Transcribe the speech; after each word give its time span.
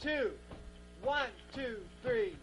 two, 0.00 0.30
one, 1.02 1.26
two, 1.54 1.76
three. 2.02 2.36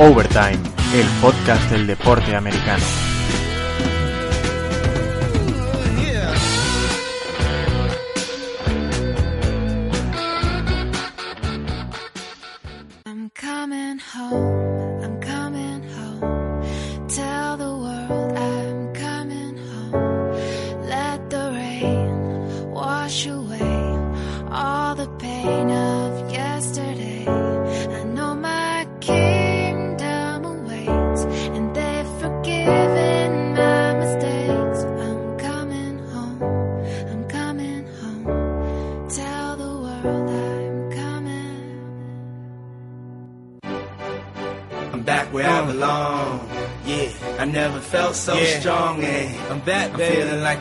Overtime, 0.00 0.58
el 0.92 1.06
podcast 1.20 1.70
del 1.70 1.86
deporte 1.86 2.34
americano. 2.34 3.13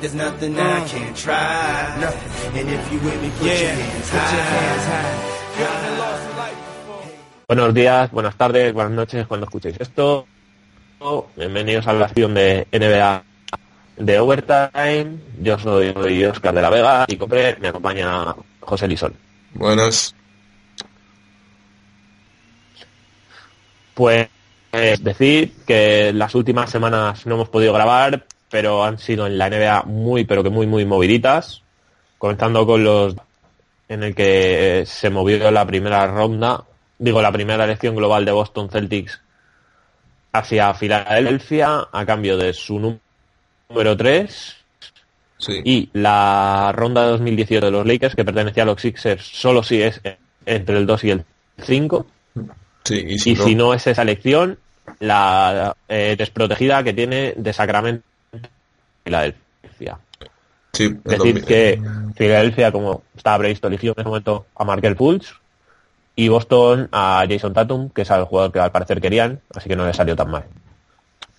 There's 0.04 0.16
nothing 0.16 0.60
I 0.60 0.86
can't 0.86 1.16
try. 1.16 1.96
And 2.54 2.70
if 2.70 2.92
you 2.92 3.00
with 3.00 3.22
me, 3.22 3.30
put 3.40 3.48
your 3.48 3.56
hands 3.56 4.10
high. 4.12 5.30
Buenos 7.48 7.74
días, 7.74 8.12
buenas 8.12 8.36
tardes, 8.36 8.74
buenas 8.74 8.92
noches 8.92 9.26
cuando 9.28 9.46
escuchéis 9.46 9.78
esto. 9.80 10.28
Bienvenidos 11.38 11.88
a 11.88 11.94
la 11.94 12.08
sección 12.10 12.34
de 12.34 12.68
NBA 12.74 13.24
de 13.98 14.20
Overtime. 14.20 15.20
Yo 15.42 15.58
soy 15.58 16.26
Oscar 16.26 16.54
de 16.54 16.62
la 16.62 16.70
Vega 16.70 17.06
y 17.08 17.16
compré, 17.16 17.56
me 17.62 17.70
acompaña 17.70 18.36
José 18.60 18.90
Lisón. 18.90 19.14
Buenas. 19.54 20.14
Pues 23.94 24.28
decir 25.00 25.54
que 25.66 26.12
las 26.14 26.36
últimas 26.36 26.70
semanas 26.70 27.26
no 27.26 27.36
hemos 27.36 27.48
podido 27.48 27.72
grabar, 27.72 28.26
pero 28.54 28.84
han 28.86 29.00
sido 29.00 29.26
en 29.26 29.40
la 29.40 29.50
NBA 29.50 29.84
muy, 29.88 30.26
pero 30.26 30.44
que 30.44 30.52
muy, 30.52 30.68
muy 30.68 30.86
moviditas. 30.86 31.64
Comenzando 32.20 32.68
con 32.68 32.84
los 32.84 33.16
en 33.90 34.04
el 34.04 34.14
que 34.14 34.82
eh, 34.82 34.86
se 34.86 35.10
movió 35.10 35.50
la 35.50 35.66
primera 35.66 36.06
ronda, 36.06 36.64
digo, 37.00 37.20
la 37.20 37.32
primera 37.32 37.64
elección 37.66 37.96
global 37.96 38.26
de 38.26 38.32
Boston 38.32 38.70
Celtics 38.70 39.20
hacia 40.32 40.74
Filadelfia 40.76 41.88
a 41.92 42.06
cambio 42.06 42.38
de 42.38 42.54
su 42.54 42.80
nú- 42.80 43.00
número 43.70 43.98
3 43.98 44.56
Sí. 45.40 45.62
y 45.66 45.90
la 45.94 46.72
ronda 46.74 47.04
de 47.04 47.10
2018 47.10 47.66
de 47.66 47.72
los 47.72 47.86
Lakers 47.86 48.16
que 48.16 48.24
pertenecía 48.24 48.64
a 48.64 48.66
los 48.68 48.80
Sixers 48.82 49.26
solo 49.26 49.62
si 49.64 49.82
es 49.82 50.00
entre 50.46 50.78
el 50.78 50.86
2 50.86 51.04
y 51.04 51.10
el 51.10 51.26
5 51.58 52.06
sí, 52.86 53.04
y 53.10 53.18
si 53.20 53.32
y 53.32 53.36
no, 53.36 53.44
si 53.44 53.56
no 53.56 53.74
es 53.74 53.86
esa 53.88 54.04
elección, 54.04 54.58
la 55.00 55.76
eh, 55.90 56.16
desprotegida 56.18 56.82
que 56.84 56.94
tiene 56.94 57.34
de 57.36 57.52
Sacramento 57.52 58.06
Filadelfia. 59.04 60.00
sí, 60.74 60.90
Decir 61.04 61.44
2000. 61.44 61.46
que 61.46 61.82
Filadelfia, 62.16 62.72
como 62.72 63.04
estaba 63.16 63.40
previsto, 63.40 63.68
eligió 63.68 63.92
en 63.92 64.00
ese 64.02 64.08
momento 64.10 64.46
a 64.56 64.64
Markel 64.64 64.96
Fultz 64.96 65.34
y 66.16 66.28
Boston 66.28 66.90
a 66.92 67.26
Jason 67.28 67.54
Tatum, 67.54 67.90
que 67.90 68.04
es 68.04 68.10
el 68.12 68.24
jugador 68.26 68.52
que 68.52 68.60
al 68.60 68.72
parecer 68.72 69.02
querían, 69.02 69.42
así 69.56 69.68
que 69.70 69.76
no 69.76 69.86
le 69.86 69.94
salió 69.94 70.16
tan 70.16 70.30
mal. 70.32 70.46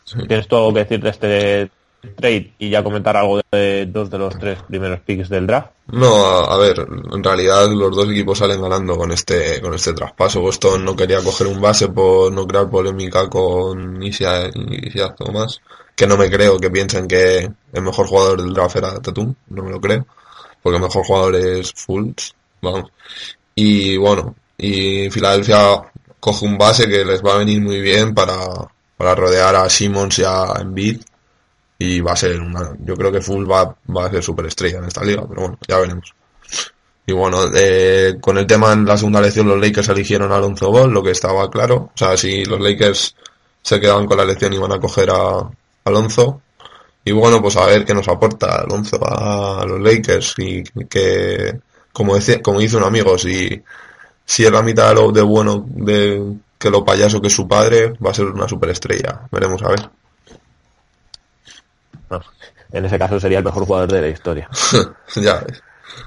Sí. 0.04 0.18
¿Tienes 0.26 0.46
algo 0.50 0.72
que 0.74 0.80
decir 0.80 1.00
de 1.00 1.10
este 1.10 1.70
trade 2.16 2.52
y 2.58 2.68
ya 2.68 2.82
comentar 2.84 3.16
algo 3.16 3.40
de 3.50 3.86
dos 3.86 4.10
de 4.10 4.18
los 4.18 4.38
tres 4.38 4.58
primeros 4.68 5.00
picks 5.00 5.28
del 5.28 5.46
draft? 5.46 5.70
No, 5.86 6.14
a, 6.14 6.54
a 6.54 6.58
ver, 6.58 6.86
en 7.12 7.24
realidad 7.24 7.68
los 7.70 7.96
dos 7.96 8.10
equipos 8.10 8.38
salen 8.38 8.60
ganando 8.60 8.96
con 8.96 9.12
este 9.12 9.60
con 9.62 9.72
este 9.74 9.92
traspaso. 9.94 10.40
Boston 10.40 10.84
no 10.84 10.96
quería 10.96 11.22
coger 11.22 11.46
un 11.46 11.60
base 11.60 11.88
por 11.88 12.32
no 12.32 12.46
crear 12.46 12.68
polémica 12.68 13.28
con 13.30 14.02
Isia 14.02 14.44
algo 14.44 15.32
más. 15.32 15.60
Que 15.94 16.06
no 16.06 16.16
me 16.16 16.30
creo 16.30 16.58
que 16.58 16.70
piensen 16.70 17.06
que 17.06 17.50
el 17.72 17.82
mejor 17.82 18.06
jugador 18.06 18.42
del 18.42 18.52
draft 18.52 18.76
era 18.76 19.00
Tatum, 19.00 19.34
no 19.48 19.62
me 19.62 19.70
lo 19.70 19.80
creo. 19.80 20.06
Porque 20.62 20.76
el 20.76 20.82
mejor 20.82 21.04
jugador 21.04 21.36
es 21.36 21.72
Fultz, 21.72 22.34
vamos. 22.62 22.90
Y 23.54 23.96
bueno, 23.96 24.34
y 24.58 25.10
Filadelfia 25.10 25.82
coge 26.20 26.46
un 26.46 26.58
base 26.58 26.88
que 26.88 27.04
les 27.04 27.22
va 27.22 27.34
a 27.34 27.38
venir 27.38 27.60
muy 27.60 27.80
bien 27.80 28.14
para, 28.14 28.36
para 28.96 29.14
rodear 29.14 29.54
a 29.56 29.68
Simmons 29.68 30.18
y 30.18 30.24
a 30.24 30.54
Embiid. 30.60 31.02
y 31.78 32.00
va 32.00 32.12
a 32.12 32.16
ser 32.16 32.40
una, 32.40 32.76
yo 32.80 32.94
creo 32.96 33.12
que 33.12 33.20
Full 33.20 33.50
va, 33.50 33.76
va 33.94 34.06
a 34.06 34.10
ser 34.10 34.22
superestrella 34.22 34.78
en 34.78 34.84
esta 34.84 35.04
liga, 35.04 35.24
pero 35.28 35.42
bueno, 35.42 35.58
ya 35.68 35.78
veremos. 35.78 36.14
Y 37.06 37.12
bueno, 37.12 37.38
eh, 37.54 38.16
con 38.20 38.38
el 38.38 38.46
tema 38.46 38.72
en 38.72 38.86
la 38.86 38.96
segunda 38.96 39.18
elección 39.20 39.48
los 39.48 39.60
Lakers 39.60 39.88
eligieron 39.90 40.32
a 40.32 40.36
Alonso 40.36 40.70
Ball, 40.70 40.90
lo 40.90 41.02
que 41.02 41.10
estaba 41.10 41.50
claro. 41.50 41.90
O 41.94 41.98
sea, 41.98 42.16
si 42.16 42.44
los 42.44 42.60
Lakers 42.60 43.14
se 43.62 43.80
quedaban 43.80 44.06
con 44.06 44.16
la 44.16 44.22
elección 44.22 44.54
iban 44.54 44.72
a 44.72 44.80
coger 44.80 45.10
a 45.10 45.50
Alonso. 45.84 46.40
Y 47.04 47.12
bueno, 47.12 47.42
pues 47.42 47.56
a 47.56 47.66
ver 47.66 47.84
qué 47.84 47.94
nos 47.94 48.08
aporta 48.08 48.62
Alonso 48.62 48.98
a 49.02 49.64
los 49.66 49.80
Lakers 49.80 50.34
y 50.38 50.62
que, 50.88 51.60
como 51.92 52.14
decía, 52.14 52.40
como 52.40 52.60
dice 52.60 52.76
un 52.76 52.84
amigo, 52.84 53.18
si, 53.18 53.62
si 54.24 54.44
es 54.44 54.50
la 54.50 54.62
mitad 54.62 54.88
de 54.88 54.94
lo 54.94 55.12
de 55.12 55.22
bueno 55.22 55.64
de 55.68 56.34
que 56.58 56.70
lo 56.70 56.84
payaso 56.84 57.20
que 57.20 57.26
es 57.26 57.34
su 57.34 57.46
padre, 57.46 57.92
va 58.04 58.10
a 58.10 58.14
ser 58.14 58.26
una 58.26 58.48
superestrella. 58.48 59.28
Veremos 59.30 59.62
a 59.62 59.68
ver. 59.68 59.90
No, 62.08 62.22
en 62.72 62.84
ese 62.86 62.98
caso 62.98 63.20
sería 63.20 63.38
el 63.38 63.44
mejor 63.44 63.66
jugador 63.66 63.92
de 63.92 64.00
la 64.00 64.08
historia. 64.08 64.48
ya 65.16 65.40
ves. 65.40 65.62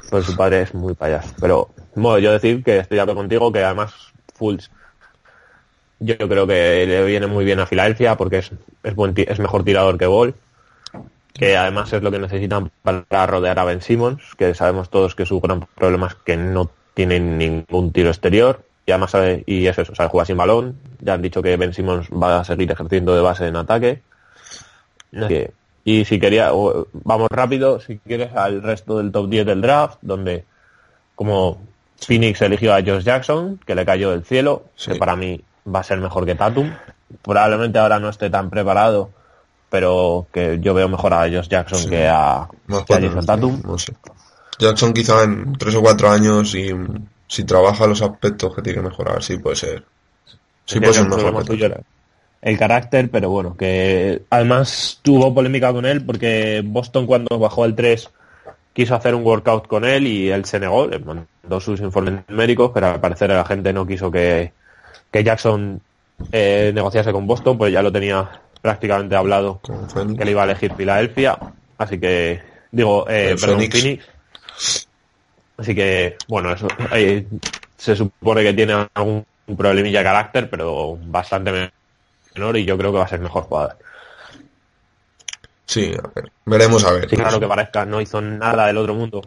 Pues 0.09 0.25
su 0.25 0.35
padre 0.35 0.63
es 0.63 0.73
muy 0.73 0.95
payaso. 0.95 1.29
Pero 1.39 1.69
bueno, 1.93 2.17
yo 2.19 2.31
decir 2.31 2.63
que 2.63 2.79
estoy 2.79 2.95
de 2.95 3.01
acuerdo 3.01 3.21
contigo 3.21 3.51
que 3.51 3.63
además 3.63 3.93
Fultz 4.33 4.69
yo 5.99 6.17
creo 6.17 6.45
que 6.47 6.85
le 6.85 7.03
viene 7.05 7.27
muy 7.27 7.43
bien 7.45 7.59
a 7.59 7.65
Filadelfia 7.65 8.15
porque 8.17 8.39
es, 8.39 8.51
es, 8.83 8.95
buen 8.95 9.13
es 9.15 9.39
mejor 9.39 9.63
tirador 9.63 9.97
que 9.97 10.05
Ball. 10.07 10.35
Que 11.33 11.55
además 11.55 11.93
es 11.93 12.01
lo 12.01 12.09
que 12.11 12.17
necesitan 12.19 12.71
para 12.81 13.27
rodear 13.27 13.59
a 13.59 13.63
Ben 13.65 13.81
Simmons, 13.81 14.23
que 14.37 14.55
sabemos 14.55 14.89
todos 14.89 15.13
que 15.13 15.25
su 15.25 15.39
gran 15.39 15.67
problema 15.75 16.07
es 16.07 16.15
que 16.15 16.35
no 16.35 16.69
tiene 16.95 17.19
ningún 17.19 17.91
tiro 17.91 18.09
exterior. 18.09 18.63
Y 18.87 18.91
además 18.91 19.11
sabe, 19.11 19.43
y 19.45 19.67
es 19.67 19.77
eso, 19.77 19.93
sabe 19.93 20.09
jugar 20.09 20.25
sin 20.25 20.37
balón. 20.37 20.77
Ya 20.99 21.13
han 21.13 21.21
dicho 21.21 21.41
que 21.43 21.55
Ben 21.57 21.73
Simmons 21.73 22.07
va 22.09 22.39
a 22.39 22.43
seguir 22.43 22.71
ejerciendo 22.71 23.13
de 23.13 23.21
base 23.21 23.45
en 23.47 23.55
ataque. 23.55 24.01
Que- 25.11 25.51
y 25.83 26.03
si 26.05 26.19
quería, 26.19 26.51
vamos 26.91 27.27
rápido, 27.29 27.79
si 27.79 27.97
quieres, 27.99 28.33
al 28.35 28.61
resto 28.61 28.97
del 28.97 29.11
top 29.11 29.29
10 29.29 29.45
del 29.45 29.61
draft, 29.61 29.99
donde 30.01 30.43
como 31.15 31.61
Phoenix 32.05 32.41
eligió 32.41 32.73
a 32.73 32.81
Josh 32.81 33.03
Jackson, 33.03 33.59
que 33.65 33.73
le 33.75 33.85
cayó 33.85 34.11
del 34.11 34.25
cielo, 34.25 34.65
Sí. 34.75 34.91
que 34.91 34.97
para 34.97 35.15
mí 35.15 35.41
va 35.73 35.79
a 35.79 35.83
ser 35.83 35.99
mejor 35.99 36.25
que 36.25 36.35
Tatum. 36.35 36.71
Probablemente 37.21 37.79
ahora 37.79 37.99
no 37.99 38.09
esté 38.09 38.29
tan 38.29 38.49
preparado, 38.49 39.09
pero 39.69 40.27
que 40.31 40.59
yo 40.61 40.73
veo 40.73 40.89
mejor 40.89 41.13
a 41.13 41.21
Josh 41.21 41.47
Jackson 41.47 41.79
Sí. 41.79 41.89
que 41.89 42.07
a, 42.07 42.47
Más 42.67 42.83
que 42.83 42.93
a 42.93 43.01
Jason 43.01 43.25
Tatum. 43.25 43.61
No 43.63 43.77
sé. 43.77 43.93
Jackson 44.59 44.93
quizá 44.93 45.23
en 45.23 45.53
tres 45.53 45.75
o 45.75 45.81
cuatro 45.81 46.09
años 46.09 46.55
y 46.55 46.71
si 47.27 47.43
trabaja 47.43 47.85
los 47.87 48.01
aspectos 48.01 48.55
que 48.55 48.61
tiene 48.61 48.79
que 48.81 48.89
mejorar, 48.89 49.21
sí 49.21 49.37
puede 49.37 49.55
ser. 49.55 49.83
Sí 50.65 50.79
puede 50.79 50.93
ser 50.93 51.07
problema 51.07 51.39
mejor. 51.39 51.83
el 52.41 52.57
carácter, 52.57 53.09
pero 53.09 53.29
bueno, 53.29 53.55
que 53.55 54.23
además 54.29 54.99
tuvo 55.01 55.33
polémica 55.33 55.71
con 55.71 55.85
él 55.85 56.05
porque 56.05 56.61
Boston 56.65 57.05
cuando 57.05 57.39
bajó 57.39 57.65
el 57.65 57.75
3 57.75 58.09
quiso 58.73 58.95
hacer 58.95 59.15
un 59.15 59.23
workout 59.23 59.67
con 59.67 59.85
él 59.85 60.05
y 60.05 60.29
él 60.29 60.45
se 60.45 60.59
negó, 60.59 60.87
le 60.87 60.99
mandó 60.99 61.59
sus 61.59 61.79
informes 61.79 62.23
médicos, 62.27 62.71
pero 62.73 62.87
al 62.87 62.99
parecer 62.99 63.29
la 63.29 63.45
gente 63.45 63.73
no 63.73 63.87
quiso 63.87 64.11
que, 64.11 64.51
que 65.11 65.23
Jackson 65.23 65.81
eh, 66.31 66.71
negociase 66.73 67.11
con 67.11 67.27
Boston, 67.27 67.57
pues 67.57 67.71
ya 67.71 67.81
lo 67.81 67.91
tenía 67.91 68.41
prácticamente 68.61 69.15
hablado 69.15 69.61
que 69.61 70.25
le 70.25 70.31
iba 70.31 70.41
a 70.41 70.45
elegir 70.45 70.73
Filadelfia, 70.73 71.37
así 71.77 71.99
que 71.99 72.41
digo, 72.71 73.05
eh, 73.09 73.35
perdón, 73.39 73.57
Phoenix. 73.59 73.81
Phoenix. 73.81 74.05
Así 75.57 75.73
que, 75.73 76.17
bueno, 76.27 76.51
eso 76.51 76.67
eh, 76.93 77.25
se 77.77 77.95
supone 77.95 78.43
que 78.43 78.53
tiene 78.53 78.87
algún 78.93 79.25
problemilla 79.57 79.99
de 79.99 80.05
carácter, 80.05 80.49
pero 80.49 80.97
bastante 81.01 81.71
menor 82.35 82.57
y 82.57 82.65
yo 82.65 82.77
creo 82.77 82.91
que 82.91 82.97
va 82.99 83.05
a 83.05 83.09
ser 83.09 83.19
mejor 83.19 83.43
jugador. 83.43 83.77
Sí, 85.65 85.93
a 85.97 86.07
ver. 86.15 86.31
Veremos 86.45 86.83
a 86.85 86.91
ver. 86.93 87.09
Sí, 87.09 87.15
claro 87.15 87.39
que 87.39 87.47
parezca, 87.47 87.85
no 87.85 87.99
hizo 87.99 88.21
nada 88.21 88.67
del 88.67 88.77
otro 88.77 88.93
mundo. 88.93 89.21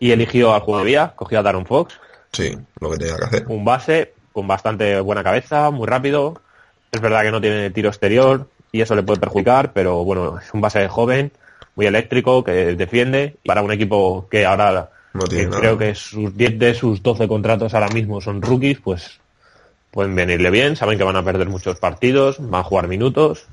Y 0.00 0.10
eligió 0.10 0.52
al 0.52 0.84
vía, 0.84 1.12
cogió 1.14 1.38
a 1.38 1.42
Daron 1.42 1.64
Fox, 1.64 1.98
Sí, 2.32 2.56
lo 2.80 2.90
que 2.90 2.96
tenía 2.96 3.16
que 3.16 3.24
hacer. 3.24 3.44
un 3.48 3.64
base 3.64 4.14
con 4.32 4.46
bastante 4.46 5.00
buena 5.00 5.22
cabeza, 5.22 5.70
muy 5.70 5.86
rápido, 5.86 6.40
Es 6.90 7.00
verdad 7.00 7.22
que 7.22 7.30
no 7.30 7.40
tiene 7.40 7.70
tiro 7.70 7.88
exterior 7.88 8.48
y 8.70 8.80
eso 8.80 8.94
le 8.94 9.02
puede 9.02 9.20
perjudicar, 9.20 9.72
pero 9.72 10.04
bueno, 10.04 10.38
es 10.38 10.52
un 10.52 10.60
base 10.60 10.86
joven, 10.88 11.32
muy 11.74 11.86
eléctrico, 11.86 12.42
que 12.44 12.74
defiende. 12.76 13.36
Para 13.46 13.62
un 13.62 13.72
equipo 13.72 14.26
que 14.30 14.44
ahora 14.44 14.90
No 15.14 15.24
tiene 15.26 15.50
que 15.50 15.56
creo 15.58 15.78
que 15.78 15.94
sus 15.94 16.36
10 16.36 16.58
de 16.58 16.74
sus 16.74 17.02
12 17.02 17.28
contratos 17.28 17.72
ahora 17.74 17.88
mismo 17.88 18.20
son 18.20 18.42
rookies, 18.42 18.78
pues 18.80 19.20
pueden 19.90 20.14
venirle 20.14 20.50
bien. 20.50 20.76
Saben 20.76 20.96
que 20.98 21.04
van 21.04 21.16
a 21.16 21.24
perder 21.24 21.48
muchos 21.48 21.78
partidos, 21.78 22.36
van 22.40 22.60
a 22.60 22.64
jugar 22.64 22.88
minutos. 22.88 23.46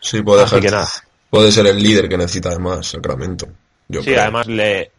Sí, 0.00 0.22
puede, 0.22 0.42
Así 0.44 0.60
que 0.60 0.70
nada. 0.70 0.88
puede 1.28 1.52
ser 1.52 1.66
el 1.66 1.82
líder 1.82 2.08
que 2.08 2.16
necesita 2.16 2.50
además 2.50 2.86
Sacramento. 2.86 3.46
Yo 3.88 4.00
Sí, 4.02 4.10
creo. 4.10 4.22
además 4.22 4.46
le 4.46 4.90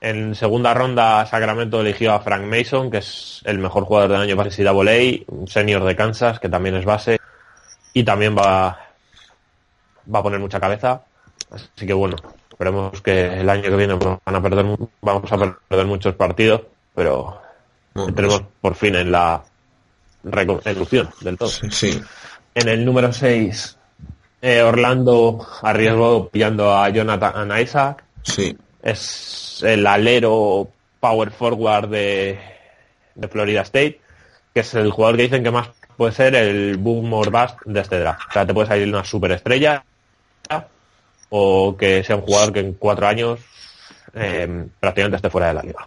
en 0.00 0.34
segunda 0.34 0.74
ronda 0.74 1.26
Sacramento 1.26 1.80
eligió 1.80 2.12
a 2.12 2.20
Frank 2.20 2.44
Mason, 2.44 2.90
que 2.90 2.98
es 2.98 3.40
el 3.44 3.58
mejor 3.58 3.84
jugador 3.84 4.10
del 4.10 4.20
año 4.20 4.36
para 4.36 4.50
NCAA, 4.50 5.24
un 5.28 5.48
senior 5.48 5.84
de 5.84 5.96
Kansas, 5.96 6.40
que 6.40 6.48
también 6.48 6.76
es 6.76 6.84
base, 6.84 7.18
y 7.92 8.04
también 8.04 8.36
va, 8.36 8.78
va 10.12 10.18
a 10.18 10.22
poner 10.22 10.40
mucha 10.40 10.60
cabeza. 10.60 11.02
Así 11.50 11.86
que 11.86 11.92
bueno, 11.92 12.16
esperemos 12.50 13.00
que 13.02 13.40
el 13.40 13.48
año 13.48 13.62
que 13.62 13.76
viene 13.76 13.96
pues, 13.96 14.18
van 14.24 14.36
a 14.36 14.42
perder, 14.42 14.66
vamos 15.00 15.32
a 15.32 15.38
perder 15.68 15.86
muchos 15.86 16.14
partidos, 16.14 16.62
pero 16.94 17.40
Bueno, 17.94 18.08
entremos 18.10 18.42
por 18.60 18.74
fin 18.74 18.94
en 18.94 19.10
la 19.10 19.42
reconstrucción 20.22 21.10
del 21.20 21.36
todo. 21.36 21.48
sí, 21.48 21.70
sí. 21.70 22.02
En 22.54 22.68
el 22.68 22.84
número 22.84 23.12
6, 23.12 23.76
Orlando 24.64 25.46
arriesgó 25.62 26.28
pillando 26.28 26.74
a 26.74 26.88
Jonathan 26.88 27.60
Isaac, 27.60 28.04
sí. 28.22 28.56
Es 28.82 29.62
el 29.66 29.86
alero 29.86 30.68
power 31.00 31.30
forward 31.30 31.88
de, 31.88 32.38
de 33.14 33.28
Florida 33.28 33.62
State, 33.62 34.00
que 34.54 34.60
es 34.60 34.74
el 34.74 34.90
jugador 34.90 35.16
que 35.16 35.22
dicen 35.24 35.42
que 35.42 35.50
más 35.50 35.68
puede 35.96 36.12
ser 36.12 36.34
el 36.34 36.76
boom 36.78 37.12
or 37.12 37.30
bust 37.30 37.60
de 37.66 37.80
este 37.80 37.98
draft. 38.00 38.22
O 38.28 38.32
sea, 38.32 38.46
te 38.46 38.54
puede 38.54 38.68
salir 38.68 38.88
una 38.88 39.04
superestrella 39.04 39.84
o 41.32 41.76
que 41.76 42.02
sea 42.02 42.16
un 42.16 42.22
jugador 42.22 42.52
que 42.52 42.60
en 42.60 42.72
cuatro 42.74 43.06
años 43.06 43.38
eh, 44.14 44.66
prácticamente 44.80 45.16
esté 45.16 45.30
fuera 45.30 45.48
de 45.48 45.54
la 45.54 45.62
liga. 45.62 45.86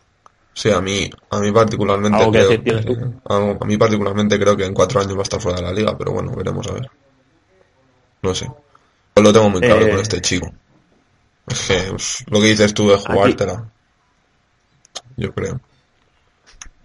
Sí, 0.54 0.70
a 0.72 0.80
mí, 0.80 1.10
a 1.32 1.40
mí 1.40 1.52
particularmente 1.52 2.18
¿Algo 2.18 2.32
que 2.32 2.38
creo 2.40 2.50
decir 2.50 2.64
que- 2.64 2.94
tú? 2.96 3.14
algo- 3.26 3.58
a 3.60 3.66
mí 3.66 3.76
particularmente 3.78 4.40
creo 4.40 4.56
que 4.56 4.66
en 4.66 4.74
cuatro 4.74 5.02
años 5.02 5.16
va 5.16 5.20
a 5.20 5.24
estar 5.24 5.42
fuera 5.42 5.58
de 5.60 5.64
la 5.66 5.74
liga, 5.74 5.98
pero 5.98 6.14
bueno, 6.14 6.32
veremos 6.36 6.66
a 6.68 6.74
ver. 6.74 6.90
No 8.22 8.34
sé. 8.34 8.46
Yo 9.16 9.24
lo 9.24 9.34
tengo 9.34 9.50
muy 9.50 9.62
claro 9.62 9.86
Eh, 9.86 9.90
con 9.90 10.00
este 10.00 10.22
chico. 10.22 10.52
Es 11.48 11.68
que 11.68 11.90
pues, 11.90 12.24
lo 12.28 12.40
que 12.40 12.48
dices 12.48 12.74
tú 12.74 12.92
es 12.92 13.02
jugártela. 13.02 13.70
Yo 15.18 15.34
creo. 15.34 15.60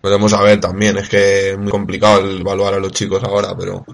Veremos 0.02 0.32
a 0.32 0.43
ver 0.43 0.60
también, 0.60 0.96
es 0.99 1.08
que 1.08 1.50
es 1.50 1.58
muy 1.58 1.70
complicado 1.70 2.20
el 2.20 2.40
evaluar 2.40 2.75
a 2.75 2.78
los 2.78 2.93
chicos 2.93 3.22
ahora, 3.25 3.56
pero 3.56 3.84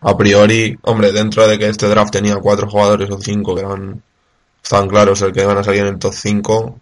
a 0.00 0.16
priori, 0.16 0.78
hombre, 0.82 1.12
dentro 1.12 1.46
de 1.46 1.58
que 1.58 1.68
este 1.68 1.86
draft 1.88 2.12
tenía 2.12 2.36
cuatro 2.36 2.68
jugadores 2.68 3.10
o 3.10 3.20
cinco 3.20 3.54
que 3.54 3.60
eran, 3.60 4.02
estaban 4.62 4.88
claros 4.88 5.20
el 5.22 5.32
que 5.32 5.42
iban 5.42 5.58
a 5.58 5.64
salir 5.64 5.82
en 5.82 5.88
el 5.88 5.98
top 5.98 6.14
5, 6.14 6.80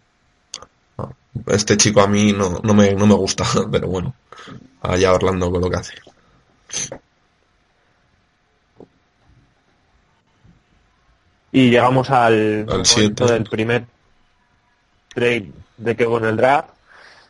este 1.46 1.76
chico 1.76 2.00
a 2.00 2.06
mí 2.06 2.32
no, 2.32 2.60
no, 2.62 2.74
me, 2.74 2.94
no 2.94 3.06
me 3.06 3.14
gusta, 3.14 3.44
pero 3.70 3.88
bueno, 3.88 4.14
allá 4.80 5.12
Orlando 5.12 5.50
con 5.50 5.60
lo 5.60 5.70
que 5.70 5.76
hace. 5.76 5.94
Y 11.52 11.70
llegamos 11.70 12.10
al, 12.10 12.66
Al 12.68 12.82
momento 12.82 13.26
del 13.26 13.44
primer 13.44 13.84
trade 15.14 15.52
de 15.76 15.96
que 15.96 16.06
con 16.06 16.24
el 16.24 16.36
draft, 16.36 16.70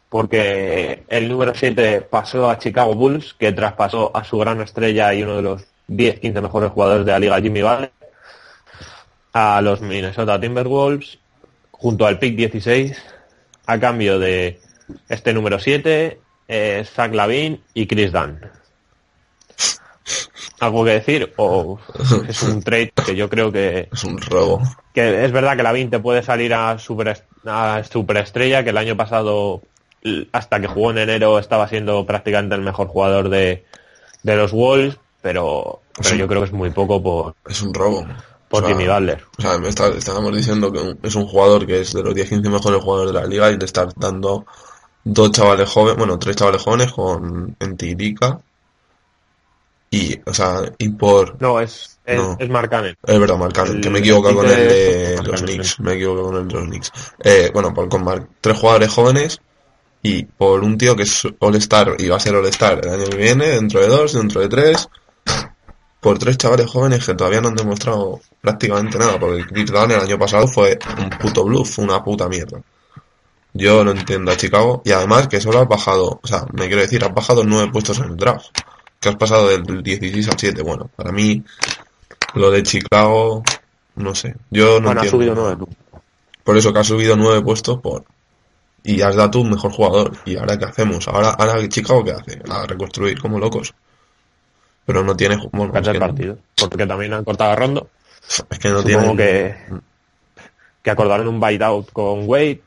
porque 0.08 1.04
el 1.08 1.28
número 1.28 1.54
7 1.54 2.02
pasó 2.02 2.48
a 2.48 2.58
Chicago 2.58 2.94
Bulls, 2.94 3.34
que 3.34 3.52
traspasó 3.52 4.16
a 4.16 4.22
su 4.24 4.38
gran 4.38 4.60
estrella 4.60 5.12
y 5.12 5.22
uno 5.22 5.36
de 5.36 5.42
los 5.42 5.64
10-15 5.88 6.42
mejores 6.42 6.70
jugadores 6.70 7.06
de 7.06 7.12
la 7.12 7.18
liga, 7.18 7.40
Jimmy 7.40 7.62
Butler, 7.62 7.92
a 9.32 9.60
los 9.60 9.80
Minnesota 9.80 10.38
Timberwolves, 10.40 11.18
junto 11.70 12.06
al 12.06 12.18
pick 12.18 12.36
16, 12.36 12.96
a 13.66 13.80
cambio 13.80 14.18
de 14.18 14.60
este 15.08 15.32
número 15.32 15.58
7, 15.58 16.20
eh, 16.48 16.84
Zach 16.84 17.12
Lavin 17.12 17.60
y 17.74 17.86
Chris 17.86 18.12
Dunn. 18.12 18.38
¿Algo 20.62 20.84
que 20.84 20.90
decir? 20.92 21.32
¿O 21.36 21.78
es 22.28 22.42
un 22.44 22.62
trade 22.62 22.92
que 23.04 23.16
yo 23.16 23.28
creo 23.28 23.50
que 23.50 23.88
Es 23.92 24.04
un 24.04 24.18
robo. 24.20 24.62
que 24.94 25.24
es 25.24 25.32
verdad 25.32 25.56
que 25.56 25.62
la 25.64 25.72
20 25.72 25.98
puede 25.98 26.22
salir 26.22 26.54
a, 26.54 26.78
super, 26.78 27.20
a 27.46 27.82
superestrella, 27.82 28.62
que 28.62 28.70
el 28.70 28.78
año 28.78 28.96
pasado, 28.96 29.60
hasta 30.30 30.60
que 30.60 30.68
jugó 30.68 30.92
en 30.92 30.98
enero, 30.98 31.38
estaba 31.38 31.66
siendo 31.68 32.06
prácticamente 32.06 32.54
el 32.54 32.60
mejor 32.62 32.86
jugador 32.86 33.28
de, 33.28 33.64
de 34.22 34.36
los 34.36 34.52
Wolves, 34.52 34.98
pero, 35.20 35.80
pero 35.96 36.08
Sí. 36.08 36.16
yo 36.18 36.28
creo 36.28 36.40
que 36.42 36.46
es 36.46 36.52
muy 36.52 36.70
poco 36.70 37.02
por, 37.02 37.34
Es 37.48 37.60
un 37.62 37.74
robo. 37.74 38.06
por 38.48 38.62
O 38.62 38.66
sea, 38.68 38.76
Jimmy 38.76 38.88
Butler. 38.88 39.24
O 39.38 39.42
sea, 39.42 39.58
me 39.58 39.68
está- 39.68 39.88
estábamos 39.88 40.36
diciendo 40.36 40.70
que 40.72 40.96
es 41.08 41.14
un 41.16 41.26
jugador 41.26 41.66
que 41.66 41.80
es 41.80 41.92
de 41.92 42.02
los 42.04 42.14
10-15 42.14 42.48
mejores 42.50 42.80
jugadores 42.82 43.12
de 43.12 43.20
la 43.20 43.26
liga 43.26 43.50
y 43.50 43.56
le 43.58 43.64
estás 43.64 43.92
dando 43.96 44.46
dos 45.02 45.32
chavales 45.32 45.68
jóvenes, 45.68 45.98
bueno, 45.98 46.18
tres 46.20 46.36
chavales 46.36 46.62
jóvenes 46.62 46.92
con 46.92 47.56
Entirica 47.58 48.38
y, 49.92 50.18
o 50.26 50.32
sea, 50.34 50.62
y 50.78 50.88
por... 50.88 51.40
No, 51.40 51.60
es, 51.60 51.98
es, 52.04 52.16
No. 52.16 52.36
es 52.40 52.48
Mark 52.48 52.68
Cannon. 52.70 52.96
Es 53.06 53.20
verdad, 53.20 53.36
Mark 53.36 53.52
Cannon, 53.52 53.80
que 53.80 53.90
me 53.90 53.98
equivoco 54.00 54.30
el 54.30 54.34
con 54.34 54.46
el 54.46 54.56
de- 54.56 55.16
los 55.18 55.26
Cannon, 55.40 55.44
Knicks, 55.46 55.68
sí. 55.68 55.82
me 55.82 55.92
equivoco 55.92 56.22
con 56.24 56.36
el 56.36 56.48
de 56.48 56.54
los 56.54 56.64
Knicks. 56.64 56.92
Eh, 57.22 57.50
bueno, 57.52 57.72
por, 57.74 57.88
con 57.88 58.02
Mark- 58.02 58.28
tres 58.40 58.58
jugadores 58.58 58.90
jóvenes 58.90 59.40
y 60.02 60.24
por 60.24 60.64
un 60.64 60.76
tío 60.78 60.96
que 60.96 61.02
es 61.04 61.22
All-Star 61.38 61.94
y 61.98 62.08
va 62.08 62.16
a 62.16 62.20
ser 62.20 62.34
All-Star 62.34 62.80
el 62.84 62.90
año 62.92 63.04
que 63.04 63.16
viene, 63.18 63.48
dentro 63.50 63.80
de 63.80 63.86
dos, 63.86 64.14
dentro 64.14 64.40
de 64.40 64.48
tres, 64.48 64.88
por 66.00 66.18
tres 66.18 66.36
chavales 66.38 66.68
jóvenes 66.68 67.04
que 67.06 67.14
todavía 67.14 67.40
no 67.40 67.48
han 67.48 67.54
demostrado 67.54 68.20
prácticamente 68.40 68.98
nada, 68.98 69.20
porque 69.20 69.44
Chris 69.44 69.70
Dunn 69.70 69.90
el 69.92 70.00
año 70.00 70.18
pasado 70.18 70.48
fue 70.48 70.78
un 70.98 71.10
puto 71.10 71.44
bluff, 71.44 71.78
una 71.78 72.02
puta 72.02 72.28
mierda. 72.28 72.60
Yo 73.54 73.84
no 73.84 73.90
entiendo 73.90 74.32
a 74.32 74.36
Chicago 74.36 74.80
y 74.84 74.92
además 74.92 75.28
que 75.28 75.40
solo 75.40 75.60
has 75.60 75.68
bajado, 75.68 76.18
o 76.22 76.26
sea, 76.26 76.46
me 76.54 76.66
quiero 76.66 76.80
decir, 76.80 77.04
has 77.04 77.12
bajado 77.14 77.44
nueve 77.44 77.70
puestos 77.70 77.98
en 77.98 78.04
el 78.04 78.16
draft, 78.16 78.46
que 79.02 79.08
has 79.08 79.16
pasado 79.16 79.48
del 79.48 79.82
16 79.82 80.28
al 80.28 80.38
7. 80.38 80.62
Bueno, 80.62 80.88
para 80.94 81.10
mí 81.10 81.42
lo 82.34 82.50
de 82.50 82.62
Chicago, 82.62 83.42
no 83.96 84.14
sé, 84.14 84.36
yo 84.50 84.80
no 84.80 84.86
bueno, 84.86 84.88
ha 84.88 85.04
entiendo. 85.04 85.10
subido 85.10 85.34
nueve 85.34 85.56
tú. 85.58 85.68
Por 86.44 86.56
eso 86.56 86.72
que 86.72 86.78
has 86.78 86.86
subido 86.86 87.16
nueve 87.16 87.42
puestos 87.42 87.80
por 87.80 88.04
y 88.84 89.02
has 89.02 89.16
dado 89.16 89.30
tú 89.32 89.40
un 89.40 89.50
mejor 89.50 89.72
jugador. 89.72 90.12
¿Y 90.24 90.36
ahora 90.36 90.56
qué 90.58 90.66
hacemos? 90.66 91.06
Ahora, 91.08 91.30
ahora 91.30 91.68
Chicago 91.68 92.04
qué 92.04 92.12
hace? 92.12 92.42
A 92.48 92.66
reconstruir 92.66 93.20
como 93.20 93.38
locos. 93.38 93.74
Pero 94.84 95.04
no 95.04 95.16
tiene, 95.16 95.36
bueno, 95.52 95.72
es 95.74 95.88
que, 95.88 95.98
partido. 95.98 96.38
Porque 96.56 96.86
también 96.86 97.12
han 97.12 97.24
cortado 97.24 97.52
a 97.52 97.56
Rondo. 97.56 97.88
es 98.50 98.58
que 98.58 98.68
no 98.68 98.82
tiene. 98.82 99.16
que, 99.16 99.56
que 100.82 100.90
acordaron 100.90 101.28
un 101.28 101.40
bite 101.40 101.64
out 101.64 101.92
con 101.92 102.28
Wade. 102.28 102.60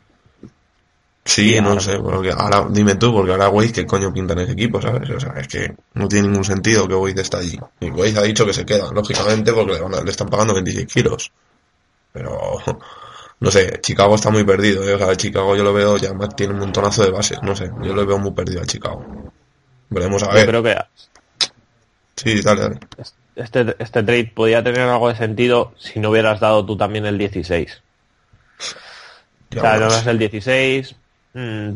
Sí, 1.28 1.60
no 1.60 1.70
ahora 1.70 1.82
sé, 1.82 1.98
porque 1.98 2.32
ahora 2.32 2.68
dime 2.70 2.96
tú, 2.96 3.12
porque 3.12 3.32
ahora 3.32 3.50
Wade 3.50 3.72
qué 3.72 3.86
coño 3.86 4.14
pinta 4.14 4.34
en 4.34 4.40
ese 4.42 4.52
equipo, 4.52 4.80
¿sabes? 4.80 5.10
O 5.10 5.20
sea, 5.20 5.34
es 5.38 5.48
que 5.48 5.76
no 5.96 6.08
tiene 6.08 6.28
ningún 6.28 6.46
sentido 6.46 6.88
que 6.88 6.94
Wade 6.94 7.22
está 7.22 7.40
allí. 7.40 7.58
Y 7.80 7.90
Wade 7.90 8.20
ha 8.20 8.22
dicho 8.22 8.46
que 8.46 8.54
se 8.54 8.64
queda, 8.66 8.92
lógicamente, 8.92 9.52
porque 9.52 9.74
le, 9.74 9.82
van 9.82 9.96
a- 9.96 10.02
le 10.02 10.12
están 10.12 10.30
pagando 10.30 10.54
26 10.54 10.86
kilos. 10.86 11.32
Pero, 12.14 12.38
no 13.40 13.52
sé, 13.52 13.80
Chicago 13.82 14.14
está 14.16 14.30
muy 14.30 14.44
perdido, 14.44 14.88
¿eh? 14.88 14.94
O 14.94 15.00
sea, 15.00 15.16
Chicago 15.16 15.56
yo 15.56 15.64
lo 15.64 15.74
veo, 15.74 15.98
ya 15.98 16.14
más 16.14 16.36
tiene 16.36 16.54
un 16.54 16.60
montonazo 16.60 17.04
de 17.04 17.10
bases, 17.12 17.42
no 17.42 17.56
sé, 17.56 17.72
yo 17.82 17.94
lo 17.96 18.06
veo 18.06 18.20
muy 18.20 18.32
perdido 18.32 18.62
a 18.62 18.66
Chicago. 18.66 19.04
Veremos 19.90 20.22
a 20.22 20.28
Yo 20.28 20.34
ver. 20.34 20.48
creo 20.48 20.64
que 20.64 20.78
Sí, 22.18 22.42
dale, 22.42 22.62
dale. 22.62 22.80
este, 23.36 23.76
este 23.80 24.04
trade 24.04 24.32
podía 24.34 24.64
tener 24.64 24.82
algo 24.82 25.10
de 25.10 25.16
sentido 25.16 25.74
si 25.78 26.00
no 26.00 26.12
hubieras 26.12 26.40
dado 26.40 26.66
tú 26.66 26.78
también 26.78 27.06
el 27.06 27.18
16. 27.18 27.82
Ya 29.52 29.60
o 29.60 29.62
sea, 29.62 29.78
no 29.80 29.90
das 29.90 30.08
el 30.08 30.18
16, 30.20 30.96
mm, 31.36 31.76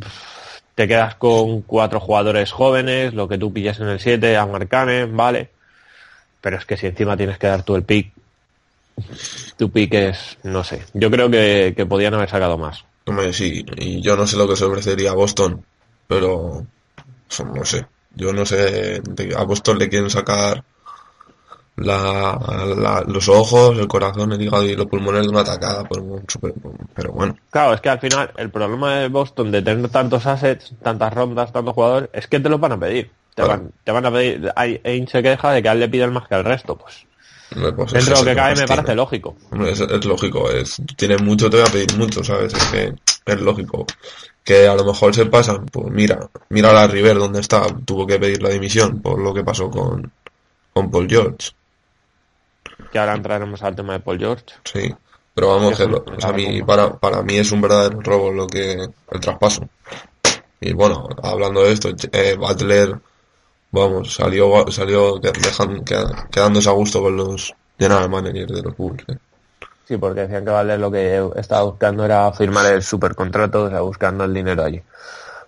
te 0.75 0.87
quedas 0.87 1.15
con 1.15 1.61
cuatro 1.61 1.99
jugadores 1.99 2.51
jóvenes, 2.51 3.13
lo 3.13 3.27
que 3.27 3.37
tú 3.37 3.53
pillas 3.53 3.79
en 3.79 3.89
el 3.89 3.99
7, 3.99 4.37
a 4.37 4.45
Marcanen, 4.45 5.15
vale. 5.15 5.49
Pero 6.41 6.57
es 6.57 6.65
que 6.65 6.77
si 6.77 6.87
encima 6.87 7.17
tienes 7.17 7.37
que 7.37 7.47
dar 7.47 7.63
tú 7.63 7.75
el 7.75 7.83
pick, 7.83 8.11
tu 9.57 9.69
pick 9.69 9.93
es, 9.93 10.37
no 10.43 10.63
sé. 10.63 10.83
Yo 10.93 11.11
creo 11.11 11.29
que, 11.29 11.73
que 11.75 11.85
podían 11.85 12.13
haber 12.13 12.29
sacado 12.29 12.57
más. 12.57 12.85
Hombre, 13.05 13.33
sí, 13.33 13.65
y 13.77 14.01
yo 14.01 14.15
no 14.15 14.25
sé 14.25 14.37
lo 14.37 14.47
que 14.47 14.55
se 14.55 14.65
ofrecería 14.65 15.11
a 15.11 15.15
Boston, 15.15 15.63
pero 16.07 16.65
no 17.53 17.65
sé. 17.65 17.85
Yo 18.15 18.33
no 18.33 18.45
sé, 18.45 19.01
a 19.35 19.43
Boston 19.43 19.79
le 19.79 19.89
quieren 19.89 20.09
sacar 20.09 20.63
la, 21.81 22.39
la- 22.77 23.03
los 23.07 23.27
ojos, 23.29 23.77
el 23.77 23.87
corazón, 23.87 24.31
el 24.33 24.41
hígado 24.41 24.63
y 24.65 24.75
los 24.75 24.85
pulmones 24.87 25.23
de 25.23 25.29
una 25.29 25.41
atacada, 25.41 25.83
por 25.83 25.99
un 25.99 26.23
super- 26.27 26.53
pero 26.95 27.11
bueno, 27.13 27.35
Claro, 27.49 27.73
es 27.73 27.81
que 27.81 27.89
al 27.89 27.99
final 27.99 28.31
el 28.37 28.49
problema 28.49 28.95
de 28.99 29.07
Boston 29.09 29.51
de 29.51 29.61
tener 29.61 29.89
tantos 29.89 30.25
assets, 30.25 30.73
tantas 30.83 31.13
rondas, 31.13 31.51
tantos 31.51 31.73
jugadores, 31.73 32.09
es 32.13 32.27
que 32.27 32.39
te 32.39 32.49
los 32.49 32.59
van 32.59 32.73
a 32.73 32.79
pedir. 32.79 33.09
Te, 33.35 33.43
Claro. 33.43 33.49
van, 33.61 33.71
te 33.83 33.91
van 33.91 34.05
a 34.05 34.11
pedir. 34.11 34.51
Hay, 34.55 34.81
se 35.09 35.23
queja 35.23 35.51
de 35.51 35.61
que 35.63 35.69
a 35.69 35.71
él 35.73 35.79
le 35.79 35.89
piden 35.89 36.11
más 36.13 36.27
que 36.27 36.35
al 36.35 36.43
resto. 36.43 36.75
Pues 36.77 37.05
pues 37.75 37.91
dentro 37.93 38.13
de 38.15 38.19
lo 38.21 38.25
que 38.25 38.35
cabe 38.35 38.55
me 38.55 38.67
parece 38.67 38.93
lógico. 38.95 39.35
Hombre, 39.51 39.71
es, 39.71 39.79
es 39.81 40.05
lógico, 40.05 40.51
es, 40.51 40.79
tienes 40.95 41.19
mucho, 41.23 41.49
te 41.49 41.57
voy 41.57 41.65
a 41.67 41.71
pedir 41.71 41.97
mucho, 41.97 42.23
¿sabes? 42.23 42.53
Es 42.53 42.63
que 42.65 42.93
es 43.25 43.41
lógico. 43.41 43.87
Que 44.43 44.67
a 44.67 44.75
lo 44.75 44.83
mejor 44.85 45.15
se 45.15 45.25
pasan, 45.25 45.65
pues 45.65 45.87
mira, 45.91 46.19
mira 46.49 46.69
a 46.69 46.73
la 46.73 46.87
River 46.87 47.17
donde 47.17 47.39
está, 47.39 47.65
tuvo 47.85 48.05
que 48.05 48.19
pedir 48.19 48.41
la 48.43 48.49
dimisión 48.49 49.01
por 49.01 49.19
lo 49.19 49.33
que 49.33 49.43
pasó 49.43 49.69
con, 49.71 50.11
con 50.73 50.91
Paul 50.91 51.07
George. 51.09 51.51
Que 52.91 52.99
ahora 52.99 53.15
entraremos 53.15 53.61
al 53.63 53.75
tema 53.75 53.93
de 53.93 53.99
Paul 53.99 54.17
George. 54.19 54.45
Sí, 54.63 54.93
pero 55.33 55.49
vamos, 55.49 55.77
que 55.77 55.85
lo- 55.85 56.03
me 56.09 56.17
o 56.17 56.21
sea, 56.21 56.29
a 56.29 56.33
mí- 56.33 56.45
parece 56.45 56.63
para, 56.65 56.93
para 56.97 57.21
mí 57.21 57.37
es 57.37 57.51
un 57.51 57.61
verdadero 57.61 57.99
robo 58.01 58.31
lo 58.31 58.47
que 58.47 58.73
el 59.11 59.19
traspaso. 59.19 59.67
Y 60.61 60.73
bueno, 60.73 61.07
hablando 61.23 61.63
de 61.63 61.71
esto, 61.71 61.89
eh, 62.11 62.35
Butler, 62.37 62.95
vamos, 63.71 64.13
salió 64.13 64.65
salió 64.71 65.17
dejan- 65.19 65.83
que- 65.85 66.03
quedándose 66.31 66.69
a 66.69 66.73
gusto 66.73 67.01
con 67.01 67.15
los 67.15 67.53
general 67.77 68.09
managers 68.09 68.51
de 68.51 68.61
los 68.63 68.75
Bulls. 68.75 69.03
eh. 69.07 69.17
Sí, 69.87 69.97
porque 69.97 70.21
decían 70.21 70.43
que 70.45 70.51
Valer 70.51 70.79
lo 70.79 70.91
que 70.91 71.27
estaba 71.37 71.63
buscando 71.63 72.05
era 72.05 72.31
firmar 72.33 72.65
el 72.73 72.83
supercontrato, 72.83 73.63
o 73.63 73.69
sea, 73.69 73.81
buscando 73.81 74.23
el 74.23 74.33
dinero 74.33 74.63
allí. 74.63 74.81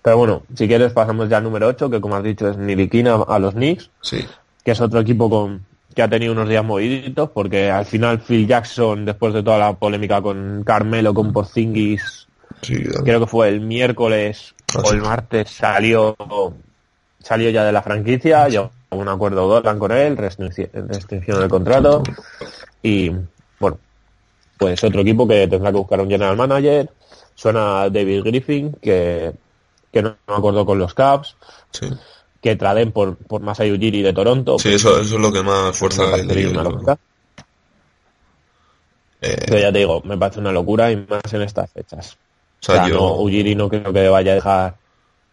Pero 0.01 0.17
bueno, 0.17 0.43
si 0.55 0.67
quieres 0.67 0.93
pasamos 0.93 1.29
ya 1.29 1.37
al 1.37 1.43
número 1.43 1.67
8, 1.67 1.89
que 1.91 2.01
como 2.01 2.15
has 2.15 2.23
dicho 2.23 2.47
es 2.49 2.57
Niliquina 2.57 3.15
a 3.27 3.37
los 3.37 3.53
Knicks, 3.53 3.91
Sí, 4.01 4.25
que 4.63 4.71
es 4.71 4.81
otro 4.81 4.99
equipo 5.01 5.29
con 5.29 5.63
que 5.93 6.01
ha 6.01 6.07
tenido 6.07 6.33
unos 6.33 6.49
días 6.49 6.63
moviditos, 6.63 7.29
porque 7.31 7.69
al 7.69 7.85
final 7.85 8.19
Phil 8.19 8.47
Jackson, 8.47 9.05
después 9.05 9.33
de 9.33 9.43
toda 9.43 9.57
la 9.57 9.73
polémica 9.73 10.21
con 10.21 10.63
Carmelo, 10.63 11.13
con 11.13 11.33
Porzingis, 11.33 12.27
sí, 12.61 12.83
creo 13.03 13.19
que 13.19 13.27
fue 13.27 13.49
el 13.49 13.61
miércoles 13.61 14.55
Ah, 14.73 14.81
o 14.85 14.93
el 14.93 15.01
martes 15.01 15.49
salió 15.49 16.15
salió 17.19 17.49
ya 17.49 17.63
de 17.63 17.71
la 17.71 17.81
franquicia, 17.81 18.47
llegó 18.47 18.71
a 18.89 18.95
un 18.95 19.07
acuerdo 19.07 19.47
Dolan 19.47 19.77
con 19.77 19.91
él, 19.91 20.17
restricción, 20.17 20.87
del 21.39 21.49
contrato 21.49 22.03
y 22.81 23.11
bueno, 23.59 23.77
pues 24.57 24.83
otro 24.83 25.01
equipo 25.01 25.27
que 25.27 25.47
tendrá 25.47 25.71
que 25.71 25.77
buscar 25.77 25.99
un 25.99 26.09
general 26.09 26.37
manager, 26.37 26.89
suena 27.35 27.89
David 27.89 28.23
Griffin 28.23 28.73
que, 28.81 29.33
que 29.91 30.01
no 30.01 30.15
acuerdo 30.27 30.65
con 30.65 30.79
los 30.79 30.93
Caps, 30.93 31.35
sí. 31.71 31.89
Que 32.41 32.55
traden 32.55 32.91
por, 32.91 33.15
por 33.17 33.41
Masai 33.41 33.71
Ujiri 33.71 34.01
de 34.01 34.13
Toronto, 34.13 34.57
Sí, 34.59 34.73
eso, 34.73 34.99
eso 34.99 35.15
es 35.15 35.21
lo 35.21 35.31
que 35.31 35.43
más 35.43 35.67
me 35.67 35.73
fuerza 35.73 36.09
parecería 36.09 36.35
leído 36.47 36.51
una 36.61 36.63
locura. 36.69 36.97
Eh, 39.21 39.37
Pero 39.47 39.59
ya 39.59 39.71
te 39.71 39.79
digo, 39.79 40.01
me 40.03 40.17
parece 40.17 40.39
una 40.39 40.51
locura 40.51 40.91
y 40.91 40.95
más 41.07 41.21
en 41.33 41.43
estas 41.43 41.71
fechas. 41.71 42.17
o 42.61 42.65
sea, 42.65 42.75
O 42.75 42.77
sea, 42.79 42.87
yo, 42.89 42.95
no, 42.95 43.15
Ujiri 43.17 43.53
no 43.55 43.69
creo 43.69 43.93
que 43.93 44.09
vaya 44.09 44.31
a 44.31 44.35
dejar 44.35 44.75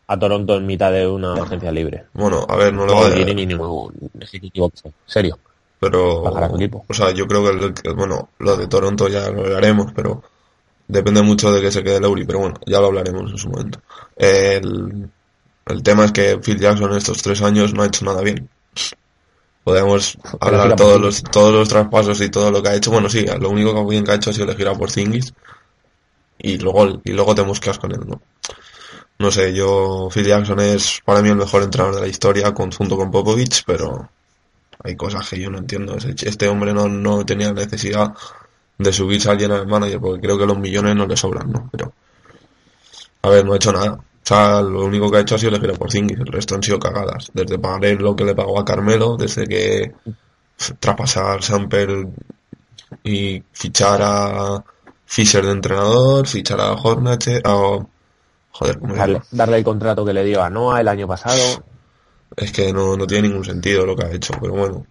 a 0.06 0.18
Toronto 0.18 0.56
en 0.56 0.66
mitad 0.66 0.92
de 0.92 1.06
una 1.06 1.34
agencia 1.34 1.72
libre. 1.72 2.04
bueno, 2.12 2.44
a 2.48 2.56
ver, 2.56 2.72
no 2.74 2.84
lo 2.84 2.92
No, 2.92 2.98
voy 2.98 3.10
a- 3.10 3.14
Ujiri 3.14 3.34
ni 3.34 3.46
ningún 3.46 3.92
ejecutivo. 4.20 4.70
Serio. 5.06 5.38
pero 5.80 6.22
o 6.24 6.92
sea 6.94 7.12
yo 7.12 7.26
creo 7.28 7.44
que, 7.44 7.50
el- 7.66 7.74
que, 7.74 7.90
bueno 7.90 8.30
lo 8.40 8.56
de 8.56 8.66
Toronto 8.66 9.06
ya 9.08 9.30
lo 9.30 9.42
hablaremos 9.44 9.92
pero 9.94 10.22
depende 10.88 11.22
mucho 11.22 11.52
de 11.52 11.60
que 11.60 11.70
se 11.70 11.84
quede 11.84 12.00
Lowry 12.00 12.24
pero 12.24 12.40
bueno 12.40 12.56
ya 12.66 12.80
lo 12.80 12.86
hablaremos 12.88 13.30
en 13.30 13.38
su 13.38 13.48
momento 13.48 13.80
el, 14.16 15.08
el 15.68 15.82
tema 15.82 16.04
es 16.06 16.12
que 16.12 16.38
Phil 16.38 16.58
Jackson 16.58 16.90
en 16.90 16.98
estos 16.98 17.22
tres 17.22 17.42
años 17.42 17.74
no 17.74 17.82
ha 17.82 17.86
hecho 17.86 18.04
nada 18.04 18.22
bien 18.22 18.48
podemos 19.64 20.18
hablar 20.40 20.76
todos 20.76 21.00
los 21.00 21.22
todos 21.22 21.52
los 21.52 21.68
traspasos 21.68 22.20
y 22.20 22.30
todo 22.30 22.50
lo 22.50 22.62
que 22.62 22.70
ha 22.70 22.74
hecho 22.74 22.90
bueno 22.90 23.08
sí 23.08 23.26
lo 23.40 23.50
único 23.50 23.74
que 23.74 23.90
bien 23.90 24.04
que 24.04 24.12
ha 24.12 24.14
hecho 24.16 24.30
ha 24.30 24.32
sido 24.32 24.46
elegir 24.46 24.68
a 24.68 24.74
Porzingis 24.74 25.34
y 26.38 26.58
luego 26.58 27.00
y 27.04 27.12
luego 27.12 27.34
te 27.34 27.42
mosqueas 27.42 27.78
con 27.78 27.92
él 27.92 28.00
no 28.06 28.20
no 29.18 29.30
sé 29.30 29.52
yo 29.52 30.08
Phil 30.12 30.26
Jackson 30.26 30.60
es 30.60 31.00
para 31.04 31.22
mí 31.22 31.28
el 31.28 31.36
mejor 31.36 31.62
entrenador 31.62 31.96
de 31.96 32.02
la 32.02 32.08
historia 32.08 32.52
junto 32.54 32.96
con 32.96 33.10
Popovich 33.10 33.64
pero 33.66 34.08
hay 34.82 34.96
cosas 34.96 35.28
que 35.28 35.40
yo 35.40 35.50
no 35.50 35.58
entiendo. 35.58 35.96
Este 35.96 36.48
hombre 36.48 36.72
no, 36.72 36.88
no 36.88 37.24
tenía 37.24 37.52
necesidad 37.52 38.14
de 38.78 38.92
subirse 38.92 39.30
al 39.30 39.38
general 39.38 39.66
manager 39.66 40.00
porque 40.00 40.20
creo 40.20 40.38
que 40.38 40.46
los 40.46 40.58
millones 40.58 40.94
no 40.94 41.06
le 41.06 41.16
sobran, 41.16 41.50
¿no? 41.50 41.68
Pero, 41.72 41.92
a 43.22 43.28
ver, 43.28 43.44
no 43.44 43.54
ha 43.54 43.56
hecho 43.56 43.72
nada. 43.72 43.98
O 44.28 44.34
sea, 44.34 44.60
lo 44.60 44.84
único 44.84 45.10
que 45.10 45.16
ha 45.16 45.20
hecho 45.20 45.36
ha 45.36 45.38
sido 45.38 45.52
elegir 45.52 45.70
a 45.70 45.78
Porzingis, 45.78 46.18
el 46.18 46.26
resto 46.26 46.54
han 46.54 46.62
sido 46.62 46.78
cagadas. 46.78 47.30
Desde 47.32 47.58
pagar 47.58 48.02
lo 48.02 48.14
que 48.14 48.24
le 48.24 48.34
pagó 48.34 48.60
a 48.60 48.64
Carmelo, 48.64 49.16
desde 49.16 49.46
que 49.46 49.92
traspasar 50.78 51.42
Sample 51.42 52.08
y 53.04 53.42
fichar 53.52 54.00
a 54.02 54.62
Fisher 55.06 55.46
de 55.46 55.52
entrenador, 55.52 56.26
fichar 56.26 56.60
a 56.60 56.72
Hornacek, 56.72 57.40
a... 57.46 57.78
Joder, 58.50 58.78
¿cómo? 58.78 58.94
Darle, 58.94 59.22
darle 59.30 59.56
el 59.56 59.64
contrato 59.64 60.04
que 60.04 60.12
le 60.12 60.24
dio 60.24 60.42
a 60.42 60.50
Noah 60.50 60.82
el 60.82 60.88
año 60.88 61.08
pasado. 61.08 61.64
Es 62.36 62.52
que 62.52 62.70
no, 62.70 62.98
no 62.98 63.06
tiene 63.06 63.28
ningún 63.28 63.46
sentido 63.46 63.86
lo 63.86 63.96
que 63.96 64.04
ha 64.04 64.10
hecho, 64.12 64.34
pero 64.38 64.52
bueno. 64.52 64.84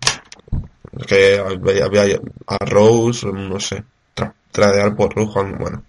Es 1.00 1.06
que 1.06 1.38
había, 1.40 2.20
a 2.48 2.58
Rose, 2.66 3.28
no 3.32 3.60
sé, 3.60 3.84
tra- 4.16 4.34
tradear 4.52 4.96
por 4.96 5.14
Rujan, 5.14 5.60
bueno. 5.60 5.84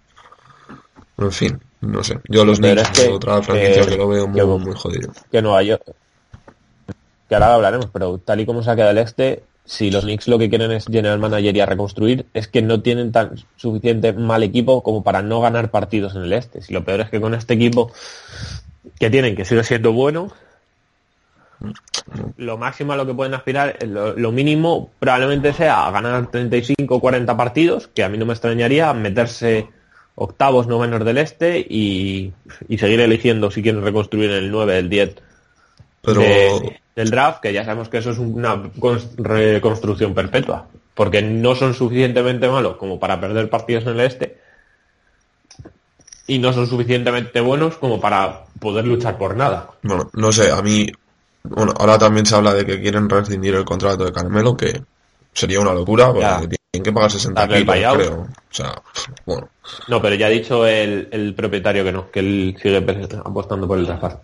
En 1.16 1.32
fin, 1.32 1.58
no 1.80 2.02
sé. 2.02 2.18
Yo 2.28 2.44
los 2.44 2.60
Pero 2.60 2.74
Knicks 2.82 2.90
es 2.98 3.06
que, 3.06 3.12
otra 3.12 3.42
franquicia 3.42 3.86
que 3.86 3.96
lo 3.96 4.08
veo 4.08 4.26
muy, 4.28 4.40
que- 4.40 4.46
muy 4.46 4.74
jodido. 4.74 5.12
que 5.30 5.42
Nueva 5.42 5.62
York. 5.62 5.82
Que 7.28 7.34
ahora 7.34 7.54
hablaremos, 7.54 7.86
pero 7.92 8.18
tal 8.18 8.40
y 8.40 8.46
como 8.46 8.62
se 8.62 8.70
ha 8.70 8.74
quedado 8.76 8.92
el 8.92 8.98
este, 8.98 9.42
si 9.64 9.90
los 9.90 10.04
Knicks 10.04 10.28
lo 10.28 10.38
que 10.38 10.48
quieren 10.48 10.70
es 10.72 10.86
general 10.86 11.18
manager 11.18 11.54
y 11.56 11.60
a 11.60 11.66
reconstruir, 11.66 12.26
es 12.32 12.48
que 12.48 12.62
no 12.62 12.80
tienen 12.80 13.12
tan 13.12 13.32
suficiente 13.56 14.12
mal 14.14 14.42
equipo 14.42 14.82
como 14.82 15.02
para 15.04 15.20
no 15.22 15.40
ganar 15.40 15.70
partidos 15.70 16.14
en 16.16 16.22
el 16.22 16.32
este. 16.32 16.62
Si 16.62 16.72
lo 16.72 16.84
peor 16.84 17.02
es 17.02 17.10
que 17.10 17.20
con 17.20 17.34
este 17.34 17.54
equipo 17.54 17.92
que 18.98 19.10
tienen, 19.10 19.36
que 19.36 19.44
sigue 19.44 19.62
siendo 19.62 19.92
bueno, 19.92 20.32
lo 22.36 22.56
máximo 22.56 22.92
a 22.92 22.96
lo 22.96 23.04
que 23.04 23.14
pueden 23.14 23.34
aspirar, 23.34 23.76
lo, 23.86 24.14
lo 24.16 24.32
mínimo 24.32 24.90
probablemente 24.98 25.52
sea 25.52 25.90
ganar 25.90 26.28
35 26.30 26.94
o 26.94 27.00
40 27.00 27.36
partidos, 27.36 27.88
que 27.88 28.04
a 28.04 28.08
mí 28.08 28.16
no 28.16 28.24
me 28.26 28.32
extrañaría, 28.32 28.92
meterse 28.94 29.68
octavos, 30.18 30.66
novenos 30.66 31.04
del 31.04 31.18
este 31.18 31.58
y, 31.60 32.32
y 32.68 32.78
seguir 32.78 33.00
eligiendo 33.00 33.50
si 33.50 33.62
quieren 33.62 33.82
reconstruir 33.84 34.30
el 34.30 34.50
9, 34.50 34.78
el 34.78 34.88
10 34.88 35.16
Pero, 36.02 36.22
de- 36.22 36.80
del 36.96 37.10
draft, 37.10 37.40
que 37.40 37.52
ya 37.52 37.64
sabemos 37.64 37.88
que 37.88 37.98
eso 37.98 38.10
es 38.10 38.18
una 38.18 38.56
cons- 38.74 39.14
reconstrucción 39.16 40.14
perpetua, 40.14 40.68
porque 40.94 41.22
no 41.22 41.54
son 41.54 41.74
suficientemente 41.74 42.48
malos 42.48 42.76
como 42.76 42.98
para 42.98 43.20
perder 43.20 43.48
partidos 43.50 43.84
en 43.84 43.90
el 43.90 44.00
este 44.00 44.38
y 46.28 46.38
no 46.38 46.52
son 46.52 46.66
suficientemente 46.68 47.40
buenos 47.40 47.76
como 47.76 48.00
para 48.00 48.44
poder 48.60 48.86
luchar 48.86 49.18
por 49.18 49.36
nada. 49.36 49.70
bueno, 49.82 50.10
no 50.14 50.32
sé, 50.32 50.50
a 50.50 50.62
mí, 50.62 50.86
bueno, 51.44 51.72
ahora 51.78 51.98
también 51.98 52.26
se 52.26 52.34
habla 52.34 52.54
de 52.54 52.66
que 52.66 52.80
quieren 52.80 53.08
rescindir 53.08 53.54
el 53.54 53.64
contrato 53.64 54.04
de 54.04 54.12
Carmelo, 54.12 54.56
que 54.56 54.82
sería 55.32 55.60
una 55.60 55.74
locura, 55.74 56.12
porque. 56.12 56.57
Tienen 56.70 56.84
que 56.84 56.92
pagar 56.92 57.10
60 57.10 57.40
Darle 57.40 57.58
el 57.58 57.66
kilos, 57.66 57.94
creo. 57.96 58.20
O 58.20 58.54
sea, 58.54 58.82
bueno, 59.24 59.48
No, 59.88 60.02
pero 60.02 60.14
ya 60.16 60.26
ha 60.26 60.30
dicho 60.30 60.66
el, 60.66 61.08
el 61.10 61.34
propietario 61.34 61.82
que 61.84 61.92
no, 61.92 62.10
que 62.10 62.20
él 62.20 62.56
sigue 62.60 62.76
apostando 63.24 63.66
por 63.66 63.78
el 63.78 63.86
traspaso. 63.86 64.20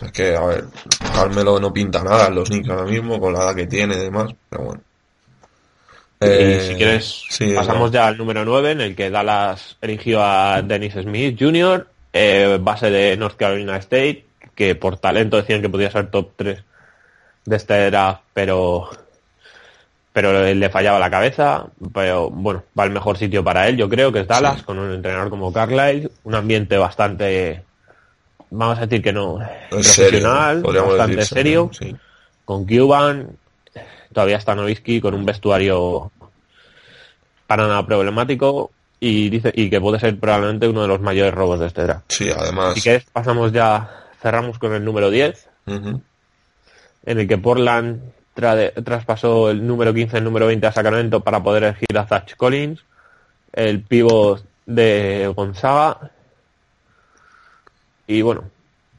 es 0.00 0.12
que, 0.12 0.36
a 0.36 0.46
ver, 0.46 0.64
Carmelo 1.12 1.58
no 1.58 1.72
pinta 1.72 2.04
nada 2.04 2.28
en 2.28 2.36
los 2.36 2.48
Knicks 2.48 2.68
ahora 2.68 2.84
mismo, 2.84 3.18
con 3.20 3.32
la 3.32 3.40
edad 3.44 3.54
que 3.56 3.66
tiene 3.66 3.96
y 3.96 4.00
demás, 4.00 4.32
pero 4.48 4.64
bueno. 4.64 4.80
y 6.20 6.24
Eh, 6.24 6.66
si 6.68 6.74
quieres, 6.76 7.24
sí, 7.28 7.52
pasamos 7.52 7.90
no. 7.90 7.94
ya 7.94 8.06
al 8.06 8.16
número 8.16 8.44
9, 8.44 8.70
en 8.70 8.80
el 8.80 8.94
que 8.94 9.10
Dallas 9.10 9.76
eligió 9.80 10.22
a 10.22 10.62
Dennis 10.62 10.94
Smith 10.94 11.36
Jr., 11.38 11.88
eh, 12.12 12.58
base 12.60 12.90
de 12.90 13.16
North 13.16 13.36
Carolina 13.36 13.76
State, 13.78 14.24
que 14.54 14.76
por 14.76 14.98
talento 14.98 15.36
decían 15.36 15.60
que 15.62 15.68
podía 15.68 15.90
ser 15.90 16.10
top 16.12 16.30
3 16.36 16.62
de 17.44 17.56
este 17.56 17.74
era, 17.74 18.20
pero 18.32 18.88
pero 20.12 20.42
le 20.54 20.68
fallaba 20.70 20.98
la 20.98 21.10
cabeza, 21.10 21.66
pero 21.94 22.28
bueno, 22.30 22.64
va 22.78 22.84
al 22.84 22.90
mejor 22.90 23.16
sitio 23.16 23.42
para 23.42 23.66
él, 23.68 23.76
yo 23.78 23.88
creo 23.88 24.12
que 24.12 24.20
es 24.20 24.28
Dallas, 24.28 24.58
Sí. 24.58 24.64
con 24.64 24.78
un 24.78 24.92
entrenador 24.92 25.30
como 25.30 25.52
Carlisle, 25.52 26.10
un 26.24 26.34
ambiente 26.34 26.76
bastante, 26.76 27.62
vamos 28.50 28.78
a 28.78 28.82
decir 28.86 29.02
que 29.02 29.12
no, 29.12 29.38
serio, 29.80 29.80
profesional, 29.80 30.62
bastante 30.62 31.16
decir 31.16 31.24
serio, 31.38 31.70
sí. 31.72 31.96
con 32.44 32.66
Cuban, 32.66 33.36
todavía 34.12 34.36
está 34.36 34.54
Novisky 34.54 35.00
con 35.00 35.14
un 35.14 35.24
vestuario 35.24 36.10
para 37.46 37.66
nada 37.66 37.84
problemático 37.86 38.70
y 39.00 39.30
dice 39.30 39.50
y 39.54 39.68
que 39.70 39.80
puede 39.80 39.98
ser 39.98 40.18
probablemente 40.20 40.68
uno 40.68 40.82
de 40.82 40.88
los 40.88 41.00
mayores 41.00 41.34
robos 41.34 41.58
de 41.60 41.66
este 41.66 41.82
draft. 41.84 42.04
Sí, 42.08 42.30
además. 42.30 42.72
Así 42.72 42.82
que 42.82 43.02
pasamos 43.12 43.50
ya, 43.52 43.90
cerramos 44.20 44.58
con 44.58 44.74
el 44.74 44.84
número 44.84 45.10
10, 45.10 45.48
Ujú. 45.66 46.00
en 47.06 47.18
el 47.18 47.26
que 47.26 47.38
Portland 47.38 48.12
trade- 48.34 48.72
traspasó 48.84 49.50
el 49.50 49.66
número 49.66 49.92
15 49.94 50.18
el 50.18 50.24
número 50.24 50.46
20 50.46 50.66
a 50.66 50.72
Sacramento 50.72 51.20
para 51.20 51.42
poder 51.42 51.64
elegir 51.64 51.96
a 51.98 52.06
Zach 52.06 52.36
Collins, 52.36 52.84
el 53.52 53.82
pívot 53.82 54.44
de 54.66 55.32
Gonzaga. 55.34 56.10
Y 58.06 58.22
bueno, 58.22 58.44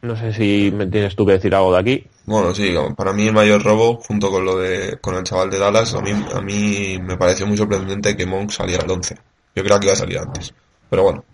no 0.02 0.16
sé 0.16 0.34
si 0.34 0.72
me 0.74 0.88
tienes 0.88 1.16
tú 1.16 1.26
que 1.26 1.34
decir 1.34 1.54
algo 1.56 1.74
de 1.74 1.80
aquí. 1.80 2.08
Bueno, 2.26 2.54
sí, 2.56 2.74
para 2.96 3.12
mí 3.14 3.28
el 3.28 3.34
mayor 3.34 3.62
robo, 3.64 3.96
junto 3.98 4.32
con 4.32 4.46
lo 4.46 4.58
de 4.58 4.98
con 5.02 5.16
el 5.16 5.24
chaval 5.24 5.50
de 5.50 5.60
Dallas, 5.60 5.94
a 5.94 6.02
mí, 6.02 6.12
a 6.12 6.42
mí 6.42 6.98
me 7.02 7.18
pareció 7.18 7.46
muy 7.46 7.58
sorprendente 7.58 8.16
que 8.16 8.26
Monk 8.26 8.50
saliera 8.52 8.84
al 8.84 8.92
11. 8.92 9.18
Yo 9.56 9.64
creo 9.64 9.80
que 9.80 9.88
iba 9.88 9.94
a 9.94 9.98
salir 9.98 10.18
antes. 10.20 10.54
Pero 10.90 11.04
bueno, 11.04 11.26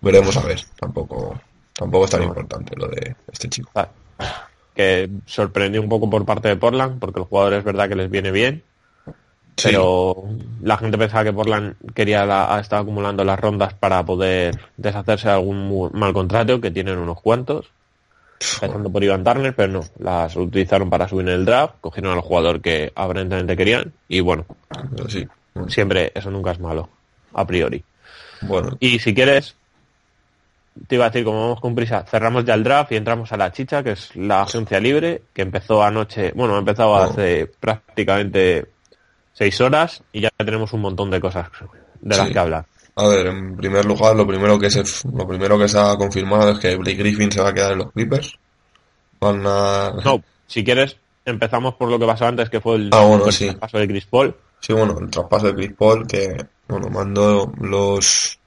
veremos 0.00 0.36
a 0.36 0.42
ver. 0.46 0.60
Tampoco, 0.80 1.38
tampoco 1.74 2.06
es 2.06 2.10
tan 2.10 2.22
importante 2.22 2.74
lo 2.76 2.88
de 2.88 3.14
este 3.30 3.48
chico. 3.50 3.70
Que 4.76 5.10
sorprendió 5.24 5.80
un 5.80 5.88
poco 5.88 6.08
por 6.08 6.24
parte 6.24 6.48
de 6.48 6.56
Portland, 6.56 7.00
porque 7.00 7.18
el 7.18 7.26
jugador 7.26 7.54
es 7.54 7.64
verdad 7.64 7.88
que 7.88 7.96
les 7.96 8.10
viene 8.10 8.30
bien, 8.30 8.62
Sí, 9.56 9.68
pero 9.70 10.24
la 10.62 10.76
gente 10.76 10.98
pensaba 10.98 11.24
que 11.24 11.32
Portland 11.32 11.76
quería 11.94 12.26
la, 12.26 12.58
estaba 12.60 12.82
acumulando 12.82 13.24
las 13.24 13.40
rondas 13.40 13.72
para 13.72 14.04
poder 14.04 14.58
deshacerse 14.76 15.28
de 15.28 15.34
algún 15.34 15.90
mal 15.94 16.12
contrato, 16.12 16.60
que 16.60 16.70
tienen 16.70 16.98
unos 16.98 17.22
cuantos. 17.22 17.70
empezando 18.60 18.90
por 18.90 19.02
Ivan 19.02 19.24
Turner, 19.24 19.56
pero 19.56 19.72
no, 19.72 19.80
las 19.98 20.36
utilizaron 20.36 20.90
para 20.90 21.08
subir 21.08 21.28
en 21.28 21.34
el 21.34 21.44
draft, 21.46 21.76
cogieron 21.80 22.12
al 22.12 22.20
jugador 22.20 22.60
que 22.60 22.92
aparentemente 22.94 23.56
querían 23.56 23.94
y 24.08 24.20
bueno, 24.20 24.44
sí. 25.08 25.26
Bueno, 25.54 25.70
siempre 25.70 26.12
eso 26.14 26.30
nunca 26.30 26.50
es 26.50 26.60
malo, 26.60 26.90
a 27.32 27.46
priori. 27.46 27.82
Bueno, 28.42 28.76
Y 28.78 28.98
si 28.98 29.14
quieres, 29.14 29.56
te 30.86 30.94
iba 30.96 31.06
a 31.06 31.10
decir, 31.10 31.24
como 31.24 31.40
vamos 31.42 31.60
con 31.60 31.74
prisa, 31.74 32.04
cerramos 32.08 32.44
ya 32.44 32.54
el 32.54 32.64
draft 32.64 32.92
y 32.92 32.96
entramos 32.96 33.32
a 33.32 33.36
la 33.36 33.52
chicha, 33.52 33.82
que 33.82 33.92
es 33.92 34.14
la 34.16 34.42
agencia 34.42 34.78
libre, 34.80 35.22
que 35.32 35.42
empezó 35.42 35.82
anoche, 35.82 36.32
bueno, 36.34 36.56
ha 36.56 36.58
empezado 36.58 36.90
Oh. 36.90 36.96
hace 36.96 37.46
prácticamente 37.60 38.66
seis 39.32 39.60
horas 39.60 40.02
y 40.12 40.20
ya 40.22 40.30
tenemos 40.36 40.72
un 40.72 40.80
montón 40.82 41.10
de 41.10 41.20
cosas 41.20 41.48
de 42.00 42.16
las 42.16 42.26
Sí. 42.26 42.32
que 42.32 42.38
hablar. 42.38 42.66
a 42.98 43.06
ver, 43.08 43.26
en 43.26 43.56
primer 43.56 43.84
lugar, 43.84 44.16
lo 44.16 44.26
primero 44.26 44.58
que 44.58 44.70
se, 44.70 44.82
lo 45.12 45.26
primero 45.28 45.58
que 45.58 45.68
se 45.68 45.78
ha 45.78 45.96
confirmado 45.96 46.52
es 46.52 46.58
que 46.58 46.76
Blake 46.76 46.96
Griffin 46.96 47.30
se 47.30 47.42
va 47.42 47.50
a 47.50 47.52
quedar 47.54 47.72
en 47.72 47.78
los 47.78 47.92
Clippers. 47.92 48.38
Van 49.20 49.42
a... 49.46 49.92
No, 50.04 50.22
si 50.46 50.64
quieres, 50.64 50.96
empezamos 51.26 51.74
por 51.74 51.90
lo 51.90 51.98
que 51.98 52.06
pasó 52.06 52.24
antes, 52.26 52.48
que 52.48 52.60
fue 52.60 52.76
el, 52.76 52.90
Ah, 52.92 53.04
bueno, 53.04 53.26
el 53.26 53.32
sí. 53.32 53.50
paso 53.58 53.78
de 53.78 53.86
Chris 53.88 54.06
Paul. 54.06 54.34
Sí, 54.60 54.72
bueno, 54.72 54.96
el 54.98 55.10
traspaso 55.10 55.46
de 55.48 55.54
Chris 55.54 55.72
Paul 55.76 56.06
que, 56.06 56.36
bueno, 56.68 56.88
mandó 56.88 57.52
los 57.60 58.38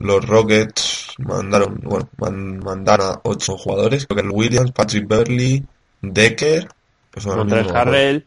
los 0.00 0.26
Rockets 0.26 1.14
mandaron, 1.18 1.78
bueno, 1.82 2.08
man- 2.18 2.58
mandaron 2.58 3.12
a 3.12 3.20
ocho 3.22 3.56
jugadores, 3.56 4.06
creo 4.06 4.16
que 4.22 4.28
el 4.28 4.32
Williams, 4.34 4.72
Patrick 4.72 5.06
Beverly, 5.06 5.64
Decker, 6.02 6.68
pues 7.10 7.24
acuerdo. 7.68 7.78
Harrell, 7.90 8.24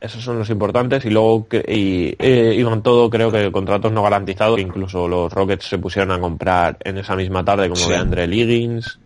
esos 0.00 0.22
son 0.22 0.38
los 0.38 0.48
importantes 0.50 1.04
y 1.04 1.10
luego 1.10 1.48
y, 1.66 2.14
eh, 2.18 2.54
iban 2.56 2.82
todo 2.84 3.10
creo 3.10 3.32
que 3.32 3.50
contratos 3.50 3.90
no 3.90 4.02
garantizados 4.02 4.54
que 4.56 4.62
incluso 4.62 5.08
los 5.08 5.32
Rockets 5.32 5.66
se 5.66 5.78
pusieron 5.78 6.12
a 6.12 6.20
comprar 6.20 6.76
en 6.84 6.98
esa 6.98 7.16
misma 7.16 7.44
tarde 7.44 7.68
como 7.68 7.80
Sí. 7.80 7.90
de 7.90 7.96
Andre 7.96 8.26
Liggins 8.28 8.98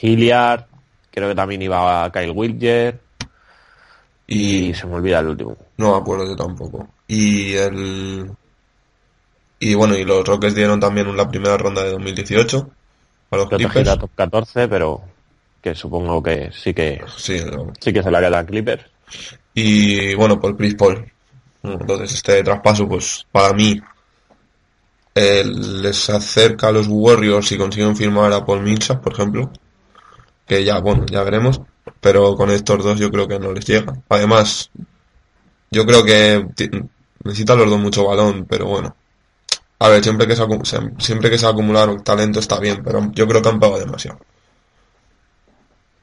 Hilliard 0.00 0.64
creo 1.12 1.28
que 1.28 1.34
también 1.36 1.62
iba 1.62 2.10
Kyle 2.10 2.32
Wilger 2.32 2.98
y 4.26 4.66
y 4.70 4.74
se 4.74 4.86
me 4.88 4.94
olvida 4.94 5.20
el 5.20 5.28
último 5.28 5.56
no 5.76 5.92
me 5.92 5.98
acuerdo 5.98 6.26
yo 6.26 6.34
tampoco. 6.34 6.88
Y 7.06 7.52
el 7.54 8.28
y 9.58 9.74
bueno, 9.74 9.96
y 9.96 10.04
los 10.04 10.26
Rockets 10.26 10.54
dieron 10.54 10.80
también 10.80 11.16
la 11.16 11.28
primera 11.28 11.56
ronda 11.56 11.82
de 11.82 11.90
2018 11.92 12.70
a 13.30 13.36
los 13.36 13.48
Clippers. 13.48 13.72
gira 13.74 13.96
top 13.98 14.10
14 14.14 14.68
pero 14.68 15.02
que 15.62 15.74
supongo 15.74 16.22
que 16.22 16.50
sí 16.52 16.72
que 16.74 17.02
Sí, 17.16 17.40
no. 17.44 17.72
sí 17.80 17.92
que 17.92 18.02
se 18.02 18.10
la 18.10 18.20
queda 18.20 18.38
a 18.40 18.46
Clippers 18.46 18.84
Y 19.54 20.14
bueno, 20.14 20.38
por 20.40 20.56
Chris 20.56 20.74
Paul. 20.74 21.10
Entonces 21.62 22.12
este 22.14 22.42
traspaso, 22.44 22.86
pues 22.88 23.26
para 23.32 23.52
mí, 23.52 23.80
eh, 25.14 25.44
les 25.44 26.10
acerca 26.10 26.68
a 26.68 26.72
los 26.72 26.86
Warriors 26.88 27.48
si 27.48 27.56
consiguen 27.56 27.96
firmar 27.96 28.32
a 28.32 28.44
Paul 28.44 28.62
Millsap, 28.62 29.02
por 29.02 29.12
ejemplo. 29.14 29.50
Que 30.46 30.64
ya, 30.64 30.78
bueno, 30.80 31.06
ya 31.06 31.22
veremos. 31.24 31.60
Pero 32.00 32.36
con 32.36 32.50
estos 32.50 32.84
dos 32.84 32.98
yo 32.98 33.10
creo 33.10 33.26
que 33.26 33.38
no 33.38 33.52
les 33.52 33.64
llega. 33.64 33.94
Además, 34.08 34.70
yo 35.70 35.84
creo 35.86 36.04
que 36.04 36.46
necesitan 37.24 37.58
los 37.58 37.70
dos 37.70 37.80
mucho 37.80 38.04
balón, 38.06 38.44
pero 38.48 38.66
bueno. 38.66 38.95
A 39.78 39.88
ver, 39.88 40.02
siempre 40.02 40.26
que 40.26 40.36
se, 40.36 40.44
siempre 40.98 41.30
que 41.30 41.38
se 41.38 41.46
talento 42.02 42.40
está 42.40 42.58
bien, 42.58 42.82
pero 42.82 43.10
yo 43.12 43.26
creo 43.26 43.42
que 43.42 43.48
han 43.48 43.60
pagado 43.60 43.80
demasiado. 43.80 44.18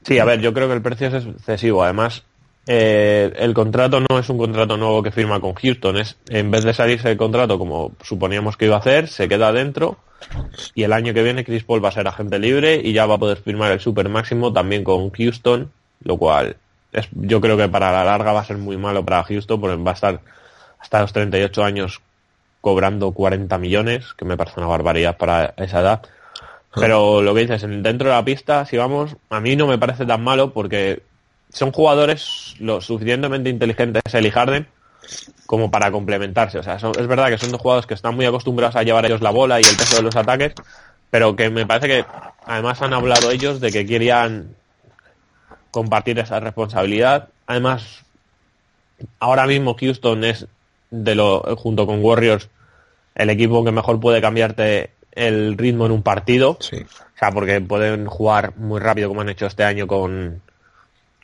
Sí, 0.02 0.18
a 0.18 0.24
ver, 0.24 0.40
yo 0.40 0.52
creo 0.52 0.68
que 0.68 0.74
el 0.74 0.82
precio 0.82 1.08
es 1.08 1.24
excesivo. 1.24 1.82
Además, 1.82 2.22
eh, 2.66 3.32
el 3.36 3.52
contrato 3.52 4.00
no 4.00 4.18
es 4.18 4.28
un 4.28 4.38
contrato 4.38 4.76
nuevo 4.76 5.02
que 5.02 5.10
firma 5.10 5.40
con 5.40 5.54
Houston. 5.54 5.96
Es, 5.96 6.16
en 6.28 6.50
vez 6.50 6.64
de 6.64 6.74
salirse 6.74 7.08
del 7.08 7.16
contrato 7.16 7.58
como 7.58 7.92
suponíamos 8.02 8.56
que 8.56 8.66
iba 8.66 8.76
a 8.76 8.80
hacer, 8.80 9.08
se 9.08 9.28
queda 9.28 9.52
dentro. 9.52 9.98
Y 10.74 10.84
el 10.84 10.92
año 10.92 11.12
que 11.12 11.22
viene 11.22 11.44
Chris 11.44 11.64
Paul 11.64 11.84
va 11.84 11.88
a 11.88 11.92
ser 11.92 12.06
agente 12.06 12.38
libre 12.38 12.80
y 12.82 12.92
ya 12.92 13.06
va 13.06 13.16
a 13.16 13.18
poder 13.18 13.38
firmar 13.38 13.72
el 13.72 13.80
super 13.80 14.08
máximo 14.08 14.52
también 14.52 14.84
con 14.84 15.10
Houston, 15.10 15.70
lo 16.02 16.16
cual 16.16 16.56
es, 16.92 17.08
yo 17.12 17.40
creo 17.40 17.56
que 17.56 17.68
para 17.68 17.92
la 17.92 18.04
larga 18.04 18.32
va 18.32 18.40
a 18.40 18.44
ser 18.44 18.56
muy 18.56 18.76
malo 18.76 19.04
para 19.04 19.24
Houston 19.24 19.60
porque 19.60 19.82
va 19.82 19.90
a 19.90 19.94
estar 19.94 20.20
hasta 20.78 21.00
los 21.00 21.12
38 21.12 21.64
años 21.64 22.00
cobrando 22.64 23.12
40 23.12 23.58
millones, 23.58 24.14
que 24.14 24.24
me 24.24 24.38
parece 24.38 24.58
una 24.58 24.68
barbaridad 24.68 25.18
para 25.18 25.52
esa 25.58 25.80
edad. 25.80 26.00
Pero 26.74 27.20
lo 27.20 27.34
que 27.34 27.42
dices, 27.42 27.62
en- 27.62 27.82
dentro 27.82 28.08
de 28.08 28.14
la 28.14 28.24
pista, 28.24 28.64
si 28.64 28.78
vamos, 28.78 29.16
a 29.28 29.38
mí 29.38 29.54
no 29.54 29.66
me 29.66 29.76
parece 29.76 30.06
tan 30.06 30.24
malo 30.24 30.54
porque 30.54 31.02
son 31.50 31.72
jugadores 31.72 32.54
lo 32.60 32.80
suficientemente 32.80 33.50
inteligentes, 33.50 34.02
Eli 34.14 34.30
Harden, 34.30 34.66
como 35.44 35.70
para 35.70 35.90
complementarse. 35.92 36.58
O 36.58 36.62
sea, 36.62 36.76
es 36.76 37.06
verdad 37.06 37.28
que 37.28 37.36
son 37.36 37.50
dos 37.52 37.60
jugadores 37.60 37.86
que 37.86 37.92
están 37.92 38.16
muy 38.16 38.24
acostumbrados 38.24 38.76
a 38.76 38.82
llevar 38.82 39.04
ellos 39.04 39.20
la 39.20 39.30
bola 39.30 39.60
y 39.60 39.64
el 39.64 39.76
peso 39.76 39.96
de 39.96 40.02
los 40.02 40.16
ataques, 40.16 40.54
pero 41.10 41.36
que 41.36 41.50
me 41.50 41.66
parece 41.66 41.86
que 41.86 42.06
además 42.46 42.80
han 42.80 42.94
hablado 42.94 43.30
ellos 43.30 43.60
de 43.60 43.70
que 43.70 43.84
querían 43.84 44.56
compartir 45.70 46.18
esa 46.18 46.40
responsabilidad. 46.40 47.28
Además, 47.46 48.04
ahora 49.18 49.46
mismo 49.46 49.76
Houston 49.78 50.24
es 50.24 50.46
de 51.02 51.14
lo 51.14 51.40
junto 51.56 51.86
con 51.86 52.04
Warriors 52.04 52.48
el 53.14 53.30
equipo 53.30 53.64
que 53.64 53.72
mejor 53.72 54.00
puede 54.00 54.20
cambiarte 54.20 54.90
el 55.12 55.56
ritmo 55.56 55.86
en 55.86 55.92
un 55.92 56.02
partido. 56.02 56.56
Sí. 56.60 56.76
O 56.78 57.18
sea, 57.18 57.30
porque 57.30 57.60
pueden 57.60 58.06
jugar 58.06 58.56
muy 58.56 58.80
rápido 58.80 59.08
como 59.08 59.20
han 59.20 59.28
hecho 59.28 59.46
este 59.46 59.62
año 59.62 59.86
con, 59.86 60.42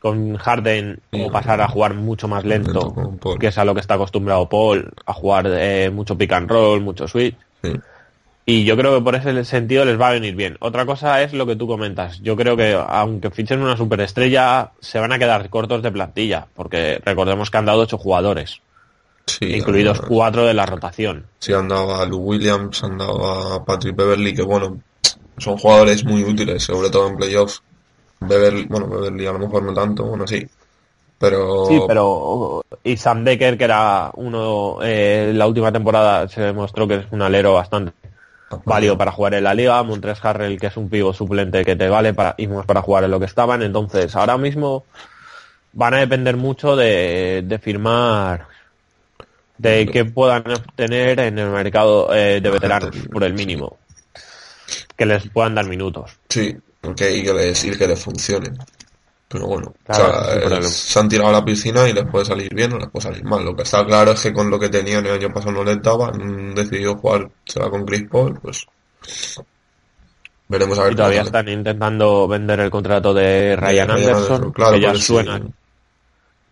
con 0.00 0.36
Harden 0.36 1.00
Sí. 1.12 1.22
o 1.22 1.30
pasar 1.32 1.60
a 1.60 1.68
jugar 1.68 1.94
mucho 1.94 2.28
más 2.28 2.44
lento, 2.44 2.94
Lento 2.96 3.36
que 3.38 3.48
es 3.48 3.58
a 3.58 3.64
lo 3.64 3.74
que 3.74 3.80
está 3.80 3.94
acostumbrado 3.94 4.48
Paul, 4.48 4.92
a 5.04 5.12
jugar 5.12 5.46
eh, 5.48 5.90
mucho 5.90 6.16
pick 6.16 6.32
and 6.32 6.48
roll, 6.48 6.80
mucho 6.80 7.08
switch. 7.08 7.36
Sí. 7.62 7.72
Y 8.46 8.64
yo 8.64 8.76
creo 8.76 8.96
que 8.96 9.04
por 9.04 9.14
ese 9.14 9.44
sentido 9.44 9.84
les 9.84 10.00
va 10.00 10.08
a 10.08 10.12
venir 10.12 10.34
bien. 10.34 10.56
Otra 10.60 10.86
cosa 10.86 11.22
es 11.22 11.32
lo 11.32 11.46
que 11.46 11.56
tú 11.56 11.66
comentas. 11.68 12.20
Yo 12.20 12.36
creo 12.36 12.56
que 12.56 12.76
aunque 12.88 13.30
fichen 13.30 13.60
una 13.62 13.76
superestrella, 13.76 14.72
se 14.80 14.98
van 14.98 15.12
a 15.12 15.18
quedar 15.18 15.48
cortos 15.50 15.82
de 15.82 15.92
plantilla, 15.92 16.46
porque 16.54 17.00
recordemos 17.04 17.50
que 17.50 17.58
han 17.58 17.66
dado 17.66 17.82
ocho 17.82 17.98
jugadores, 17.98 18.60
Sí, 19.26 19.46
incluidos 19.54 20.00
cuatro 20.00 20.46
de 20.46 20.54
la 20.54 20.66
rotación. 20.66 21.26
Sí, 21.38 21.52
han 21.52 21.68
dado 21.68 21.94
a 21.94 22.04
Lou 22.04 22.18
Williams, 22.18 22.82
han 22.82 22.98
dado 22.98 23.54
a 23.54 23.64
Patrick 23.64 23.94
Beverly, 23.94 24.34
que 24.34 24.42
bueno, 24.42 24.80
son 25.38 25.56
jugadores 25.56 26.04
muy 26.04 26.22
útiles, 26.24 26.62
sobre 26.62 26.90
todo 26.90 27.08
en 27.08 27.16
playoffs. 27.16 27.62
Beverly, 28.20 28.66
bueno, 28.66 28.86
Beverly 28.86 29.26
a 29.26 29.32
lo 29.32 29.38
mejor 29.38 29.62
no 29.62 29.72
tanto, 29.72 30.04
bueno, 30.04 30.26
sí. 30.26 30.46
Pero, 31.18 31.66
Sí, 31.66 31.78
pero 31.86 32.64
y 32.82 32.96
Sam 32.96 33.24
Decker, 33.24 33.58
que 33.58 33.64
era 33.64 34.10
uno, 34.14 34.78
eh, 34.82 35.32
la 35.34 35.46
última 35.46 35.70
temporada 35.70 36.26
se 36.28 36.40
demostró 36.40 36.88
que 36.88 36.96
es 36.96 37.06
un 37.10 37.20
alero 37.20 37.52
bastante 37.54 37.92
válido 38.64 38.96
para 38.96 39.12
jugar 39.12 39.34
en 39.34 39.44
la 39.44 39.54
liga. 39.54 39.82
Montres 39.82 40.24
Harrell, 40.24 40.58
que 40.58 40.68
es 40.68 40.76
un 40.76 40.88
pivo 40.88 41.12
suplente 41.12 41.64
que 41.64 41.76
te 41.76 41.88
vale 41.88 42.14
para, 42.14 42.34
y 42.38 42.46
más 42.46 42.66
para 42.66 42.82
jugar 42.82 43.04
en 43.04 43.10
lo 43.10 43.20
que 43.20 43.26
estaban. 43.26 43.62
Entonces, 43.62 44.16
ahora 44.16 44.38
mismo 44.38 44.84
van 45.72 45.94
a 45.94 45.98
depender 45.98 46.36
mucho 46.36 46.74
de, 46.74 47.42
de 47.44 47.58
firmar, 47.58 48.46
de 49.60 49.86
que 49.86 50.04
puedan 50.06 50.42
obtener 50.50 51.20
en 51.20 51.38
el 51.38 51.50
mercado 51.50 52.12
eh, 52.14 52.40
de 52.40 52.50
veteranos 52.50 52.90
por 53.12 53.22
el 53.24 53.34
mínimo. 53.34 53.78
Que 54.96 55.04
les 55.06 55.28
puedan 55.28 55.54
dar 55.54 55.66
minutos. 55.66 56.10
Sí, 56.28 56.56
que, 56.96 57.16
y 57.16 57.22
que 57.22 57.34
les, 57.34 57.64
y 57.64 57.70
que 57.72 57.86
les 57.88 58.02
funcione. 58.02 58.50
Pero 59.28 59.46
bueno, 59.46 59.72
Claro, 59.84 60.08
o 60.08 60.24
sea, 60.24 60.40
problema. 60.40 60.62
se 60.68 60.98
han 60.98 61.08
tirado 61.08 61.28
a 61.28 61.32
la 61.32 61.44
piscina 61.44 61.88
y 61.88 61.92
les 61.92 62.04
puede 62.06 62.24
salir 62.24 62.52
bien 62.54 62.72
o 62.72 62.78
les 62.78 62.88
puede 62.88 63.04
salir 63.04 63.22
mal. 63.24 63.44
Lo 63.44 63.54
que 63.54 63.62
está 63.62 63.84
claro 63.86 64.12
es 64.12 64.20
que 64.20 64.32
con 64.32 64.50
lo 64.50 64.58
que 64.58 64.68
tenían 64.68 65.04
el 65.06 65.12
año 65.12 65.32
pasado 65.32 65.52
no 65.52 65.62
les 65.64 65.80
daba, 65.82 66.08
han 66.08 66.54
decidido 66.54 66.96
jugar, 66.96 67.30
será 67.44 67.68
con 67.70 67.84
Chris 67.84 68.04
Paul, 68.10 68.38
pues 68.40 68.66
veremos 70.48 70.78
a 70.78 70.84
ver 70.84 70.92
Y 70.92 70.96
todavía 70.96 71.22
están 71.22 71.48
intentando 71.48 72.26
vender 72.26 72.60
el 72.60 72.70
contrato 72.70 73.14
de 73.14 73.54
Ryan 73.56 73.88
Ryan 73.88 73.90
Anderson, 73.90 74.16
Anderson, 74.16 74.52
claro, 74.52 74.72
que 74.74 74.80
ya 74.80 74.88
por 74.88 74.96
eso- 74.96 75.06
suena 75.06 75.40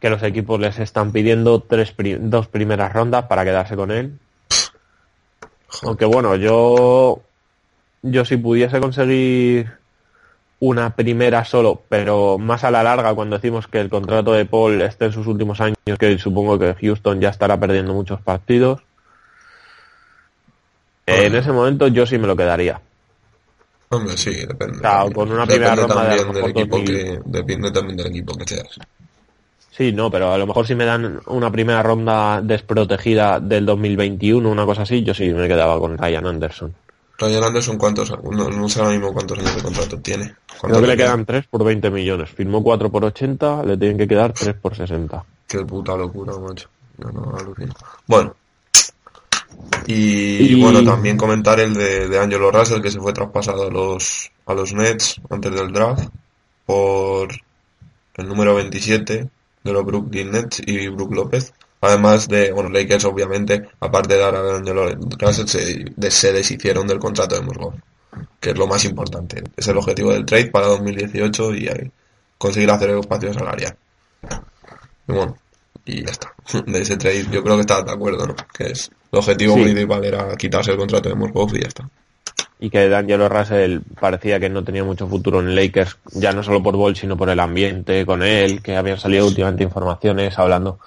que 0.01 0.11
los 0.11 0.23
equipos 0.23 0.61
les 0.61 0.79
están 0.79 1.11
pidiendo 1.13 1.61
tres 1.61 1.93
pri- 1.93 2.19
dos 2.21 2.47
primeras 2.47 2.93
rondas 2.93 3.25
para 3.27 3.45
quedarse 3.45 3.75
con 3.77 3.91
él. 3.91 4.19
Aunque 5.83 6.05
bueno, 6.05 6.37
yo 6.37 7.21
yo 8.03 8.25
si 8.25 8.37
pudiese 8.37 8.81
conseguir 8.81 9.71
una 10.61 10.91
primera 10.97 11.45
solo, 11.45 11.83
pero 11.89 12.39
más 12.39 12.65
a 12.65 12.71
la 12.71 12.83
larga 12.83 13.15
cuando 13.15 13.37
decimos 13.37 13.67
que 13.69 13.81
el 13.81 13.89
contrato 13.91 14.33
de 14.33 14.45
Paul 14.45 14.81
esté 14.83 15.07
en 15.07 15.13
sus 15.13 15.27
últimos 15.27 15.61
años, 15.61 15.77
que 15.99 16.19
supongo 16.19 16.59
que 16.59 16.75
Houston 16.81 17.21
ya 17.21 17.29
estará 17.29 17.59
perdiendo 17.59 17.93
muchos 17.95 18.21
partidos. 18.21 18.81
En 21.07 21.35
ese 21.35 21.53
momento 21.53 21.89
yo 21.89 22.07
sí 22.07 22.19
me 22.19 22.27
lo 22.27 22.37
quedaría. 22.37 22.81
Hombre, 23.91 24.17
sí, 24.17 24.35
depende. 24.47 24.79
O 24.79 24.81
sea, 24.81 25.05
con 25.15 25.33
una 25.33 25.47
primera 25.47 25.75
ronda 25.75 26.05
de 26.05 26.25
del 26.25 26.45
equipo 26.51 26.77
2000. 26.77 26.85
que, 26.85 27.21
depende 27.25 27.71
también 27.71 27.97
del 27.97 28.07
equipo 28.09 28.35
que 28.37 28.45
seas. 28.45 28.79
Sí, 29.79 29.93
no, 29.93 30.11
pero 30.11 30.33
a 30.33 30.39
lo 30.39 30.45
mejor 30.47 30.67
si 30.67 30.75
me 30.75 30.85
dan 30.85 31.21
una 31.27 31.53
primera 31.53 31.85
ronda 31.85 32.41
desprotegida 32.43 33.39
del 33.39 33.65
2021, 33.65 34.51
una 34.51 34.67
cosa 34.67 34.83
así, 34.83 35.05
yo 35.05 35.15
sí 35.15 35.31
me 35.31 35.47
quedaba 35.47 35.79
con 35.79 35.97
Ryan 35.97 36.27
Anderson. 36.27 36.75
Ryan 37.17 37.45
Anderson, 37.45 37.79
¿cuántos? 37.79 38.11
No, 38.25 38.49
no 38.51 38.69
sé 38.69 38.81
ahora 38.81 38.91
mismo 38.93 39.13
cuántos 39.13 39.39
años 39.39 39.55
de 39.55 39.63
contrato 39.63 39.99
tiene. 40.01 40.25
Creo 40.25 40.37
¿Cuántos 40.61 40.81
que 40.83 40.87
le 40.89 40.97
quedan? 40.97 41.09
quedan 41.11 41.27
3 41.27 41.47
por 41.49 41.65
20 41.65 41.91
millones. 41.91 42.29
Firmó 42.31 42.61
4 42.63 42.91
por 42.91 43.05
80, 43.05 43.63
le 43.63 43.77
tienen 43.77 43.99
que 43.99 44.09
quedar 44.09 44.33
3 44.33 44.57
por 44.61 44.75
60. 44.75 45.25
Qué 45.47 45.65
puta 45.65 45.97
locura, 45.97 46.33
macho. 46.39 46.69
Yo 46.99 47.13
no 47.13 47.37
alucino. 47.37 47.73
Bueno. 48.09 48.35
Y, 49.87 50.55
Y- 50.57 50.61
bueno, 50.61 50.83
también 50.85 51.17
comentar 51.17 51.59
el 51.61 51.75
de, 51.75 52.09
de 52.09 52.19
Angelo 52.19 52.51
Russell 52.51 52.83
que 52.83 52.91
se 52.91 52.99
fue 53.01 53.13
traspasado 53.13 53.69
a 53.69 53.71
los, 53.71 54.31
a 54.47 54.55
los 54.55 54.73
Nets 54.75 55.21
antes 55.31 55.53
del 55.55 55.73
draft 55.73 56.09
por 56.67 57.29
el 58.17 58.29
número 58.29 58.57
27 58.57 59.29
de 59.65 59.73
los 59.73 59.85
Brooklyn 59.85 60.31
Nets 60.31 60.63
y 60.67 60.89
Brook 60.89 61.15
López. 61.15 61.53
Además 61.81 62.27
de, 62.29 62.51
bueno, 62.53 62.71
Lakers 62.71 63.05
obviamente, 63.05 63.69
aparte 63.81 64.15
de 64.15 64.21
dar 64.21 64.35
a 64.35 64.43
D'Angelo 64.43 64.91
Russell, 65.19 65.47
se, 65.47 65.85
de- 65.97 66.11
se 66.11 66.33
deshicieron 66.33 66.87
del 66.89 66.99
contrato 66.99 67.37
de 67.37 67.43
Mosgov, 67.43 67.75
que 68.41 68.51
es 68.51 68.59
lo 68.59 68.67
más 68.67 68.85
importante. 68.85 69.45
Es 69.57 69.69
el 69.69 69.77
objetivo 69.77 70.13
del 70.13 70.25
trade 70.27 70.51
para 70.51 70.67
2018 70.67 71.55
y 71.55 71.69
ahí 71.69 71.91
conseguir 72.37 72.71
hacer 72.71 72.91
el 72.91 72.99
espacio 72.99 73.33
salarial. 73.33 73.77
Y 75.07 75.13
bueno, 75.13 75.37
y 75.85 76.05
ya 76.05 76.11
está. 76.11 76.35
De 76.67 76.81
ese 76.81 76.97
trade 76.97 77.27
yo 77.31 77.43
creo 77.43 77.55
que 77.57 77.61
estás 77.63 77.85
de 77.85 77.93
acuerdo, 77.93 78.27
¿no? 78.27 78.35
Que 78.53 78.65
es 78.73 78.91
el 79.13 79.19
objetivo 79.19 79.55
Sí. 79.55 79.63
principal 79.63 80.05
era 80.05 80.37
quitarse 80.37 80.73
el 80.73 80.77
contrato 80.79 81.09
de 81.09 81.15
Mosgov 81.15 81.55
y 81.57 81.61
ya 81.61 81.69
está. 81.69 81.89
Y 82.61 82.71
que 82.71 82.89
D'Angelo 82.89 83.29
Russell 83.29 83.81
parecía 84.01 84.41
que 84.41 84.49
no 84.49 84.65
tenía 84.65 84.83
mucho 84.85 85.07
futuro 85.07 85.41
en 85.41 85.55
Lakers, 85.55 85.97
ya 86.13 86.33
no 86.33 86.43
solo 86.43 86.63
por 86.63 86.77
Ball, 86.77 86.97
sino 86.97 87.17
por 87.17 87.31
el 87.31 87.39
ambiente 87.41 88.05
con 88.05 88.23
él, 88.23 88.63
que 88.63 88.77
habían 88.77 88.99
salido 88.99 89.27
últimamente 89.27 89.63
informaciones 89.65 90.39
hablando 90.39 90.79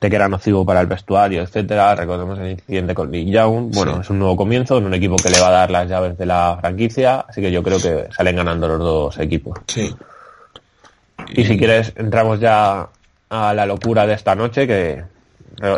de 0.00 0.10
que 0.10 0.16
era 0.16 0.28
nocivo 0.28 0.64
para 0.66 0.80
el 0.80 0.86
vestuario, 0.88 1.42
etcétera. 1.42 1.94
Recordemos 1.94 2.38
el 2.40 2.50
incidente 2.52 2.92
con 2.94 3.10
Nick 3.10 3.28
Young. 3.28 3.72
Bueno, 3.74 3.94
Sí. 3.94 4.00
es 4.02 4.10
un 4.10 4.18
nuevo 4.18 4.36
comienzo 4.36 4.78
en 4.78 4.84
un 4.86 4.94
equipo 4.94 5.16
que 5.16 5.30
le 5.30 5.40
va 5.40 5.48
a 5.48 5.52
dar 5.52 5.70
las 5.70 5.88
llaves 5.88 6.18
de 6.18 6.26
la 6.26 6.56
franquicia, 6.60 7.24
así 7.28 7.40
que 7.40 7.52
yo 7.52 7.62
creo 7.62 7.78
que 7.80 8.08
salen 8.12 8.34
ganando 8.36 8.66
los 8.68 8.78
dos 8.78 9.18
equipos. 9.18 9.58
Sí. 9.68 9.94
Y 11.34 11.44
si 11.44 11.56
quieres, 11.56 11.92
entramos 11.96 12.40
ya 12.40 12.88
a 13.30 13.54
la 13.54 13.64
locura 13.66 14.06
de 14.06 14.14
esta 14.14 14.34
noche, 14.34 14.66
que 14.66 15.04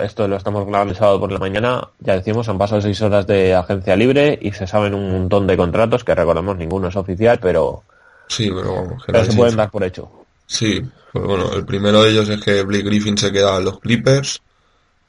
esto 0.02 0.28
lo 0.28 0.37
estamos 0.37 0.66
grabando 0.66 0.92
el 0.92 0.98
sábado 0.98 1.20
por 1.20 1.32
la 1.32 1.38
mañana. 1.38 1.88
Ya 2.00 2.14
decimos, 2.14 2.48
han 2.48 2.58
pasado 2.58 2.80
seis 2.80 3.00
horas 3.02 3.26
de 3.26 3.54
agencia 3.54 3.96
libre 3.96 4.38
y 4.40 4.52
se 4.52 4.66
saben 4.66 4.94
un 4.94 5.10
montón 5.12 5.46
de 5.46 5.56
contratos 5.56 6.04
que 6.04 6.14
recordemos 6.14 6.56
ninguno 6.56 6.88
es 6.88 6.96
oficial, 6.96 7.38
pero, 7.40 7.82
Sí, 8.28 8.50
pero 8.54 8.74
vamos. 8.74 9.04
que 9.04 9.12
pero 9.12 9.24
se 9.24 9.37
pueden 9.37 9.56
dar 9.56 9.70
por 9.70 9.84
hecho. 9.84 10.10
Sí, 10.46 10.82
pues 11.12 11.24
bueno, 11.24 11.52
el 11.52 11.64
primero 11.64 12.02
de 12.02 12.10
ellos 12.10 12.28
es 12.28 12.40
que 12.42 12.62
Blake 12.62 12.84
Griffin 12.84 13.16
se 13.16 13.32
queda 13.32 13.56
a 13.56 13.60
los 13.60 13.80
Clippers 13.80 14.42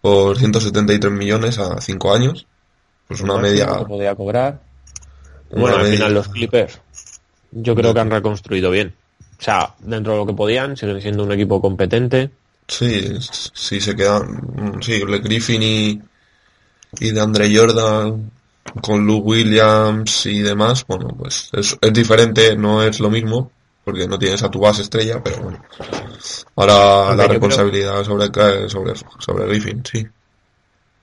por 0.01 0.38
173 0.38 1.12
millones 1.12 1.60
a 1.60 1.82
5 1.82 2.13
años. 2.13 2.47
Pues 3.08 3.21
una 3.21 3.38
media. 3.38 3.67
que 3.80 3.86
podía 3.86 4.15
cobrar. 4.15 4.60
una 5.51 5.62
bueno, 5.62 5.78
al 5.78 5.88
final 5.88 6.13
los 6.13 6.28
Clippers, 6.30 6.80
yo 7.51 7.75
creo 7.75 7.93
que 7.93 7.99
han 7.99 8.12
reconstruido 8.12 8.71
bien. 8.71 8.95
O 9.39 9.43
sea, 9.43 9.75
dentro 9.80 10.13
de 10.13 10.19
lo 10.19 10.25
que 10.25 10.34
podían, 10.34 10.78
siguen 10.78 11.01
siendo 11.01 11.23
un 11.23 11.32
equipo 11.32 11.62
competente. 11.62 12.32
Sí, 12.67 13.17
sí 13.19 13.80
se 13.80 13.95
quedan. 13.95 14.82
Sí, 14.82 15.04
Blake 15.04 15.23
Griffin 15.23 15.62
y, 15.62 16.01
y 16.99 17.12
de 17.12 17.21
Andre 17.21 17.56
Jordan 17.56 18.32
con 18.82 19.06
Lou 19.06 19.19
Williams 19.19 20.25
y 20.25 20.39
demás. 20.41 20.86
Bueno, 20.88 21.10
pues 21.17 21.49
es, 21.54 21.78
es 21.80 21.93
diferente, 21.93 22.56
no 22.56 22.84
es 22.84 22.99
lo 22.99 23.10
mismo 23.10 23.51
porque 23.86 24.08
no 24.08 24.17
tienes 24.17 24.41
a 24.41 24.49
tu 24.49 24.60
base 24.60 24.82
estrella, 24.82 25.21
pero 25.23 25.43
bueno. 25.43 25.63
Ahora 26.56 27.15
la 27.15 27.28
responsabilidad 27.28 28.04
sobre, 28.04 28.28
sobre, 28.67 28.93
sobre 29.19 29.47
Griffin, 29.47 29.84
sí. 29.86 30.06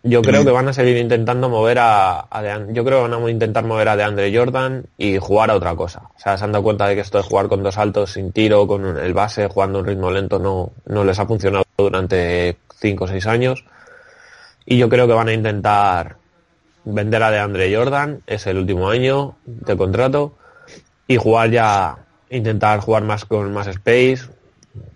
Yo 0.05 0.21
creo 0.21 0.45
que 0.45 0.51
van 0.51 0.69
a 0.69 0.73
seguir 0.73 0.97
intentando 0.97 1.49
mover 1.49 1.79
a, 1.79 2.27
a 2.29 2.67
yo 2.73 2.85
creo 2.85 3.05
que 3.05 3.09
van 3.09 3.25
a 3.25 3.31
intentar 3.31 3.65
mover 3.65 3.89
a 3.89 3.97
DeAndre 3.97 4.37
Jordan 4.37 4.87
y 4.99 5.19
jugar 5.19 5.51
a 5.53 5.55
otra 5.55 5.77
cosa. 5.77 6.11
O 6.17 6.19
sea, 6.19 6.37
se 6.37 6.45
han 6.45 6.51
dado 6.51 6.65
cuenta 6.65 6.89
de 6.89 6.97
que 6.97 7.03
esto 7.03 7.19
de 7.19 7.25
jugar 7.25 7.47
con 7.49 7.63
dos 7.63 7.79
altos 7.79 8.13
sin 8.13 8.33
tiro, 8.33 8.67
con 8.67 8.85
el 8.99 9.15
base, 9.15 9.47
jugando 9.47 9.79
a 9.79 9.83
un 9.83 9.87
ritmo 9.87 10.11
lento, 10.11 10.41
no, 10.41 10.73
no 10.87 11.05
les 11.05 11.21
ha 11.21 11.27
funcionado 11.27 11.65
durante 11.79 12.57
cinco 12.81 13.05
o 13.05 13.09
seis 13.09 13.29
años. 13.29 13.65
Y 14.67 14.77
yo 14.77 14.89
creo 14.89 15.07
que 15.07 15.13
van 15.13 15.29
a 15.29 15.33
intentar 15.33 16.17
vender 16.85 17.23
a 17.23 17.31
DeAndre 17.31 17.75
Jordan, 17.75 18.23
es 18.27 18.47
el 18.49 18.59
último 18.59 18.91
año 18.91 19.37
de 19.47 19.77
contrato, 19.77 20.35
y 21.07 21.17
jugar 21.17 21.51
ya, 21.51 21.99
intentar 22.29 22.81
jugar 22.81 23.05
más 23.05 23.25
con 23.25 23.53
más 23.53 23.69
space, 23.69 24.32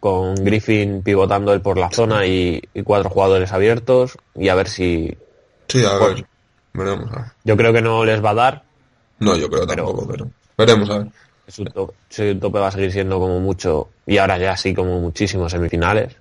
con 0.00 0.34
Griffin 0.36 1.02
pivotando 1.02 1.52
él 1.52 1.60
por 1.60 1.76
la 1.78 1.90
zona 1.90 2.26
y, 2.26 2.62
y 2.74 2.82
cuatro 2.82 3.10
jugadores 3.10 3.52
abiertos 3.52 4.16
y 4.34 4.48
a 4.48 4.54
ver 4.54 4.68
si 4.68 5.16
Sí, 5.68 5.84
a 5.84 5.94
ver. 5.98 6.24
Veremos, 6.72 7.10
a 7.12 7.16
ver. 7.16 7.24
yo 7.44 7.56
creo 7.56 7.72
que 7.72 7.82
no 7.82 8.04
les 8.04 8.24
va 8.24 8.30
a 8.30 8.34
dar 8.34 8.62
No, 9.18 9.36
yo 9.36 9.48
creo 9.48 9.66
tampoco, 9.66 10.06
pero 10.08 10.28
veremos 10.56 10.88
a 10.90 10.98
ver. 10.98 11.08
su 11.48 11.64
tope, 11.64 11.94
su 12.08 12.38
tope 12.38 12.58
va 12.58 12.68
a 12.68 12.72
seguir 12.72 12.92
siendo 12.92 13.18
como 13.18 13.38
mucho 13.40 13.88
y 14.06 14.18
ahora 14.18 14.38
ya 14.38 14.56
sí 14.56 14.74
como 14.74 15.00
muchísimos 15.00 15.52
semifinales 15.52 16.16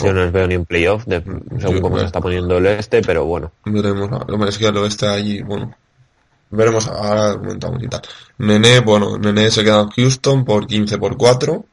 yo 0.00 0.12
no 0.12 0.22
les 0.24 0.32
veo 0.32 0.46
ni 0.48 0.54
en 0.54 0.64
playoff 0.64 1.04
de- 1.06 1.22
según 1.60 1.80
cómo 1.80 1.98
se 1.98 2.06
está 2.06 2.20
poniendo 2.20 2.56
el 2.58 2.66
este 2.66 3.02
pero 3.02 3.24
bueno 3.24 3.52
Veremos. 3.64 4.10
Lo 4.28 4.46
es 4.48 4.58
que 4.58 4.72
lo 4.72 4.84
está 4.86 5.12
allí, 5.12 5.42
bueno. 5.42 5.74
Veremos, 6.50 6.86
ahora 6.88 7.36
comentamos 7.38 7.82
y 7.82 7.88
tal. 7.88 8.02
Nene, 8.38 8.80
bueno, 8.80 9.18
Nene 9.18 9.50
se 9.50 9.64
queda 9.64 9.80
en 9.82 9.90
Houston 9.90 10.44
por 10.44 10.66
15 10.66 10.96
por 10.98 11.16
4. 11.16 11.64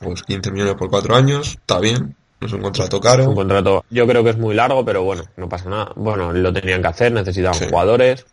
Pues 0.00 0.22
15 0.22 0.50
millones 0.50 0.74
por 0.74 0.88
4 0.90 1.14
años, 1.14 1.50
está 1.60 1.78
bien. 1.80 2.16
No 2.40 2.46
es 2.46 2.52
un 2.54 2.62
contrato 2.62 2.96
un 2.96 3.02
caro. 3.02 3.34
contrato 3.34 3.84
yo 3.90 4.06
creo 4.06 4.24
que 4.24 4.30
es 4.30 4.38
muy 4.38 4.54
largo 4.54 4.82
pero 4.82 5.02
bueno 5.02 5.24
no 5.36 5.46
pasa 5.46 5.68
nada 5.68 5.92
bueno 5.94 6.32
lo 6.32 6.50
tenían 6.50 6.80
que 6.80 6.88
hacer 6.88 7.12
necesitaban 7.12 7.58
Sí. 7.58 7.66
jugadores 7.68 8.24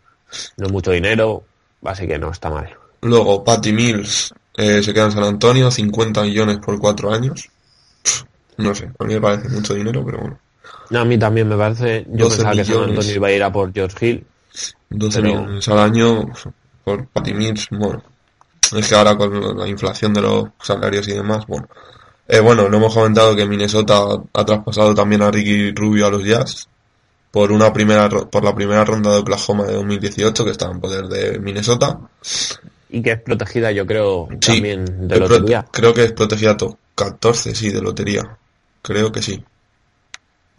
no 0.56 0.64
es 0.66 0.72
mucho 0.72 0.92
dinero 0.92 1.44
así 1.84 2.06
que 2.08 2.18
no 2.18 2.30
está 2.30 2.48
mal 2.48 2.70
Luego, 3.02 3.44
Patty 3.44 3.70
Mills 3.72 4.32
eh, 4.56 4.82
se 4.82 4.94
queda 4.94 5.04
en 5.04 5.12
San 5.12 5.24
Antonio, 5.24 5.70
50 5.70 6.22
millones 6.22 6.56
por 6.58 6.78
4 6.80 7.12
años. 7.12 7.48
Pff, 8.02 8.24
No 8.56 8.74
sé, 8.74 8.90
a 8.98 9.04
mí 9.04 9.14
me 9.14 9.20
parece 9.20 9.48
mucho 9.50 9.74
dinero, 9.74 10.02
pero 10.04 10.18
bueno. 10.18 10.38
No, 10.90 11.00
a 11.00 11.04
mí 11.04 11.16
también 11.18 11.46
me 11.46 11.56
parece 11.56 12.06
yo 12.08 12.24
12 12.24 12.36
pensaba 12.38 12.56
que 12.56 12.64
San. 12.64 12.82
Antonio 12.88 13.14
iba 13.14 13.28
a 13.28 13.32
ir 13.32 13.42
a 13.44 13.52
por 13.52 13.72
George 13.74 14.06
Hill 14.08 14.26
12 14.88 15.20
Pero- 15.22 15.34
millones 15.42 15.68
al 15.68 15.78
año 15.78 16.28
por 16.82 17.06
Patty 17.08 17.34
Mills, 17.34 17.68
bueno. 17.70 18.02
Es 18.76 18.88
que 18.88 18.94
ahora 18.94 19.16
con 19.16 19.58
la 19.58 19.66
inflación 19.68 20.12
de 20.12 20.22
los 20.22 20.44
salarios 20.60 21.08
y 21.08 21.12
demás, 21.12 21.46
bueno. 21.46 21.68
Eh, 22.26 22.40
bueno, 22.40 22.68
no 22.68 22.76
hemos 22.76 22.92
comentado 22.92 23.34
que 23.34 23.46
Minnesota 23.46 24.00
ha 24.34 24.44
traspasado 24.44 24.94
también 24.94 25.22
a 25.22 25.30
Ricky 25.30 25.72
Rubio 25.72 26.06
a 26.06 26.10
los 26.10 26.24
Jazz 26.24 26.68
por 27.30 27.52
una 27.52 27.72
primera 27.72 28.08
por 28.08 28.44
la 28.44 28.54
primera 28.54 28.84
ronda 28.84 29.12
de 29.12 29.18
Oklahoma 29.18 29.64
de 29.64 29.74
2018 29.74 30.44
que 30.44 30.50
estaba 30.50 30.72
en 30.72 30.80
poder 30.80 31.06
de 31.06 31.38
Minnesota. 31.38 31.98
y 32.90 33.02
que 33.02 33.12
es 33.12 33.20
protegida 33.22 33.70
yo 33.72 33.86
creo 33.86 34.28
Sí, 34.40 34.52
también 34.52 35.08
de 35.08 35.18
lotería 35.18 35.66
creo 35.70 35.94
que 35.94 36.04
es 36.04 36.12
protegida 36.12 36.56
top 36.56 36.76
14, 36.94 37.54
sí, 37.54 37.70
de 37.70 37.80
lotería. 37.80 38.36
Creo 38.82 39.12
que 39.12 39.22
sí. 39.22 39.42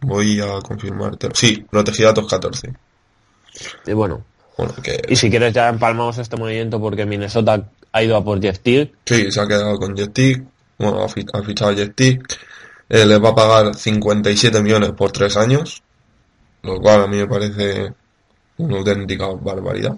Voy 0.01 0.39
a 0.39 0.61
confirmártelo. 0.61 1.35
Sí, 1.35 1.65
protegida 1.69 2.13
top 2.13 2.29
14. 2.29 2.73
y 3.85 3.93
bueno 3.93 4.23
Bueno, 4.57 4.73
que 4.81 5.01
y 5.07 5.15
si 5.15 5.29
quieres 5.29 5.53
ya 5.53 5.69
empalmamos 5.69 6.17
este 6.17 6.37
movimiento 6.37 6.79
porque 6.79 7.05
Minnesota 7.05 7.61
ha 7.91 8.03
ido 8.03 8.15
a 8.17 8.23
por 8.23 8.41
Jeff 8.41 8.59
Teague 8.59 8.91
Sí, 9.05 9.31
se 9.31 9.41
ha 9.41 9.47
quedado 9.47 9.77
con 9.77 9.95
Jettick. 9.95 10.43
Bueno, 10.77 11.03
ha, 11.03 11.09
fi- 11.09 11.25
ha 11.33 11.41
fichado 11.43 11.75
a. 11.75 12.23
Eh, 12.89 13.05
les 13.05 13.21
va 13.23 13.29
a 13.29 13.35
pagar 13.35 13.75
57 13.75 14.61
millones 14.61 14.91
por 14.93 15.11
tres 15.11 15.35
años. 15.37 15.81
Lo 16.63 16.79
cual 16.79 17.03
a 17.03 17.07
mí 17.07 17.17
me 17.17 17.27
parece 17.27 17.93
una 18.57 18.77
auténtica 18.77 19.27
barbaridad. 19.27 19.95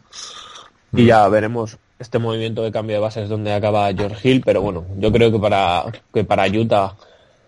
y 0.94 1.06
ya 1.06 1.28
veremos 1.30 1.78
este 2.00 2.20
movimiento 2.20 2.62
de 2.64 2.72
cambio 2.72 2.96
de 2.98 3.02
bases 3.02 3.30
donde 3.30 3.54
acaba 3.54 3.92
George 3.94 4.28
Hill 4.30 4.42
pero 4.46 4.62
bueno 4.62 4.86
yo 4.98 5.12
creo 5.12 5.32
que 5.32 5.40
para 5.40 5.86
que 6.14 6.24
para 6.24 6.48
Utah 6.48 6.96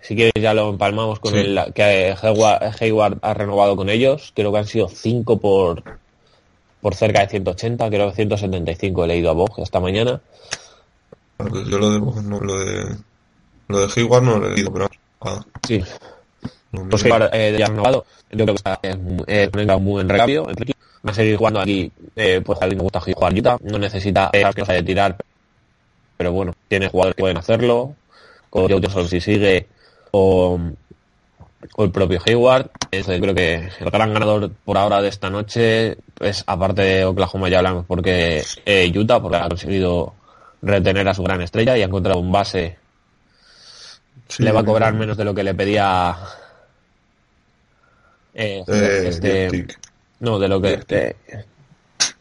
si 0.02 0.16
quieres 0.16 0.34
ya 0.42 0.54
lo 0.54 0.70
empalmamos 0.70 1.20
con 1.20 1.34
Sí. 1.34 1.40
el 1.40 1.60
que 1.74 2.16
Hayward, 2.22 2.76
Hayward 2.80 3.18
ha 3.22 3.34
renovado 3.34 3.76
con 3.76 3.90
ellos 3.90 4.32
creo 4.36 4.52
que 4.52 4.60
han 4.60 4.68
sido 4.68 4.88
5 4.90 5.40
por 5.40 5.84
por 6.84 6.96
cerca 6.96 7.22
de 7.22 7.30
180 7.30 7.90
creo 7.90 8.10
que 8.10 8.16
175 8.18 9.06
he 9.06 9.08
leído 9.08 9.30
a 9.32 9.34
Vogue 9.34 9.64
esta 9.64 9.80
mañana 9.80 10.20
Yo 11.40 11.80
lo 11.80 11.92
de, 11.92 12.22
no, 12.22 12.40
lo 12.42 12.60
de, 12.60 12.98
lo 13.70 13.80
de 13.80 13.94
Hayward 13.96 14.24
no 14.24 14.38
lo 14.38 14.48
he 14.48 14.54
leído, 14.54 14.72
pero 14.72 14.90
ah, 15.22 15.44
sí 15.66 15.82
no, 16.74 16.90
pues. 16.90 17.06
Hayward 17.06 17.30
eh, 17.34 17.56
ya 17.58 17.68
renovado 17.68 18.06
yo 18.30 18.46
creo 18.46 18.48
que 18.48 18.56
está 18.56 18.80
en 18.84 19.24
eh, 19.28 19.50
buen 19.80 20.10
recambio 20.10 20.50
en 20.50 20.58
Ricky. 20.58 20.74
va 21.08 21.12
a 21.12 21.14
seguir 21.14 21.38
jugando 21.38 21.62
aquí 21.62 21.90
eh, 22.18 22.42
pues 22.46 22.62
a 22.62 22.68
mí 22.68 22.76
me 22.76 22.82
gusta 22.82 23.00
jugar 23.00 23.34
Utah 23.34 23.58
no 23.64 23.80
necesita 23.80 24.30
eh, 24.34 24.44
que 24.54 24.66
sabe 24.66 24.84
tirar 24.84 25.16
pero 26.18 26.34
bueno 26.34 26.54
tiene 26.68 26.90
jugadores 26.90 27.16
que 27.16 27.22
pueden 27.22 27.38
hacerlo 27.38 27.96
como 28.50 28.68
Joe 28.68 29.08
si 29.08 29.22
sigue 29.22 29.68
o, 30.12 30.60
o 31.76 31.84
el 31.84 31.92
propio 31.92 32.20
Hayward 32.26 32.70
Entonces, 32.92 33.22
creo 33.22 33.36
que 33.36 33.56
el 33.80 33.90
gran 33.92 34.14
ganador 34.14 34.52
por 34.66 34.78
ahora 34.78 35.02
de 35.02 35.10
esta 35.10 35.30
noche 35.30 35.98
es 36.20 36.44
aparte 36.48 36.82
de 36.82 37.06
Oklahoma 37.06 37.50
ya 37.50 37.58
hablamos 37.60 37.86
porque 37.86 38.44
eh, 38.66 38.92
Utah 38.96 39.22
porque 39.22 39.38
ha 39.38 39.48
conseguido 39.50 40.14
retener 40.62 41.08
a 41.08 41.14
su 41.14 41.24
gran 41.24 41.42
estrella 41.42 41.78
y 41.78 41.82
ha 41.82 41.86
encontrado 41.86 42.20
un 42.20 42.32
base. 42.32 42.78
Sí, 44.28 44.44
le 44.44 44.52
va 44.52 44.62
a 44.62 44.66
cobrar 44.66 44.94
menos 44.94 45.18
de 45.18 45.26
lo 45.26 45.34
que 45.34 45.44
le 45.44 45.54
pedía 45.54 46.16
eh, 48.34 48.64
eh, 48.68 49.06
este 49.08 49.68
no 50.20 50.40
de 50.40 50.48
lo 50.48 50.62
que 50.62 50.80
eh, 50.90 51.16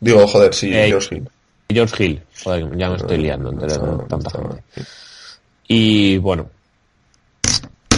Digo, 0.01 0.27
joder, 0.27 0.53
sí, 0.53 0.75
Eh, 0.75 0.87
George 0.89 1.15
Hill. 1.17 1.29
George 1.71 2.05
Hill. 2.05 2.23
Joder 2.43 2.77
ya 2.77 2.91
me 2.91 2.97
estoy 2.97 3.19
liando 3.19 3.51
entre 3.51 3.69
Está- 3.69 3.99
tanta 4.09 4.31
gente. 4.31 4.63
Y 5.69 6.19
bueno 6.19 6.51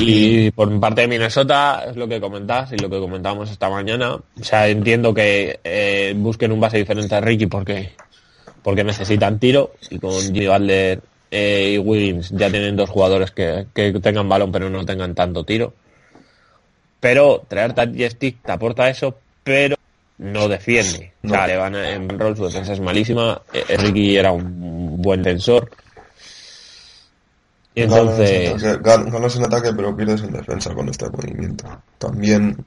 y 0.00 0.50
por 0.50 0.80
parte 0.80 1.02
de 1.02 1.08
Minnesota 1.08 1.84
es 1.88 1.96
lo 1.96 2.08
que 2.08 2.20
comentas 2.20 2.72
y 2.72 2.76
lo 2.78 2.88
que 2.90 2.98
comentábamos 2.98 3.50
esta 3.50 3.68
mañana 3.70 4.14
o 4.14 4.22
sea 4.42 4.68
entiendo 4.68 5.12
que 5.14 5.60
eh, 5.64 6.12
busquen 6.16 6.52
un 6.52 6.60
base 6.60 6.78
diferente 6.78 7.14
a 7.14 7.20
Ricky 7.20 7.46
porque 7.46 7.90
porque 8.62 8.82
necesitan 8.84 9.38
tiro 9.38 9.72
y 9.90 9.98
con 9.98 10.12
Jimmy 10.20 10.46
Butler 10.46 11.00
eh, 11.30 11.72
y 11.74 11.78
Wiggins 11.78 12.30
ya 12.30 12.48
tienen 12.50 12.76
dos 12.76 12.88
jugadores 12.90 13.30
que, 13.30 13.66
que 13.74 13.92
tengan 14.00 14.28
balón 14.28 14.50
pero 14.52 14.70
no 14.70 14.84
tengan 14.86 15.14
tanto 15.14 15.44
tiro. 15.44 15.72
Pero 17.00 17.42
traer 17.48 17.72
Tati 17.74 18.08
Stick 18.08 18.42
te 18.42 18.52
aporta 18.52 18.88
eso, 18.88 19.18
pero 19.42 19.76
no 20.18 20.48
defiende. 20.48 21.12
O 21.24 21.28
sea, 21.28 21.46
le 21.46 21.56
van 21.56 21.74
a- 21.74 21.90
en 21.90 22.08
rol 22.08 22.36
su 22.36 22.44
defensa 22.46 22.72
es 22.72 22.80
malísima. 22.80 23.42
Eh, 23.52 23.76
Ricky 23.76 24.16
era 24.16 24.32
un 24.32 25.02
buen 25.02 25.22
tensor. 25.22 25.70
Y 27.74 27.82
entonces, 27.82 28.28
Ganas 28.30 28.62
en, 28.64 28.70
ataque, 28.70 28.82
gan- 28.90 29.10
ganas 29.12 29.36
en 29.36 29.44
ataque, 29.44 29.72
pero 29.74 29.96
pierdes 29.96 30.22
en 30.22 30.32
defensa 30.32 30.74
con 30.74 30.88
este 30.88 31.08
movimiento. 31.10 31.64
También. 31.98 32.64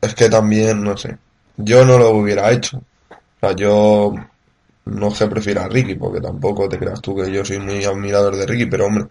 Es 0.00 0.14
que 0.14 0.28
también, 0.28 0.82
no 0.82 0.96
sé. 0.96 1.16
Yo 1.56 1.84
no 1.84 1.98
lo 1.98 2.10
hubiera 2.10 2.50
hecho. 2.50 2.78
O 2.78 3.40
sea, 3.40 3.52
yo 3.54 4.12
no 4.86 5.10
sé 5.12 5.28
prefiero 5.28 5.62
a 5.62 5.68
Ricky, 5.68 5.94
porque 5.94 6.20
tampoco 6.20 6.68
te 6.68 6.78
creas 6.78 7.00
tú 7.00 7.16
que 7.16 7.30
yo 7.32 7.44
soy 7.44 7.58
muy 7.58 7.84
admirador 7.84 8.36
de 8.36 8.46
Ricky, 8.46 8.66
pero 8.66 8.86
hombre, 8.86 9.06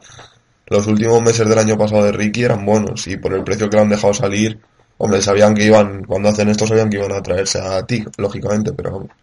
los 0.68 0.88
últimos 0.88 1.22
meses 1.22 1.48
del 1.48 1.60
año 1.60 1.78
pasado 1.78 2.04
de 2.06 2.12
Ricky 2.14 2.44
eran 2.44 2.66
buenos 2.66 3.08
y 3.08 3.18
por 3.18 3.34
el 3.34 3.44
precio 3.44 3.70
que 3.70 3.78
le 3.78 3.84
han 3.84 3.90
dejado 3.90 4.14
salir, 4.14 4.60
hombre, 4.98 5.22
sabían 5.22 5.56
que 5.56 5.66
iban, 5.66 6.04
cuando 6.06 6.30
hacen 6.30 6.50
esto 6.50 6.68
sabían 6.68 6.90
que 6.90 6.98
iban 6.98 7.12
a 7.14 7.22
traerse 7.22 7.60
a 7.62 7.86
ti, 7.86 8.04
lógicamente, 8.18 8.74
pero 8.74 8.98
hombre, 8.98 9.14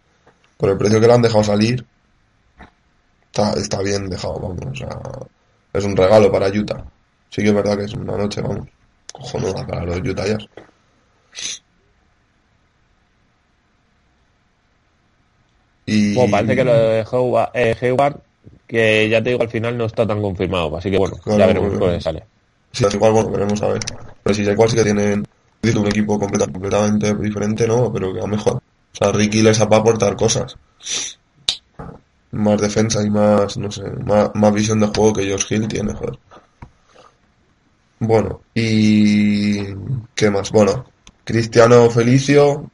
por 0.57 0.69
el 0.69 0.77
precio 0.77 0.99
que 1.01 1.07
le 1.07 1.13
han 1.13 1.21
dejado 1.21 1.43
salir, 1.43 1.85
está, 3.31 3.53
está 3.53 3.81
bien 3.81 4.09
dejado, 4.09 4.39
vamos, 4.39 4.59
o 4.71 4.75
sea, 4.75 4.89
es 5.73 5.83
un 5.83 5.95
regalo 5.95 6.31
para 6.31 6.47
Utah. 6.47 6.83
Sí 7.29 7.41
que 7.43 7.49
es 7.49 7.53
verdad 7.53 7.77
que 7.77 7.85
es 7.85 7.93
una 7.93 8.17
noche, 8.17 8.41
vamos, 8.41 8.67
cojonuda 9.11 9.65
para 9.65 9.85
los 9.85 9.97
Utah 9.99 10.25
Jazz. 10.27 10.45
Y 15.85 16.13
bueno, 16.15 16.31
parece 16.31 16.55
que 16.55 16.63
lo 16.63 16.73
de 16.73 17.05
Hayward, 17.11 17.49
eh, 17.53 17.75
que 18.67 19.09
ya 19.09 19.23
te 19.23 19.31
digo, 19.31 19.41
al 19.41 19.49
final 19.49 19.77
no 19.77 19.85
está 19.85 20.05
tan 20.05 20.21
confirmado. 20.21 20.77
Así 20.77 20.91
que 20.91 20.97
bueno, 20.97 21.17
Claro, 21.17 21.39
ya 21.39 21.47
veremos 21.47 21.69
bueno. 21.71 21.85
cómo 21.85 22.01
sale. 22.01 22.23
Sí, 22.71 22.85
es 22.85 22.93
igual, 22.93 23.13
bueno, 23.13 23.31
veremos 23.31 23.61
a 23.63 23.69
ver. 23.69 23.79
Pero 24.23 24.33
sí, 24.35 24.43
igual 24.43 24.69
sí 24.69 24.75
que 24.75 24.83
tienen 24.83 25.25
un 25.75 25.87
equipo 25.87 26.19
completa- 26.19 26.45
completamente 26.51 27.15
diferente, 27.15 27.67
¿no? 27.67 27.91
Pero 27.91 28.13
que 28.13 28.19
va 28.21 28.27
mejor. 28.27 28.53
O 28.57 28.61
sea, 28.93 29.11
Ricky 29.11 29.41
les 29.41 29.59
va 29.61 29.77
a 29.77 29.79
aportar 29.79 30.15
cosas. 30.15 30.55
Más 32.31 32.61
defensa 32.61 33.03
y 33.03 33.09
más, 33.09 33.57
no 33.57 33.71
sé, 33.71 33.83
más, 34.05 34.31
más 34.35 34.53
visión 34.53 34.79
de 34.79 34.87
juego 34.87 35.13
que 35.13 35.29
Josh 35.29 35.45
Hill 35.49 35.67
tiene, 35.67 35.93
joder. 35.93 36.19
Bueno, 37.99 38.41
y... 38.53 39.63
¿Qué 40.15 40.29
más? 40.29 40.51
Bueno, 40.51 40.85
Cristiano 41.23 41.89
Felicio 41.89 42.69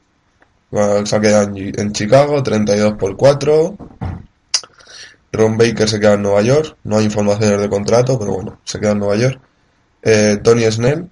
se 1.04 1.16
ha 1.16 1.20
quedado 1.20 1.56
en, 1.56 1.80
en 1.80 1.92
Chicago, 1.92 2.42
32 2.42 2.94
por 2.94 3.16
4. 3.16 3.76
Ron 5.32 5.58
Baker 5.58 5.88
se 5.88 6.00
queda 6.00 6.14
en 6.14 6.22
Nueva 6.22 6.42
York. 6.42 6.76
No 6.84 6.98
hay 6.98 7.06
informaciones 7.06 7.60
de 7.60 7.68
contrato, 7.68 8.18
pero 8.18 8.32
bueno, 8.32 8.60
se 8.64 8.78
queda 8.78 8.92
en 8.92 8.98
Nueva 8.98 9.16
York. 9.16 9.40
Eh, 10.08 10.38
Tony 10.40 10.70
Snell 10.70 11.10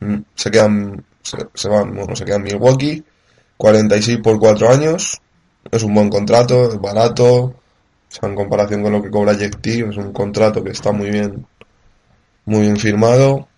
mm, 0.00 0.16
se 0.34 0.50
quedan 0.50 1.02
se, 1.22 1.38
se 1.54 1.68
van 1.68 1.94
bueno 1.94 2.14
se 2.14 2.26
queda 2.26 2.36
en 2.36 2.42
Milwaukee 2.42 3.02
46 3.56 4.18
por 4.18 4.38
4 4.38 4.70
años 4.70 5.18
es 5.70 5.82
un 5.82 5.94
buen 5.94 6.10
contrato 6.10 6.68
es 6.68 6.78
barato 6.78 7.54
o 8.10 8.14
sea, 8.14 8.28
en 8.28 8.34
comparación 8.34 8.82
con 8.82 8.92
lo 8.92 9.02
que 9.02 9.10
cobra 9.10 9.34
Jack 9.34 9.60
T 9.60 9.80
es 9.88 9.96
un 9.96 10.12
contrato 10.12 10.62
que 10.64 10.70
está 10.70 10.92
muy 10.92 11.10
bien 11.10 11.46
muy 12.44 12.62
bien 12.62 12.76
firmado 12.76 13.48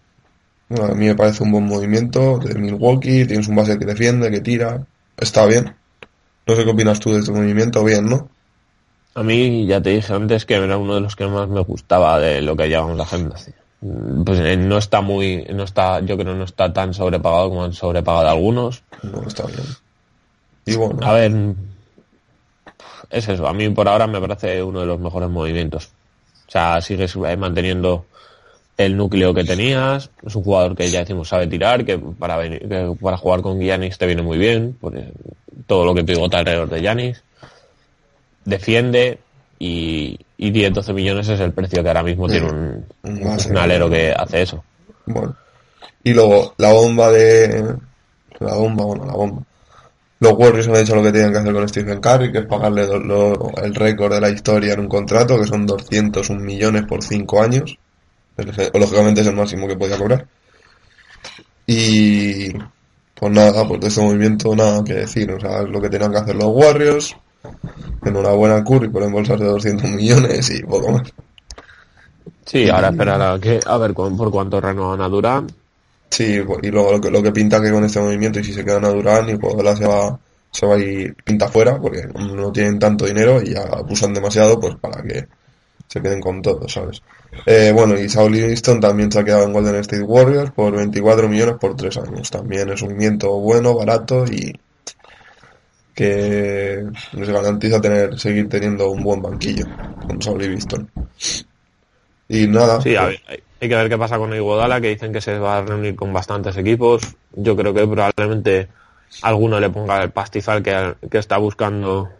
Bueno, 0.68 0.86
a 0.86 0.94
mí 0.94 1.06
me 1.06 1.14
parece 1.14 1.42
un 1.42 1.52
buen 1.52 1.64
movimiento 1.64 2.38
de 2.38 2.54
Milwaukee 2.58 3.26
tienes 3.26 3.48
un 3.48 3.56
base 3.56 3.78
que 3.78 3.86
defiende 3.86 4.30
que 4.30 4.40
tira 4.40 4.84
está 5.16 5.46
bien 5.46 5.74
no 6.46 6.56
sé 6.56 6.64
qué 6.64 6.70
opinas 6.70 7.00
tú 7.00 7.12
de 7.12 7.20
este 7.20 7.32
movimiento 7.32 7.84
bien 7.84 8.06
¿no? 8.06 8.28
A 9.14 9.22
mí 9.22 9.66
ya 9.66 9.80
te 9.80 9.90
dije 9.90 10.12
antes 10.12 10.46
que 10.46 10.54
era 10.54 10.78
uno 10.78 10.94
de 10.94 11.00
los 11.00 11.16
que 11.16 11.26
más 11.26 11.48
me 11.48 11.60
gustaba 11.60 12.18
de 12.20 12.40
lo 12.42 12.56
que 12.56 12.68
llevamos 12.68 12.96
la 12.96 13.02
agenda. 13.02 13.36
Pues 14.24 14.38
eh, 14.38 14.56
no 14.56 14.78
está 14.78 15.00
muy, 15.00 15.44
no 15.52 15.64
está, 15.64 16.00
yo 16.00 16.16
creo 16.16 16.34
no 16.34 16.44
está 16.44 16.72
tan 16.72 16.94
sobrepagado 16.94 17.48
como 17.48 17.64
han 17.64 17.72
sobrepagado 17.72 18.28
algunos. 18.28 18.84
no 19.02 19.22
está 19.26 19.46
bien 19.46 19.64
y 20.66 20.76
bueno 20.76 20.98
A 21.02 21.14
ver, 21.14 21.32
es 23.11 23.29
eso. 23.29 23.46
A 23.46 23.53
mí 23.53 23.68
por 23.70 23.88
ahora 23.88 24.07
me 24.07 24.20
parece 24.20 24.62
uno 24.62 24.81
de 24.81 24.87
los 24.87 25.01
mejores 25.01 25.29
movimientos. 25.29 25.90
O 26.46 26.51
sea, 26.51 26.81
sigues 26.81 27.14
eh, 27.16 27.37
manteniendo 27.37 28.07
el 28.77 28.96
núcleo 28.96 29.35
que 29.35 29.44
tenías. 29.44 30.11
Es 30.25 30.35
un 30.35 30.42
jugador 30.42 30.77
que 30.77 30.90
ya 30.90 31.01
decimos 31.01 31.29
sabe 31.29 31.46
tirar, 31.46 31.85
que 31.85 31.99
para 31.99 32.37
venir, 32.37 32.61
que 32.68 32.94
para 33.01 33.16
jugar 33.16 33.42
con 33.42 33.61
Giannis 33.61 33.99
te 33.99 34.07
viene 34.07 34.23
muy 34.23 34.38
bien. 34.38 34.77
Porque 34.81 35.09
todo 35.66 35.85
lo 35.85 35.94
que 35.94 36.05
pivota 36.05 36.38
alrededor 36.38 36.68
de 36.68 36.81
Giannis. 36.81 37.23
Defiende 38.44 39.18
y, 39.59 40.18
y 40.38 40.51
10, 40.51 40.73
12 40.73 40.92
millones 40.92 41.29
es 41.29 41.40
el 41.40 41.53
precio 41.53 41.83
que 41.83 41.88
ahora 41.88 42.03
mismo 42.03 42.27
tiene 42.29 42.46
un, 42.46 42.87
un 43.03 43.25
base. 43.25 43.51
un 43.51 43.59
alero 43.59 43.90
que 43.90 44.12
hace 44.12 44.42
eso. 44.42 44.64
Bueno. 45.05 45.37
Y 46.03 46.14
luego, 46.14 46.55
la 46.57 46.73
bomba 46.73 47.11
de... 47.11 47.77
La 48.38 48.55
bomba, 48.55 48.85
bueno, 48.85 49.05
la 49.05 49.12
bomba. 49.12 49.42
Los 50.20 50.35
Warriors 50.35 50.68
han 50.68 50.76
hecho 50.76 50.94
lo 50.94 51.02
que 51.02 51.12
tenían 51.12 51.33
que 51.33 51.38
hacer 51.38 51.52
con 51.52 51.68
Stephen 51.68 52.00
Curry, 52.00 52.30
que 52.30 52.38
es 52.38 52.46
pagarle 52.46 52.83
el 52.83 53.74
récord 53.74 54.12
de 54.12 54.20
la 54.20 54.30
historia 54.30 54.74
en 54.74 54.80
un 54.80 54.88
contrato, 54.88 55.38
que 55.38 55.46
son 55.46 55.66
201 55.66 56.40
millones 56.40 56.85
por 56.85 57.02
5 57.02 57.42
años. 57.42 57.78
Lógicamente 58.74 59.22
es 59.22 59.26
el 59.26 59.35
máximo 59.35 59.66
que 59.66 59.76
podía 59.76 59.98
cobrar. 59.98 60.26
Y... 61.66 62.52
Pues 63.20 63.33
nada, 63.35 63.68
pues 63.68 63.80
de 63.83 63.88
este 63.88 64.00
movimiento 64.00 64.56
nada 64.56 64.83
que 64.83 64.94
decir. 64.94 65.30
O 65.30 65.38
sea, 65.38 65.61
es 65.61 65.68
lo 65.68 65.78
que 65.78 65.90
tenían 65.90 66.11
que 66.11 66.16
hacer 66.18 66.37
los 66.37 66.48
Warriors. 66.48 67.14
Enhorabuena 68.02 68.64
Curry 68.64 68.88
por 68.88 69.02
embolsarse 69.02 69.44
200 69.44 69.90
millones 69.90 70.50
y 70.50 70.62
poco 70.62 70.92
más. 70.92 71.12
Sí, 72.46 72.70
ahora 72.70 72.88
esperar 72.88 73.20
a, 73.20 73.38
que, 73.38 73.61
a 73.64 73.76
ver 73.76 73.92
por 73.92 74.30
cuánto 74.30 74.59
renuevan 74.59 75.02
a 75.02 75.09
Durán. 75.11 75.48
Sí, 76.11 76.42
y 76.62 76.70
luego 76.70 76.92
lo 76.92 77.01
que, 77.01 77.11
lo 77.11 77.23
que 77.23 77.33
pinta 77.33 77.62
que 77.62 77.70
con 77.70 77.85
este 77.85 78.01
movimiento, 78.01 78.40
y 78.40 78.44
si 78.44 78.53
se 78.53 78.64
quedan 78.64 78.85
a 78.85 78.88
Durán, 78.88 79.29
y 79.29 79.33
Iguodala 79.33 79.77
se 79.77 79.87
va, 79.87 80.18
se 80.51 80.66
va 80.66 80.75
a 80.75 80.79
ir 80.79 81.14
pinta 81.25 81.49
fuera, 81.49 81.81
porque 81.81 82.09
no 82.14 82.51
tienen 82.51 82.79
tanto 82.79 83.07
dinero 83.07 83.40
y 83.40 83.55
ya 83.55 83.62
abusan 83.62 84.12
demasiado, 84.12 84.59
pues 84.59 84.75
para 84.77 85.03
que 85.03 85.27
se 85.87 86.01
queden 86.01 86.20
con 86.20 86.42
todo, 86.42 86.68
¿sabes? 86.68 87.03
Eh, 87.46 87.73
bueno, 87.75 87.99
y 87.99 88.09
Saul 88.09 88.33
Livingston 88.33 88.81
también 88.81 89.11
se 89.11 89.20
ha 89.20 89.25
quedado 89.25 89.44
en 89.44 89.53
Golden 89.53 89.77
State 89.77 90.03
Warriors 90.03 90.51
por 90.51 90.75
24 90.77 91.29
millones 91.29 91.57
por 91.61 91.77
3 91.77 91.96
años. 91.99 92.31
También 92.31 92.68
es 92.70 92.83
un 92.83 92.90
movimiento 92.90 93.31
bueno, 93.38 93.75
barato 93.75 94.25
y 94.27 94.53
que 95.94 96.85
nos 97.12 97.29
garantiza 97.29 97.81
tener, 97.81 98.18
seguir 98.18 98.49
teniendo 98.49 98.90
un 98.90 99.03
buen 99.03 99.20
banquillo 99.20 99.66
con 100.07 100.20
Saul 100.20 100.40
Livingston. 100.40 100.90
Y 102.29 102.46
nada, 102.46 102.81
Sí, 102.81 102.94
a 102.96 103.07
pues, 103.07 103.20
ver, 103.29 103.42
hay, 103.61 103.68
que 103.68 103.75
ver 103.77 103.88
qué 103.88 103.99
pasa 103.99 104.18
con 104.18 104.35
Iguodala, 104.35 104.81
que 104.81 104.88
dicen 104.88 105.12
que 105.12 105.20
se 105.20 105.38
va 105.38 105.59
a 105.59 105.62
reunir 105.62 105.94
con 105.96 106.12
bastantes 106.12 106.57
equipos. 106.57 107.03
Yo 107.33 107.57
creo 107.57 107.75
que 107.75 107.87
probablemente 107.87 108.68
alguno 109.23 109.61
le 109.61 109.70
ponga 109.70 110.03
el 110.03 110.11
pastizal 110.11 110.62
que, 110.62 110.94
que 111.11 111.18
está 111.18 111.38
buscando. 111.38 112.11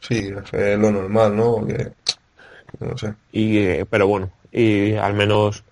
sí, 0.00 0.30
es 0.52 0.78
lo 0.78 0.90
normal, 0.90 1.36
¿no? 1.36 1.54
Porque, 1.56 1.92
no 2.80 2.96
sé. 2.96 3.14
Y, 3.32 3.58
eh, 3.58 3.86
pero 3.88 4.06
bueno, 4.06 4.30
y 4.50 4.94
al 4.94 5.14
menos 5.14 5.64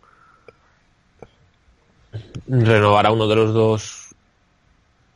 renovar 2.49 3.07
a 3.07 3.13
uno 3.13 3.29
de 3.29 3.37
los 3.37 3.55
dos 3.55 4.15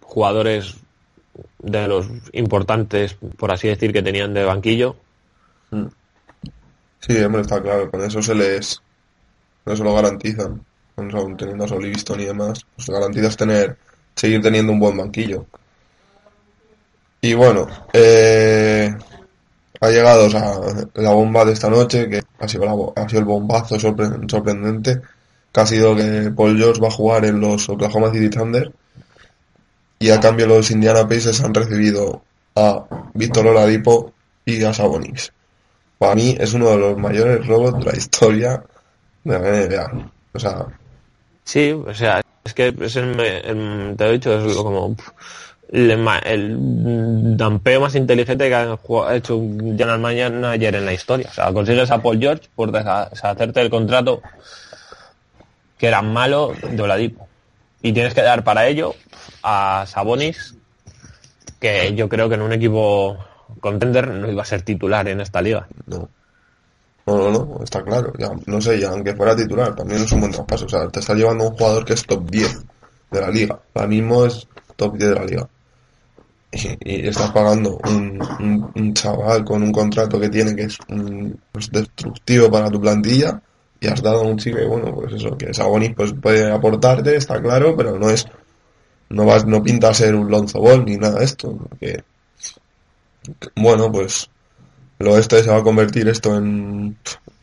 jugadores 0.02 0.76
de 1.58 1.88
los 1.88 2.06
importantes, 2.32 3.14
por 3.36 3.50
así 3.50 3.68
decir, 3.68 3.92
que 3.92 4.02
tenían 4.02 4.34
de 4.34 4.44
banquillo. 4.44 4.96
Sí, 7.06 7.22
hombre, 7.22 7.42
está 7.42 7.60
claro, 7.60 7.90
con 7.90 8.02
eso 8.02 8.22
se 8.22 8.34
les, 8.34 8.80
con 9.62 9.74
eso 9.74 9.84
lo 9.84 9.94
garantizan, 9.94 10.64
con 10.94 11.08
eso, 11.08 11.26
teniendo 11.36 11.64
a 11.64 11.68
Sol 11.68 11.82
Livingston 11.82 12.20
y 12.20 12.24
demás, 12.24 12.64
pues 12.74 12.88
garantizas 12.88 13.36
tener, 13.36 13.76
seguir 14.14 14.40
teniendo 14.40 14.72
un 14.72 14.80
buen 14.80 14.96
banquillo. 14.96 15.44
Y 17.20 17.34
bueno, 17.34 17.66
eh, 17.92 18.94
ha 19.80 19.88
llegado 19.90 20.28
la 20.94 21.10
bomba 21.10 21.44
de 21.44 21.52
esta 21.52 21.68
noche, 21.68 22.08
que 22.08 22.22
ha 22.38 22.48
sido, 22.48 22.94
el 23.12 23.24
bombazo 23.24 23.76
sorpre- 23.76 24.30
sorprendente, 24.30 25.02
que 25.52 25.60
ha 25.60 25.66
sido 25.66 25.94
que 25.94 26.30
Paul 26.34 26.56
George 26.56 26.80
va 26.80 26.88
a 26.88 26.92
jugar 26.92 27.24
en 27.26 27.38
los 27.40 27.68
Oklahoma 27.68 28.12
City 28.12 28.30
Thunder, 28.30 28.72
y 29.98 30.10
a 30.10 30.20
cambio 30.20 30.46
los 30.46 30.70
Indiana 30.70 31.06
Pacers 31.06 31.42
han 31.42 31.52
recibido 31.52 32.22
a 32.56 32.84
Víctor 33.12 33.46
Oladipo 33.48 34.12
y 34.46 34.62
a 34.64 34.72
Sabonis 34.72 35.32
para 36.04 36.14
mí 36.16 36.36
es 36.38 36.52
uno 36.54 36.70
de 36.70 36.76
los 36.78 36.98
mayores 36.98 37.46
robos 37.46 37.78
de 37.78 37.84
la 37.90 37.96
historia 37.96 38.62
de 39.24 39.38
la 39.38 39.38
NBA. 39.66 40.10
O 40.34 40.38
sea, 40.38 40.66
Sí, 41.44 41.72
o 41.72 41.94
sea, 41.94 42.20
es 42.44 42.54
que 42.54 42.74
es 42.80 42.96
el, 42.96 43.18
el- 43.20 43.94
te 43.96 44.06
he 44.06 44.12
dicho, 44.12 44.34
es 44.38 44.56
como 44.56 44.96
el, 45.70 45.90
el 46.24 47.36
dampeo 47.36 47.80
más 47.80 47.94
inteligente 47.94 48.48
que 48.48 48.54
ha 48.54 48.78
hecho 49.14 49.36
un 49.36 49.76
general 49.78 49.98
manager 50.00 50.74
en 50.74 50.86
la 50.86 50.92
historia. 50.92 51.28
O 51.30 51.34
sea, 51.34 51.52
consigues 51.52 51.90
a 51.90 52.02
Paul 52.02 52.18
George 52.18 52.48
por 52.54 52.70
deshacerte 52.72 53.60
el 53.60 53.70
contrato 53.70 54.22
que 55.78 55.86
era 55.88 56.02
malo 56.02 56.54
de 56.70 56.82
Oladipo. 56.82 57.28
Y 57.82 57.92
tienes 57.92 58.14
que 58.14 58.22
dar 58.22 58.44
para 58.44 58.66
ello 58.66 58.94
a 59.42 59.84
Sabonis, 59.86 60.54
que 61.60 61.94
yo 61.94 62.08
creo 62.08 62.28
que 62.28 62.34
en 62.36 62.42
un 62.42 62.52
equipo 62.52 63.18
contender 63.60 64.08
no 64.08 64.30
iba 64.30 64.42
a 64.42 64.46
ser 64.46 64.62
titular 64.62 65.08
en 65.08 65.20
esta 65.20 65.42
liga. 65.42 65.66
No. 65.86 66.08
No, 67.06 67.18
no, 67.18 67.30
no, 67.30 67.60
está 67.62 67.82
claro. 67.82 68.12
Ya, 68.18 68.30
no 68.46 68.60
sé, 68.60 68.80
ya 68.80 68.90
aunque 68.90 69.14
fuera 69.14 69.36
titular, 69.36 69.74
también 69.74 70.02
es 70.02 70.12
un 70.12 70.20
buen 70.20 70.32
traspaso. 70.32 70.66
O 70.66 70.68
sea, 70.68 70.88
te 70.88 71.00
está 71.00 71.14
llevando 71.14 71.48
un 71.48 71.54
jugador 71.54 71.84
que 71.84 71.92
es 71.92 72.04
top 72.06 72.30
10 72.30 72.64
de 73.10 73.20
la 73.20 73.30
liga. 73.30 73.60
Ahora 73.74 73.88
mismo 73.88 74.24
es 74.24 74.48
top 74.76 74.96
10 74.96 75.10
de 75.10 75.14
la 75.14 75.24
liga. 75.24 75.48
Y, 76.52 76.68
y 76.80 77.08
estás 77.08 77.30
pagando 77.32 77.78
un, 77.84 78.94
chaval 78.94 79.44
con 79.44 79.62
un 79.62 79.72
contrato 79.72 80.20
que 80.20 80.28
tiene 80.28 80.54
que 80.54 80.62
es 80.62 80.78
un, 80.88 81.38
pues, 81.52 81.70
destructivo 81.70 82.50
para 82.50 82.70
tu 82.70 82.80
plantilla 82.80 83.42
y 83.80 83.88
has 83.88 84.00
dado 84.00 84.20
a 84.20 84.26
un 84.26 84.38
chico 84.38 84.58
bueno, 84.66 84.94
pues 84.94 85.14
eso, 85.14 85.36
que 85.36 85.52
Sabonis 85.52 85.94
pues 85.94 86.14
puede 86.14 86.50
aportarte, 86.50 87.16
está 87.16 87.42
claro, 87.42 87.76
pero 87.76 87.98
no 87.98 88.08
es 88.08 88.26
no 89.10 89.26
vas 89.26 89.44
no 89.46 89.62
pinta 89.62 89.92
ser 89.92 90.14
un 90.14 90.30
Lonzo 90.30 90.60
Ball 90.60 90.84
ni 90.84 90.96
nada 90.96 91.18
de 91.18 91.24
esto. 91.24 91.58
Bueno, 93.56 93.90
pues 93.90 94.28
el 94.98 95.08
oeste 95.08 95.42
se 95.42 95.50
va 95.50 95.58
a 95.58 95.62
convertir 95.62 96.08
esto 96.08 96.36
en 96.36 96.96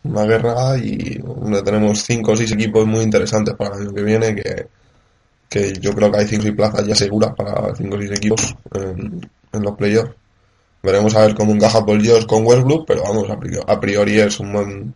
una 0.03 0.23
guerra 0.25 0.77
y 0.77 1.17
donde 1.19 1.61
tenemos 1.63 2.03
cinco 2.03 2.31
o 2.31 2.35
seis 2.37 2.51
equipos 2.51 2.85
muy 2.87 3.01
interesantes 3.03 3.55
para 3.55 3.75
el 3.75 3.81
año 3.83 3.93
que 3.93 4.01
viene 4.03 4.35
que, 4.35 4.67
que 5.49 5.73
yo 5.79 5.93
creo 5.93 6.11
que 6.11 6.19
hay 6.19 6.27
cinco 6.27 6.47
y 6.47 6.51
plazas 6.51 6.87
ya 6.87 6.95
seguras 6.95 7.33
para 7.35 7.75
cinco 7.75 7.95
o 7.95 7.99
seis 7.99 8.11
equipos 8.11 8.55
en, 8.73 9.29
en 9.53 9.61
los 9.61 9.75
playoffs. 9.75 10.11
Veremos 10.83 11.15
a 11.15 11.21
ver 11.27 11.35
cómo 11.35 11.51
encaja 11.53 11.85
Paul 11.85 12.01
George 12.01 12.25
con 12.25 12.43
Westbrook, 12.45 12.85
pero 12.87 13.03
vamos, 13.03 13.29
a 13.29 13.37
priori, 13.39 13.63
a 13.67 13.79
priori 13.79 14.19
es 14.19 14.39
un 14.39 14.51
buen... 14.53 14.93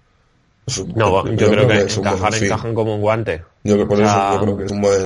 es 0.65 0.77
un- 0.79 0.93
No, 0.95 1.23
yo, 1.35 1.51
creo, 1.51 1.67
que, 1.67 1.81
encajar 1.81 2.33
encajan 2.33 2.73
como 2.73 2.95
un 2.95 3.01
guante. 3.01 3.43
Yo 3.63 3.77
que 3.77 3.85
por 3.85 3.99
o 3.99 4.03
eso 4.03 4.11
sea, 4.11 4.33
yo 4.33 4.41
creo 4.41 4.57
que 4.57 4.65
es 4.65 4.71
un 4.71 4.81
buen... 4.81 5.05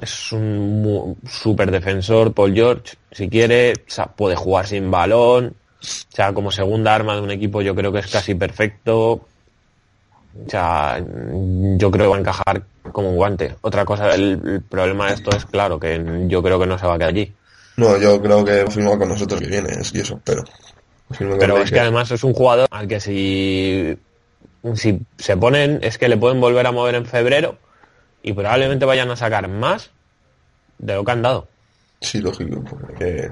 Es 0.00 0.32
un 0.32 1.16
súper 1.28 1.70
defensor, 1.70 2.32
Paul 2.32 2.54
George. 2.54 2.96
Si 3.12 3.28
quiere, 3.28 3.74
puede 4.16 4.36
jugar 4.36 4.66
sin 4.66 4.90
balón. 4.90 5.54
O 5.80 6.14
sea, 6.14 6.32
como 6.32 6.50
segunda 6.50 6.94
arma 6.94 7.14
de 7.14 7.22
un 7.22 7.30
equipo 7.30 7.62
yo 7.62 7.74
creo 7.74 7.92
que 7.92 8.00
es 8.00 8.06
casi 8.08 8.34
perfecto. 8.34 9.12
O 10.44 10.50
sea, 10.50 10.98
yo 10.98 11.90
creo 11.90 12.04
que 12.04 12.10
va 12.10 12.16
a 12.16 12.20
encajar 12.20 12.62
como 12.92 13.10
un 13.10 13.16
guante. 13.16 13.56
Otra 13.62 13.84
cosa, 13.84 14.14
el, 14.14 14.40
el 14.44 14.62
problema 14.62 15.08
de 15.08 15.14
esto 15.14 15.30
es 15.34 15.46
claro, 15.46 15.80
que 15.80 16.26
yo 16.28 16.42
creo 16.42 16.58
que 16.58 16.66
no 16.66 16.78
se 16.78 16.86
va 16.86 16.94
a 16.94 16.98
quedar 16.98 17.10
allí. 17.10 17.32
No, 17.76 17.98
yo 17.98 18.20
creo 18.20 18.44
que 18.44 18.66
firma 18.70 18.98
con 18.98 19.08
nosotros 19.08 19.40
que 19.40 19.46
viene, 19.46 19.70
es 19.80 19.94
y 19.94 20.00
eso, 20.00 20.20
pero... 20.24 20.44
Pero 21.18 21.58
es 21.58 21.70
que 21.70 21.78
además 21.78 22.10
es 22.10 22.24
un 22.24 22.34
jugador 22.34 22.66
al 22.70 22.88
que 22.88 22.98
si, 22.98 23.96
si 24.74 25.00
se 25.18 25.36
ponen, 25.36 25.78
es 25.82 25.98
que 25.98 26.08
le 26.08 26.16
pueden 26.16 26.40
volver 26.40 26.66
a 26.66 26.72
mover 26.72 26.96
en 26.96 27.06
febrero 27.06 27.58
y 28.26 28.32
probablemente 28.32 28.84
vayan 28.84 29.08
a 29.08 29.16
sacar 29.16 29.46
más 29.46 29.88
de 30.78 30.94
lo 30.94 31.04
que 31.04 31.12
han 31.12 31.22
dado. 31.22 31.46
Sí, 32.00 32.20
lógico, 32.20 32.60
porque 32.68 33.30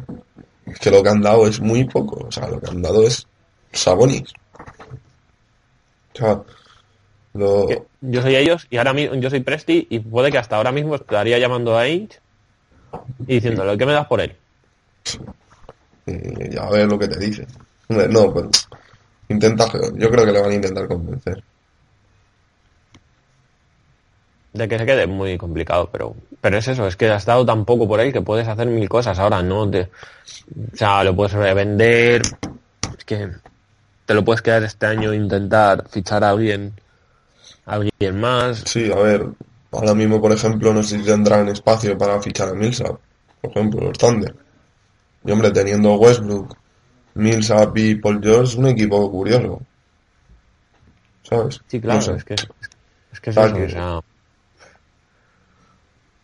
es 0.67 0.79
que 0.79 0.91
lo 0.93 1.03
que 1.03 1.09
han 1.09 1.21
dado 1.21 1.49
es 1.49 1.61
muy 1.61 1.85
poco, 1.85 2.29
o 2.29 2.31
sea, 2.31 2.49
lo 2.49 2.61
que 2.61 2.71
han 2.71 2.81
dado 2.81 3.03
es 3.03 3.27
Sabonis. 3.73 4.33
O 6.15 6.17
sea, 6.17 6.41
lo... 7.33 7.69
Yo 8.03 8.23
soy 8.23 8.37
ellos 8.37 8.69
y 8.71 8.77
ahora 8.77 8.93
mismo 8.93 9.17
yo 9.17 9.31
soy 9.31 9.41
Presti 9.41 9.89
y 9.91 9.99
puede 9.99 10.31
que 10.31 10.39
hasta 10.39 10.57
ahora 10.57 10.71
mismo 10.71 10.95
estaría 10.95 11.41
llamando 11.41 11.77
a 11.77 11.83
Ainge 11.83 12.21
y 13.27 13.35
diciéndole 13.35 13.77
¿qué 13.77 13.87
me 13.87 13.95
das 13.95 14.07
por 14.07 14.21
él? 14.21 14.37
eh, 16.07 16.51
ya 16.53 16.63
a 16.63 16.71
ver 16.71 16.87
lo 16.87 17.01
que 17.01 17.09
te 17.09 17.19
dice. 17.19 17.49
No, 17.89 18.33
pues 18.33 18.69
intenta, 19.29 19.67
yo 19.95 20.09
creo 20.09 20.25
que 20.25 20.33
le 20.33 20.41
van 20.41 20.53
a 20.53 20.55
intentar 20.55 20.87
convencer. 20.87 21.43
De 24.55 24.69
que 24.69 24.79
se 24.79 24.87
quede 24.87 25.07
muy 25.09 25.37
complicado, 25.37 25.89
pero 25.93 26.15
pero 26.41 26.59
es 26.59 26.69
eso, 26.69 26.87
es 26.87 26.97
que 26.97 27.11
has 27.11 27.25
dado 27.27 27.45
tan 27.45 27.65
poco 27.65 27.89
por 27.89 27.99
él 28.01 28.13
que 28.13 28.21
puedes 28.23 28.47
hacer 28.47 28.67
mil 28.69 28.89
cosas 28.89 29.19
ahora, 29.19 29.43
¿no? 29.43 29.69
Te, 29.69 29.91
o 30.73 30.77
sea, 30.77 31.03
lo 31.03 31.15
puedes 31.17 31.33
revender, 31.33 32.23
es 32.97 33.05
que 33.05 33.31
te 34.07 34.15
lo 34.15 34.25
puedes 34.25 34.43
quedar 34.43 34.63
este 34.63 34.87
año 34.87 35.13
e 35.13 35.17
intentar 35.17 35.89
fichar 35.89 36.23
a 36.23 36.31
alguien, 36.31 36.73
a 37.67 37.75
alguien 37.75 38.21
más. 38.21 38.59
Sí, 38.67 38.93
a 38.93 38.97
ver, 38.97 39.27
ahora 39.73 39.95
mismo, 39.95 40.21
por 40.21 40.31
ejemplo, 40.31 40.73
no 40.73 40.83
sé 40.85 40.99
si 40.99 41.05
tendrán 41.05 41.49
espacio 41.49 41.99
para 41.99 42.21
fichar 42.23 42.51
a 42.51 42.55
Millsap, 42.55 42.97
por 43.41 43.51
ejemplo, 43.51 43.81
los 43.81 43.99
Thunder. 43.99 44.35
Y 45.25 45.33
hombre, 45.33 45.51
teniendo 45.51 45.95
Westbrook, 45.97 46.55
Millsap 47.15 47.77
y 47.79 47.97
Paul 47.97 48.21
George, 48.23 48.45
es 48.53 48.55
un 48.55 48.69
equipo 48.69 49.11
curioso. 49.11 49.63
¿Sabes? 51.23 51.61
Sí, 51.67 51.81
claro, 51.81 51.99
No 51.99 52.03
sé. 52.05 52.13
es 52.17 52.25
que 52.25 52.35
es 52.35 53.21
que 53.21 53.31
es 53.31 53.37
eso, 53.37 53.55
que- 53.57 53.65
o 53.65 53.71
sea, 53.71 54.01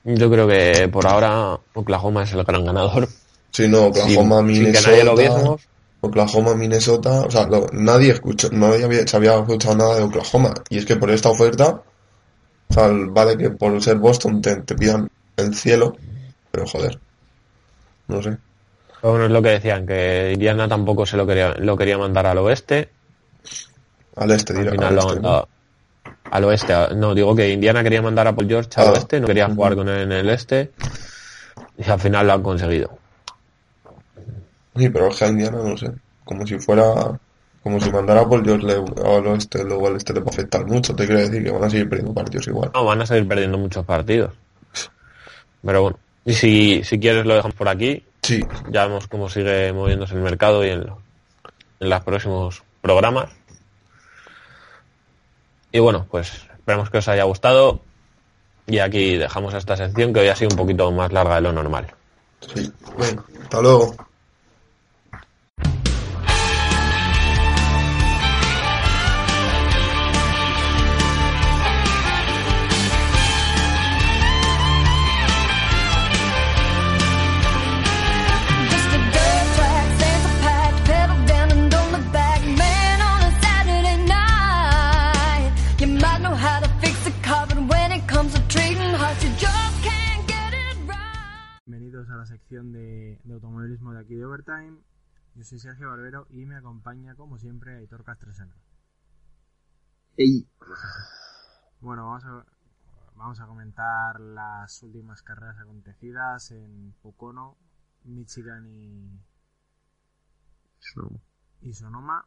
yo 0.05 0.31
creo 0.31 0.49
que 0.49 0.89
por 0.89 1.07
ahora 1.07 1.59
Oklahoma 1.75 2.23
es 2.25 2.33
el 2.33 2.45
gran 2.45 2.65
ganador. 2.65 3.09
Sí, 3.53 3.69
no, 3.69 3.87
Oklahoma, 3.87 4.39
sin, 4.39 4.47
sin 4.47 4.57
que 4.57 4.81
Minnesota. 4.81 5.05
nadie 5.05 5.29
lo. 5.29 5.61
Oklahoma, 6.03 6.55
Minnesota, 6.55 7.21
o 7.23 7.31
sea, 7.31 7.47
lo- 7.47 7.67
nadie 7.73 8.13
escuchó, 8.13 8.49
no 8.53 8.67
había, 8.67 9.07
se 9.07 9.17
había 9.17 9.35
escuchado 9.39 9.77
nada 9.77 9.97
de 9.97 10.03
Oklahoma. 10.05 10.55
Y 10.71 10.79
es 10.79 10.87
que 10.87 10.97
por 10.97 11.11
esta 11.11 11.29
oferta, 11.29 11.83
o 12.69 12.73
sea, 12.73 12.89
vale 12.91 13.37
que 13.37 13.51
por 13.51 13.83
ser 13.83 13.97
Boston 13.97 14.41
te, 14.41 14.57
te 14.63 14.75
pidan 14.75 15.11
el 15.37 15.55
cielo, 15.55 15.97
pero 16.51 16.67
joder, 16.67 16.99
no 18.09 18.23
sé. 18.23 18.39
Pero 19.03 19.13
Bueno, 19.13 19.27
es 19.27 19.31
lo 19.31 19.43
que 19.43 19.49
decían, 19.51 19.87
que 19.87 20.31
Indiana 20.33 20.69
tampoco 20.69 21.05
se 21.05 21.19
lo 21.19 21.27
quería, 21.27 21.55
lo 21.59 21.77
quería 21.77 21.99
mandar 21.99 22.27
al 22.27 22.39
oeste. 22.39 22.89
Al 24.17 24.31
este, 24.31 24.53
Al 24.55 24.59
dirá. 24.61 24.73
final 24.73 24.89
al 24.89 24.95
lo 24.95 25.01
ha 25.03 25.05
este, 25.05 25.15
mandado 25.17 25.49
al 26.31 26.45
oeste. 26.45 26.75
No, 26.97 27.15
digo 27.15 27.35
que 27.35 27.49
Indiana 27.51 27.83
quería 27.83 28.03
mandar 28.03 28.27
a 28.29 28.35
Paul 28.35 28.49
George 28.49 28.71
al 28.77 28.89
Ah, 28.89 28.93
oeste, 28.93 29.21
no 29.21 29.27
quería 29.27 29.49
jugar 29.49 29.75
con 29.75 29.89
él 29.89 30.03
en 30.03 30.13
el 30.13 30.29
este. 30.31 30.71
Y 31.79 31.89
al 31.91 31.99
final 32.01 32.27
lo 32.27 32.33
han 32.35 32.43
conseguido. 32.43 32.99
Sí, 34.77 34.89
pero 34.89 35.09
a 35.21 35.27
Indiana, 35.27 35.59
no 35.63 35.77
sé, 35.77 35.91
como 36.25 36.47
si 36.47 36.59
fuera, 36.59 37.19
como 37.63 37.81
si 37.81 37.91
mandara 37.91 38.25
por 38.27 38.45
George 38.45 38.67
le, 38.67 38.75
al 38.75 39.27
oeste, 39.27 39.65
luego 39.65 39.89
al 39.89 39.97
este 39.97 40.13
le 40.15 40.21
puede 40.21 40.37
afectar 40.37 40.65
mucho, 40.67 40.95
te 40.95 41.07
quiero 41.07 41.21
decir 41.21 41.43
que 41.45 41.51
van 41.51 41.65
a 41.65 41.71
seguir 41.71 41.89
perdiendo 41.89 42.15
partidos 42.15 42.47
igual. 42.47 42.71
No, 42.75 42.85
van 42.85 43.01
a 43.03 43.07
seguir 43.07 43.27
perdiendo 43.27 43.59
muchos 43.59 43.85
partidos. 43.85 44.33
Pero 45.63 45.83
bueno, 45.83 45.99
y 46.25 46.33
si, 46.35 46.83
si 46.85 46.99
quieres 46.99 47.27
lo 47.27 47.35
dejamos 47.35 47.55
por 47.57 47.69
aquí. 47.69 48.05
Sí, 48.23 48.43
Ya 48.71 48.87
vemos 48.87 49.07
cómo 49.09 49.29
sigue 49.29 49.73
moviéndose 49.73 50.15
el 50.15 50.21
mercado 50.21 50.65
y 50.65 50.71
en, 50.71 50.87
en 51.81 51.91
los 51.91 52.01
próximos 52.03 52.63
programas. 52.81 53.31
Y 55.73 55.79
bueno, 55.79 56.07
pues 56.11 56.33
esperemos 56.53 56.91
que 56.91 56.99
os 56.99 57.09
haya 57.09 57.25
gustado. 57.25 57.81
Y 58.67 58.79
aquí 58.79 59.17
dejamos 59.17 59.55
esta 59.55 59.77
sección 59.77 60.13
que 60.13 60.21
hoy 60.21 60.29
ha 60.29 60.37
sido 60.37 60.51
un 60.51 60.57
poquito 60.57 60.91
más 60.93 61.13
larga 61.13 61.37
de 61.37 61.41
lo 61.41 61.53
normal. 61.53 61.87
sí. 62.55 62.73
Bueno, 62.97 63.25
hasta 63.43 63.61
luego. 63.61 63.95
Sección 92.51 92.73
de, 92.73 93.21
de 93.23 93.35
automovilismo 93.35 93.93
de 93.93 94.01
aquí 94.01 94.17
de 94.17 94.25
Overtime. 94.25 94.79
Yo 95.37 95.45
soy 95.45 95.61
Sergio 95.61 95.89
Barbero 95.89 96.27
y 96.31 96.45
me 96.47 96.57
acompaña, 96.57 97.15
como 97.15 97.39
siempre, 97.39 97.77
Aitor 97.77 98.03
Castresana. 98.03 98.57
Ey, 100.19 100.47
Bueno, 101.81 102.07
vamos 102.07 102.25
a, 102.25 102.47
vamos 103.17 103.41
a 103.41 103.47
comentar 103.47 104.21
las 104.21 104.83
últimas 104.83 105.23
carreras 105.23 105.59
acontecidas 105.59 106.51
en 106.53 106.95
Pocono, 107.03 107.57
Michigan 108.05 108.67
y, 108.67 109.21
y 111.63 111.73
Sonoma. 111.73 112.27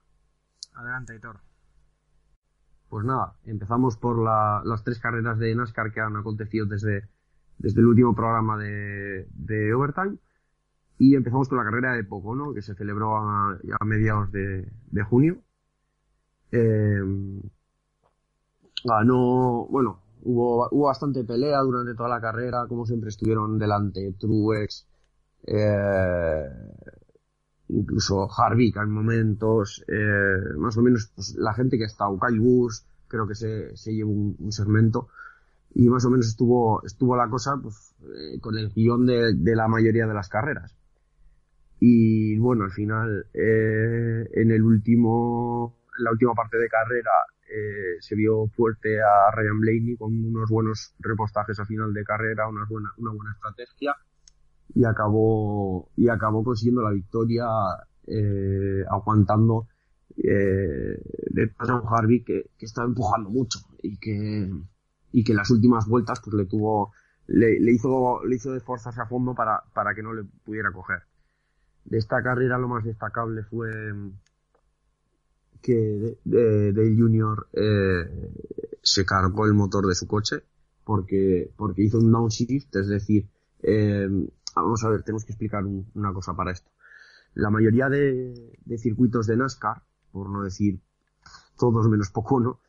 Adelante, 0.73 1.13
Aitor. 1.13 1.41
pues 2.87 3.05
nada, 3.05 3.35
empezamos 3.45 3.97
por 3.97 4.23
la- 4.23 4.61
las 4.63 4.83
tres 4.83 4.99
carreras 4.99 5.37
de 5.39 5.53
NASCAR 5.55 5.91
que 5.91 5.99
han 6.01 6.15
acontecido 6.15 6.65
desde, 6.65 7.09
desde 7.57 7.79
el 7.79 7.87
último 7.87 8.15
programa 8.15 8.57
de, 8.57 9.27
de 9.33 9.73
Overtime. 9.73 10.17
Y 10.99 11.15
empezamos 11.15 11.49
con 11.49 11.57
la 11.57 11.63
carrera 11.63 11.93
de 11.93 12.03
Pocono, 12.03 12.53
que 12.53 12.61
se 12.61 12.75
celebró 12.75 13.17
a, 13.17 13.51
a 13.79 13.85
mediados 13.85 14.31
de, 14.31 14.71
de 14.91 15.03
junio. 15.03 15.41
Eh, 16.51 17.01
ganó, 18.85 19.65
bueno, 19.69 20.01
hubo, 20.21 20.67
hubo 20.69 20.85
bastante 20.85 21.23
pelea 21.23 21.59
durante 21.61 21.95
toda 21.95 22.09
la 22.09 22.21
carrera, 22.21 22.67
como 22.67 22.85
siempre 22.85 23.09
estuvieron 23.09 23.57
delante 23.57 24.13
Truex, 24.19 24.87
eh, 25.47 26.49
incluso 27.69 28.29
Harvick 28.31 28.77
en 28.77 28.91
momentos, 28.91 29.83
eh, 29.87 30.55
más 30.57 30.77
o 30.77 30.81
menos 30.81 31.11
pues, 31.15 31.35
la 31.35 31.53
gente 31.53 31.77
que 31.77 31.85
está, 31.85 32.05
Busch, 32.07 32.83
creo 33.07 33.27
que 33.27 33.35
se, 33.35 33.75
se 33.75 33.93
llevó 33.93 34.11
un 34.11 34.51
segmento, 34.51 35.07
y 35.75 35.89
más 35.89 36.05
o 36.05 36.09
menos 36.09 36.27
estuvo, 36.27 36.83
estuvo 36.85 37.15
la 37.15 37.29
cosa 37.29 37.57
pues, 37.61 37.95
eh, 38.01 38.39
con 38.39 38.57
el 38.57 38.69
guion 38.69 39.05
de, 39.05 39.33
de 39.33 39.55
la 39.55 39.67
mayoría 39.67 40.05
de 40.07 40.13
las 40.13 40.29
carreras. 40.29 40.75
Y 41.79 42.37
bueno, 42.37 42.63
al 42.63 42.71
final, 42.71 43.25
eh, 43.33 44.29
en 44.33 44.51
el 44.51 44.63
último, 44.63 45.75
en 45.97 46.03
la 46.03 46.11
última 46.11 46.33
parte 46.33 46.57
de 46.57 46.69
carrera, 46.69 47.11
eh, 47.49 47.97
se 47.99 48.15
vio 48.15 48.47
fuerte 48.47 49.01
a 49.01 49.31
Ryan 49.35 49.59
Blaney 49.59 49.97
con 49.97 50.13
unos 50.13 50.49
buenos 50.49 50.95
repostajes 50.99 51.59
a 51.59 51.65
final 51.65 51.93
de 51.93 52.03
carrera, 52.03 52.47
una 52.47 52.65
buena, 52.69 52.89
una 52.97 53.11
buena 53.11 53.31
estrategia 53.33 53.95
y 54.73 54.85
acabó 54.85 55.89
y 55.95 56.09
acabó 56.09 56.43
consiguiendo 56.43 56.81
la 56.81 56.91
victoria 56.91 57.45
eh, 58.07 58.83
aguantando 58.89 59.67
eh, 60.17 60.97
detrás 61.29 61.69
a 61.69 61.75
un 61.75 61.87
Harvey 61.87 62.23
que, 62.23 62.49
que 62.57 62.65
estaba 62.65 62.87
empujando 62.87 63.29
mucho 63.29 63.59
y 63.81 63.97
que 63.97 64.49
y 65.13 65.23
que 65.23 65.31
en 65.31 65.37
las 65.37 65.49
últimas 65.51 65.87
vueltas 65.87 66.19
pues 66.19 66.33
le 66.35 66.45
tuvo 66.45 66.91
le, 67.27 67.57
le 67.59 67.71
hizo 67.71 68.21
le 68.25 68.35
hizo 68.35 68.53
esforzarse 68.55 68.99
a 69.01 69.05
fondo 69.05 69.33
para, 69.33 69.63
para 69.73 69.95
que 69.95 70.03
no 70.03 70.11
le 70.13 70.23
pudiera 70.43 70.71
coger. 70.73 71.03
De 71.85 71.97
esta 71.97 72.21
carrera 72.21 72.57
lo 72.57 72.67
más 72.67 72.83
destacable 72.83 73.43
fue 73.43 73.69
que 75.61 76.17
Dale 76.25 76.95
Junior 76.97 77.47
eh, 77.53 78.31
se 78.81 79.05
cargó 79.05 79.45
el 79.45 79.53
motor 79.53 79.87
de 79.87 79.95
su 79.95 80.07
coche 80.07 80.43
porque 80.83 81.49
porque 81.55 81.83
hizo 81.83 81.99
un 81.99 82.11
downshift 82.11 82.75
es 82.75 82.87
decir 82.89 83.27
eh, 83.61 84.09
vamos 84.55 84.83
a 84.83 84.89
ver 84.89 85.03
tenemos 85.03 85.23
que 85.23 85.31
explicar 85.31 85.63
un- 85.65 85.85
una 85.95 86.11
cosa 86.13 86.33
para 86.33 86.51
esto. 86.51 86.69
La 87.35 87.49
mayoría 87.49 87.87
de, 87.89 88.57
de 88.65 88.77
circuitos 88.77 89.25
de 89.27 89.37
NASCAR 89.37 89.81
por 90.11 90.29
no 90.29 90.43
decir 90.43 90.79
todos 91.57 91.87
menos 91.87 92.09
Pocono 92.09 92.59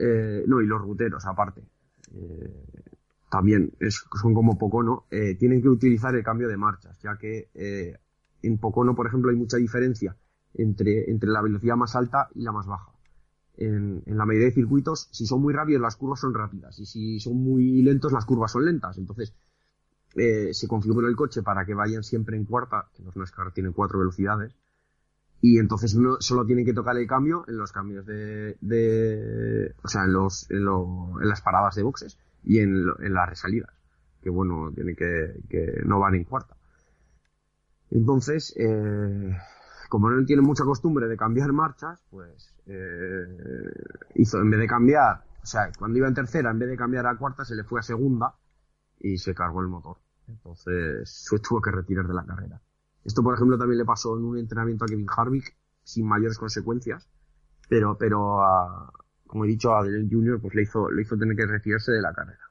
eh, 0.00 0.44
no 0.46 0.60
y 0.60 0.66
los 0.66 0.80
ruteros 0.80 1.24
aparte 1.26 1.62
eh, 2.14 2.64
también 3.30 3.72
son 3.88 4.34
como 4.34 4.58
Pocono 4.58 5.04
eh, 5.10 5.36
tienen 5.36 5.62
que 5.62 5.68
utilizar 5.68 6.14
el 6.14 6.24
cambio 6.24 6.48
de 6.48 6.56
marchas 6.56 6.98
ya 7.02 7.16
que 7.16 7.50
eh, 7.54 7.96
en 8.42 8.58
Pocono 8.58 8.94
por 8.94 9.06
ejemplo 9.06 9.30
hay 9.30 9.36
mucha 9.36 9.58
diferencia 9.58 10.16
entre, 10.54 11.10
entre 11.10 11.30
la 11.30 11.42
velocidad 11.42 11.76
más 11.76 11.94
alta 11.96 12.28
y 12.34 12.42
la 12.42 12.52
más 12.52 12.66
baja. 12.66 12.90
En, 13.56 14.02
en 14.06 14.16
la 14.16 14.24
mayoría 14.24 14.48
de 14.48 14.54
circuitos, 14.54 15.08
si 15.12 15.26
son 15.26 15.42
muy 15.42 15.52
rápidos, 15.52 15.82
las 15.82 15.96
curvas 15.96 16.20
son 16.20 16.34
rápidas, 16.34 16.78
y 16.78 16.86
si 16.86 17.20
son 17.20 17.36
muy 17.42 17.82
lentos, 17.82 18.12
las 18.12 18.24
curvas 18.24 18.52
son 18.52 18.64
lentas. 18.64 18.96
Entonces, 18.96 19.34
eh, 20.14 20.54
se 20.54 20.66
configura 20.66 21.08
el 21.08 21.16
coche 21.16 21.42
para 21.42 21.64
que 21.64 21.74
vayan 21.74 22.02
siempre 22.02 22.36
en 22.36 22.44
cuarta, 22.44 22.88
que 22.94 23.02
los 23.02 23.16
NASCAR 23.16 23.52
tienen 23.52 23.72
cuatro 23.72 23.98
velocidades, 23.98 24.56
y 25.40 25.58
entonces 25.58 25.94
uno 25.94 26.16
solo 26.20 26.44
tiene 26.46 26.64
que 26.64 26.74
tocar 26.74 26.96
el 26.96 27.06
cambio 27.06 27.44
en 27.48 27.56
los 27.56 27.72
cambios 27.72 28.06
de, 28.06 28.56
de 28.60 29.74
o 29.82 29.88
sea, 29.88 30.04
en 30.04 30.12
los, 30.12 30.50
en, 30.50 30.64
lo- 30.64 31.20
en 31.20 31.28
las 31.28 31.40
paradas 31.42 31.74
de 31.76 31.82
boxes 31.82 32.18
y 32.44 32.58
en, 32.58 32.86
lo- 32.86 33.00
en 33.00 33.14
las 33.14 33.28
resalidas, 33.28 33.70
que 34.22 34.30
bueno, 34.30 34.70
tiene 34.74 34.94
que, 34.94 35.34
que 35.48 35.82
no 35.84 35.98
van 36.00 36.14
en 36.14 36.24
cuarta. 36.24 36.56
Entonces, 37.90 38.54
eh, 38.56 39.36
como 39.88 40.10
no 40.10 40.24
tiene 40.24 40.42
mucha 40.42 40.64
costumbre 40.64 41.08
de 41.08 41.16
cambiar 41.16 41.52
marchas, 41.52 42.00
pues 42.10 42.54
eh, 42.66 43.26
hizo, 44.14 44.38
en 44.40 44.50
vez 44.50 44.60
de 44.60 44.66
cambiar, 44.66 45.24
o 45.42 45.46
sea, 45.46 45.70
cuando 45.78 45.98
iba 45.98 46.08
en 46.08 46.14
tercera, 46.14 46.50
en 46.50 46.58
vez 46.58 46.68
de 46.68 46.76
cambiar 46.76 47.06
a 47.06 47.16
cuarta, 47.16 47.44
se 47.44 47.54
le 47.56 47.64
fue 47.64 47.80
a 47.80 47.82
segunda 47.82 48.34
y 49.00 49.18
se 49.18 49.34
cargó 49.34 49.60
el 49.62 49.68
motor. 49.68 49.98
Entonces, 50.28 51.10
se 51.10 51.38
tuvo 51.40 51.60
que 51.62 51.70
retirar 51.72 52.06
de 52.06 52.14
la 52.14 52.24
carrera. 52.26 52.60
Esto, 53.04 53.22
por 53.22 53.34
ejemplo, 53.34 53.58
también 53.58 53.78
le 53.78 53.84
pasó 53.84 54.16
en 54.16 54.24
un 54.24 54.38
entrenamiento 54.38 54.84
a 54.84 54.88
Kevin 54.88 55.06
Harvick, 55.14 55.56
sin 55.82 56.06
mayores 56.06 56.38
consecuencias, 56.38 57.08
pero, 57.68 57.96
pero 57.98 58.40
como 59.26 59.44
he 59.44 59.48
dicho, 59.48 59.74
a 59.74 59.82
Dale 59.82 60.08
Jr., 60.10 60.40
pues 60.40 60.54
le 60.54 60.62
hizo, 60.62 60.90
le 60.90 61.02
hizo 61.02 61.16
tener 61.16 61.36
que 61.36 61.46
retirarse 61.46 61.92
de 61.92 62.02
la 62.02 62.12
carrera. 62.12 62.44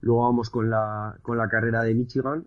Luego 0.00 0.22
vamos 0.22 0.50
con 0.50 0.68
la, 0.70 1.18
con 1.22 1.38
la 1.38 1.48
carrera 1.48 1.82
de 1.82 1.94
Michigan, 1.94 2.46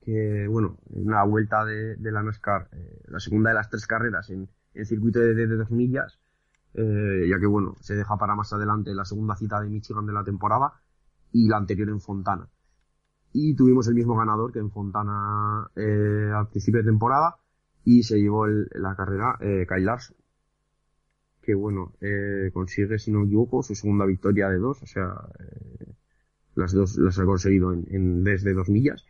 que, 0.00 0.46
bueno, 0.48 0.78
en 0.94 1.06
una 1.08 1.24
vuelta 1.24 1.64
de, 1.64 1.96
de 1.96 2.12
la 2.12 2.22
NASCAR, 2.22 2.68
eh, 2.72 3.02
la 3.08 3.18
segunda 3.18 3.50
de 3.50 3.54
las 3.54 3.68
tres 3.70 3.86
carreras 3.86 4.30
en, 4.30 4.48
en 4.74 4.86
circuito 4.86 5.20
de, 5.20 5.34
de, 5.34 5.46
de 5.46 5.56
dos 5.56 5.70
millas, 5.70 6.18
eh, 6.74 7.26
ya 7.28 7.38
que, 7.40 7.46
bueno, 7.46 7.74
se 7.80 7.94
deja 7.96 8.16
para 8.16 8.34
más 8.34 8.52
adelante 8.52 8.94
la 8.94 9.04
segunda 9.04 9.34
cita 9.34 9.60
de 9.60 9.68
Michigan 9.68 10.06
de 10.06 10.12
la 10.12 10.22
temporada 10.22 10.74
y 11.32 11.48
la 11.48 11.56
anterior 11.56 11.88
en 11.88 12.00
Fontana. 12.00 12.48
Y 13.38 13.54
tuvimos 13.54 13.86
el 13.86 13.94
mismo 13.94 14.16
ganador 14.16 14.50
que 14.50 14.60
en 14.60 14.70
Fontana 14.70 15.68
eh, 15.76 16.30
al 16.34 16.48
principio 16.48 16.80
de 16.80 16.86
temporada 16.86 17.36
y 17.84 18.02
se 18.02 18.18
llevó 18.18 18.46
la 18.46 18.96
carrera 18.96 19.36
eh, 19.42 19.66
Kyle 19.68 19.84
Larson, 19.84 20.16
que, 21.42 21.54
bueno, 21.54 21.92
eh, 22.00 22.50
consigue, 22.54 22.98
si 22.98 23.12
no 23.12 23.20
me 23.20 23.26
equivoco, 23.26 23.62
su 23.62 23.74
segunda 23.74 24.06
victoria 24.06 24.48
de 24.48 24.56
dos, 24.56 24.82
o 24.82 24.86
sea, 24.86 25.12
eh, 25.38 25.92
las 26.54 26.72
dos 26.72 26.96
las 26.96 27.18
ha 27.18 27.26
conseguido 27.26 27.74
desde 27.76 28.54
dos 28.54 28.70
millas. 28.70 29.04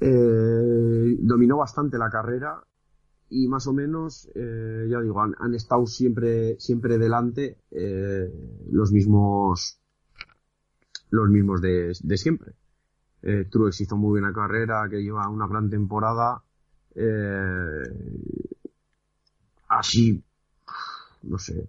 Eh, 0.00 1.16
dominó 1.20 1.58
bastante 1.58 1.98
la 1.98 2.10
carrera 2.10 2.60
y 3.30 3.46
más 3.46 3.68
o 3.68 3.72
menos, 3.72 4.28
ya 4.34 5.00
digo, 5.00 5.22
han, 5.22 5.54
estado 5.54 5.86
siempre, 5.86 6.58
siempre 6.58 6.98
delante 6.98 7.58
los 8.68 8.90
mismos, 8.90 9.80
los 11.10 11.28
mismos 11.30 11.60
de 11.62 12.16
siempre. 12.16 12.56
Eh, 13.22 13.46
Truex 13.50 13.80
hizo 13.80 13.96
muy 13.96 14.10
buena 14.20 14.32
carrera, 14.32 14.88
que 14.88 15.02
lleva 15.02 15.28
una 15.28 15.46
gran 15.46 15.68
temporada. 15.70 16.42
Eh, 16.94 17.82
así, 19.68 20.22
no 21.22 21.38
sé, 21.38 21.66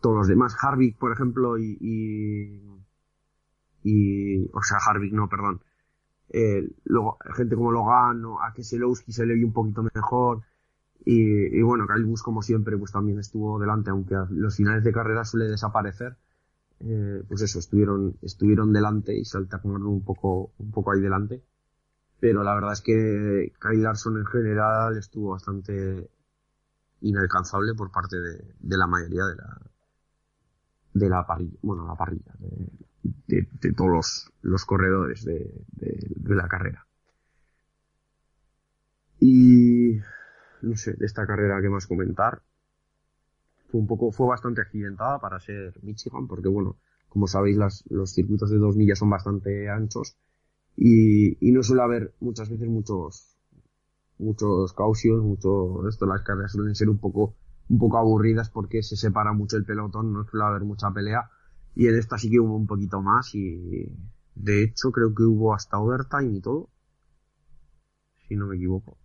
todos 0.00 0.16
los 0.16 0.28
demás, 0.28 0.56
Harvick, 0.60 0.98
por 0.98 1.12
ejemplo, 1.12 1.58
y, 1.58 2.60
o 4.52 4.62
sea, 4.62 4.78
Harvick 4.86 5.12
no, 5.12 5.28
perdón, 5.28 5.60
eh, 6.32 6.66
luego, 6.84 7.18
gente 7.36 7.56
como 7.56 7.72
Logan 7.72 8.24
o 8.24 8.42
a 8.42 8.52
Keselowski 8.54 9.12
se 9.12 9.26
le 9.26 9.34
vio 9.34 9.46
un 9.46 9.52
poquito 9.52 9.82
mejor. 9.94 10.42
Y, 11.04 11.58
y 11.58 11.62
bueno, 11.62 11.86
Kyle 11.86 12.04
Busch, 12.04 12.22
como 12.22 12.42
siempre, 12.42 12.76
pues 12.78 12.92
también 12.92 13.18
estuvo 13.18 13.58
delante, 13.58 13.90
aunque 13.90 14.14
a 14.14 14.26
los 14.30 14.56
finales 14.56 14.84
de 14.84 14.92
carrera 14.92 15.24
suele 15.24 15.46
desaparecer. 15.46 16.16
Eh, 16.84 17.22
pues 17.28 17.42
eso, 17.42 17.58
estuvieron, 17.58 18.16
estuvieron 18.22 18.72
delante 18.72 19.16
y 19.16 19.24
se 19.24 19.38
alternaron 19.38 19.86
un 19.86 20.02
poco, 20.02 20.52
un 20.58 20.70
poco 20.70 20.92
ahí 20.92 21.00
delante. 21.00 21.42
Pero 22.20 22.42
la 22.42 22.54
verdad 22.54 22.72
es 22.72 22.80
que 22.80 23.52
Kyle 23.60 23.82
Larson 23.82 24.18
en 24.18 24.26
general 24.26 24.96
estuvo 24.96 25.30
bastante 25.30 26.08
inalcanzable 27.02 27.74
por 27.74 27.90
parte 27.90 28.16
de, 28.18 28.76
la 28.76 28.86
mayoría 28.86 29.24
de 29.24 29.36
la, 29.36 29.60
de 30.94 31.08
la 31.08 31.26
parrilla, 31.26 31.58
bueno, 31.62 31.86
la 31.86 31.96
parrilla, 31.96 32.32
de, 32.38 33.48
de, 33.60 33.72
todos 33.72 34.30
los, 34.42 34.64
corredores 34.64 35.24
de, 35.24 35.64
de, 35.72 35.98
de 36.14 36.34
la 36.34 36.46
carrera. 36.48 36.86
Y 39.18 39.98
no 40.62 40.76
sé, 40.76 40.94
de 40.94 41.06
esta 41.06 41.26
carrera 41.26 41.60
que 41.60 41.68
más 41.68 41.86
comentar. 41.86 42.42
Fue 43.72 43.80
un 43.80 43.86
poco, 43.86 44.12
fue 44.12 44.26
bastante 44.26 44.60
accidentada 44.60 45.18
para 45.18 45.40
ser 45.40 45.72
Michigan, 45.82 46.28
porque 46.28 46.48
bueno, 46.48 46.76
como 47.08 47.26
sabéis, 47.26 47.56
las, 47.56 47.84
los 47.88 48.12
circuitos 48.12 48.50
de 48.50 48.58
dos 48.58 48.76
millas 48.76 48.98
son 48.98 49.08
bastante 49.08 49.70
anchos 49.70 50.18
y, 50.76 51.38
y 51.40 51.52
no 51.52 51.62
suele 51.62 51.80
haber 51.80 52.14
muchas 52.20 52.50
veces 52.50 52.68
muchos, 52.68 53.34
muchos 54.18 54.74
cautions, 54.74 55.22
mucho, 55.22 55.88
esto, 55.88 56.04
las 56.04 56.20
carreras 56.20 56.52
suelen 56.52 56.74
ser 56.74 56.90
un 56.90 56.98
poco, 56.98 57.34
un 57.70 57.78
poco 57.78 57.96
aburridas 57.96 58.50
porque 58.50 58.82
se 58.82 58.96
separa 58.96 59.32
mucho 59.32 59.56
el 59.56 59.64
pelotón, 59.64 60.12
no 60.12 60.24
suele 60.24 60.44
haber 60.44 60.64
mucha 60.64 60.90
pelea 60.90 61.30
y 61.74 61.88
en 61.88 61.94
esta 61.96 62.18
sí 62.18 62.30
que 62.30 62.40
hubo 62.40 62.54
un 62.54 62.66
poquito 62.66 63.00
más 63.00 63.34
y 63.34 63.96
de 64.34 64.64
hecho 64.64 64.92
creo 64.92 65.14
que 65.14 65.22
hubo 65.22 65.54
hasta 65.54 65.78
overtime 65.78 66.36
y 66.36 66.40
todo, 66.42 66.68
si 68.28 68.36
no 68.36 68.46
me 68.48 68.56
equivoco. 68.56 68.98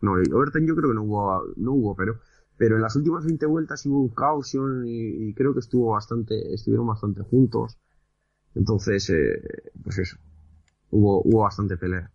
No, 0.00 0.12
overtime 0.12 0.68
yo 0.68 0.76
creo 0.76 0.90
que 0.90 0.94
no 0.94 1.02
hubo, 1.02 1.42
no 1.56 1.72
hubo, 1.72 1.96
pero, 1.96 2.20
pero 2.58 2.76
en 2.76 2.82
las 2.82 2.96
últimas 2.96 3.24
20 3.24 3.46
vueltas 3.46 3.86
hubo 3.86 4.00
un 4.00 4.08
caution 4.08 4.82
y, 4.84 5.32
creo 5.34 5.54
que 5.54 5.60
estuvo 5.60 5.92
bastante, 5.92 6.52
estuvieron 6.52 6.86
bastante 6.88 7.22
juntos. 7.22 7.78
Entonces, 8.54 9.08
eh, 9.10 9.40
pues 9.82 9.98
eso, 9.98 10.18
hubo, 10.90 11.22
hubo 11.22 11.42
bastante 11.42 11.76
pelea 11.76 12.10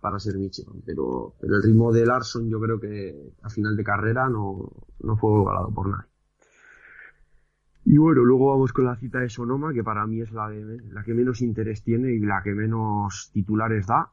para 0.00 0.18
ser 0.18 0.36
Michigan, 0.36 0.82
pero, 0.84 1.34
pero 1.40 1.56
el 1.56 1.62
ritmo 1.62 1.92
de 1.92 2.06
Larson 2.06 2.48
yo 2.48 2.60
creo 2.60 2.80
que 2.80 3.32
a 3.42 3.48
final 3.48 3.76
de 3.76 3.84
carrera 3.84 4.28
no, 4.28 4.70
no 5.00 5.16
fue 5.16 5.38
igualado 5.38 5.70
por 5.70 5.88
nadie. 5.88 6.10
Y 7.86 7.98
bueno, 7.98 8.22
luego 8.24 8.50
vamos 8.50 8.72
con 8.72 8.86
la 8.86 8.96
cita 8.96 9.20
de 9.20 9.28
Sonoma, 9.28 9.74
que 9.74 9.84
para 9.84 10.06
mí 10.06 10.20
es 10.22 10.32
la, 10.32 10.48
la 10.48 11.02
que 11.04 11.12
menos 11.12 11.42
interés 11.42 11.82
tiene 11.82 12.12
y 12.12 12.20
la 12.20 12.42
que 12.42 12.54
menos 12.54 13.30
titulares 13.32 13.86
da. 13.86 14.10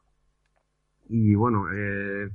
Y 1.08 1.34
bueno, 1.34 1.66
eh, 1.72 2.30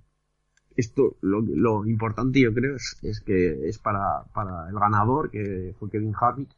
esto, 0.78 1.17
lo, 1.21 1.41
lo, 1.41 1.86
importante 1.86 2.39
yo 2.39 2.53
creo 2.53 2.75
es, 2.75 2.97
es, 3.01 3.19
que 3.21 3.67
es 3.67 3.80
para, 3.80 4.23
para 4.34 4.69
el 4.69 4.75
ganador, 4.75 5.32
que 5.32 5.75
fue 5.78 5.89
Kevin 5.89 6.13
Harvick, 6.19 6.49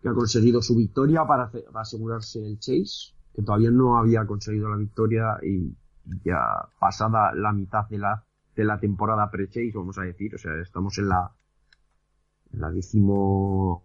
que 0.00 0.08
ha 0.08 0.14
conseguido 0.14 0.62
su 0.62 0.76
victoria 0.76 1.26
para, 1.26 1.50
asegurarse 1.74 2.38
el 2.38 2.58
Chase, 2.60 3.14
que 3.34 3.42
todavía 3.42 3.72
no 3.72 3.98
había 3.98 4.24
conseguido 4.26 4.68
la 4.70 4.76
victoria 4.76 5.38
y 5.42 5.76
ya 6.24 6.38
pasada 6.78 7.34
la 7.34 7.52
mitad 7.52 7.88
de 7.88 7.98
la, 7.98 8.24
de 8.54 8.64
la 8.64 8.78
temporada 8.78 9.30
pre-Chase, 9.30 9.72
vamos 9.74 9.98
a 9.98 10.02
decir, 10.02 10.34
o 10.34 10.38
sea, 10.38 10.52
estamos 10.62 10.96
en 10.98 11.08
la, 11.08 11.32
en 12.52 12.60
la 12.60 12.70
décimo 12.70 13.84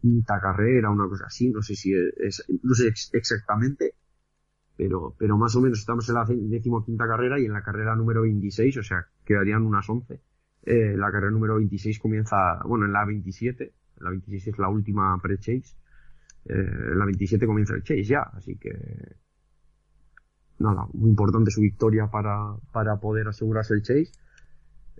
quinta 0.00 0.40
carrera, 0.40 0.90
una 0.90 1.06
cosa 1.06 1.26
así, 1.26 1.50
no 1.50 1.62
sé 1.62 1.76
si 1.76 1.92
es, 1.94 2.44
no 2.62 2.74
sé 2.74 2.88
ex 2.88 3.10
exactamente, 3.12 3.94
pero, 5.18 5.36
más 5.36 5.54
o 5.56 5.60
menos 5.60 5.78
estamos 5.78 6.08
en 6.08 6.14
la 6.14 6.24
decimoquinta 6.26 7.06
carrera 7.06 7.38
y 7.38 7.46
en 7.46 7.52
la 7.52 7.62
carrera 7.62 7.94
número 7.94 8.22
26, 8.22 8.78
o 8.78 8.82
sea, 8.82 9.06
quedarían 9.24 9.62
unas 9.62 9.88
11. 9.88 10.20
Eh, 10.64 10.96
la 10.96 11.10
carrera 11.10 11.30
número 11.30 11.56
26 11.56 11.98
comienza, 11.98 12.60
bueno, 12.64 12.86
en 12.86 12.92
la 12.92 13.04
27, 13.04 13.72
la 14.00 14.10
26 14.10 14.48
es 14.48 14.58
la 14.58 14.68
última 14.68 15.18
pre-chase, 15.20 15.76
eh, 16.46 16.54
en 16.54 16.98
la 16.98 17.04
27 17.04 17.46
comienza 17.46 17.74
el 17.74 17.82
chase 17.82 18.04
ya, 18.04 18.22
así 18.22 18.56
que 18.56 18.70
nada, 20.58 20.86
muy 20.92 21.10
importante 21.10 21.50
su 21.50 21.60
victoria 21.60 22.08
para, 22.08 22.96
poder 23.00 23.28
asegurarse 23.28 23.74
el 23.74 23.82
chase. 23.82 24.12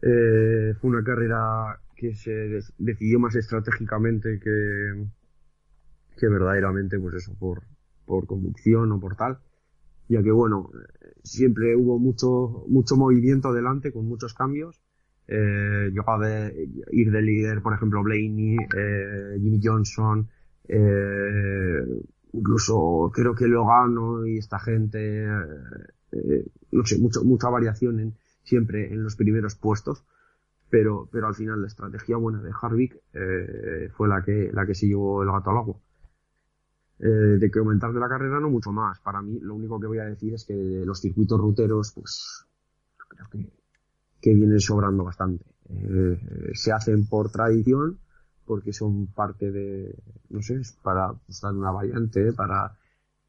Eh, 0.02 0.74
fue 0.80 0.90
una 0.90 1.04
carrera 1.04 1.78
que 1.94 2.14
se 2.14 2.60
decidió 2.78 3.20
más 3.20 3.36
estratégicamente 3.36 4.40
que, 4.40 5.06
que 6.18 6.28
verdaderamente, 6.28 6.98
pues 6.98 7.14
eso, 7.14 7.36
por 7.38 8.26
conducción 8.26 8.90
o 8.90 9.00
por 9.00 9.14
tal, 9.14 9.38
ya 10.12 10.22
que 10.22 10.30
bueno, 10.30 10.70
siempre 11.22 11.74
hubo 11.74 11.98
mucho, 11.98 12.64
mucho 12.68 12.96
movimiento 12.96 13.48
adelante 13.48 13.92
con 13.92 14.06
muchos 14.06 14.34
cambios. 14.34 14.80
Eh, 15.26 15.90
llegó 15.90 16.10
a 16.10 16.50
ir 16.90 17.10
de 17.10 17.22
líder, 17.22 17.62
por 17.62 17.72
ejemplo, 17.72 18.02
Blaney, 18.02 18.56
eh, 18.76 19.38
Jimmy 19.40 19.60
Johnson, 19.62 20.28
eh, 20.68 21.86
incluso 22.32 23.10
creo 23.14 23.34
que 23.34 23.46
Logano 23.46 24.26
y 24.26 24.38
esta 24.38 24.58
gente, 24.58 25.24
eh, 25.24 25.30
eh, 26.12 26.46
no 26.72 26.84
sé, 26.84 26.98
mucho, 26.98 27.24
mucha 27.24 27.48
variación 27.48 28.00
en, 28.00 28.14
siempre 28.42 28.92
en 28.92 29.02
los 29.02 29.16
primeros 29.16 29.54
puestos, 29.54 30.04
pero, 30.68 31.08
pero 31.10 31.28
al 31.28 31.34
final 31.34 31.62
la 31.62 31.68
estrategia 31.68 32.16
buena 32.16 32.42
de 32.42 32.50
Harvick 32.60 32.98
eh, 33.14 33.88
fue 33.92 34.08
la 34.08 34.22
que, 34.22 34.50
la 34.52 34.66
que 34.66 34.74
se 34.74 34.86
llevó 34.86 35.22
el 35.22 35.30
gato 35.30 35.50
al 35.50 35.56
agua. 35.56 35.76
Eh, 37.04 37.36
de 37.36 37.50
que 37.50 37.58
aumentar 37.58 37.92
de 37.92 37.98
la 37.98 38.08
carrera 38.08 38.38
no 38.38 38.48
mucho 38.48 38.70
más. 38.70 39.00
Para 39.00 39.20
mí 39.20 39.40
lo 39.40 39.56
único 39.56 39.80
que 39.80 39.88
voy 39.88 39.98
a 39.98 40.04
decir 40.04 40.34
es 40.34 40.44
que 40.44 40.54
los 40.54 41.00
circuitos 41.00 41.40
ruteros, 41.40 41.90
pues 41.92 42.46
yo 42.96 43.04
creo 43.08 43.28
que, 43.28 43.52
que 44.20 44.32
vienen 44.32 44.60
sobrando 44.60 45.02
bastante. 45.02 45.44
Eh, 45.68 46.52
se 46.54 46.70
hacen 46.70 47.08
por 47.08 47.32
tradición, 47.32 47.98
porque 48.46 48.72
son 48.72 49.08
parte 49.08 49.50
de, 49.50 49.98
no 50.30 50.42
sé, 50.42 50.60
para 50.80 51.12
pues, 51.12 51.40
dar 51.40 51.54
una 51.54 51.72
variante, 51.72 52.32
para, 52.34 52.78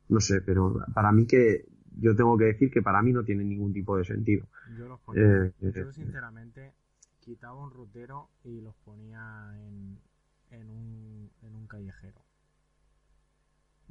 no 0.08 0.20
sé, 0.20 0.42
pero 0.42 0.76
para 0.94 1.12
mí 1.12 1.26
que, 1.26 1.66
yo 1.98 2.16
tengo 2.16 2.38
que 2.38 2.46
decir 2.46 2.70
que 2.70 2.84
para 2.84 3.02
mí 3.02 3.12
no 3.12 3.24
tiene 3.24 3.44
ningún 3.44 3.74
tipo 3.74 3.98
de 3.98 4.06
sentido. 4.06 4.46
Yo 4.78 4.88
los 4.88 5.00
ponía. 5.00 5.24
Eh, 5.24 5.54
eh, 5.62 5.74
yo 5.76 5.92
sinceramente 5.92 6.76
quitaba 7.22 7.56
un 7.56 7.72
rutero 7.72 8.30
y 8.44 8.62
los 8.62 8.76
ponía 8.86 9.52
en, 9.56 9.98
en, 10.52 10.70
un, 10.70 11.32
en 11.42 11.56
un 11.56 11.66
callejero. 11.66 12.22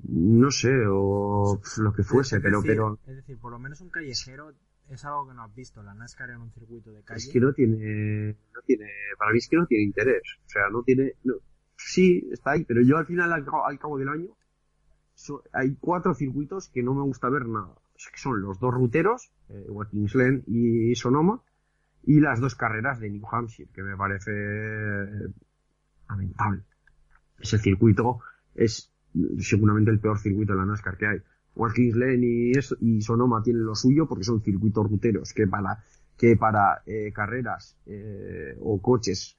No 0.08 0.50
sé, 0.50 0.72
o 0.88 1.60
lo 1.78 1.92
que 1.92 2.02
fuese, 2.02 2.36
es 2.36 2.42
pero, 2.42 2.60
decir, 2.60 2.76
pero 2.76 2.98
Es 3.06 3.16
decir, 3.16 3.38
por 3.38 3.52
lo 3.52 3.58
menos 3.58 3.80
un 3.80 3.90
callejero 3.90 4.52
es 4.88 5.04
algo 5.04 5.28
que 5.28 5.34
no 5.34 5.44
has 5.44 5.54
visto. 5.54 5.82
La 5.82 5.94
NASCAR 5.94 6.30
en 6.30 6.40
un 6.40 6.50
circuito 6.50 6.90
de 6.92 7.02
calle. 7.02 7.18
es 7.18 7.28
que 7.32 7.40
no 7.40 7.52
tiene, 7.52 8.36
no 8.54 8.60
tiene, 8.66 8.86
para 9.18 9.32
mí 9.32 9.38
es 9.38 9.48
que 9.48 9.56
no 9.56 9.66
tiene 9.66 9.84
interés. 9.84 10.22
O 10.44 10.48
sea, 10.48 10.62
no 10.70 10.82
tiene, 10.82 11.12
no, 11.24 11.34
sí, 11.76 12.28
está 12.32 12.52
ahí, 12.52 12.64
pero 12.64 12.82
yo 12.82 12.96
al 12.96 13.06
final, 13.06 13.32
al, 13.32 13.44
cabo- 13.44 13.66
al 13.66 13.78
cabo 13.78 13.96
del 13.98 14.08
año, 14.08 14.36
so- 15.14 15.44
hay 15.52 15.76
cuatro 15.80 16.14
circuitos 16.14 16.68
que 16.68 16.82
no 16.82 16.94
me 16.94 17.02
gusta 17.02 17.28
ver 17.28 17.46
nada. 17.46 17.74
Que 17.94 18.18
son 18.18 18.42
los 18.42 18.58
dos 18.58 18.74
ruteros, 18.74 19.30
eh, 19.48 19.66
Watkins 19.68 20.12
Glen 20.12 20.42
y 20.48 20.94
Sonoma, 20.96 21.40
y 22.02 22.18
las 22.18 22.40
dos 22.40 22.56
carreras 22.56 22.98
de 22.98 23.10
New 23.10 23.22
Hampshire, 23.30 23.70
que 23.72 23.82
me 23.84 23.96
parece 23.96 24.32
eh, 24.32 25.28
lamentable. 26.08 26.64
Ese 27.38 27.58
circuito 27.58 28.18
es 28.54 28.91
seguramente 29.38 29.90
el 29.90 30.00
peor 30.00 30.18
circuito 30.18 30.52
de 30.52 30.58
la 30.58 30.66
NASCAR 30.66 30.96
que 30.96 31.06
hay. 31.06 31.18
Watkins 31.54 31.94
Glen 31.94 32.24
y, 32.24 32.50
eso- 32.52 32.76
y 32.80 33.02
Sonoma 33.02 33.42
tienen 33.42 33.64
lo 33.64 33.74
suyo 33.74 34.06
porque 34.08 34.24
son 34.24 34.40
circuitos 34.42 34.88
ruteros 34.88 35.32
que 35.32 35.46
para 35.46 35.78
que 36.16 36.36
para 36.36 36.82
eh, 36.86 37.12
carreras 37.12 37.76
eh, 37.86 38.56
o 38.60 38.80
coches 38.80 39.36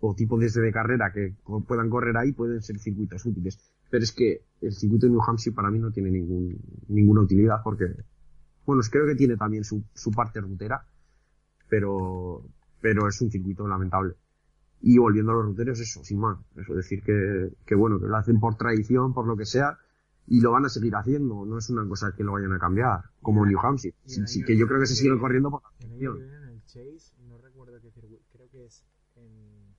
o 0.00 0.14
tipo 0.14 0.38
desde 0.38 0.60
de 0.62 0.70
carrera 0.72 1.12
que 1.12 1.34
puedan 1.66 1.90
correr 1.90 2.16
ahí 2.16 2.32
pueden 2.32 2.62
ser 2.62 2.78
circuitos 2.78 3.24
útiles. 3.26 3.58
Pero 3.90 4.04
es 4.04 4.12
que 4.12 4.42
el 4.60 4.72
circuito 4.72 5.06
de 5.06 5.12
New 5.12 5.22
Hampshire 5.26 5.54
para 5.56 5.70
mí 5.70 5.78
no 5.78 5.90
tiene 5.90 6.10
ningún, 6.10 6.56
ninguna 6.88 7.22
utilidad 7.22 7.56
porque, 7.64 7.86
bueno, 8.66 8.82
creo 8.90 9.06
que 9.06 9.14
tiene 9.16 9.36
también 9.36 9.64
su, 9.64 9.82
su 9.94 10.10
parte 10.12 10.40
rutera, 10.40 10.84
pero, 11.68 12.42
pero 12.80 13.08
es 13.08 13.20
un 13.20 13.30
circuito 13.30 13.66
lamentable. 13.66 14.14
Y 14.80 14.98
volviendo 14.98 15.32
a 15.32 15.34
los 15.34 15.44
ruteros, 15.46 15.80
eso, 15.80 16.04
sin 16.04 16.20
más. 16.20 16.38
Eso, 16.56 16.74
decir 16.74 17.02
que, 17.02 17.52
que 17.66 17.74
bueno, 17.74 17.98
que 17.98 18.06
lo 18.06 18.16
hacen 18.16 18.38
por 18.40 18.56
tradición, 18.56 19.12
por 19.12 19.26
lo 19.26 19.36
que 19.36 19.44
sea, 19.44 19.76
y 20.26 20.40
lo 20.40 20.52
van 20.52 20.66
a 20.66 20.68
seguir 20.68 20.94
haciendo. 20.94 21.44
No 21.44 21.58
es 21.58 21.68
una 21.70 21.86
cosa 21.88 22.12
que 22.16 22.22
lo 22.22 22.32
vayan 22.32 22.52
a 22.52 22.58
cambiar, 22.58 23.02
como 23.22 23.44
New 23.44 23.58
Hampshire. 23.58 23.96
Sí, 24.04 24.44
que 24.44 24.56
yo 24.56 24.66
creo 24.68 24.78
que 24.80 24.86
se 24.86 24.94
que 25.02 25.08
viene- 25.08 25.20
corriendo 25.20 25.50
por 25.50 25.62
El 25.80 25.86
año 25.86 25.98
que 25.98 26.04
tradición. 26.06 26.16
viene 26.18 26.36
en 26.36 26.44
el 26.54 26.62
Chase, 26.64 27.16
no 27.26 27.38
recuerdo 27.38 27.80
qué 27.80 27.90
circuito, 27.90 28.22
creo 28.30 28.48
que 28.50 28.66
es 28.66 28.84
en, 29.16 29.74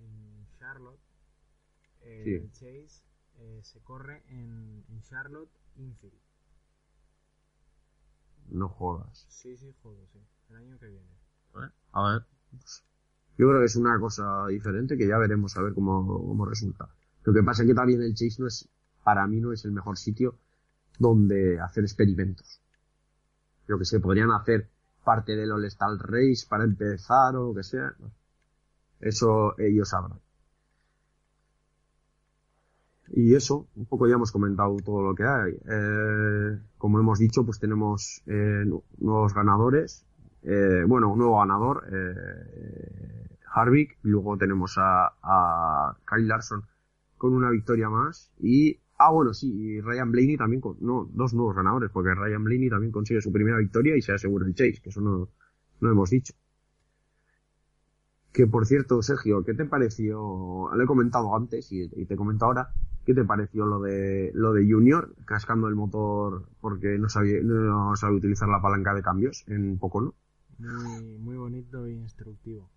en 0.00 0.46
Charlotte. 0.58 1.00
Eh, 2.02 2.22
Sí. 2.24 2.34
El 2.34 2.50
Chase 2.52 3.02
eh, 3.38 3.60
se 3.62 3.80
corre 3.80 4.22
en, 4.28 4.84
en 4.88 5.02
Charlotte 5.02 5.50
Infield. 5.76 6.14
No 8.50 8.68
jodas. 8.68 9.24
Sí, 9.28 9.56
sí, 9.56 9.72
joder, 9.82 10.06
sí. 10.12 10.18
El 10.50 10.56
año 10.56 10.78
que 10.78 10.88
viene. 10.88 11.06
A 11.92 12.10
ver. 12.12 12.22
Yo 13.40 13.48
creo 13.48 13.60
que 13.60 13.66
es 13.66 13.76
una 13.76 13.98
cosa 13.98 14.46
diferente 14.48 14.96
que 14.98 15.06
ya 15.08 15.18
veremos 15.18 15.56
a 15.56 15.62
ver 15.62 15.74
cómo, 15.74 16.06
cómo 16.28 16.46
resulta. 16.46 16.88
Lo 17.24 17.32
que 17.34 17.42
pasa 17.42 17.62
es 17.62 17.68
que 17.68 17.74
también 17.74 18.02
el 18.02 18.14
Chase 18.14 18.36
no 18.42 18.46
es, 18.46 18.68
para 19.02 19.26
mí 19.26 19.40
no 19.40 19.52
es 19.52 19.64
el 19.64 19.72
mejor 19.72 19.96
sitio 19.98 20.36
donde 20.98 21.60
hacer 21.60 21.84
experimentos. 21.84 22.60
Yo 23.66 23.78
que 23.78 23.86
sé, 23.86 24.00
podrían 24.00 24.30
hacer 24.32 24.68
parte 25.02 25.34
del 25.34 25.52
All 25.52 25.64
Star 25.64 25.96
Race 25.98 26.46
para 26.46 26.64
empezar 26.64 27.34
o 27.36 27.46
lo 27.48 27.54
que 27.54 27.62
sea. 27.62 27.94
Eso 29.00 29.58
ellos 29.58 29.88
sabrán. 29.88 30.20
Y 33.12 33.34
eso, 33.34 33.66
un 33.74 33.86
poco 33.86 34.06
ya 34.06 34.14
hemos 34.14 34.30
comentado 34.30 34.76
todo 34.84 35.02
lo 35.02 35.14
que 35.14 35.24
hay. 35.24 35.52
Eh, 35.68 36.58
como 36.78 37.00
hemos 37.00 37.18
dicho, 37.18 37.44
pues 37.44 37.58
tenemos 37.58 38.22
eh, 38.26 38.62
nu- 38.66 38.84
nuevos 38.98 39.34
ganadores. 39.34 40.04
Eh, 40.42 40.84
bueno, 40.86 41.12
un 41.12 41.18
nuevo 41.18 41.38
ganador, 41.40 41.84
Harvick. 43.52 43.98
Luego 44.02 44.36
tenemos 44.36 44.76
a, 44.78 45.12
a 45.22 45.96
Kyle 46.06 46.26
Larson 46.26 46.64
con 47.20 47.34
una 47.34 47.50
victoria 47.50 47.90
más. 47.90 48.32
Y, 48.38 48.78
ah, 48.98 49.10
bueno, 49.12 49.34
sí, 49.34 49.52
y 49.52 49.80
Ryan 49.82 50.10
Blaney 50.10 50.38
también 50.38 50.62
con, 50.62 50.78
no, 50.80 51.06
dos 51.12 51.34
nuevos 51.34 51.54
ganadores, 51.54 51.90
porque 51.90 52.14
Ryan 52.14 52.42
Blaney 52.42 52.70
también 52.70 52.92
consigue 52.92 53.20
su 53.20 53.30
primera 53.30 53.58
victoria 53.58 53.94
y 53.94 54.00
se 54.00 54.12
asegura 54.12 54.46
el 54.46 54.54
Chase, 54.54 54.80
que 54.82 54.88
eso 54.88 55.02
no, 55.02 55.28
no 55.80 55.90
hemos 55.90 56.08
dicho. 56.08 56.32
Que 58.32 58.46
por 58.46 58.64
cierto, 58.64 59.02
Sergio, 59.02 59.44
¿qué 59.44 59.52
te 59.52 59.66
pareció? 59.66 60.70
Lo 60.72 60.82
he 60.82 60.86
comentado 60.86 61.36
antes 61.36 61.70
y, 61.72 61.88
te 61.88 62.16
comento 62.16 62.46
ahora. 62.46 62.72
¿Qué 63.04 63.12
te 63.12 63.24
pareció 63.24 63.66
lo 63.66 63.80
de 63.80 64.30
lo 64.34 64.52
de 64.52 64.70
Junior 64.70 65.14
cascando 65.24 65.68
el 65.68 65.74
motor 65.74 66.48
porque 66.60 66.98
no 66.98 67.08
sabía 67.08 67.40
no 67.42 67.96
sabe 67.96 68.14
utilizar 68.14 68.48
la 68.48 68.62
palanca 68.62 68.94
de 68.94 69.02
cambios 69.02 69.44
en 69.48 69.78
Pocono? 69.78 70.14
Muy, 70.58 71.18
muy 71.18 71.36
bonito 71.36 71.86
e 71.86 71.92
instructivo. 71.92 72.70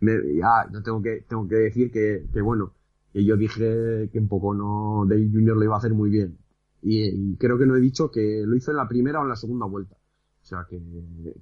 Me, 0.00 0.12
ah, 0.42 0.66
no 0.70 0.82
tengo 0.82 1.02
que 1.02 1.24
tengo 1.28 1.46
que 1.48 1.56
decir 1.56 1.90
que, 1.90 2.26
que 2.32 2.40
bueno 2.40 2.72
que 3.12 3.24
yo 3.24 3.36
dije 3.36 4.08
que 4.12 4.18
en 4.18 4.28
Pocono 4.28 5.04
Dale 5.06 5.28
Junior 5.30 5.56
lo 5.56 5.64
iba 5.64 5.74
a 5.74 5.78
hacer 5.78 5.92
muy 5.92 6.10
bien 6.10 6.38
y, 6.82 7.02
y 7.32 7.36
creo 7.36 7.58
que 7.58 7.66
no 7.66 7.76
he 7.76 7.80
dicho 7.80 8.10
que 8.10 8.42
lo 8.46 8.56
hizo 8.56 8.70
en 8.70 8.76
la 8.78 8.88
primera 8.88 9.20
o 9.20 9.24
en 9.24 9.28
la 9.28 9.36
segunda 9.36 9.66
vuelta. 9.66 9.96
O 9.96 10.44
sea 10.44 10.66
que, 10.68 10.80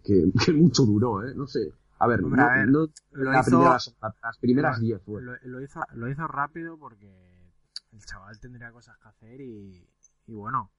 que, 0.03 0.31
que 0.47 0.53
mucho 0.53 0.85
duró, 0.85 1.25
¿eh? 1.27 1.35
No 1.37 1.47
sé. 1.47 1.73
A 2.01 2.07
ver, 2.09 2.23
Hombre, 2.23 2.43
no, 2.43 2.49
a 2.49 2.57
ver, 2.57 2.69
no 2.69 2.89
lo 3.13 3.33
la 3.33 3.41
hizo- 3.41 3.51
primera, 3.51 3.79
las 4.23 4.39
primeras 4.39 4.79
lo- 4.79 4.85
10 4.85 5.03
fue. 5.03 5.23
Lo, 5.23 5.33
lo 5.45 5.61
hizo, 5.63 5.81
lo 5.95 6.09
hizo 6.11 6.27
rápido 6.27 6.77
porque 6.79 7.09
el 7.93 8.01
chaval 8.05 8.39
tendría 8.41 8.73
cosas 8.73 8.97
que 8.99 9.09
hacer 9.09 9.41
y, 9.41 9.89
y 10.27 10.35
bueno, 10.35 10.71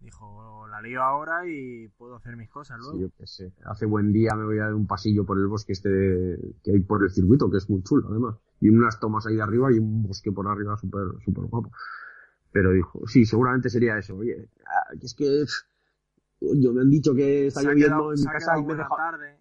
dijo, 0.00 0.66
la 0.68 0.80
lío 0.80 1.02
ahora 1.02 1.46
y 1.46 1.88
puedo 1.88 2.16
hacer 2.16 2.36
mis 2.36 2.48
cosas 2.50 2.78
luego. 2.78 2.94
Sí, 2.94 3.00
yo 3.02 3.08
qué 3.16 3.26
sé. 3.26 3.52
Hace 3.64 3.86
buen 3.86 4.12
día 4.12 4.34
me 4.34 4.44
voy 4.44 4.58
a 4.58 4.64
dar 4.64 4.74
un 4.74 4.86
pasillo 4.86 5.24
por 5.24 5.38
el 5.38 5.46
bosque 5.46 5.72
este 5.72 6.38
que 6.62 6.70
hay 6.72 6.80
por 6.80 7.02
el 7.04 7.10
circuito, 7.10 7.50
que 7.50 7.58
es 7.58 7.68
muy 7.68 7.82
chulo 7.82 8.08
además. 8.08 8.36
Y 8.60 8.68
unas 8.68 8.98
tomas 9.00 9.26
ahí 9.26 9.36
de 9.36 9.42
arriba 9.42 9.72
y 9.72 9.78
un 9.78 10.02
bosque 10.02 10.32
por 10.32 10.48
arriba 10.48 10.76
súper 10.76 11.04
súper 11.24 11.44
guapo. 11.44 11.70
Pero 12.52 12.72
dijo, 12.72 13.06
sí, 13.06 13.24
seguramente 13.24 13.68
sería 13.70 13.98
eso. 13.98 14.16
Oye, 14.16 14.48
ah, 14.66 14.94
que 14.98 15.06
es 15.06 15.14
que 15.14 15.44
yo 16.40 16.72
me 16.72 16.80
han 16.80 16.90
dicho 16.90 17.14
que 17.14 17.46
está 17.48 17.62
lloviendo 17.62 18.12
en 18.12 18.20
mi 18.20 18.26
casa 18.26 18.58
y 18.58 18.64
me 18.64 18.72
he 18.72 18.76
dejado, 18.76 18.96
tarde 18.96 19.40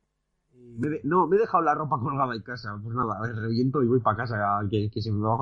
me 0.77 0.89
de- 0.89 1.01
no, 1.03 1.27
me 1.27 1.35
he 1.35 1.39
dejado 1.39 1.63
la 1.63 1.75
ropa 1.75 1.99
colgada 1.99 2.35
en 2.35 2.41
casa. 2.41 2.77
Pues 2.81 2.95
nada, 2.95 3.17
a 3.17 3.21
ver, 3.21 3.35
reviento 3.35 3.81
y 3.83 3.87
voy 3.87 3.99
para 3.99 4.17
casa, 4.17 4.37
que, 4.69 4.89
que 4.89 5.01
se, 5.01 5.11
me 5.11 5.21
va, 5.21 5.37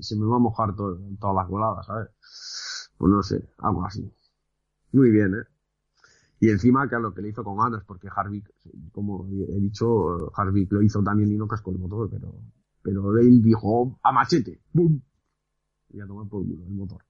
se 0.00 0.16
me 0.16 0.26
va 0.26 0.36
a 0.36 0.38
mojar 0.38 0.74
todo, 0.74 0.98
todas 1.20 1.36
las 1.36 1.48
coladas, 1.48 1.86
¿sabes? 1.86 2.08
Pues 2.98 3.10
no 3.10 3.22
sé, 3.22 3.48
algo 3.58 3.84
así. 3.84 4.12
Muy 4.92 5.10
bien, 5.10 5.34
¿eh? 5.34 5.44
Y 6.40 6.48
encima, 6.48 6.88
claro, 6.88 7.12
que 7.12 7.20
le 7.20 7.28
hizo 7.28 7.44
con 7.44 7.58
ganas, 7.58 7.84
porque 7.84 8.08
Harvick, 8.14 8.50
como 8.92 9.28
he 9.28 9.60
dicho, 9.60 10.32
Harvick 10.34 10.72
lo 10.72 10.82
hizo 10.82 11.02
también 11.02 11.30
y 11.30 11.36
no 11.36 11.46
cascó 11.46 11.70
el 11.70 11.78
motor, 11.78 12.08
pero, 12.10 12.34
pero 12.82 13.12
Dale 13.12 13.40
dijo, 13.42 13.98
a 14.02 14.10
machete, 14.10 14.62
¡bum! 14.72 15.00
Y 15.90 16.00
a 16.00 16.06
tomar 16.06 16.28
por 16.28 16.42
culo 16.42 16.64
el 16.66 16.72
motor. 16.72 17.04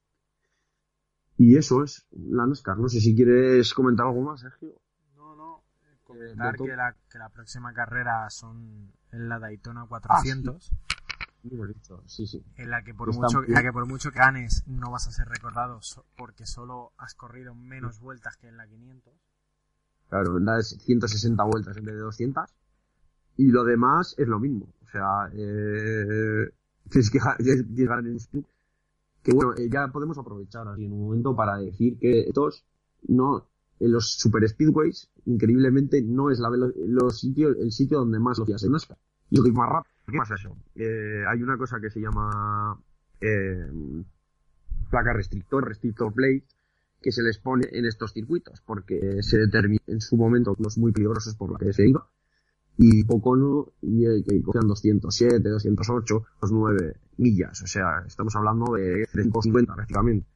Y 1.36 1.56
eso 1.56 1.82
es 1.82 2.06
la 2.10 2.46
NASCAR. 2.46 2.78
No 2.78 2.88
sé 2.88 3.00
si 3.00 3.14
quieres 3.14 3.72
comentar 3.72 4.06
algo 4.06 4.20
más, 4.20 4.40
Sergio. 4.40 4.74
No, 5.16 5.34
no. 5.36 5.64
Comentar 6.02 6.52
Beto. 6.52 6.64
que 6.64 6.76
la, 6.76 6.94
que 7.10 7.18
la 7.18 7.30
próxima 7.30 7.72
carrera 7.72 8.28
son 8.28 8.92
en 9.12 9.28
la 9.28 9.38
Daytona 9.38 9.86
400, 9.86 10.70
Muy 11.42 11.56
bonito, 11.56 12.02
sí, 12.06 12.26
sí. 12.26 12.44
en 12.56 12.70
la 12.70 12.82
que 12.82 12.92
por 12.94 13.08
Está 13.10 13.22
mucho 13.22 13.42
en 13.44 13.52
la 13.54 13.62
que 13.62 13.72
por 13.72 13.86
mucho 13.86 14.10
que 14.12 14.18
ganes 14.18 14.62
no 14.66 14.90
vas 14.90 15.08
a 15.08 15.10
ser 15.10 15.26
recordado 15.28 15.80
so- 15.80 16.04
porque 16.16 16.44
solo 16.46 16.92
has 16.98 17.14
corrido 17.14 17.54
menos 17.54 17.98
vueltas 18.00 18.36
que 18.36 18.48
en 18.48 18.56
la 18.58 18.66
500. 18.66 19.12
Claro, 20.10 20.38
das 20.40 20.76
160 20.80 21.42
vueltas 21.44 21.76
en 21.76 21.84
vez 21.84 21.94
de 21.94 22.00
200. 22.00 22.50
Y 23.36 23.50
lo 23.50 23.64
demás 23.64 24.14
es 24.18 24.28
lo 24.28 24.38
mismo. 24.38 24.68
O 24.82 24.86
sea, 24.86 25.30
eh, 25.32 26.50
tienes 26.90 27.10
que 27.10 27.18
ganar 27.86 28.06
en 28.06 28.16
sprint. 28.16 28.46
Que 29.22 29.32
bueno, 29.32 29.54
eh, 29.56 29.68
ya 29.70 29.88
podemos 29.88 30.18
aprovechar 30.18 30.66
así 30.68 30.84
en 30.84 30.92
un 30.92 31.02
momento 31.04 31.34
para 31.36 31.56
decir 31.58 31.98
que 31.98 32.20
estos 32.22 32.64
no, 33.08 33.46
en 33.78 33.92
los 33.92 34.12
super 34.18 34.46
speedways, 34.48 35.08
increíblemente, 35.26 36.02
no 36.02 36.30
es 36.30 36.38
la 36.38 36.50
los 36.50 37.18
sitios, 37.18 37.56
el 37.58 37.70
sitio 37.72 37.98
donde 37.98 38.18
más 38.18 38.38
lo 38.38 38.46
se 38.58 38.68
NASCAR. 38.68 38.98
Y 39.30 39.36
lo 39.36 39.42
que 39.44 39.50
es 39.50 39.54
más 39.54 39.68
rápido. 39.70 39.94
¿Qué 40.10 40.18
pasa 40.18 40.34
eso? 40.34 40.56
Eh, 40.74 41.24
hay 41.26 41.42
una 41.42 41.56
cosa 41.56 41.80
que 41.80 41.90
se 41.90 42.00
llama 42.00 42.78
eh, 43.20 43.66
placa 44.90 45.12
restrictor, 45.12 45.66
restrictor 45.66 46.12
plate, 46.12 46.44
que 47.00 47.12
se 47.12 47.22
les 47.22 47.38
pone 47.38 47.66
en 47.72 47.86
estos 47.86 48.12
circuitos, 48.12 48.60
porque 48.60 49.22
se 49.22 49.38
determina 49.38 49.82
en 49.86 50.00
su 50.00 50.16
momento 50.16 50.54
unos 50.58 50.76
muy 50.78 50.92
peligrosos 50.92 51.34
por 51.34 51.52
la 51.52 51.58
que 51.58 51.72
se 51.72 51.88
iba, 51.88 52.06
y 52.76 53.04
Pocono 53.04 53.72
y 53.82 54.04
el 54.04 54.24
que 54.24 54.42
cogían 54.42 54.66
207, 54.66 55.48
208, 55.48 56.26
209 56.40 56.96
millas, 57.18 57.62
o 57.62 57.66
sea, 57.66 58.02
estamos 58.06 58.34
hablando 58.36 58.74
de 58.74 59.06
350 59.12 59.74
prácticamente. 59.74 60.26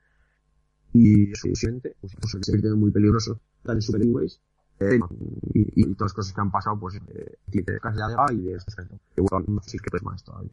Y 0.93 1.33
eso, 1.33 1.49
evidentemente, 1.49 1.97
pues, 2.01 2.15
pues, 2.21 2.31
se 2.31 2.53
convierte 2.53 2.79
muy 2.79 2.91
peligroso, 2.91 3.41
están 3.59 3.77
en 3.77 3.83
super 3.83 4.03
eh, 4.81 4.99
y, 5.53 5.83
y 5.83 5.95
todas 5.95 6.11
las 6.11 6.15
cosas 6.15 6.33
que 6.33 6.41
han 6.41 6.51
pasado, 6.51 6.79
pues, 6.79 6.97
eh, 6.97 7.39
casi 7.81 7.99
de 7.99 8.35
y 8.35 8.43
de 8.43 8.55
este 8.55 8.73
que 9.15 9.21
bueno, 9.21 9.45
no 9.49 9.63
sé 9.63 9.71
si 9.71 9.77
es 9.77 9.83
que 9.83 9.91
pues 9.91 10.03
más 10.03 10.23
todavía. 10.25 10.51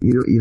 Y, 0.00 0.10
y. 0.10 0.38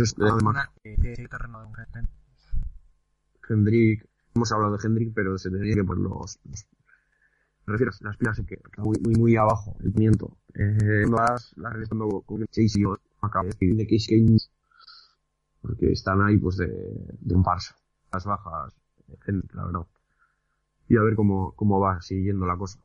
Hendrick, 3.47 4.07
hemos 4.33 4.51
hablado 4.51 4.77
de 4.77 4.87
Hendrick, 4.87 5.13
pero 5.13 5.37
se 5.37 5.49
tendría 5.49 5.75
que 5.75 5.83
poner 5.83 6.03
los, 6.03 6.39
los 6.45 6.67
me 7.65 7.71
refiero 7.73 7.91
las 8.01 8.17
pilas 8.17 8.41
que 8.45 8.55
está 8.55 8.81
muy, 8.83 8.97
muy, 8.99 9.15
muy 9.15 9.35
abajo, 9.35 9.75
el 9.83 9.91
pimiento. 9.91 10.37
Eh, 10.53 11.05
las 11.09 11.53
realizando 11.57 12.21
con 12.21 12.45
Chase 12.45 12.79
y 12.79 12.83
acabo 13.21 13.49
de 13.49 13.87
Case 13.87 14.15
Games, 14.15 14.51
porque 15.61 15.91
están 15.91 16.21
ahí, 16.21 16.37
pues, 16.37 16.57
de, 16.57 16.67
de 16.67 17.35
un 17.35 17.43
parsa. 17.43 17.75
Las 18.13 18.25
bajas, 18.25 18.73
Hendrick, 19.25 19.53
la 19.55 19.65
verdad. 19.65 19.87
Y 20.87 20.97
a 20.97 21.01
ver 21.01 21.15
cómo, 21.15 21.53
cómo 21.55 21.79
va 21.79 22.01
siguiendo 22.01 22.45
la 22.45 22.57
cosa. 22.57 22.79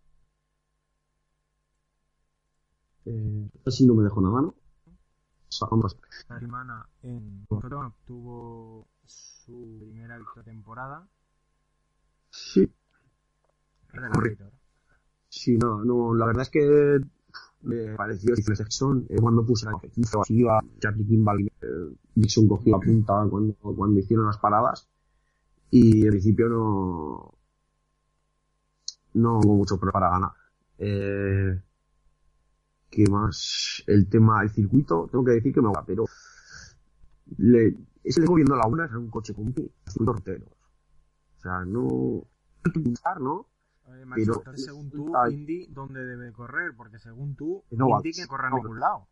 Eh, 3.05 3.49
así 3.67 3.87
no 3.87 3.95
me 3.95 4.05
dejo 4.05 4.21
nada, 4.21 4.43
¿no? 4.43 4.55
Vamos. 5.71 5.97
La 6.29 6.39
semana 6.39 6.87
en 7.03 7.45
Pocono 7.47 7.89
obtuvo 7.89 8.87
su 9.05 9.79
primera 9.81 10.17
victoria 10.17 10.45
temporada. 10.45 11.09
Sí. 12.31 12.71
Sí, 15.29 15.57
no, 15.59 15.85
no, 15.85 16.15
la 16.15 16.27
verdad 16.27 16.43
es 16.43 16.51
que 16.51 17.01
me 17.63 17.95
pareció 17.97 18.35
Stephen 18.35 18.55
Jackson 18.55 19.07
eh, 19.09 19.17
cuando 19.21 19.45
puse 19.45 19.67
la 19.67 19.79
que 19.81 19.91
hizo 19.95 20.23
así 20.23 20.39
iba 20.39 20.61
Charlie 20.79 21.05
Kimball 21.05 21.47
eh, 21.47 21.95
Dixon 22.15 22.49
cogió 22.49 22.73
la 22.73 22.81
punta 22.81 23.27
cuando, 23.29 23.55
cuando 23.55 24.01
hicieron 24.01 24.27
las 24.27 24.39
paradas 24.39 24.89
y 25.71 26.05
en 26.05 26.11
principio 26.11 26.49
no 26.49 27.35
no 29.15 29.39
hubo 29.39 29.57
mucho 29.57 29.79
para 29.79 30.11
ganar 30.11 30.31
eh, 30.79 31.61
¿qué 32.91 33.05
más? 33.11 33.83
el 33.87 34.09
tema 34.09 34.41
del 34.41 34.51
circuito 34.51 35.09
tengo 35.11 35.25
que 35.25 35.33
decir 35.33 35.53
que 35.53 35.61
me 35.61 35.69
gusta 35.69 35.85
pero 35.85 36.05
le, 37.39 37.75
ese 38.05 38.21
le 38.21 38.35
viendo 38.35 38.57
la 38.57 38.67
una 38.67 38.85
era 38.85 38.99
un 38.99 39.11
coche 39.11 39.35
con 39.35 39.47
un 39.47 39.55
torteros 40.05 40.49
o 41.39 41.41
sea 41.41 41.65
no 41.65 42.25
¿no? 43.21 43.47
Oye, 43.85 44.05
Macho, 44.05 44.21
Pero- 44.25 44.35
entonces 44.39 44.65
según 44.65 44.91
tú. 44.91 45.13
Indy, 45.31 45.67
¿dónde 45.71 46.05
debe 46.05 46.33
correr? 46.33 46.75
Porque 46.77 46.99
según 46.99 47.35
tú, 47.35 47.65
En 47.71 47.83
óvalos. 47.83 48.05
Indy 48.05 48.13
que 48.23 48.27
corre 48.29 48.51
No, 48.51 48.57
ningún 48.57 48.79
lado. 48.79 49.09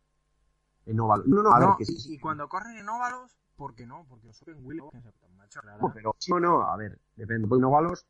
en 0.85 0.99
óvalo. 0.99 1.23
no, 1.25 1.43
no, 1.43 1.51
a 1.51 1.59
No, 1.59 1.67
ver, 1.67 1.75
que 1.77 1.83
y, 1.91 1.97
sí, 1.97 2.13
y 2.13 2.19
cuando 2.19 2.47
corren 2.47 2.77
en 2.77 2.87
óvalos, 2.87 3.37
¿por 3.55 3.75
qué 3.75 3.85
no? 3.85 4.05
Porque 4.07 4.29
os 4.29 4.41
en 4.47 5.37
macho, 5.37 5.59
la 5.63 5.77
No, 5.77 5.91
pero 5.93 6.15
no, 6.29 6.39
no, 6.39 6.61
a 6.61 6.77
ver, 6.77 6.99
depende. 7.15 7.47
En 7.53 7.63
óvalos 7.63 8.05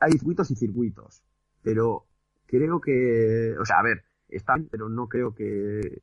hay 0.00 0.12
circuitos 0.12 0.50
y 0.50 0.56
circuitos. 0.56 1.22
Pero 1.62 2.06
creo 2.46 2.80
que, 2.80 3.56
o 3.58 3.64
sea, 3.64 3.78
a 3.78 3.82
ver, 3.82 4.04
están, 4.28 4.68
pero 4.70 4.88
no 4.88 5.08
creo 5.08 5.34
que, 5.34 6.02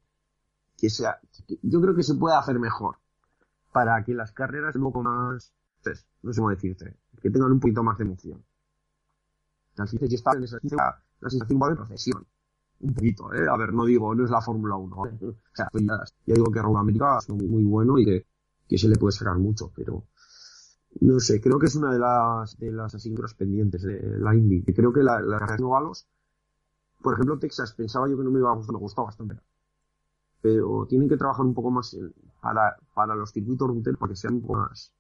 que 0.78 0.90
sea, 0.90 1.20
yo 1.62 1.82
creo 1.82 1.96
que 1.96 2.04
se 2.04 2.16
puede 2.16 2.36
hacer 2.36 2.60
mejor. 2.60 2.98
Para 3.72 4.04
que 4.04 4.14
las 4.14 4.32
carreras 4.32 4.76
un 4.76 4.84
poco 4.84 5.04
más, 5.04 5.54
pues, 5.84 6.06
no 6.22 6.32
sé 6.32 6.40
cómo 6.40 6.50
decirte, 6.50 6.96
que 7.22 7.30
tengan 7.30 7.52
un 7.52 7.60
poquito 7.60 7.84
más 7.84 7.98
de 7.98 8.06
emoción. 8.06 8.44
Las 9.76 9.92
yo 9.92 10.00
estaba 10.02 10.38
en 10.38 10.44
esa 10.44 10.58
la, 10.62 11.30
sensación 11.30 11.60
va 11.62 11.70
de 11.70 11.76
procesión. 11.76 12.26
Un 12.80 12.94
poquito, 12.94 13.34
eh. 13.34 13.48
A 13.50 13.58
ver, 13.58 13.74
no 13.74 13.86
digo, 13.86 14.14
no 14.16 14.24
es 14.24 14.32
la 14.32 14.42
Fórmula 14.42 14.76
1. 14.76 15.08
¿eh? 15.08 15.26
O 15.26 15.36
sea, 15.54 15.68
pues 15.72 15.84
ya, 15.86 16.00
ya 16.26 16.34
digo 16.36 16.52
que 16.52 16.62
Road 16.62 16.78
América 16.78 17.18
es 17.20 17.30
muy, 17.30 17.48
muy 17.48 17.64
bueno 17.64 17.98
y 17.98 18.06
que, 18.06 18.26
que 18.68 18.78
se 18.78 18.88
le 18.88 18.96
puede 18.96 19.12
sacar 19.12 19.38
mucho, 19.38 19.72
pero, 19.76 20.04
no 21.02 21.20
sé, 21.20 21.42
creo 21.42 21.60
que 21.60 21.68
es 21.68 21.76
una 21.76 21.92
de 21.92 22.00
las, 22.00 22.58
de 22.58 22.72
las 22.72 22.96
asignaturas 22.96 23.34
pendientes 23.34 23.84
de 23.84 24.18
la 24.20 24.36
Indy. 24.36 24.64
Creo 24.74 24.94
que 24.94 25.04
la, 25.04 25.20
la 25.22 25.40
carrera 25.40 25.58
de 25.58 25.64
óvalos, 25.64 26.08
por 27.02 27.14
ejemplo, 27.14 27.38
Texas, 27.38 27.74
pensaba 27.74 28.10
yo 28.10 28.18
que 28.18 28.24
no 28.24 28.32
me 28.32 28.40
iba 28.40 28.52
a 28.52 28.56
gustar, 28.56 28.74
me 28.74 28.80
gustó 28.80 29.04
bastante. 29.04 29.36
Pero 30.42 30.86
tienen 30.88 31.10
que 31.10 31.18
trabajar 31.18 31.46
un 31.46 31.54
poco 31.54 31.72
más 31.72 31.98
para, 32.42 32.78
para 32.94 33.16
los 33.16 33.32
circuitos 33.32 33.68
ruteros 33.68 34.00
para 34.00 34.12
que 34.12 34.16
sean 34.16 34.36
un 34.36 34.42
poco 34.42 34.60
más 34.60 34.94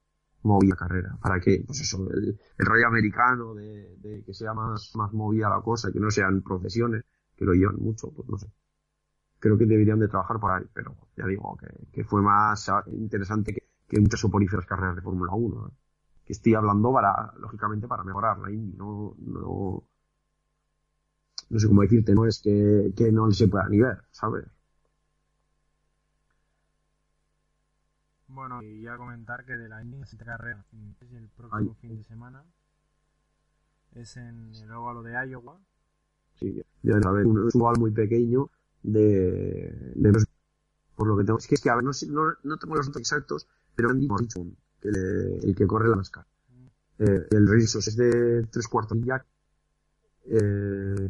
movida 0.43 0.75
carrera. 0.75 1.17
Para 1.21 1.39
que, 1.39 1.63
pues 1.65 1.81
eso, 1.81 2.07
el, 2.11 2.39
el 2.57 2.65
rollo 2.65 2.87
americano 2.87 3.53
de, 3.53 3.95
de 3.97 4.23
que 4.23 4.33
sea 4.33 4.53
más, 4.53 4.91
más 4.95 5.13
movida 5.13 5.49
la 5.49 5.61
cosa, 5.61 5.91
que 5.91 5.99
no 5.99 6.11
sean 6.11 6.41
procesiones, 6.41 7.03
que 7.35 7.45
lo 7.45 7.53
llevan 7.53 7.77
mucho, 7.77 8.11
pues 8.11 8.27
no 8.29 8.37
sé. 8.37 8.51
Creo 9.39 9.57
que 9.57 9.65
deberían 9.65 9.99
de 9.99 10.07
trabajar 10.07 10.39
por 10.39 10.51
ahí, 10.51 10.65
pero 10.73 10.95
ya 11.15 11.25
digo 11.27 11.57
que, 11.91 12.03
fue 12.03 12.21
más 12.21 12.69
interesante 12.87 13.53
que, 13.53 13.63
que 13.87 13.99
muchas 13.99 14.19
soporíferas 14.19 14.65
carreras 14.65 14.95
de 14.95 15.01
Fórmula 15.01 15.33
1. 15.33 15.67
¿eh? 15.67 15.84
Que 16.25 16.33
estoy 16.33 16.55
hablando 16.55 16.91
para, 16.91 17.33
lógicamente, 17.39 17.87
para 17.87 18.03
mejorar 18.03 18.39
la 18.39 18.51
Indy, 18.51 18.75
no, 18.77 19.15
no, 19.19 19.83
no 21.49 21.59
sé 21.59 21.67
cómo 21.67 21.81
decirte, 21.81 22.13
no 22.13 22.25
es 22.25 22.41
que, 22.41 22.93
que 22.95 23.11
no 23.11 23.29
se 23.31 23.47
pueda 23.47 23.69
ni 23.69 23.79
ver, 23.79 24.03
¿sabes? 24.11 24.45
Bueno, 28.27 28.61
y 28.63 28.81
ya 28.81 28.97
comentar 28.97 29.45
que 29.45 29.53
de 29.53 29.69
la 29.69 29.81
Indy 29.81 30.01
esta 30.01 30.25
carrera 30.25 30.65
el 31.13 31.29
próximo 31.29 31.71
Ay. 31.71 31.77
fin 31.79 31.97
de 31.97 32.03
semana. 32.03 32.43
Es 33.93 34.17
en 34.17 34.53
el 34.55 34.71
óvalo 34.71 35.03
de 35.03 35.13
Iowa. 35.13 35.57
Sí, 36.39 36.61
ya 36.83 36.95
a 36.97 37.11
ver, 37.11 37.25
un, 37.25 37.47
es 37.47 37.55
un 37.55 37.61
oval 37.61 37.79
muy 37.79 37.91
pequeño 37.91 38.49
de, 38.83 39.73
por 40.95 41.07
lo 41.07 41.17
que 41.17 41.23
tengo, 41.23 41.39
es 41.39 41.47
que, 41.47 41.55
es 41.55 41.61
que 41.61 41.69
a 41.69 41.75
ver, 41.75 41.83
no, 41.83 41.93
sé, 41.93 42.07
no, 42.07 42.23
no 42.43 42.57
tengo 42.57 42.75
los 42.75 42.87
datos 42.87 43.01
exactos, 43.01 43.47
pero 43.75 43.89
Andy 43.89 44.07
Morrison, 44.07 44.55
le- 44.91 45.37
el 45.47 45.55
que 45.55 45.67
corre 45.67 45.89
la 45.89 45.97
NASCAR. 45.97 46.25
Eh, 46.99 47.27
el 47.31 47.47
Rizos 47.47 47.87
es 47.87 47.95
de 47.97 48.43
tres 48.51 48.67
cuartos 48.67 48.97
Jack, 49.03 49.25
eh, 50.25 51.09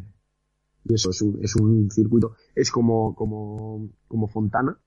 y 0.86 0.94
eso, 0.94 1.10
es 1.12 1.22
un, 1.22 1.40
es 1.44 1.56
un 1.56 1.90
circuito, 1.92 2.36
es 2.56 2.72
como, 2.72 3.16
como, 3.16 3.90
como 4.08 4.28
Fontana, 4.28 4.78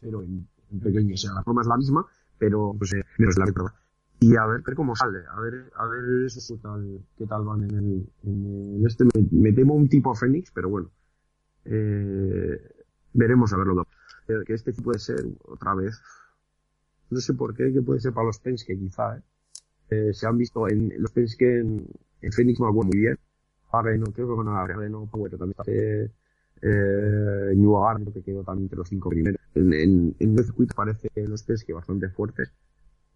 pero 0.00 0.22
en, 0.22 0.46
en 0.70 0.80
pequeño, 0.80 1.14
o 1.14 1.16
sea, 1.16 1.32
la 1.34 1.42
forma 1.42 1.62
es 1.62 1.68
la 1.68 1.76
misma, 1.76 2.06
pero, 2.38 2.74
pues, 2.78 2.92
eh, 2.94 3.04
menos 3.18 3.38
la 3.38 3.46
verdad. 3.46 3.72
Y 4.20 4.36
a 4.36 4.46
ver, 4.46 4.62
ver 4.62 4.74
cómo 4.74 4.94
sale, 4.94 5.20
a 5.30 5.40
ver, 5.40 5.72
a 5.76 5.86
ver 5.86 6.26
eso 6.26 6.54
qué 6.54 6.60
tal, 6.62 7.00
qué 7.16 7.26
tal 7.26 7.44
van 7.44 7.62
en 7.64 7.70
el, 7.78 8.06
en 8.24 8.76
el 8.80 8.86
este, 8.86 9.04
me, 9.04 9.26
me 9.30 9.52
temo 9.52 9.74
un 9.74 9.88
tipo 9.88 10.14
Fénix, 10.14 10.50
pero 10.52 10.68
bueno, 10.68 10.90
eh, 11.64 12.60
veremos 13.14 13.52
a 13.52 13.56
verlo. 13.58 13.86
Eh, 14.28 14.44
que 14.46 14.54
este 14.54 14.72
puede 14.74 14.98
ser 14.98 15.24
otra 15.46 15.74
vez, 15.74 16.00
no 17.10 17.20
sé 17.20 17.34
por 17.34 17.54
qué, 17.54 17.72
que 17.72 17.82
puede 17.82 18.00
ser 18.00 18.12
para 18.12 18.26
los 18.26 18.38
Penske 18.38 18.78
quizá, 18.78 19.16
eh. 19.16 19.22
Eh, 19.90 20.12
se 20.12 20.26
han 20.26 20.38
visto 20.38 20.68
en 20.68 20.92
los 20.98 21.10
Penske 21.10 21.58
en, 21.58 21.84
en 22.22 22.32
Phoenix 22.32 22.60
me 22.60 22.68
acuerdo 22.68 22.90
muy 22.92 22.98
bien, 23.00 23.18
ahora 23.72 23.96
no, 23.96 24.06
creo 24.12 24.28
que 24.28 24.34
con 24.36 24.48
ahora 24.48 24.88
no, 24.88 25.06
Power 25.06 25.30
también 25.32 25.56
está, 25.58 25.70
eh, 25.70 26.10
eh, 26.62 27.54
New 27.56 27.76
Hagar 27.76 28.00
creo 28.02 28.12
que 28.12 28.22
quedó 28.22 28.44
también 28.44 28.66
entre 28.66 28.76
los 28.78 28.88
cinco 28.88 29.08
primeros. 29.10 29.40
En, 29.54 29.72
en, 29.72 30.14
en 30.18 30.38
el 30.38 30.44
circuito 30.44 30.74
parece 30.76 31.10
los 31.26 31.42
Penske 31.42 31.72
bastante 31.72 32.08
fuertes, 32.08 32.52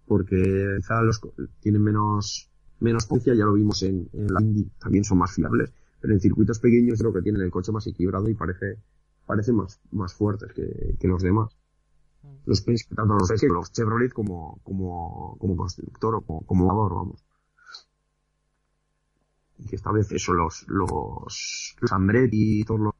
porque 0.06 0.76
quizá 0.78 1.00
los 1.02 1.20
tienen 1.60 1.82
menos 1.82 2.50
menos 2.80 3.06
potencia, 3.06 3.34
ya 3.34 3.44
lo 3.44 3.52
vimos 3.52 3.82
en, 3.84 4.08
en 4.12 4.26
la 4.34 4.42
Indy, 4.42 4.68
también 4.80 5.04
son 5.04 5.18
más 5.18 5.32
fiables, 5.32 5.72
pero 6.00 6.12
en 6.12 6.20
circuitos 6.20 6.58
pequeños 6.58 6.98
creo 6.98 7.12
que 7.12 7.22
tienen 7.22 7.42
el 7.42 7.50
coche 7.50 7.70
más 7.70 7.86
equilibrado 7.86 8.28
y 8.28 8.34
parece 8.34 8.78
parece 9.26 9.52
más 9.52 9.80
más 9.92 10.12
fuertes 10.12 10.52
que, 10.52 10.96
que 10.98 11.08
los 11.08 11.22
demás. 11.22 11.56
Los 12.46 12.60
Penske, 12.60 12.94
tanto 12.94 13.14
los 13.14 13.30
los 13.42 13.72
Chevrolet 13.72 14.12
como, 14.12 14.60
como, 14.62 15.36
como 15.38 15.56
constructor 15.56 16.16
o 16.16 16.20
como, 16.20 16.46
como 16.46 16.64
jugador, 16.64 16.94
vamos. 16.94 17.24
Y 19.58 19.66
que 19.66 19.76
esta 19.76 19.92
vez 19.92 20.10
eso, 20.12 20.32
los, 20.32 20.66
los, 20.68 21.76
los 21.80 21.92
Andretti 21.92 22.60
y 22.60 22.64
todos 22.64 22.80
los 22.80 22.94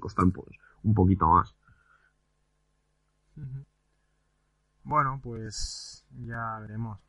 costan 0.00 0.30
pues 0.30 0.48
un 0.84 0.94
poquito 0.94 1.26
más. 1.26 1.54
Bueno, 4.84 5.20
pues 5.22 6.06
ya 6.24 6.58
veremos. 6.60 7.00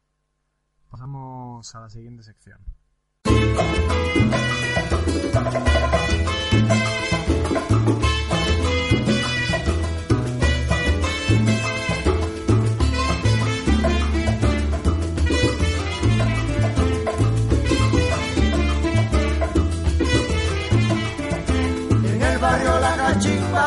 Pasamos 0.90 1.76
a 1.76 1.82
la 1.82 1.90
siguiente 1.90 2.24
sección. 2.24 2.60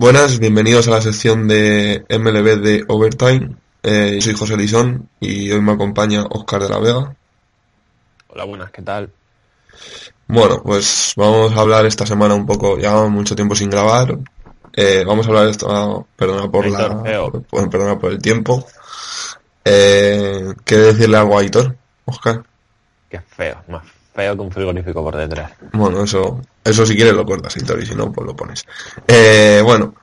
Buenas, 0.00 0.38
bienvenidos 0.38 0.88
a 0.88 0.92
la 0.92 1.02
sección 1.02 1.46
de 1.46 2.06
MLB 2.08 2.62
de 2.62 2.84
Overtime. 2.88 3.54
Eh, 3.82 4.12
yo 4.14 4.22
soy 4.22 4.34
José 4.34 4.56
Lisón 4.56 5.10
y 5.20 5.50
hoy 5.50 5.60
me 5.60 5.72
acompaña 5.72 6.24
Oscar 6.30 6.62
de 6.62 6.68
la 6.70 6.78
Vega. 6.78 7.14
Hola, 8.28 8.44
buenas, 8.44 8.70
¿qué 8.70 8.80
tal? 8.80 9.10
Bueno, 10.26 10.62
pues 10.62 11.12
vamos 11.16 11.52
a 11.54 11.60
hablar 11.60 11.84
esta 11.84 12.06
semana 12.06 12.34
un 12.34 12.46
poco, 12.46 12.78
llevamos 12.78 13.10
mucho 13.10 13.36
tiempo 13.36 13.54
sin 13.54 13.68
grabar. 13.68 14.16
Eh, 14.72 15.04
vamos 15.06 15.26
a 15.26 15.28
hablar 15.28 15.48
esto, 15.48 15.66
ah, 15.70 16.02
perdona 16.16 16.50
por 16.50 16.66
la, 16.66 16.78
Aitor, 17.04 17.42
por- 17.42 17.68
perdona 17.68 17.98
por 17.98 18.12
el 18.12 18.22
tiempo. 18.22 18.64
Eh, 19.66 20.54
¿Quieres 20.64 20.94
decirle 20.94 21.18
algo 21.18 21.36
a 21.36 21.42
Aitor, 21.42 21.76
Oscar? 22.06 22.42
Qué 23.10 23.20
feo, 23.20 23.62
más 23.68 23.82
que 24.14 24.30
un 24.32 24.50
frigorífico 24.50 25.02
por 25.02 25.16
detrás. 25.16 25.52
Bueno, 25.72 26.04
eso, 26.04 26.40
eso 26.64 26.84
si 26.84 26.94
quieres 26.94 27.14
lo 27.14 27.24
cortas, 27.24 27.56
Aitor, 27.56 27.82
y 27.82 27.86
si 27.86 27.94
no, 27.94 28.12
pues 28.12 28.26
lo 28.26 28.36
pones. 28.36 28.66
Eh, 29.06 29.60
bueno, 29.64 29.94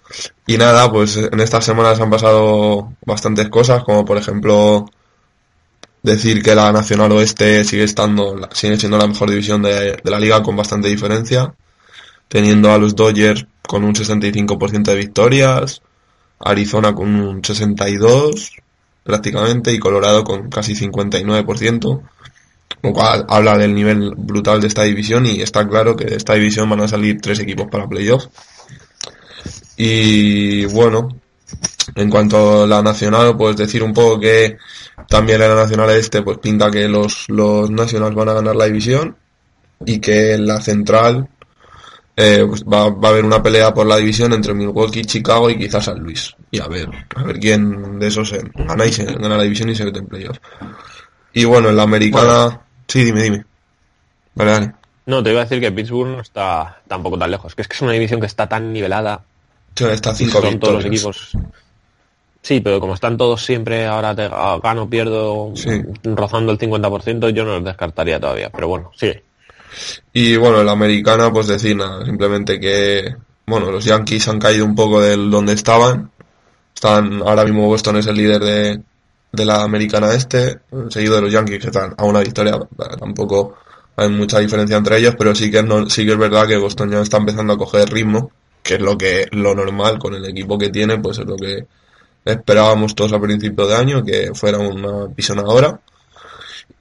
y 0.46 0.58
nada, 0.58 0.92
pues 0.92 1.18
en 1.18 1.40
estas 1.40 1.66
semanas 1.66 2.00
han 2.00 2.10
pasado 2.10 2.94
bastantes 3.06 3.50
cosas, 3.50 3.84
como 3.84 4.06
por 4.06 4.18
ejemplo 4.18 4.90
decir 6.02 6.42
que 6.42 6.56
la 6.56 6.72
Nacional 6.72 7.12
Oeste 7.12 7.64
sigue 7.64 7.84
estando, 7.84 8.36
sigue 8.54 8.78
siendo 8.78 8.98
la 8.98 9.08
mejor 9.08 9.30
división 9.30 9.62
de, 9.62 9.98
de 10.04 10.12
la 10.12 10.20
liga 10.20 10.42
con 10.42 10.56
bastante 10.56 10.88
diferencia, 10.88 11.54
teniendo 12.28 12.72
a 12.72 12.78
los 12.78 12.96
Dodgers 12.96 13.46
con 13.68 13.84
un 13.84 13.94
65% 13.94 14.84
de 14.84 14.96
victorias, 14.96 15.82
Arizona 16.40 16.94
con 16.94 17.14
un 17.16 17.42
62% 17.42 18.64
prácticamente 19.08 19.72
y 19.72 19.80
Colorado 19.80 20.26
con 20.26 20.50
casi 20.50 20.76
59%, 20.76 21.22
lo 21.32 21.46
cual 21.46 22.08
habla 23.28 23.58
del 23.58 23.74
nivel 23.74 24.14
brutal 24.16 24.62
de 24.62 24.68
esta 24.68 24.84
división 24.84 25.26
y 25.26 25.42
está 25.42 25.68
claro 25.68 25.96
que 25.96 26.06
de 26.06 26.16
esta 26.16 26.34
división 26.34 26.70
van 26.70 26.82
a 26.82 26.88
salir 26.88 27.20
tres 27.22 27.40
equipos 27.40 27.68
para 27.70 27.88
playoff. 27.88 28.26
Y 29.76 30.66
bueno, 30.66 31.10
en 31.96 32.10
cuanto 32.10 32.64
a 32.64 32.68
la 32.68 32.82
nacional, 32.82 33.36
pues 33.38 33.56
decir 33.56 33.84
un 33.84 33.94
poco 33.94 34.20
que 34.20 34.58
también 35.08 35.40
la 35.40 35.56
nacional 35.56 35.90
este, 35.92 36.22
pues 36.22 36.38
pinta 36.40 36.72
que 36.72 36.88
los, 36.88 37.26
los 37.30 37.70
nacionales 37.70 38.16
van 38.16 38.30
a 38.30 38.34
ganar 38.34 38.56
la 38.56 38.66
división 38.66 39.16
y 39.86 40.00
que 40.00 40.38
la 40.38 40.60
central 40.62 41.30
eh, 42.16 42.44
pues 42.48 42.64
va, 42.64 42.90
va 42.90 43.10
a 43.10 43.12
haber 43.12 43.26
una 43.26 43.44
pelea 43.44 43.74
por 43.74 43.86
la 43.86 43.98
división 43.98 44.34
entre 44.34 44.56
Milwaukee, 44.56 45.06
Chicago 45.06 45.50
y 45.50 45.58
quizás 45.58 45.86
San 45.86 46.00
Luis. 46.00 46.36
Y 46.50 46.60
a 46.60 46.68
ver, 46.68 46.90
a 47.16 47.24
ver 47.24 47.40
quién 47.40 48.00
de 48.00 48.08
esos 48.08 48.34
gana 48.34 49.38
la 49.38 49.44
división 49.44 49.70
y 49.70 49.76
se 49.76 49.86
mete 49.86 50.00
en 50.00 50.08
playoff. 50.08 50.38
Y 51.34 51.46
bueno, 51.46 51.70
en 51.70 51.78
la 51.78 51.84
americana, 51.84 52.62
sí, 52.88 53.04
dime, 53.04 53.24
dime. 53.24 53.46
Vale, 54.36 54.52
vale. 54.52 54.74
No, 55.06 55.24
te 55.24 55.32
iba 55.32 55.42
a 55.42 55.44
decir 55.46 55.60
que 55.62 55.72
Pittsburgh 55.72 56.10
no 56.10 56.22
está 56.22 56.82
tampoco 56.88 57.18
tan 57.18 57.32
lejos, 57.32 57.56
que 57.56 57.62
es 57.62 57.68
que 57.68 57.76
es 57.76 57.82
una 57.82 57.94
división 57.94 58.20
que 58.20 58.26
está 58.28 58.48
tan 58.48 58.74
nivelada. 58.74 59.22
Sí, 59.76 59.86
está 59.86 60.12
y 60.12 60.16
cinco 60.16 60.42
son 60.42 60.60
todos 60.60 60.74
los 60.76 60.86
equipos. 60.86 61.32
Sí, 62.42 62.62
pero 62.62 62.80
como 62.80 62.94
están 62.94 63.18
todos 63.18 63.44
siempre, 63.44 63.86
ahora 63.86 64.16
te 64.16 64.28
gano, 64.28 64.90
pierdo, 64.90 65.52
Sí. 65.56 65.82
rozando 66.04 66.52
el 66.52 66.58
50%, 66.58 67.30
yo 67.30 67.44
no 67.44 67.56
los 67.56 67.64
descartaría 67.64 68.20
todavía. 68.20 68.50
Pero 68.50 68.68
bueno, 68.68 68.92
sigue. 68.96 69.24
Y 70.14 70.36
bueno, 70.38 70.60
en 70.62 70.66
la 70.66 70.72
americana, 70.72 71.32
pues 71.32 71.48
decir 71.48 71.76
nada, 71.76 72.06
simplemente 72.06 72.60
que, 72.60 73.16
bueno, 73.46 73.72
los 73.72 73.84
Yankees 73.86 74.28
han 74.28 74.40
caído 74.40 74.66
un 74.66 74.76
poco 74.76 75.02
del 75.02 75.30
donde 75.30 75.54
estaban. 75.54 76.10
Están, 76.74 77.22
ahora 77.22 77.44
mismo 77.44 77.68
Boston 77.68 77.98
es 77.98 78.08
el 78.08 78.16
líder 78.16 78.42
de, 78.42 78.82
de 79.32 79.46
la 79.46 79.64
americana 79.64 80.14
este, 80.14 80.60
seguido 80.90 81.16
de 81.16 81.22
los 81.22 81.32
Yankees 81.32 81.60
que 81.60 81.68
están 81.68 81.94
a 81.98 82.06
una 82.06 82.22
victoria, 82.22 82.58
tampoco 83.00 83.58
hay 83.96 84.10
mucha 84.10 84.40
diferencia 84.40 84.78
entre 84.78 84.98
ellos, 84.98 85.16
pero 85.18 85.34
sí 85.34 85.50
que, 85.50 85.66
sí 85.90 86.06
que 86.06 86.12
es 86.12 86.18
verdad 86.18 86.48
que 86.48 86.58
Boston 86.58 86.92
ya 86.92 87.02
está 87.02 87.18
empezando 87.18 87.54
a 87.54 87.58
coger 87.58 87.90
ritmo, 87.90 88.32
que 88.62 88.76
es 88.76 88.82
lo 88.82 88.98
que, 88.98 89.28
lo 89.32 89.56
normal 89.56 89.98
con 89.98 90.14
el 90.14 90.26
equipo 90.26 90.58
que 90.58 90.70
tiene, 90.70 91.00
pues 91.00 91.18
es 91.18 91.26
lo 91.26 91.36
que 91.36 91.66
esperábamos 92.24 92.94
todos 92.94 93.14
a 93.14 93.20
principio 93.20 93.66
de 93.66 93.76
año, 93.76 94.04
que 94.04 94.32
fuera 94.34 94.60
una 94.60 95.08
pisonadora. 95.14 95.80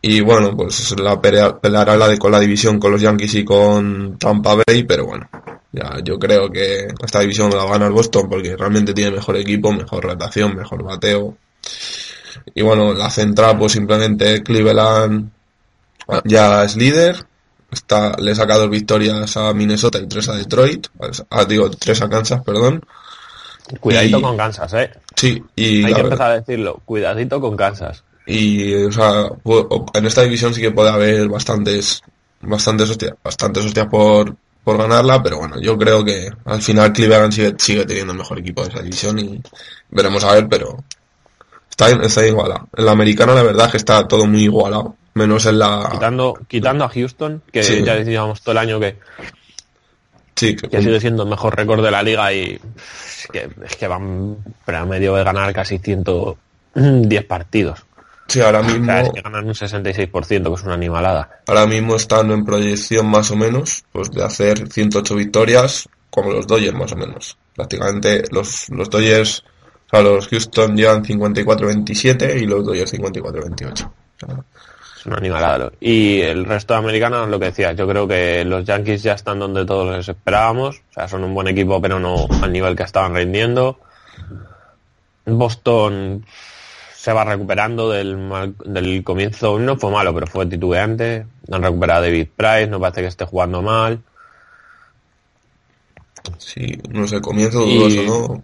Y 0.03 0.21
bueno, 0.21 0.57
pues 0.57 0.95
la 1.01 1.21
pelea, 1.21 1.59
peleará 1.59 1.97
la 1.97 2.09
de 2.09 2.19
con 2.19 2.33
la 2.33 2.41
división 2.41 2.79
con 2.79 2.93
los 2.93 3.01
Yankees 3.01 3.35
y 3.35 3.45
con 3.45 4.19
Tampa 4.19 4.57
Bay, 4.67 4.83
pero 4.83 5.07
bueno, 5.07 5.29
ya 5.73 5.99
yo 6.05 6.19
creo 6.19 6.51
que 6.51 6.89
esta 7.03 7.21
división 7.21 7.51
la 7.51 7.65
va 7.65 7.71
a 7.71 7.79
ganar 7.79 7.93
Boston 7.93 8.29
porque 8.29 8.57
realmente 8.57 8.93
tiene 8.93 9.13
mejor 9.13 9.37
equipo, 9.37 9.73
mejor 9.73 10.05
rotación, 10.05 10.55
mejor 10.55 10.83
bateo. 10.85 11.37
Y 12.55 12.63
bueno, 12.63 12.93
la 12.95 13.11
central 13.11 13.59
pues 13.59 13.73
simplemente 13.73 14.43
Cleveland 14.43 15.31
ya 16.25 16.65
es 16.65 16.77
líder, 16.77 17.17
está, 17.71 18.17
le 18.19 18.35
saca 18.35 18.57
dos 18.57 18.71
victorias 18.71 19.37
a 19.37 19.53
Minnesota 19.53 19.99
y 19.99 20.07
tres 20.07 20.29
a 20.29 20.35
Detroit, 20.37 20.87
ah, 21.31 21.45
digo, 21.45 21.71
tres 21.71 22.01
a 22.03 22.09
Kansas, 22.09 22.43
perdón. 22.45 22.85
Cuidadito 23.81 24.19
Y- 24.19 24.23
con 24.23 24.37
Kansas, 24.37 24.73
eh. 24.75 24.91
Sí, 25.17 25.43
y 25.57 25.85
Hay 25.85 25.93
que 25.95 26.01
empezar 26.03 26.31
a 26.31 26.35
decirlo. 26.41 26.81
Cuidadito 26.85 27.41
con 27.41 27.57
Kansas. 27.57 28.05
y 28.29 28.75
o 28.85 28.91
sea 28.93 29.27
en 29.95 30.05
esta 30.07 30.23
división 30.23 30.53
sí 30.53 30.61
que 30.61 30.73
puede 30.73 30.91
haber 30.91 31.29
bastantes 31.29 32.03
bastantes 32.41 32.91
hostias 32.91 33.15
bastantes 33.23 33.65
hostias 33.65 33.87
por 33.87 34.35
por 34.65 34.77
ganarla 34.79 35.23
pero 35.23 35.39
bueno 35.39 35.61
yo 35.61 35.79
creo 35.79 36.05
que 36.05 36.29
al 36.45 36.61
final 36.61 36.93
Cleveland 36.93 37.33
sigue, 37.33 37.55
sigue 37.57 37.85
teniendo 37.85 38.13
el 38.15 38.19
mejor 38.19 38.41
equipo 38.41 38.63
de 38.65 38.71
esa 38.71 38.83
división 38.83 39.17
y 39.21 39.41
veremos 39.91 40.25
a 40.25 40.33
ver 40.35 40.49
pero 40.49 40.83
está 41.77 41.91
está 42.05 42.27
igualado 42.27 42.69
en 42.77 42.85
la 42.87 42.93
americana 42.93 43.35
la 43.35 43.43
verdad 43.43 43.67
es 43.67 43.73
que 43.73 43.77
está 43.79 44.07
todo 44.09 44.27
muy 44.27 44.45
igualado 44.45 44.97
menos 45.15 45.45
en 45.47 45.59
la 45.59 45.89
Quitando, 45.93 46.39
quitando 46.49 46.85
a 46.85 46.89
Houston, 46.89 47.43
que 47.53 47.63
Sí. 47.63 47.83
ya 47.85 47.95
decíamos 47.95 48.41
todo 48.43 48.53
el 48.53 48.59
año 48.59 48.79
que, 48.81 48.99
sí 50.35 50.55
que- 50.57 50.69
que 50.69 50.83
sigue 50.83 51.01
siendo 51.01 51.23
el 51.23 51.29
mejor 51.31 51.57
récord 51.57 51.83
de 51.85 51.91
la 51.91 52.03
liga 52.03 52.33
y 52.33 52.61
es 52.61 53.29
que, 53.33 53.49
es 53.65 53.77
que 53.77 53.89
van 53.89 54.37
promedio 54.65 55.15
de 55.17 55.25
ganar 55.25 55.53
casi 55.55 55.79
110 55.79 57.25
partidos. 57.27 57.81
sí 58.29 58.41
ahora 58.41 58.61
O 58.61 58.65
mismo 58.65 58.87
sea, 58.87 59.01
es 59.03 59.11
que 59.11 59.21
ganan 59.23 59.47
un 59.47 59.55
66%, 59.55 60.49
que 60.49 60.55
es 60.55 60.63
una 60.65 60.75
animalada. 60.75 61.41
ahora 61.47 61.67
mismo 61.67 61.97
están 61.97 62.31
en 62.31 62.45
proyección 62.45 63.07
más 63.07 63.31
o 63.31 63.37
menos 63.37 63.85
pues 63.93 64.11
de 64.11 64.23
hacer 64.25 64.71
108 64.71 65.15
victorias 65.15 65.89
como 66.11 66.31
los 66.33 66.47
Dodgers 66.47 66.75
más 66.77 66.93
o 66.93 66.97
menos 66.97 67.37
prácticamente 67.55 68.25
los 68.31 68.69
los 68.71 68.91
Dodgers 68.91 69.45
o 69.87 69.91
sea 69.91 70.03
los 70.03 70.29
Houston 70.29 70.77
llevan 70.77 71.05
54-27 71.05 72.41
y 72.41 72.47
los 72.47 72.65
Dodgers 72.65 72.93
54-28 72.95 73.71
O 73.87 73.93
sea, 74.19 74.45
Es 74.99 75.07
una 75.07 75.17
animalada. 75.19 75.59
lo- 75.59 75.73
Y 75.81 76.21
el 76.23 76.45
resto 76.45 76.75
de 76.75 76.79
americanos, 76.81 77.29
lo 77.29 77.39
que 77.39 77.47
decía, 77.47 77.73
yo 77.73 77.87
creo 77.87 78.09
que 78.09 78.45
los 78.45 78.65
Yankees 78.65 79.03
ya 79.05 79.13
están 79.13 79.39
donde 79.39 79.65
todos 79.65 79.95
les 79.97 80.09
esperábamos. 80.09 80.83
O 80.91 80.93
sea, 80.95 81.07
son 81.07 81.23
un 81.23 81.35
buen 81.35 81.47
equipo, 81.49 81.81
pero 81.81 82.01
no 82.01 82.27
al 82.43 82.53
nivel 82.53 82.75
que 82.75 82.83
estaban 82.83 83.15
rindiendo. 83.15 83.79
Boston 85.27 86.25
se 86.97 87.13
va 87.13 87.25
recuperando 87.25 87.89
del, 87.91 88.17
mal- 88.17 88.55
del 88.65 89.05
comienzo. 89.05 89.59
No 89.61 89.77
fue 89.77 89.91
malo, 89.93 90.13
pero 90.15 90.27
fue 90.27 90.47
titubeante. 90.47 91.27
Han 91.53 91.63
recuperado 91.63 92.01
a 92.03 92.07
David 92.07 92.29
Price, 92.35 92.67
no 92.67 92.81
parece 92.81 93.03
que 93.03 93.07
esté 93.09 93.25
jugando 93.27 93.63
mal. 93.63 94.01
sí 96.39 96.81
no 96.91 97.07
sé 97.07 97.21
comienzo 97.21 97.65
Y- 97.65 97.79
dudoso 97.79 98.03
no 98.03 98.43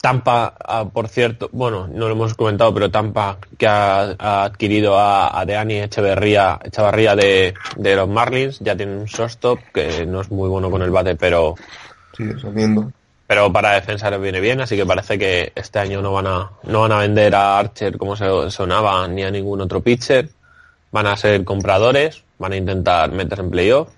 Tampa, 0.00 0.54
ah, 0.64 0.84
por 0.92 1.08
cierto, 1.08 1.48
bueno, 1.52 1.88
no 1.88 2.06
lo 2.06 2.12
hemos 2.12 2.34
comentado, 2.34 2.72
pero 2.72 2.90
Tampa 2.90 3.38
que 3.58 3.66
ha, 3.66 4.14
ha 4.18 4.44
adquirido 4.44 4.96
a, 4.98 5.38
a 5.40 5.44
Deani 5.44 5.80
Echeverría, 5.80 6.58
Echevarría 6.62 7.16
de, 7.16 7.54
de 7.76 7.96
los 7.96 8.08
Marlins, 8.08 8.60
ya 8.60 8.76
tiene 8.76 8.96
un 8.96 9.06
shortstop 9.06 9.58
que 9.74 10.06
no 10.06 10.20
es 10.20 10.30
muy 10.30 10.48
bueno 10.48 10.70
con 10.70 10.82
el 10.82 10.90
bate, 10.90 11.16
pero 11.16 11.56
Sigue 12.16 12.38
saliendo. 12.40 12.92
pero 13.26 13.52
para 13.52 13.72
defensa 13.74 14.08
les 14.10 14.20
viene 14.20 14.40
bien, 14.40 14.60
así 14.60 14.76
que 14.76 14.86
parece 14.86 15.18
que 15.18 15.52
este 15.54 15.78
año 15.80 16.00
no 16.00 16.12
van 16.12 16.26
a 16.28 16.50
no 16.62 16.80
van 16.82 16.92
a 16.92 16.98
vender 16.98 17.34
a 17.34 17.58
Archer 17.58 17.98
como 17.98 18.14
se 18.16 18.50
sonaba 18.50 19.06
ni 19.08 19.24
a 19.24 19.30
ningún 19.30 19.60
otro 19.60 19.80
pitcher, 19.82 20.28
van 20.92 21.06
a 21.06 21.16
ser 21.16 21.44
compradores, 21.44 22.22
van 22.38 22.52
a 22.52 22.56
intentar 22.56 23.10
meterse 23.12 23.42
en 23.42 23.50
playoff. 23.50 23.88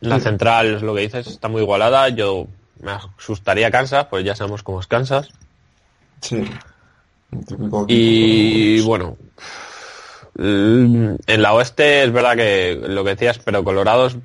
La 0.00 0.20
central 0.20 0.76
es 0.76 0.82
lo 0.82 0.94
que 0.94 1.00
dices, 1.02 1.26
está 1.26 1.48
muy 1.48 1.62
igualada, 1.62 2.08
yo 2.10 2.46
me 2.80 2.92
asustaría 2.92 3.70
Kansas, 3.70 4.06
pues 4.10 4.24
ya 4.24 4.34
sabemos 4.36 4.62
cómo 4.62 4.80
es 4.80 4.86
Kansas. 4.86 5.28
Sí. 6.20 6.44
Y 7.88 8.80
bueno, 8.82 9.16
mm, 10.34 11.14
en 11.26 11.42
la 11.42 11.52
oeste 11.54 12.04
es 12.04 12.12
verdad 12.12 12.36
que 12.36 12.80
lo 12.88 13.04
que 13.04 13.10
decías, 13.10 13.38
pero 13.38 13.62
Colorado 13.64 14.06
es- 14.06 14.16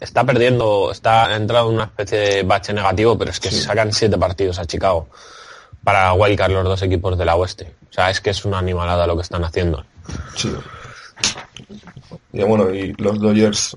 está 0.00 0.24
perdiendo, 0.24 0.90
está 0.92 1.34
entrado 1.36 1.68
en 1.68 1.74
una 1.76 1.84
especie 1.84 2.18
de 2.18 2.42
bache 2.42 2.72
negativo, 2.72 3.16
pero 3.18 3.30
es 3.30 3.40
que 3.40 3.50
sacan 3.50 3.92
siete 3.92 4.16
partidos 4.18 4.58
a 4.58 4.66
Chicago 4.66 5.08
para 5.84 6.12
wildcard 6.14 6.52
los 6.52 6.64
dos 6.64 6.82
equipos 6.82 7.18
de 7.18 7.24
la 7.24 7.34
oeste. 7.36 7.74
O 7.90 7.92
sea, 7.92 8.10
es 8.10 8.20
que 8.20 8.30
es 8.30 8.44
una 8.44 8.58
animalada 8.58 9.06
lo 9.06 9.16
que 9.16 9.22
están 9.22 9.44
haciendo. 9.44 9.84
Sí. 10.36 10.52
Y 12.32 12.42
bueno, 12.42 12.72
y 12.72 12.92
los 12.94 13.18
Dodgers 13.20 13.76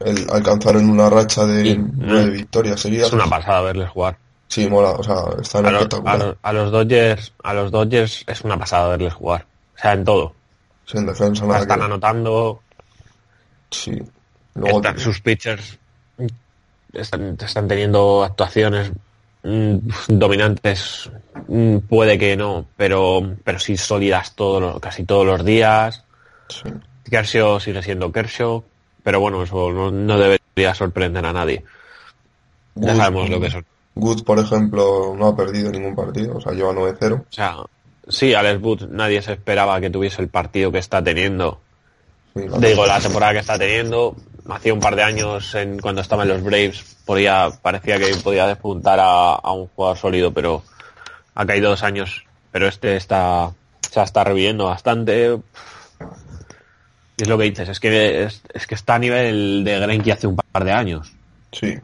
el, 0.00 0.26
alcanzaron 0.30 0.88
una 0.90 1.08
racha 1.10 1.46
de 1.46 1.76
nueve 1.78 2.30
victorias 2.30 2.80
seguidas. 2.80 3.08
Es 3.08 3.12
una 3.12 3.26
pasada 3.26 3.60
verles 3.62 3.88
jugar. 3.90 4.16
Sí, 4.48 4.68
mola, 4.68 4.90
o 4.90 5.02
sea, 5.02 5.16
están 5.40 5.64
A 5.66 5.70
los, 5.70 5.86
a, 6.04 6.16
los, 6.16 6.36
a 6.42 6.52
los 6.52 6.72
Dodgers, 6.72 7.32
a 7.44 7.54
los 7.54 7.70
Dodgers 7.70 8.24
es 8.26 8.40
una 8.42 8.58
pasada 8.58 8.88
verles 8.88 9.14
jugar. 9.14 9.46
O 9.76 9.78
sea, 9.80 9.92
en 9.92 10.04
todo. 10.04 10.34
Sí, 10.86 10.98
en 10.98 11.06
defensa 11.06 11.46
nada 11.46 11.60
Están 11.60 11.78
que- 11.78 11.84
anotando, 11.84 12.60
Sí. 13.70 13.92
Luego, 14.54 14.78
Están- 14.78 14.98
sus 14.98 15.20
pitchers 15.20 15.78
están, 16.92 17.36
están 17.40 17.68
teniendo 17.68 18.24
actuaciones 18.24 18.90
mm, 19.44 19.76
dominantes, 20.08 21.08
mm, 21.46 21.76
puede 21.88 22.18
que 22.18 22.36
no, 22.36 22.66
pero, 22.76 23.36
pero 23.44 23.58
sí 23.60 23.76
sólidas 23.76 24.34
todos 24.34 24.60
los- 24.60 24.80
casi 24.80 25.04
todos 25.04 25.24
los 25.24 25.44
días. 25.44 26.02
sí. 26.48 26.68
Kershaw 27.08 27.58
sigue 27.60 27.82
siendo 27.82 28.10
Kershaw, 28.12 28.62
pero 29.02 29.20
bueno, 29.20 29.42
eso 29.42 29.70
no, 29.72 29.90
no 29.90 30.18
debería 30.18 30.74
sorprender 30.74 31.24
a 31.26 31.32
nadie. 31.32 31.64
Ya 32.74 32.92
Wood- 32.92 32.96
sabemos 32.96 33.30
lo 33.30 33.40
que 33.40 33.50
son. 33.50 33.64
Wood, 33.96 34.22
por 34.24 34.38
ejemplo, 34.38 35.14
no 35.16 35.26
ha 35.28 35.36
perdido 35.36 35.70
ningún 35.70 35.94
partido, 35.96 36.36
o 36.36 36.40
sea, 36.40 36.52
lleva 36.52 36.72
9-0. 36.72 37.14
O 37.20 37.24
sea, 37.28 37.56
sí, 38.08 38.34
Alex 38.34 38.62
Wood 38.62 38.82
nadie 38.90 39.20
se 39.20 39.32
esperaba 39.32 39.80
que 39.80 39.90
tuviese 39.90 40.22
el 40.22 40.28
partido 40.28 40.70
que 40.72 40.78
está 40.78 41.02
teniendo. 41.02 41.60
Sí, 42.34 42.42
Digo, 42.58 42.86
la 42.86 43.00
temporada 43.00 43.32
que 43.32 43.38
está 43.40 43.58
teniendo. 43.58 44.14
Hacía 44.48 44.72
un 44.72 44.80
par 44.80 44.96
de 44.96 45.02
años, 45.02 45.54
en, 45.54 45.78
cuando 45.80 46.00
estaba 46.00 46.22
en 46.22 46.30
los 46.30 46.42
Braves, 46.42 46.96
podía, 47.04 47.50
parecía 47.62 47.98
que 47.98 48.14
podía 48.16 48.46
despuntar 48.46 48.98
a, 49.00 49.34
a 49.34 49.52
un 49.52 49.66
jugador 49.68 49.98
sólido, 49.98 50.32
pero 50.32 50.62
ha 51.34 51.44
caído 51.46 51.70
dos 51.70 51.82
años. 51.82 52.24
Pero 52.52 52.66
este 52.66 52.96
está, 52.96 53.50
se 53.90 54.00
está 54.02 54.24
reviviendo 54.24 54.64
bastante. 54.66 55.38
Es 57.20 57.28
lo 57.28 57.36
que 57.36 57.44
dices, 57.44 57.68
es 57.68 57.80
que, 57.80 58.24
es, 58.24 58.42
es 58.54 58.66
que 58.66 58.74
está 58.74 58.94
a 58.94 58.98
nivel 58.98 59.62
de 59.62 59.78
Greinke 59.78 60.12
hace 60.12 60.26
un 60.26 60.36
par 60.36 60.64
de 60.64 60.72
años. 60.72 61.12
Sí. 61.52 61.78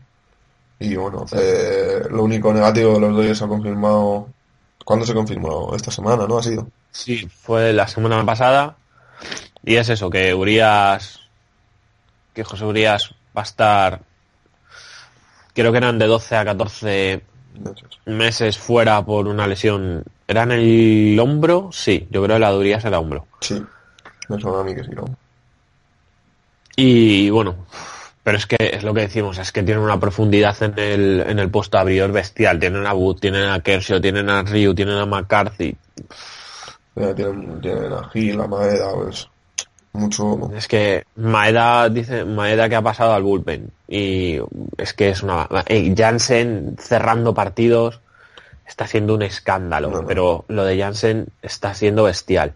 Y 0.78 0.94
bueno, 0.96 1.26
eh, 1.32 2.02
lo 2.10 2.24
único 2.24 2.52
negativo 2.54 2.94
de 2.94 3.00
los 3.00 3.16
Dodgers 3.16 3.42
ha 3.42 3.48
confirmado. 3.48 4.28
¿Cuándo 4.84 5.04
se 5.04 5.12
confirmó? 5.12 5.74
Esta 5.74 5.90
semana, 5.90 6.26
¿no? 6.26 6.38
Ha 6.38 6.42
sido. 6.42 6.68
Sí, 6.90 7.28
fue 7.28 7.72
la 7.74 7.86
semana 7.86 8.24
pasada. 8.24 8.76
Y 9.62 9.76
es 9.76 9.88
eso, 9.90 10.08
que 10.08 10.32
Urias, 10.32 11.20
que 12.32 12.44
José 12.44 12.64
Urias 12.64 13.14
va 13.36 13.42
a 13.42 13.44
estar, 13.44 14.00
creo 15.52 15.72
que 15.72 15.78
eran 15.78 15.98
de 15.98 16.06
12 16.06 16.36
a 16.36 16.44
14 16.44 17.22
meses 18.06 18.56
fuera 18.56 19.04
por 19.04 19.26
una 19.26 19.46
lesión. 19.46 20.02
¿Era 20.28 20.44
en 20.44 20.52
el 20.52 21.20
hombro? 21.20 21.70
Sí, 21.72 22.06
yo 22.10 22.22
creo 22.22 22.36
que 22.36 22.40
la 22.40 22.52
de 22.52 22.58
Urias 22.58 22.84
era 22.84 23.00
hombro. 23.00 23.26
Sí. 23.40 23.62
Me 24.28 24.40
suena 24.40 24.60
a 24.60 24.64
mí 24.64 24.74
que 24.74 24.84
sí, 24.84 24.90
¿no? 24.90 25.04
Y 26.76 27.30
bueno, 27.30 27.66
pero 28.22 28.36
es 28.38 28.46
que 28.46 28.56
es 28.60 28.82
lo 28.84 28.92
que 28.92 29.02
decimos, 29.02 29.38
es 29.38 29.50
que 29.52 29.62
tienen 29.62 29.82
una 29.82 29.98
profundidad 29.98 30.60
en 30.62 30.78
el, 30.78 31.24
en 31.26 31.38
el 31.38 31.50
puesto 31.50 31.78
abridor 31.78 32.12
bestial. 32.12 32.58
Tienen 32.60 32.86
a 32.86 32.92
Wood, 32.92 33.18
tienen 33.20 33.48
a 33.48 33.60
Kershaw, 33.60 34.00
tienen 34.00 34.28
a 34.28 34.42
Ryu, 34.42 34.74
tienen 34.74 34.98
a 34.98 35.06
McCarthy. 35.06 35.76
Tienen, 36.94 37.60
tienen 37.60 37.92
a 37.92 38.08
Gil, 38.10 38.40
a 38.40 38.46
Maeda, 38.46 38.92
pues. 38.94 39.28
Mucho. 39.92 40.50
Es 40.54 40.68
que 40.68 41.04
Maeda 41.16 41.88
dice 41.88 42.26
Maeda 42.26 42.68
que 42.68 42.76
ha 42.76 42.82
pasado 42.82 43.14
al 43.14 43.22
bullpen 43.22 43.70
y 43.88 44.38
es 44.76 44.92
que 44.92 45.08
es 45.08 45.22
una 45.22 45.48
eh, 45.68 45.94
Jansen 45.96 46.76
cerrando 46.78 47.32
partidos 47.32 48.00
está 48.66 48.86
siendo 48.86 49.14
un 49.14 49.22
escándalo, 49.22 49.88
No, 49.88 50.02
no. 50.02 50.06
pero 50.06 50.44
lo 50.48 50.64
de 50.64 50.78
Jansen 50.78 51.28
está 51.40 51.72
siendo 51.72 52.02
bestial. 52.02 52.52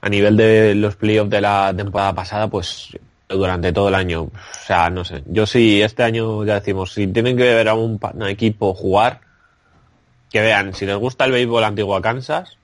A 0.00 0.08
nivel 0.08 0.36
de 0.36 0.74
los 0.74 0.96
playoffs 0.96 1.30
de 1.30 1.40
la 1.40 1.72
temporada 1.76 2.14
pasada, 2.14 2.48
pues 2.48 2.96
durante 3.28 3.72
todo 3.72 3.88
el 3.88 3.94
año, 3.94 4.22
o 4.22 4.30
sea, 4.66 4.90
no 4.90 5.04
sé. 5.04 5.22
Yo 5.26 5.46
sí 5.46 5.82
este 5.82 6.02
año 6.02 6.44
ya 6.44 6.54
decimos, 6.54 6.92
si 6.92 7.06
tienen 7.08 7.36
que 7.36 7.42
ver 7.42 7.68
a 7.68 7.74
un, 7.74 7.98
equipo 8.28 8.74
jugar, 8.74 9.20
que 10.30 10.40
vean 10.40 10.74
si 10.74 10.86
les 10.86 10.96
gusta 10.96 11.24
el 11.24 11.32
béisbol 11.32 11.64
antiguo 11.64 11.96
a 11.96 12.02
Kansas, 12.02 12.56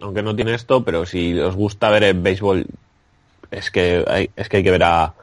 aunque 0.00 0.22
no 0.22 0.34
tiene 0.34 0.54
esto, 0.54 0.84
pero 0.84 1.06
si 1.06 1.38
os 1.38 1.54
gusta 1.54 1.90
ver 1.90 2.04
el 2.04 2.20
béisbol, 2.20 2.66
es 3.50 3.70
que 3.70 4.04
hay, 4.06 4.30
es 4.36 4.48
que 4.48 4.58
hay 4.58 4.62
que 4.64 4.70
ver 4.70 4.82
a, 4.82 5.14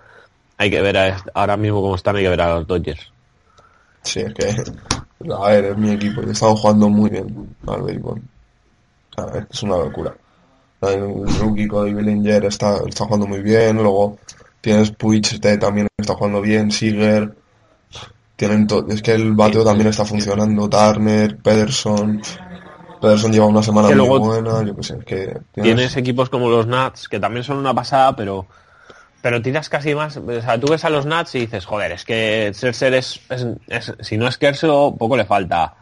hay 0.57 0.69
que 0.69 0.81
ver 0.81 0.97
a, 0.97 1.23
ahora 1.33 1.57
mismo 1.57 1.81
como 1.81 1.95
están, 1.95 2.15
hay 2.15 2.23
que 2.23 2.29
ver 2.29 2.41
a 2.41 2.55
los 2.55 2.67
Dodgers. 2.67 3.11
Sí, 4.03 4.21
es 4.21 4.33
que. 4.33 4.55
A 5.31 5.49
ver, 5.49 5.65
es 5.65 5.77
mi 5.77 5.91
equipo 5.91 6.21
y 6.21 6.31
están 6.31 6.55
jugando 6.55 6.89
muy 6.89 7.09
bien 7.09 7.55
al 7.65 7.81
béisbol. 7.81 8.21
O 9.15 9.31
sea, 9.31 9.47
es 9.49 9.63
una 9.63 9.77
locura. 9.77 10.13
El 10.89 11.25
rookie 11.39 11.67
Cody 11.67 11.93
Bellinger 11.93 12.45
está, 12.45 12.77
está 12.87 13.05
jugando 13.05 13.27
muy 13.27 13.41
bien. 13.41 13.77
Luego 13.77 14.17
tienes 14.61 14.91
Puig, 14.91 15.25
este 15.31 15.57
también 15.57 15.87
está 15.97 16.15
jugando 16.15 16.41
bien. 16.41 16.71
Seager. 16.71 17.33
Tienen 18.35 18.67
es 18.89 19.01
que 19.01 19.13
el 19.13 19.33
bateo 19.33 19.63
también 19.63 19.87
está 19.89 20.05
funcionando. 20.05 20.67
Turner, 20.69 21.37
Pederson. 21.37 22.21
Pederson 22.99 23.31
lleva 23.31 23.45
una 23.45 23.61
semana 23.61 23.89
Que 23.89 23.95
muy 23.95 24.07
luego 24.07 24.25
buena. 24.25 24.63
Yo 24.63 24.75
qué 24.75 24.83
sé, 24.83 24.95
es 24.97 25.05
que 25.05 25.15
tienes- 25.53 25.75
Tienes 25.75 25.97
equipos 25.97 26.29
como 26.29 26.49
los 26.49 26.65
Nats, 26.67 27.07
que 27.07 27.19
también 27.19 27.43
son 27.43 27.57
una 27.57 27.73
pasada, 27.73 28.15
pero 28.15 28.45
pero 29.21 29.41
tiras 29.41 29.69
casi 29.69 29.95
más, 29.95 30.17
o 30.17 30.41
sea, 30.41 30.59
tú 30.59 30.67
ves 30.69 30.83
a 30.83 30.89
los 30.89 31.05
Nats 31.05 31.33
y 31.35 31.39
dices, 31.41 31.63
joder, 31.63 31.93
es 31.93 32.03
que 32.03 32.51
Scherzer 32.53 32.93
es, 32.95 33.21
es- 33.29 33.47
es- 33.69 33.93
si 34.01 34.17
no 34.17 34.27
es 34.27 34.37
Kershaw, 34.37 34.97
poco 34.97 35.15
le 35.15 35.23
falta. 35.23 35.75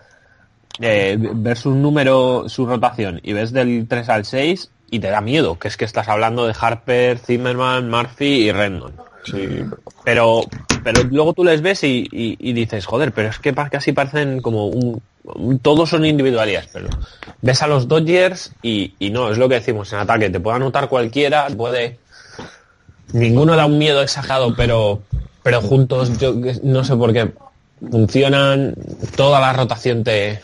Eh, 0.79 1.17
ver 1.19 1.57
su 1.57 1.71
número, 1.73 2.47
su 2.47 2.67
rotación, 2.67 3.19
y 3.23 3.33
ves 3.33 3.51
del 3.51 3.87
3 3.87 4.07
al 4.09 4.25
6 4.25 4.69
y 4.91 4.99
te 4.99 5.09
da 5.09 5.21
miedo, 5.21 5.57
que 5.57 5.67
es 5.69 5.77
que 5.77 5.85
estás 5.85 6.07
hablando 6.09 6.45
de 6.45 6.53
Harper, 6.59 7.17
Zimmerman, 7.17 7.89
Murphy 7.89 8.47
y 8.47 8.51
Rendon. 8.51 8.93
Sí, 9.23 9.47
Pero, 10.03 10.41
pero 10.83 11.01
luego 11.09 11.33
tú 11.33 11.43
les 11.43 11.61
ves 11.61 11.83
y, 11.83 12.07
y- 12.11 12.37
y 12.39 12.53
dices, 12.53 12.85
joder, 12.85 13.11
pero 13.13 13.29
es 13.29 13.39
que 13.39 13.53
casi 13.53 13.91
parecen 13.93 14.41
como 14.41 14.65
un, 14.67 15.01
un- 15.23 15.59
todos 15.59 15.89
son 15.89 16.05
individualidades, 16.05 16.69
pero 16.73 16.89
ves 17.41 17.61
a 17.61 17.67
los 17.67 17.87
Dodgers 17.87 18.51
y, 18.61 18.93
y 18.99 19.11
no, 19.11 19.31
es 19.31 19.37
lo 19.37 19.47
que 19.47 19.55
decimos 19.55 19.93
en 19.93 19.99
ataque, 19.99 20.29
te 20.29 20.39
puede 20.39 20.57
anotar 20.57 20.89
cualquiera, 20.89 21.47
puede, 21.55 21.99
ninguno 23.13 23.55
da 23.55 23.65
un 23.65 23.77
miedo 23.77 24.01
exagerado, 24.01 24.55
pero, 24.55 25.01
pero 25.43 25.61
juntos, 25.61 26.17
yo 26.17 26.33
no 26.63 26.83
sé 26.83 26.95
por 26.95 27.13
qué, 27.13 27.31
funcionan, 27.89 28.73
toda 29.15 29.39
la 29.39 29.53
rotación 29.53 30.03
te, 30.03 30.41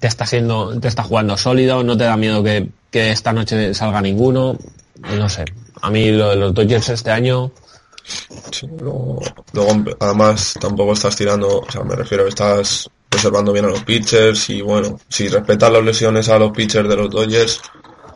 te 0.00 0.06
está 0.06 0.24
siendo, 0.26 0.78
te 0.80 0.88
está 0.88 1.02
jugando 1.02 1.36
sólido, 1.36 1.82
no 1.82 1.96
te 1.96 2.04
da 2.04 2.16
miedo 2.16 2.42
que, 2.42 2.68
que 2.94 3.10
esta 3.10 3.32
noche 3.32 3.74
salga 3.74 4.00
ninguno, 4.00 4.56
no 5.18 5.28
sé, 5.28 5.44
a 5.82 5.90
mí 5.90 6.12
lo 6.12 6.28
de 6.28 6.36
los 6.36 6.54
Dodgers 6.54 6.90
este 6.90 7.10
año, 7.10 7.50
luego, 8.78 9.20
además 9.98 10.54
tampoco 10.60 10.92
estás 10.92 11.16
tirando, 11.16 11.58
o 11.58 11.68
sea, 11.68 11.82
me 11.82 11.96
refiero, 11.96 12.28
estás 12.28 12.88
preservando 13.08 13.52
bien 13.52 13.64
a 13.64 13.70
los 13.70 13.82
pitchers 13.82 14.48
y 14.50 14.62
bueno, 14.62 15.00
si 15.08 15.26
respetas 15.26 15.72
las 15.72 15.82
lesiones 15.82 16.28
a 16.28 16.38
los 16.38 16.52
pitchers 16.52 16.88
de 16.88 16.94
los 16.94 17.10
Dodgers, 17.10 17.60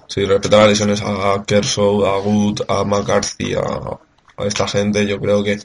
si 0.07 0.24
respetas 0.24 0.61
las 0.61 0.68
lesiones 0.68 1.03
a 1.03 1.43
Kershaw, 1.45 2.07
a 2.07 2.20
Wood, 2.20 2.61
a 2.68 2.85
McCarthy, 2.85 3.55
a, 3.55 3.99
a 4.37 4.47
esta 4.47 4.68
gente, 4.68 5.05
yo 5.09 5.18
creo 5.18 5.43
que 5.43 5.59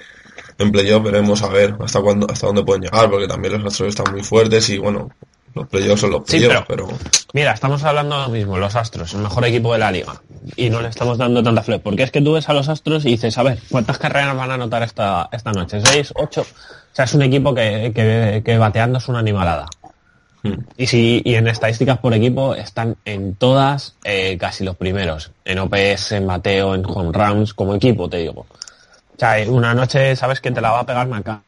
en 0.58 0.72
playoff 0.72 1.04
veremos 1.04 1.44
a 1.44 1.50
ver 1.50 1.76
hasta 1.82 2.02
cuándo, 2.02 2.26
hasta 2.32 2.48
dónde 2.48 2.64
pueden 2.64 2.82
llegar, 2.82 3.12
porque 3.12 3.28
también 3.28 3.62
los 3.62 3.74
Astros 3.74 3.90
están 3.90 4.12
muy 4.12 4.24
fuertes 4.24 4.70
y 4.70 4.80
bueno, 4.80 5.12
los 5.56 5.68
playoffs 5.68 6.02
son 6.02 6.12
los 6.12 6.22
Sí, 6.26 6.38
playoffs, 6.40 6.66
pero- 6.68 6.88
pero, 6.88 6.98
Mira, 7.34 7.52
estamos 7.54 7.84
hablando 7.84 8.16
ahora 8.16 8.28
mismo, 8.28 8.58
los 8.60 8.76
Astros, 8.76 9.14
el 9.14 9.22
mejor 9.22 9.44
equipo 9.46 9.74
de 9.74 9.80
la 9.80 9.92
liga. 9.92 10.22
Y 10.56 10.70
no 10.70 10.82
le 10.82 10.90
estamos 10.90 11.18
dando 11.18 11.42
tanta 11.42 11.64
flor. 11.64 11.82
Porque 11.82 12.04
es 12.04 12.12
que 12.12 12.22
tú 12.22 12.34
ves 12.34 12.48
a 12.50 12.54
los 12.54 12.70
Astros 12.70 13.06
y 13.06 13.10
dices, 13.10 13.36
a 13.38 13.44
ver, 13.44 13.60
¿cuántas 13.70 13.98
carreras 13.98 14.36
van 14.38 14.52
a 14.52 14.54
anotar 14.54 14.84
esta, 14.84 15.30
esta 15.32 15.52
noche? 15.52 15.82
¿Seis? 15.84 16.14
¿Ocho? 16.16 16.42
O 16.42 16.96
sea, 16.96 17.06
es 17.06 17.14
un 17.16 17.24
equipo 17.24 17.56
que, 17.56 17.92
que, 17.96 18.44
que 18.46 18.58
bateando 18.60 19.00
es 19.00 19.08
una 19.08 19.18
animalada. 19.20 19.66
Hmm. 20.44 20.60
Y 20.78 20.86
si 20.88 21.22
y 21.26 21.36
en 21.36 21.48
estadísticas 21.48 21.98
por 21.98 22.14
equipo 22.14 22.54
están 22.54 22.98
en 23.06 23.34
todas 23.36 23.96
eh, 24.04 24.38
casi 24.38 24.64
los 24.64 24.76
primeros. 24.76 25.32
En 25.46 25.58
OPS, 25.58 26.12
en 26.12 26.28
bateo, 26.28 26.76
en 26.76 26.84
home 26.86 27.12
runs, 27.14 27.54
como 27.56 27.74
equipo, 27.74 28.08
te 28.10 28.18
digo. 28.18 28.42
O 28.42 29.18
sea, 29.18 29.38
una 29.48 29.74
noche 29.74 30.16
sabes 30.16 30.40
que 30.42 30.52
te 30.52 30.62
la 30.62 30.72
va 30.72 30.80
a 30.82 30.86
pegar 30.86 31.08
Maca. 31.08 31.42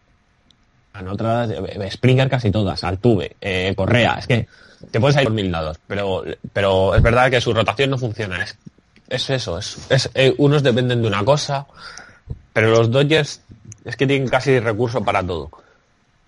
En 0.99 1.07
otras, 1.07 1.49
eh, 1.51 1.89
Springer 1.91 2.29
casi 2.29 2.51
todas, 2.51 2.83
Altuve, 2.83 3.35
eh, 3.41 3.73
Correa. 3.75 4.15
Es 4.19 4.27
que 4.27 4.47
te 4.91 4.99
puedes 4.99 5.17
ir 5.17 5.23
por 5.23 5.33
mil 5.33 5.51
lados. 5.51 5.77
Pero, 5.87 6.23
pero 6.53 6.95
es 6.95 7.01
verdad 7.01 7.29
que 7.29 7.41
su 7.41 7.53
rotación 7.53 7.89
no 7.89 7.97
funciona. 7.97 8.41
Es, 8.43 8.57
es 9.09 9.29
eso. 9.29 9.57
Es, 9.57 9.77
es, 9.89 10.09
eh, 10.13 10.33
unos 10.37 10.63
dependen 10.63 11.01
de 11.01 11.07
una 11.07 11.23
cosa. 11.25 11.65
Pero 12.53 12.69
los 12.69 12.89
Dodgers 12.91 13.41
es 13.83 13.95
que 13.97 14.07
tienen 14.07 14.27
casi 14.29 14.59
recurso 14.59 15.03
para 15.03 15.21
todo. 15.25 15.49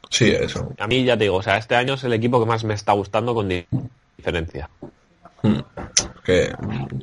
Sí, 0.09 0.29
eso. 0.31 0.73
A 0.79 0.87
mí 0.87 1.03
ya 1.03 1.17
te 1.17 1.23
digo, 1.25 1.37
o 1.37 1.43
sea, 1.43 1.57
este 1.57 1.75
año 1.75 1.93
es 1.95 2.03
el 2.03 2.13
equipo 2.13 2.39
que 2.39 2.45
más 2.45 2.63
me 2.63 2.73
está 2.73 2.93
gustando 2.93 3.33
con 3.33 3.47
di- 3.49 3.65
diferencia. 4.17 4.69
Hmm. 5.41 5.59
Que, 6.23 6.53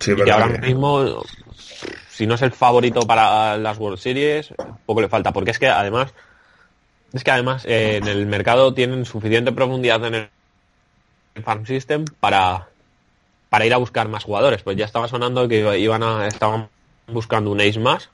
sí, 0.01 0.13
Y 0.13 0.17
que 0.17 0.31
ahora 0.31 0.53
que- 0.53 0.67
mismo, 0.67 1.23
si 2.11 2.27
no 2.27 2.35
es 2.35 2.43
el 2.43 2.53
favorito 2.53 3.01
para 3.03 3.57
las 3.59 3.79
World 3.79 3.99
Series, 3.99 4.53
poco 4.87 5.01
le 5.01 5.09
falta, 5.09 5.33
porque 5.33 5.51
es 5.53 5.59
que 5.59 5.69
además, 5.69 6.13
es 7.15 7.25
que 7.25 7.31
además 7.31 7.65
eh, 7.67 7.97
en 7.97 8.09
el 8.09 8.27
mercado 8.27 8.75
tienen 8.75 9.05
suficiente 9.05 9.53
profundidad 9.53 10.05
en 10.05 10.15
el 10.15 10.29
farm 11.43 11.65
system 11.67 12.05
para 12.21 12.69
para 13.49 13.67
ir 13.67 13.75
a 13.75 13.79
buscar 13.79 14.09
más 14.09 14.25
jugadores. 14.25 14.63
Pues 14.63 14.77
ya 14.77 14.85
estaba 14.85 15.07
sonando 15.09 15.49
que 15.49 15.61
iba- 15.61 15.77
iban 15.77 16.03
a 16.03 16.27
estaban 16.27 16.69
buscando 17.07 17.51
un 17.53 17.61
ace 17.61 17.79
más. 17.79 18.11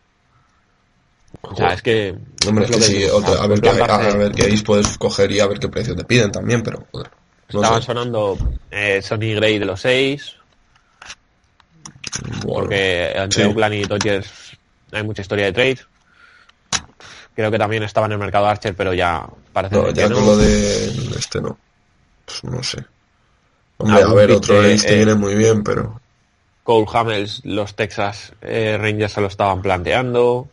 O 1.42 1.56
sea, 1.56 1.72
es 1.72 1.82
que 1.82 2.14
Hombre, 2.46 2.64
es 2.66 2.70
que 2.70 2.80
sí, 2.80 2.92
digo, 2.98 3.16
otra- 3.16 3.42
a, 3.42 3.46
ver 3.46 3.60
qué, 3.60 3.68
a, 3.70 3.72
plantarse- 3.74 4.18
ver 4.18 4.32
qué 4.32 4.42
ace 4.42 4.62
puedes 4.64 4.98
coger 4.98 5.32
y 5.32 5.40
a 5.40 5.46
ver 5.46 5.58
qué 5.58 5.68
precio 5.68 5.96
te 5.96 6.04
piden 6.04 6.30
también, 6.30 6.62
pero 6.62 6.86
joder. 6.92 7.10
No 7.52 7.62
Estaban 7.62 7.80
sé. 7.80 7.86
sonando 7.86 8.38
eh, 8.70 9.00
Sonny 9.02 9.34
Gray 9.34 9.58
de 9.58 9.64
los 9.64 9.80
seis, 9.80 10.36
Bueno, 12.44 12.68
porque 12.68 13.12
entre 13.14 13.44
sí. 13.44 13.48
Oakland 13.50 13.74
y 13.74 13.84
Dodgers 13.84 14.56
hay 14.92 15.02
mucha 15.02 15.22
historia 15.22 15.46
de 15.46 15.52
trades. 15.52 15.86
Creo 17.34 17.50
que 17.50 17.58
también 17.58 17.82
estaba 17.82 18.06
en 18.06 18.12
el 18.12 18.18
mercado 18.18 18.46
Archer, 18.46 18.74
pero 18.74 18.92
ya 18.92 19.26
parece 19.52 19.76
No, 19.76 19.84
que 19.84 19.92
ya 19.94 20.08
no. 20.08 20.16
con 20.16 20.26
lo 20.26 20.36
de 20.36 20.86
este 21.18 21.40
no. 21.40 21.56
Pues 22.24 22.44
no 22.44 22.62
sé. 22.62 22.84
Hombre, 23.78 24.02
a 24.02 24.12
ver, 24.12 24.30
otro 24.32 24.56
pitcher, 24.56 24.74
ace 24.74 24.86
te 24.88 24.92
eh, 24.94 24.96
viene 24.96 25.14
muy 25.14 25.34
bien, 25.34 25.62
pero 25.64 26.00
Cole 26.64 26.86
Hamels, 26.92 27.40
los 27.44 27.74
Texas 27.74 28.32
eh, 28.42 28.76
Rangers 28.78 29.12
se 29.14 29.20
lo 29.20 29.26
estaban 29.28 29.62
planteando. 29.62 30.48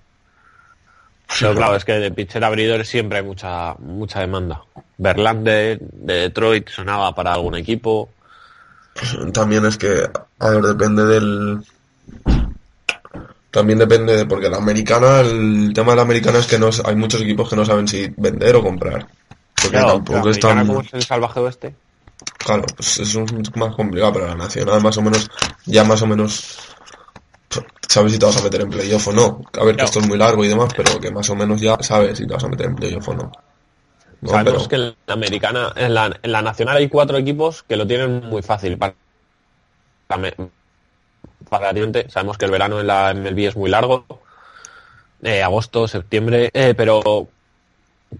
Pero 1.39 1.53
claro, 1.55 1.75
es 1.75 1.84
que 1.84 1.93
de 1.93 2.09
pitcher 2.11 2.43
abridor 2.43 2.86
siempre 2.86 3.17
hay 3.19 3.25
mucha 3.25 3.73
mucha 3.80 4.21
demanda. 4.21 4.61
Verlander 4.97 5.78
de 5.80 6.13
Detroit 6.13 6.69
sonaba 6.69 7.13
para 7.13 7.34
algún 7.34 7.55
equipo. 7.55 8.09
también 9.34 9.65
es 9.65 9.78
que, 9.78 10.09
a 10.39 10.49
ver, 10.49 10.61
depende 10.63 11.03
del... 11.05 11.59
También 13.57 13.79
depende 13.79 14.15
de, 14.15 14.27
porque 14.27 14.49
la 14.51 14.57
americana, 14.57 15.21
el 15.21 15.71
tema 15.73 15.93
de 15.93 15.95
la 15.95 16.03
americana 16.03 16.37
es 16.37 16.45
que 16.45 16.59
no, 16.59 16.69
hay 16.85 16.95
muchos 16.95 17.23
equipos 17.23 17.49
que 17.49 17.55
no 17.55 17.65
saben 17.65 17.87
si 17.87 18.07
vender 18.15 18.55
o 18.55 18.61
comprar. 18.61 19.07
Porque 19.55 19.69
Claro, 19.79 19.93
tampoco 19.93 20.25
la 20.25 20.31
es 20.31 20.37
como 20.45 20.83
el 20.93 21.03
salvaje 21.03 21.39
oeste. 21.39 21.75
Claro, 22.37 22.65
pues 22.75 22.99
es 22.99 23.15
un 23.15 23.25
más 23.55 23.75
complicado, 23.75 24.13
pero 24.13 24.27
la 24.27 24.35
nacional 24.35 24.79
más 24.83 24.95
o 24.97 25.01
menos, 25.01 25.27
ya 25.65 25.83
más 25.83 25.99
o 26.03 26.05
menos 26.05 26.59
sabes 27.89 28.11
si 28.11 28.19
te 28.19 28.27
vas 28.27 28.37
a 28.37 28.43
meter 28.43 28.61
en 28.61 28.69
playoff 28.69 29.07
o 29.07 29.13
no. 29.13 29.41
A 29.59 29.63
ver, 29.63 29.75
que 29.75 29.85
esto 29.85 30.01
es 30.01 30.07
muy 30.07 30.19
largo 30.19 30.45
y 30.45 30.49
demás, 30.49 30.71
pero 30.77 30.99
que 30.99 31.09
más 31.09 31.27
o 31.31 31.35
menos 31.35 31.59
ya 31.59 31.79
sabes 31.81 32.15
si 32.19 32.27
te 32.27 32.33
vas 32.35 32.43
a 32.43 32.49
meter 32.49 32.67
en 32.67 32.75
playoff 32.75 33.09
o 33.09 33.13
no. 33.15 33.31
No, 34.21 34.29
Sabemos 34.29 34.67
pero- 34.67 34.69
que 34.69 34.75
en 34.75 34.95
la 35.07 35.13
americana, 35.15 35.73
en 35.75 35.95
la, 35.95 36.15
en 36.21 36.31
la 36.31 36.43
nacional 36.43 36.77
hay 36.77 36.89
cuatro 36.89 37.17
equipos 37.17 37.63
que 37.63 37.75
lo 37.75 37.87
tienen 37.87 38.23
muy 38.29 38.43
fácil 38.43 38.77
para, 38.77 38.93
Sabemos 42.09 42.38
que 42.38 42.45
el 42.45 42.51
verano 42.51 42.80
en 42.80 42.88
la 42.88 43.13
MLB 43.13 43.47
es 43.47 43.55
muy 43.55 43.70
largo, 43.70 44.05
eh, 45.22 45.41
agosto, 45.41 45.88
septiembre, 45.88 46.49
eh, 46.53 46.74
pero 46.76 47.28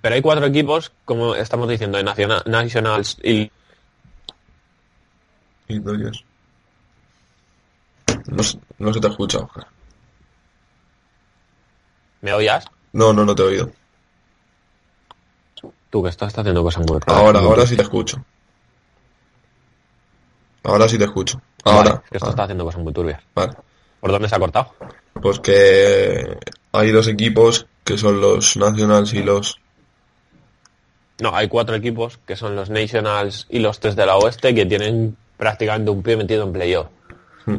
pero 0.02 0.16
hay 0.16 0.22
cuatro 0.22 0.46
equipos, 0.46 0.92
como 1.06 1.36
estamos 1.36 1.70
diciendo, 1.70 1.98
de 1.98 2.04
nacional, 2.04 2.44
Nationals 2.46 3.18
y 3.24 3.52
y 5.68 5.80
Dodgers. 5.80 6.24
No, 8.28 8.44
no 8.80 8.94
se 8.94 9.00
te 9.00 9.08
escucha, 9.08 9.40
Oscar. 9.40 9.68
¿Me 12.22 12.34
oías? 12.34 12.66
No, 12.94 13.14
no, 13.14 13.26
no 13.26 13.36
te 13.36 13.44
he 13.44 13.46
oído. 13.46 13.72
Tú 15.90 16.04
que 16.04 16.10
estás 16.10 16.38
haciendo 16.38 16.64
cosas 16.64 16.86
muy 16.86 17.00
raras. 17.00 17.24
Ahora, 17.24 17.40
ahora 17.40 17.66
sí 17.66 17.76
te 17.76 17.84
escucho. 17.84 18.24
Ahora 20.64 20.88
sí 20.90 20.98
te 20.98 21.06
escucho. 21.06 21.42
Vale, 21.68 21.90
Ahora. 21.90 22.04
que 22.10 22.18
esto 22.18 22.28
Ah, 22.28 22.30
está 22.32 22.44
haciendo 22.44 22.66
cosas 22.66 22.82
muy 22.82 22.94
turbias. 22.94 23.22
vale. 23.36 23.54
¿Por 24.00 24.12
dónde 24.12 24.30
se 24.30 24.36
ha 24.36 24.40
cortado? 24.40 24.74
Pues 25.22 25.40
que 25.40 26.38
hay 26.72 26.92
dos 26.92 27.08
equipos 27.08 27.66
que 27.84 27.98
son 27.98 28.22
los 28.22 28.56
Nationals 28.58 29.14
y 29.14 29.24
los... 29.24 29.60
No, 31.20 31.36
hay 31.36 31.48
cuatro 31.48 31.76
equipos 31.76 32.20
que 32.28 32.36
son 32.36 32.56
los 32.56 32.70
Nationals 32.70 33.48
y 33.50 33.58
los 33.60 33.80
tres 33.80 33.96
de 33.96 34.06
la 34.06 34.18
Oeste 34.18 34.54
que 34.54 34.66
tienen 34.68 35.18
prácticamente 35.36 35.90
un 35.90 36.04
pie 36.04 36.16
metido 36.16 36.44
en 36.44 36.54
playoff. 36.54 36.88
Hmm. 37.48 37.58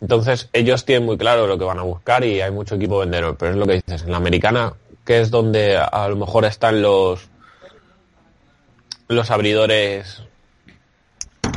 Entonces, 0.00 0.48
ellos 0.52 0.84
tienen 0.84 1.04
muy 1.06 1.18
claro 1.18 1.46
lo 1.48 1.58
que 1.58 1.64
van 1.64 1.80
a 1.80 1.82
buscar 1.82 2.22
y 2.24 2.40
hay 2.40 2.52
mucho 2.52 2.76
equipo 2.76 2.98
vendedor. 3.00 3.36
Pero 3.36 3.52
es 3.52 3.56
lo 3.58 3.66
que 3.66 3.74
dices, 3.84 4.02
en 4.04 4.12
la 4.12 4.18
americana, 4.18 4.74
que 5.04 5.20
es 5.20 5.30
donde 5.32 5.76
a 5.76 6.08
lo 6.08 6.14
mejor 6.16 6.44
están 6.44 6.80
los 6.80 7.28
los 9.08 9.30
abridores 9.30 10.22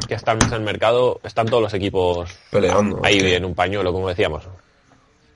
que 0.09 0.15
están 0.15 0.37
en 0.45 0.51
el 0.53 0.61
mercado, 0.61 1.21
están 1.23 1.45
todos 1.45 1.63
los 1.63 1.73
equipos 1.73 2.29
Peleando. 2.51 2.99
ahí 3.03 3.19
en 3.19 3.45
un 3.45 3.55
pañuelo, 3.55 3.93
como 3.93 4.09
decíamos. 4.09 4.43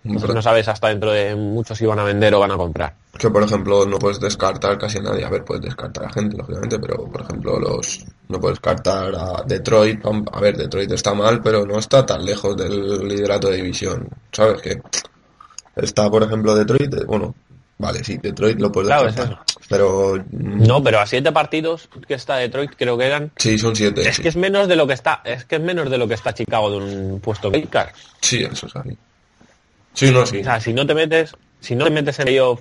Entonces 0.04 0.36
no 0.36 0.42
sabes 0.42 0.68
hasta 0.68 0.90
dentro 0.90 1.12
de 1.14 1.34
muchos 1.34 1.78
si 1.78 1.86
van 1.86 1.98
a 2.00 2.04
vender 2.04 2.34
o 2.36 2.40
van 2.42 2.52
a 2.52 2.58
comprar. 2.58 2.94
Que 3.18 3.30
por 3.30 3.42
ejemplo 3.42 3.86
no 3.86 3.98
puedes 4.00 4.20
descartar 4.20 4.78
casi 4.78 4.98
a 4.98 5.02
nadie. 5.04 5.24
A 5.24 5.30
ver, 5.30 5.46
puedes 5.46 5.64
descartar 5.64 6.04
a 6.06 6.12
gente, 6.12 6.36
lógicamente, 6.36 6.78
pero 6.78 7.06
por 7.06 7.22
ejemplo 7.22 7.58
los 7.58 8.04
no 8.28 8.38
puedes 8.38 8.58
descartar 8.58 9.16
a 9.16 9.44
Detroit. 9.46 10.02
A 10.34 10.40
ver, 10.42 10.58
Detroit 10.58 10.92
está 10.92 11.14
mal, 11.14 11.42
pero 11.42 11.66
no 11.66 11.80
está 11.80 12.06
tan 12.06 12.26
lejos 12.26 12.58
del 12.58 13.08
liderato 13.08 13.50
de 13.50 13.56
división. 13.58 14.10
¿Sabes? 14.34 14.62
Que 14.62 14.82
está, 15.78 16.10
por 16.10 16.24
ejemplo, 16.24 16.54
Detroit. 16.54 16.94
eh, 16.96 17.06
Bueno, 17.06 17.34
vale, 17.78 18.04
sí, 18.04 18.18
Detroit 18.18 18.60
lo 18.60 18.72
puedes 18.72 18.88
Claro, 18.88 19.08
es. 19.08 19.16
Pero 19.70 20.16
mm, 20.32 20.66
No, 20.66 20.84
pero 20.84 21.00
a 21.00 21.06
siete 21.06 21.32
partidos 21.32 21.90
que 22.08 22.14
está 22.14 22.38
Detroit 22.38 22.72
creo 22.78 22.98
que 22.98 23.06
eran 23.06 23.32
sí, 23.38 23.58
son 23.58 23.76
siete. 23.76 24.08
Es 24.08 24.18
sí. 24.18 24.22
que 24.22 24.30
es 24.30 24.36
menos 24.36 24.68
de 24.68 24.76
lo 24.76 24.88
que 24.88 24.94
está, 24.94 25.22
es 25.24 25.46
que 25.46 25.56
es 25.56 25.62
menos 25.62 25.90
de 25.90 25.98
lo 25.98 26.08
que 26.08 26.14
está 26.14 26.34
Chicago 26.34 26.72
de 26.72 26.78
un 26.78 27.20
puesto 27.20 27.52
card. 27.70 27.90
Sí, 28.22 28.44
eso 28.44 28.68
es 28.68 28.76
así. 28.76 28.98
Sí, 29.94 30.12
no, 30.12 30.26
sí. 30.26 30.40
O 30.40 30.44
sea, 30.44 30.60
si 30.60 30.74
no 30.74 30.86
te 30.86 30.94
metes, 30.94 31.36
si 31.60 31.76
no 31.76 31.86
te 31.86 31.92
metes 31.92 32.20
en 32.20 32.28
ello, 32.28 32.60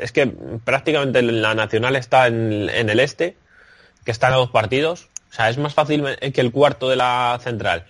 es 0.00 0.12
que 0.12 0.26
prácticamente 0.64 1.22
la 1.22 1.54
nacional 1.54 1.96
está 1.96 2.28
en, 2.28 2.68
en 2.68 2.88
el 2.88 3.00
este, 3.00 3.36
que 4.04 4.10
está 4.12 4.28
a 4.28 4.36
dos 4.36 4.50
partidos. 4.50 5.08
O 5.30 5.34
sea, 5.34 5.50
es 5.50 5.58
más 5.58 5.74
fácil 5.74 6.04
que 6.32 6.40
el 6.40 6.52
cuarto 6.52 6.88
de 6.88 6.96
la 6.96 7.38
central 7.42 7.84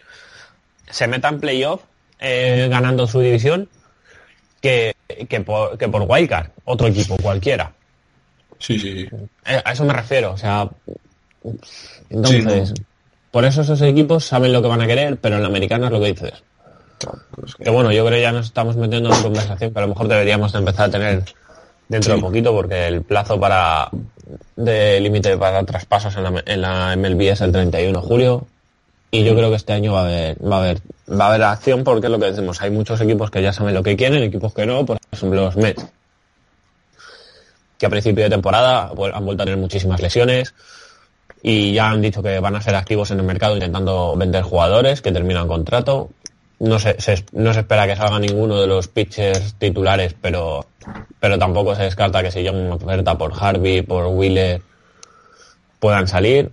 se 0.91 1.07
meta 1.07 1.28
en 1.28 1.41
playoff 1.41 1.82
eh, 2.18 2.68
ganando 2.70 3.07
su 3.07 3.20
división 3.20 3.68
que, 4.66 5.26
que 5.26 5.40
por, 5.40 5.78
que 5.78 5.88
por 5.88 6.02
wildcard, 6.08 6.48
otro 6.64 6.86
equipo 6.88 7.16
cualquiera. 7.22 7.72
Sí, 8.58 8.78
sí, 8.78 9.02
sí. 9.02 9.08
Eh, 9.46 9.62
A 9.64 9.72
eso 9.72 9.84
me 9.84 9.92
refiero, 9.92 10.32
o 10.32 10.36
sea, 10.36 10.68
entonces, 12.10 12.68
Sí, 12.70 12.74
por 13.30 13.44
eso 13.44 13.60
esos 13.62 13.80
equipos 13.82 14.24
saben 14.24 14.52
lo 14.52 14.62
que 14.62 14.68
van 14.68 14.80
a 14.80 14.86
querer, 14.86 15.16
pero 15.18 15.36
en 15.36 15.42
la 15.42 15.48
americana 15.48 15.86
es 15.86 15.92
lo 15.92 16.00
que 16.00 16.06
dices. 16.06 16.32
Es 17.46 17.54
que- 17.54 17.64
Que 17.64 17.70
bueno, 17.70 17.92
yo 17.92 18.04
creo 18.06 18.16
que 18.16 18.22
ya 18.22 18.32
nos 18.32 18.46
estamos 18.46 18.76
metiendo 18.76 19.08
en 19.10 19.14
una 19.14 19.22
conversación 19.22 19.72
que 19.72 19.78
a 19.78 19.82
lo 19.82 19.88
mejor 19.88 20.08
deberíamos 20.08 20.52
de 20.52 20.58
empezar 20.58 20.88
a 20.88 20.92
tener 20.92 21.22
dentro 21.88 22.14
Sí. 22.14 22.16
de 22.20 22.26
poquito, 22.26 22.52
porque 22.52 22.86
el 22.86 23.02
plazo 23.02 23.38
para 23.38 23.90
de 24.56 25.00
límite 25.00 25.36
para 25.36 25.62
traspasos 25.64 26.16
en 26.16 26.22
la, 26.24 26.42
en 26.46 26.60
la 26.62 26.92
MLB 26.96 27.30
es 27.32 27.40
el 27.42 27.52
31 27.52 28.00
de 28.00 28.06
julio. 28.06 28.46
Y 29.16 29.24
yo 29.24 29.34
creo 29.34 29.50
que 29.50 29.56
este 29.56 29.72
año 29.72 29.92
va 29.94 30.00
a 30.00 30.04
haber, 30.04 30.36
va 30.44 30.56
a 30.56 30.58
haber, 30.60 30.78
va 31.10 31.24
a 31.24 31.28
haber 31.28 31.42
acción 31.44 31.84
porque 31.84 32.06
es 32.06 32.12
lo 32.12 32.18
que 32.18 32.26
decimos, 32.26 32.60
hay 32.60 32.70
muchos 32.70 33.00
equipos 33.00 33.30
que 33.30 33.42
ya 33.42 33.52
saben 33.52 33.74
lo 33.74 33.82
que 33.82 33.96
quieren, 33.96 34.22
equipos 34.22 34.52
que 34.52 34.66
no, 34.66 34.84
por 34.84 34.98
ejemplo 35.12 35.42
los 35.44 35.56
Mets, 35.56 35.86
que 37.78 37.86
a 37.86 37.90
principio 37.90 38.24
de 38.24 38.30
temporada 38.30 38.90
han 38.90 39.24
vuelto 39.24 39.42
a 39.42 39.46
tener 39.46 39.58
muchísimas 39.58 40.00
lesiones 40.00 40.54
y 41.42 41.72
ya 41.74 41.90
han 41.90 42.02
dicho 42.02 42.22
que 42.22 42.40
van 42.40 42.56
a 42.56 42.62
ser 42.62 42.74
activos 42.74 43.10
en 43.10 43.20
el 43.20 43.26
mercado 43.26 43.54
intentando 43.54 44.16
vender 44.16 44.42
jugadores 44.42 45.02
que 45.02 45.12
terminan 45.12 45.46
contrato. 45.48 46.10
No 46.58 46.78
se, 46.78 46.98
se- 47.00 47.24
no 47.32 47.52
se 47.52 47.60
espera 47.60 47.86
que 47.86 47.96
salga 47.96 48.18
ninguno 48.18 48.58
de 48.60 48.66
los 48.66 48.88
pitchers 48.88 49.54
titulares, 49.58 50.14
pero, 50.20 50.66
pero 51.20 51.38
tampoco 51.38 51.74
se 51.74 51.82
descarta 51.82 52.22
que 52.22 52.30
si 52.30 52.40
llega 52.42 52.52
una 52.56 52.74
oferta 52.76 53.16
por 53.18 53.32
Harvey, 53.38 53.82
por 53.82 54.06
Wheeler, 54.06 54.62
puedan 55.78 56.08
salir. 56.08 56.50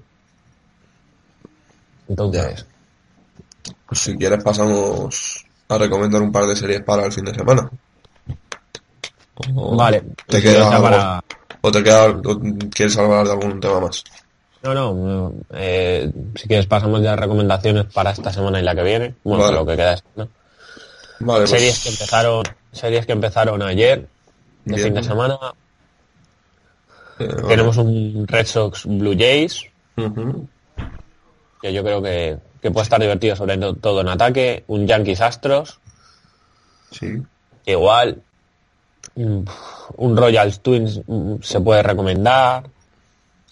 Entonces, 2.14 2.66
Pues 3.88 4.00
si 4.00 4.16
quieres 4.18 4.44
pasamos 4.44 5.44
a 5.68 5.78
recomendar 5.80 6.22
un 6.22 6.32
par 6.32 6.46
de 6.46 6.56
series 6.56 6.82
para 6.84 7.06
el 7.06 7.12
fin 7.12 7.26
de 7.26 7.34
semana. 7.34 7.68
O 9.56 9.76
vale. 9.76 10.04
¿Te 10.28 10.42
queda 10.42 10.70
algo? 10.70 10.84
para- 10.84 11.24
¿O 11.62 11.72
te 11.72 11.82
queda, 11.84 12.08
o 12.10 12.40
quieres 12.76 12.96
hablar 12.98 13.26
de 13.26 13.32
algún 13.32 13.60
tema 13.60 13.80
más? 13.80 14.04
No, 14.62 14.74
no, 14.74 15.34
eh, 15.54 16.12
si 16.36 16.48
quieres 16.48 16.68
pasamos 16.68 17.02
ya 17.02 17.14
a 17.14 17.16
recomendaciones 17.16 17.86
para 17.94 18.12
esta 18.12 18.32
semana 18.32 18.60
y 18.60 18.64
la 18.64 18.76
que 18.76 18.84
viene. 18.84 19.16
Bueno, 19.24 19.44
Vale. 19.46 19.56
lo 19.58 19.66
que 19.66 19.76
queda 19.76 19.94
es, 19.94 20.04
¿no? 20.16 20.28
Vale, 21.20 21.40
pues, 21.42 21.50
Series 21.50 21.80
que 21.84 21.90
empezaron, 21.90 22.44
series 22.72 23.06
que 23.06 23.12
empezaron 23.14 23.62
ayer, 23.64 24.08
de 24.66 24.76
Bien. 24.76 24.84
fin 24.88 24.94
de 24.94 25.04
semana. 25.04 25.38
eh, 27.20 27.28
vale. 27.28 27.48
Tenemos 27.48 27.78
un 27.78 28.26
Red 28.28 28.46
Sox 28.46 28.86
Blue 28.86 29.16
Jays. 29.18 29.64
Que 31.64 31.72
yo 31.72 31.82
creo 31.82 32.02
que, 32.02 32.38
que 32.62 32.72
puede 32.72 32.84
estar 32.84 33.00
divertido 33.00 33.38
sobre 33.38 33.58
to- 33.58 33.74
todo 33.76 34.02
en 34.02 34.10
ataque. 34.10 34.66
Un 34.68 34.86
Yankees 34.86 35.22
Astros, 35.22 35.80
Sí. 36.92 37.08
igual. 37.66 38.22
mm, 39.16 39.44
Un 39.98 40.18
Royals 40.18 40.60
Twins 40.62 41.02
mm, 41.08 41.36
se 41.42 41.62
puede 41.62 41.82
recomendar. 41.84 42.64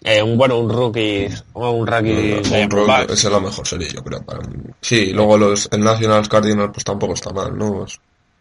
Eh, 0.04 0.22
un 0.22 0.38
bueno, 0.38 0.58
un 0.60 0.70
Rookies, 0.70 1.44
o 1.54 1.70
un 1.72 1.86
Rookie 1.88 2.42
esa 2.42 3.14
es 3.14 3.24
la 3.24 3.40
mejor 3.40 3.66
serie, 3.68 3.88
yo 3.94 4.04
creo. 4.04 4.22
Para 4.24 4.40
mí. 4.48 4.56
Sí, 4.82 5.14
luego 5.14 5.38
los, 5.38 5.70
el 5.72 5.82
Nationals 5.82 6.28
Cardinals 6.28 6.72
pues 6.74 6.84
tampoco 6.84 7.14
está 7.14 7.32
mal, 7.32 7.58
¿no? 7.58 7.86
Es- 7.86 8.00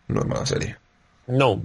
no 0.08 0.20
es 0.22 0.26
mala 0.26 0.46
serie. 0.46 0.76
No, 1.28 1.62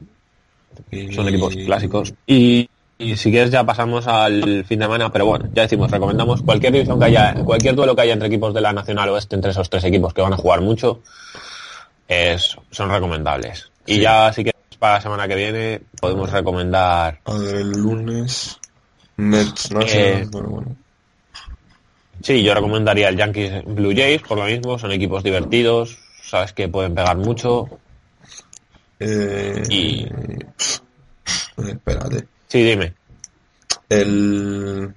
Y- 0.91 1.12
son 1.14 1.28
equipos 1.30 1.56
clásicos. 1.56 2.14
Y, 2.28 2.70
y 2.98 3.16
si 3.18 3.30
quieres 3.32 3.52
ya 3.52 3.64
pasamos 3.66 4.08
al 4.08 4.64
fin 4.66 4.80
de 4.80 4.86
semana, 4.86 5.12
pero 5.12 5.26
bueno, 5.26 5.46
ya 5.54 5.64
decimos, 5.64 5.91
recomendamos 5.91 6.41
cualquier 6.41 6.72
división 6.74 6.98
que 7.00 7.06
haya, 7.06 7.34
cualquier 7.43 7.76
duelo 7.76 7.96
que 7.96 8.02
haya 8.04 8.14
entre 8.14 8.28
equipos 8.30 8.54
de 8.54 8.62
la 8.62 8.72
Nacional 8.74 9.10
Oeste, 9.10 9.36
entre 9.36 9.52
esos 9.52 9.70
tres 9.70 9.84
equipos 9.84 10.14
que 10.14 10.22
van 10.22 10.34
a 10.34 10.38
jugar 10.38 10.62
mucho, 10.62 11.02
es, 12.08 12.56
son 12.72 12.89
recomendables. 12.89 13.72
Y 13.86 14.00
ya 14.00 14.32
si 14.34 14.43
quieres 14.43 14.62
para 14.80 14.96
la 14.96 15.02
semana 15.02 15.28
que 15.28 15.36
viene, 15.36 15.82
podemos 16.00 16.32
recomendar, 16.32 17.20
A 17.26 17.34
ver, 17.34 17.56
el 17.56 17.72
lunes. 17.72 18.58
Mets 19.18 19.72
Nationals, 19.72 19.93
Eh, 19.93 20.28
bueno, 20.32 20.50
bueno. 20.50 20.76
sí, 22.22 22.43
yo 22.43 22.54
recomendaría 22.54 23.10
el 23.10 23.18
Yankees 23.18 23.64
Blue 23.66 23.93
Jays, 23.96 24.22
por 24.22 24.38
lo 24.38 24.46
mismo, 24.46 24.78
son 24.80 24.91
equipos 24.91 25.24
divertidos, 25.24 25.98
sabes 26.24 26.54
que 26.54 26.68
pueden 26.68 26.96
pegar 26.96 27.18
mucho. 27.18 27.68
Eh, 29.00 29.64
y- 29.70 30.08
espérate. 31.58 32.28
Sí, 32.56 32.64
dime. 32.64 32.93
El. 33.89 34.93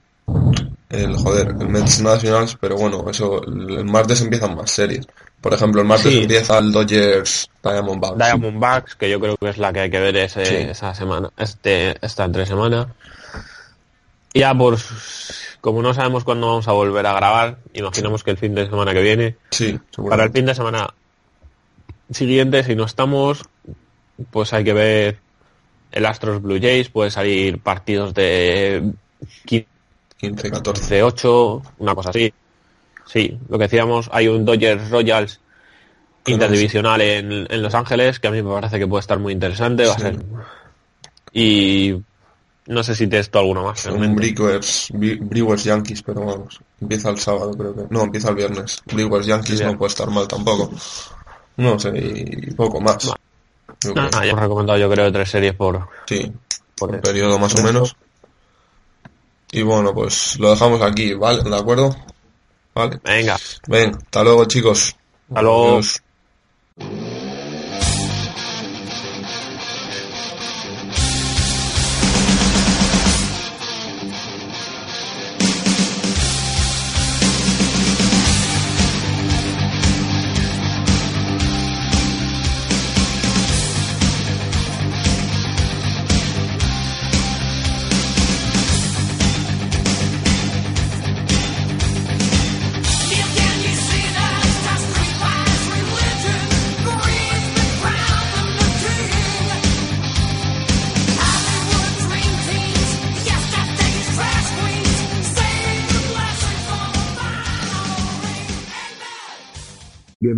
El, 0.91 1.17
joder, 1.17 1.49
el 1.61 1.69
Mets 1.69 2.01
Nationals, 2.01 2.57
pero 2.61 2.77
bueno, 2.77 3.05
eso, 3.11 3.43
el, 3.43 3.85
martes 3.85 4.21
empiezan 4.21 4.55
más 4.55 4.71
series. 4.71 5.09
Por 5.41 5.53
ejemplo, 5.55 5.81
el 5.81 5.89
martes 5.89 6.13
Sí. 6.13 6.21
empieza 6.23 6.57
el 6.59 6.71
Dodgers 6.71 7.51
Diamondbacks. 7.65 8.17
Diamondbacks, 8.17 8.95
que 8.95 9.11
yo 9.11 9.19
creo 9.19 9.37
que 9.37 9.49
es 9.49 9.59
la 9.59 9.73
que 9.73 9.81
hay 9.81 9.91
que 9.91 9.99
ver 9.99 10.17
ese- 10.19 10.47
Sí. 10.47 10.55
esa 10.55 10.95
semana, 10.95 11.31
este, 11.37 11.97
esta 12.01 12.25
entre 12.27 12.47
semana. 12.47 12.95
Y 14.33 14.39
ya 14.41 14.55
por, 14.55 14.79
como 15.61 15.83
no 15.83 15.93
sabemos 15.95 16.23
cuándo 16.23 16.47
vamos 16.47 16.69
a 16.69 16.73
volver 16.73 17.05
a 17.07 17.13
grabar, 17.15 17.59
imaginamos 17.75 18.23
que 18.23 18.31
el 18.31 18.39
fin 18.39 18.55
de 18.55 18.67
semana 18.67 18.93
que 18.95 19.03
viene, 19.03 19.37
Sí, 19.51 19.81
para 20.09 20.23
el 20.25 20.31
fin 20.31 20.47
de 20.47 20.55
semana 20.55 20.95
siguiente, 22.13 22.63
si 22.63 22.77
no 22.77 22.85
estamos, 22.85 23.43
pues 24.31 24.53
hay 24.53 24.63
que 24.63 24.73
ver 24.75 25.19
el 25.93 26.07
Astros 26.07 26.41
Blue 26.43 26.59
Jays, 26.61 26.89
puede 26.89 27.11
salir 27.11 27.59
partidos 27.61 28.15
de 28.15 28.93
15, 29.47 30.51
14. 30.51 31.03
15-8, 31.03 31.63
una 31.79 31.95
cosa 31.95 32.11
así. 32.11 32.33
Sí, 33.07 33.39
lo 33.49 33.57
que 33.59 33.65
decíamos, 33.65 34.09
hay 34.13 34.29
un 34.29 34.45
Dodgers 34.45 34.91
Royals 34.91 35.41
interdivisional 36.27 37.01
en, 37.01 37.47
en 37.51 37.63
Los 37.63 37.75
Ángeles, 37.75 38.21
que 38.21 38.29
a 38.29 38.31
mí 38.31 38.43
me 38.43 38.53
parece 38.53 38.79
que 38.79 38.87
puede 38.87 39.01
estar 39.01 39.19
muy 39.19 39.33
interesante. 39.33 39.87
Va 39.87 39.95
a 39.95 39.99
ser. 39.99 40.17
Y 41.33 41.95
no 42.67 42.83
sé 42.83 42.95
si 42.95 43.07
te 43.07 43.19
esto 43.19 43.39
alguno 43.39 43.65
más. 43.65 43.87
Un. 43.87 44.15
Brewers, 44.15 44.91
Bre- 44.93 45.19
Brewers 45.21 45.65
Yankees, 45.65 46.03
pero 46.03 46.21
vamos, 46.25 46.61
empieza 46.81 47.11
el 47.11 47.19
sábado 47.19 47.53
creo 47.53 47.75
que. 47.75 47.83
No, 47.91 48.03
empieza 48.03 48.29
el 48.31 48.35
viernes. 48.37 48.83
Brewers 48.87 49.27
Yankees 49.27 49.59
Sí, 49.59 49.65
no 49.65 49.79
puede 49.79 49.89
estar 49.91 50.11
mal 50.11 50.29
tampoco. 50.29 50.71
No 51.57 51.79
sé, 51.79 51.93
y 51.97 52.51
poco 52.53 52.81
más. 52.81 53.07
Vale. 53.07 53.19
Yo 53.83 53.95
creo. 53.95 54.11
Ah, 54.13 54.25
ya 54.25 54.31
hemos 54.31 54.43
recomendado 54.43 54.79
yo 54.79 54.91
creo 54.91 55.13
tres 55.13 55.31
series 55.31 55.55
por, 55.55 55.89
Sí, 56.07 56.33
por 56.77 56.91
un 56.91 57.01
periodo 57.01 57.39
más 57.39 57.55
o 57.55 57.63
menos. 57.63 57.97
Y 59.51 59.63
bueno, 59.63 59.95
pues 59.95 60.39
lo 60.39 60.51
dejamos 60.51 60.83
aquí, 60.83 61.15
¿vale? 61.15 61.43
¿De 61.43 61.57
acuerdo? 61.57 61.97
Vale. 62.75 63.01
Venga, 63.03 63.39
Ven, 63.67 63.95
hasta 63.97 64.23
luego 64.23 64.45
chicos. 64.45 64.95
Hasta 65.29 65.43
luego. 65.43 65.69
Adiós. 65.73 66.03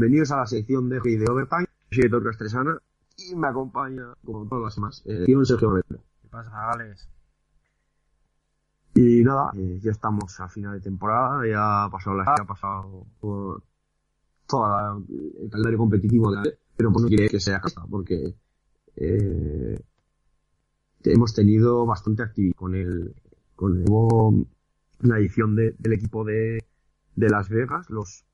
Bienvenidos 0.01 0.31
a 0.31 0.39
la 0.39 0.47
sección 0.47 0.89
de 0.89 0.99
Hoy 0.99 1.17
de 1.17 1.31
Overtime. 1.31 1.67
Soy 1.93 2.05
Héctor 2.05 2.25
Castresana 2.25 2.79
y 3.19 3.37
me 3.37 3.49
acompaña, 3.49 4.15
como 4.25 4.47
todas 4.49 4.65
las 4.65 4.75
semanas, 4.75 5.03
eh, 5.05 5.27
Sergio 5.45 5.69
Romero. 5.69 5.85
¿Qué 6.23 6.29
pasa, 6.31 6.51
Gales? 6.51 7.07
Y 8.95 9.23
nada, 9.23 9.51
eh, 9.59 9.79
ya 9.83 9.91
estamos 9.91 10.41
a 10.41 10.49
final 10.49 10.73
de 10.73 10.81
temporada, 10.81 11.47
ya 11.47 11.85
ha 11.85 11.91
pasado 11.91 12.17
la 12.17 12.25
ya 12.25 12.43
ha 12.43 12.47
pasado 12.47 13.05
por 13.21 13.63
todo 14.47 15.05
el 15.43 15.51
calendario 15.51 15.77
competitivo, 15.79 16.31
de 16.31 16.37
la- 16.49 16.57
pero 16.79 16.91
pues 16.93 17.03
no 17.03 17.09
quiere 17.09 17.29
que 17.29 17.39
sea 17.39 17.61
casta, 17.61 17.83
porque 17.85 18.35
eh, 18.97 19.79
hemos 21.05 21.35
tenido 21.35 21.85
bastante 21.85 22.23
actividad 22.23 22.55
con 22.57 22.75
el 22.75 23.15
con 23.55 23.77
el 23.77 23.85
nuevo- 23.85 24.47
la 25.01 25.19
edición 25.19 25.55
de- 25.57 25.77
del 25.79 25.93
equipo 25.93 26.25
de, 26.25 26.65
de 27.17 27.29
Las 27.29 27.51
Vegas, 27.51 27.91
los 27.91 28.25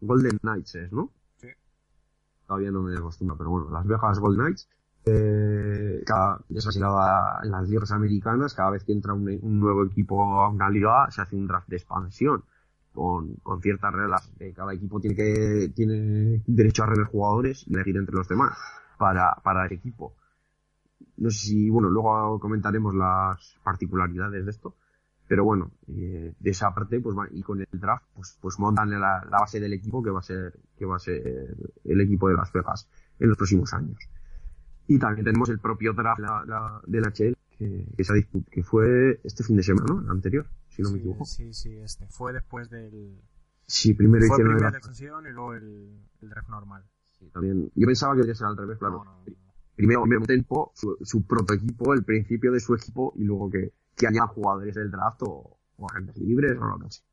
Golden 0.00 0.38
Knights, 0.38 0.74
¿es, 0.74 0.92
¿no? 0.92 1.10
Sí. 1.36 1.48
Todavía 2.46 2.70
no 2.70 2.82
me 2.82 2.96
acostumbro, 2.96 3.36
pero 3.36 3.50
bueno, 3.50 3.70
Las 3.70 3.86
Vegas 3.86 4.18
Golden 4.18 4.46
Knights 4.46 4.68
eh, 5.04 6.02
cada, 6.04 6.40
ya 6.48 6.60
en 7.42 7.50
las 7.50 7.68
ligas 7.68 7.90
americanas, 7.92 8.54
cada 8.54 8.70
vez 8.70 8.84
que 8.84 8.92
entra 8.92 9.14
un, 9.14 9.28
un 9.40 9.60
nuevo 9.60 9.84
equipo 9.84 10.22
a 10.22 10.48
una 10.50 10.68
liga, 10.68 11.10
se 11.10 11.22
hace 11.22 11.36
un 11.36 11.46
draft 11.46 11.68
de 11.68 11.76
expansión 11.76 12.44
con, 12.92 13.34
con 13.36 13.60
ciertas 13.62 13.92
reglas. 13.92 14.30
Eh, 14.38 14.52
cada 14.54 14.74
equipo 14.74 15.00
tiene 15.00 15.16
que 15.16 15.72
tiene 15.74 16.42
derecho 16.46 16.82
a 16.82 16.86
rever 16.86 17.06
jugadores 17.06 17.64
y 17.66 17.74
elegir 17.74 17.96
entre 17.96 18.14
los 18.14 18.28
demás 18.28 18.58
para, 18.98 19.34
para 19.42 19.66
el 19.66 19.72
equipo. 19.72 20.14
No 21.16 21.30
sé 21.30 21.38
si, 21.38 21.70
bueno, 21.70 21.88
luego 21.88 22.38
comentaremos 22.38 22.94
las 22.94 23.56
particularidades 23.62 24.44
de 24.44 24.50
esto, 24.50 24.74
pero 25.30 25.44
bueno, 25.44 25.70
eh, 25.86 26.34
de 26.40 26.50
esa 26.50 26.74
parte, 26.74 26.98
pues 26.98 27.16
y 27.30 27.40
con 27.44 27.60
el 27.60 27.68
draft, 27.70 28.04
pues, 28.14 28.36
pues 28.40 28.58
montan 28.58 28.90
la, 28.90 29.24
la 29.30 29.38
base 29.38 29.60
del 29.60 29.72
equipo 29.72 30.02
que 30.02 30.10
va 30.10 30.18
a 30.18 30.22
ser, 30.24 30.58
que 30.76 30.84
va 30.84 30.96
a 30.96 30.98
ser 30.98 31.56
el 31.84 32.00
equipo 32.00 32.28
de 32.28 32.34
Las 32.34 32.52
Vegas 32.52 32.88
en 33.20 33.28
los 33.28 33.36
próximos 33.38 33.72
años. 33.72 33.96
Y 34.88 34.98
también 34.98 35.24
tenemos 35.24 35.48
el 35.50 35.60
propio 35.60 35.92
draft 35.92 36.18
la, 36.18 36.42
la, 36.44 36.80
de 36.84 37.00
la 37.00 37.10
HL 37.10 37.36
que, 37.56 37.86
que, 37.96 38.02
se 38.02 38.12
ha 38.12 38.16
que 38.50 38.62
fue 38.64 39.20
este 39.22 39.44
fin 39.44 39.56
de 39.56 39.62
semana, 39.62 39.86
¿no? 39.94 40.00
El 40.00 40.08
anterior, 40.10 40.48
si 40.68 40.82
no 40.82 40.88
me 40.90 40.94
Sí, 40.94 40.98
equivoco. 40.98 41.24
sí, 41.24 41.54
sí, 41.54 41.76
este. 41.76 42.08
Fue 42.08 42.32
después 42.32 42.68
del... 42.68 43.20
Sí, 43.66 43.94
primero 43.94 44.26
Fue 44.26 44.34
hicieron 44.34 44.58
de 44.58 44.78
extensión 44.78 45.26
y 45.28 45.30
luego 45.30 45.54
el, 45.54 45.96
el 46.22 46.28
draft 46.28 46.48
normal. 46.48 46.82
Sí, 47.20 47.30
también. 47.32 47.70
Yo 47.76 47.86
pensaba 47.86 48.14
que 48.14 48.22
debería 48.22 48.34
ser 48.34 48.48
al 48.48 48.56
revés, 48.56 48.78
claro. 48.78 49.04
No, 49.04 49.04
no, 49.04 49.24
no. 49.26 49.52
Primero, 49.76 50.02
primero 50.02 50.26
tiempo, 50.26 50.72
su, 50.74 50.98
su 51.02 51.24
protoequipo, 51.24 51.94
el 51.94 52.02
principio 52.02 52.50
de 52.50 52.58
su 52.58 52.74
equipo, 52.74 53.12
y 53.14 53.22
luego 53.22 53.48
que, 53.48 53.72
que 54.00 54.06
añadan 54.08 54.28
jugadores 54.28 54.74
del 54.74 54.90
draft 54.90 55.22
o, 55.22 55.58
o 55.76 55.90
agentes 55.90 56.16
libres 56.16 56.56
o 56.58 56.64
lo 56.64 56.78
que 56.78 56.90
sea. 56.90 57.04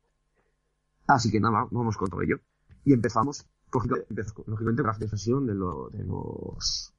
Así 1.06 1.30
que 1.30 1.40
nada, 1.40 1.66
vamos 1.70 1.96
con 1.96 2.08
todo 2.10 2.22
ello. 2.22 2.40
Y 2.84 2.92
empezamos, 2.92 3.46
lógicamente, 3.72 4.82
draft 4.82 5.00
de 5.00 5.08
sesión 5.08 5.46
de, 5.46 5.54
lo- 5.54 5.88
de 5.90 6.04
los 6.04 6.94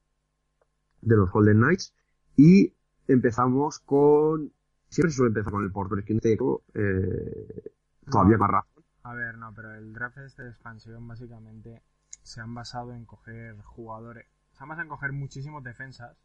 de 1.02 1.16
los 1.16 1.30
Golden 1.30 1.58
Knights 1.58 1.94
y 2.36 2.74
empezamos 3.08 3.78
con 3.80 4.52
siempre 4.88 5.10
se 5.12 5.16
suele 5.16 5.28
empezar 5.30 5.52
con 5.52 5.64
el 5.64 5.72
por 5.72 5.88
pero 5.88 6.00
es 6.00 6.06
que 6.06 6.12
este 6.14 6.36
caso, 6.36 6.62
eh, 6.74 7.72
todavía 8.10 8.36
No. 8.36 8.40
más 8.40 8.50
razón 8.50 8.84
A 9.02 9.14
ver, 9.14 9.38
no, 9.38 9.52
pero 9.54 9.74
el 9.74 9.92
draft 9.94 10.18
este 10.18 10.42
de 10.42 10.50
expansión 10.50 11.08
básicamente 11.08 11.82
se 12.22 12.40
han 12.42 12.54
basado 12.54 12.92
en 12.92 13.06
coger 13.06 13.56
jugadores, 13.62 14.26
se 14.52 14.62
han 14.62 14.68
basado 14.68 14.82
en 14.82 14.88
coger 14.90 15.12
muchísimos 15.12 15.64
defensas 15.64 16.16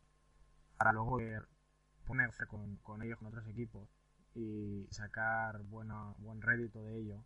para 0.78 0.92
luego 0.92 1.18
ponerse 2.06 2.46
con, 2.48 2.78
con 2.78 3.02
ellos, 3.04 3.18
con 3.20 3.28
otros 3.30 3.48
equipos 3.48 3.90
y 4.36 4.88
sacar 4.92 5.62
buena, 5.64 6.14
buen 6.20 6.42
rédito 6.42 6.84
de 6.84 6.98
ello. 7.00 7.24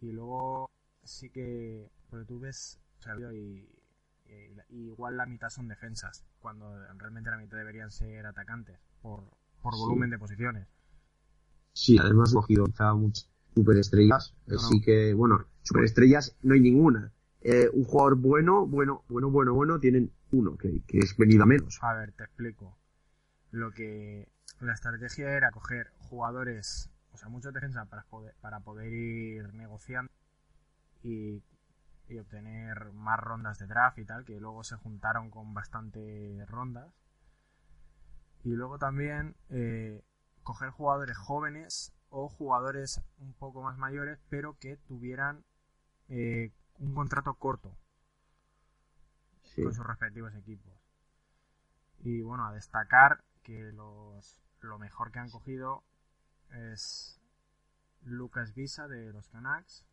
Y 0.00 0.12
luego 0.12 0.70
sí 1.04 1.30
que, 1.30 1.90
porque 2.08 2.24
tú 2.26 2.40
ves, 2.40 2.78
y, 3.32 3.68
y- 4.26 4.56
y 4.70 4.86
igual 4.88 5.16
la 5.16 5.26
mitad 5.26 5.50
son 5.50 5.68
defensas, 5.68 6.24
cuando 6.40 6.76
realmente 6.98 7.30
la 7.30 7.38
mitad 7.38 7.56
deberían 7.56 7.90
ser 7.90 8.26
atacantes, 8.26 8.78
por, 9.02 9.24
por 9.62 9.72
Sí. 9.74 9.78
volumen 9.80 10.10
de 10.10 10.18
posiciones. 10.18 10.66
Sí, 11.72 11.96
además 11.98 12.32
cogido 12.32 12.64
quizá 12.66 12.94
muchas 12.94 13.28
superestrellas. 13.54 14.34
No. 14.46 14.56
Así 14.56 14.80
que, 14.80 15.14
bueno, 15.14 15.44
superestrellas 15.62 16.36
no 16.42 16.54
hay 16.54 16.60
ninguna. 16.60 17.12
Eh, 17.42 17.68
un 17.72 17.84
jugador 17.84 18.16
bueno, 18.16 18.66
bueno, 18.66 19.04
bueno, 19.08 19.30
bueno, 19.30 19.54
bueno, 19.54 19.78
tienen 19.78 20.10
uno, 20.32 20.56
que, 20.56 20.82
que 20.86 20.98
es 20.98 21.16
venido 21.16 21.44
a 21.44 21.46
menos. 21.46 21.78
A 21.82 21.94
ver, 21.94 22.12
te 22.12 22.24
explico. 22.24 22.76
Lo 23.56 23.72
que 23.72 24.28
la 24.60 24.74
estrategia 24.74 25.30
era 25.30 25.50
coger 25.50 25.90
jugadores, 25.98 26.90
o 27.12 27.16
sea, 27.16 27.30
muchos 27.30 27.54
defensas 27.54 27.88
para 27.88 28.02
poder, 28.02 28.34
para 28.42 28.60
poder 28.60 28.92
ir 28.92 29.54
negociando 29.54 30.12
y, 31.02 31.42
y 32.06 32.18
obtener 32.18 32.92
más 32.92 33.18
rondas 33.18 33.58
de 33.58 33.66
draft 33.66 33.96
y 33.96 34.04
tal, 34.04 34.26
que 34.26 34.38
luego 34.38 34.62
se 34.62 34.76
juntaron 34.76 35.30
con 35.30 35.54
bastantes 35.54 36.46
rondas. 36.50 36.92
Y 38.44 38.50
luego 38.50 38.78
también 38.78 39.36
eh, 39.48 40.04
coger 40.42 40.68
jugadores 40.68 41.16
jóvenes 41.16 41.94
o 42.10 42.28
jugadores 42.28 43.00
un 43.16 43.32
poco 43.32 43.62
más 43.62 43.78
mayores, 43.78 44.18
pero 44.28 44.58
que 44.58 44.76
tuvieran 44.76 45.46
eh, 46.10 46.52
un 46.78 46.94
contrato 46.94 47.32
corto 47.32 47.74
Sí. 49.44 49.62
con 49.62 49.72
sus 49.72 49.86
respectivos 49.86 50.34
equipos. 50.34 50.74
Y 52.00 52.20
bueno, 52.20 52.44
a 52.46 52.52
destacar 52.52 53.24
que 53.46 53.72
los, 53.72 54.40
lo 54.60 54.76
mejor 54.78 55.12
que 55.12 55.20
han 55.20 55.30
cogido 55.30 55.84
es 56.50 57.20
Lucas 58.04 58.52
Visa 58.54 58.88
de 58.88 59.12
los 59.12 59.28
Canucks. 59.28 59.84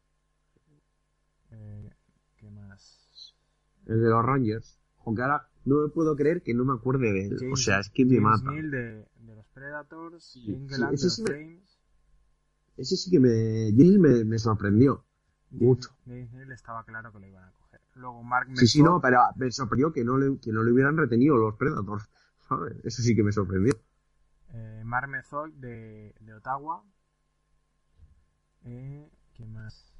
Eh, 1.51 1.91
¿Qué 2.37 2.49
más? 2.49 3.35
El 3.85 4.01
de 4.01 4.09
los 4.09 4.25
Rangers. 4.25 4.79
Aunque 5.05 5.21
ahora 5.21 5.47
no 5.65 5.83
me 5.83 5.89
puedo 5.89 6.15
creer 6.15 6.41
que 6.41 6.55
no 6.55 6.65
me 6.65 6.73
acuerde 6.73 7.13
de 7.13 7.27
él. 7.27 7.51
o 7.51 7.55
sea, 7.55 7.79
es 7.79 7.91
que 7.91 8.05
me 8.05 8.15
James 8.15 8.41
mata. 8.41 8.51
Neal 8.51 8.71
de, 8.71 9.07
de 9.19 9.35
los 9.35 9.45
Predators, 9.49 10.23
Sí, 10.23 10.45
sí, 10.45 10.65
ese 10.65 10.75
de 10.75 10.91
los 10.91 11.13
sí 11.13 11.23
me-. 11.23 11.63
Ese 12.75 12.97
sí 12.97 13.11
que 13.11 13.19
me, 13.19 13.71
James 13.77 13.99
me, 13.99 14.25
me 14.25 14.39
sorprendió. 14.39 15.05
Mucho. 15.51 15.91
James 16.07 16.31
Neal 16.31 16.51
estaba 16.51 16.83
claro 16.85 17.11
que 17.11 17.19
lo 17.19 17.27
iban 17.27 17.43
a 17.43 17.51
coger. 17.51 17.81
Luego 17.93 18.23
Mark 18.23 18.47
Sí, 18.55 18.65
sí, 18.65 18.81
no, 18.81 18.99
pero 18.99 19.19
me 19.35 19.51
sorprendió 19.51 19.93
que 19.93 20.03
no 20.03 20.17
le, 20.17 20.39
que 20.39 20.51
no 20.51 20.63
le 20.63 20.71
hubieran 20.71 20.97
retenido 20.97 21.37
los 21.37 21.55
Predators. 21.55 22.09
Eso 22.83 23.01
sí 23.01 23.15
que 23.15 23.23
me 23.23 23.31
sorprendió. 23.31 23.73
eh, 24.53 24.83
Method 24.85 25.51
de, 25.53 26.13
de 26.19 26.33
Ottawa. 26.33 26.83
Eh, 28.65 29.09
¿Qué 29.33 29.45
más? 29.45 29.91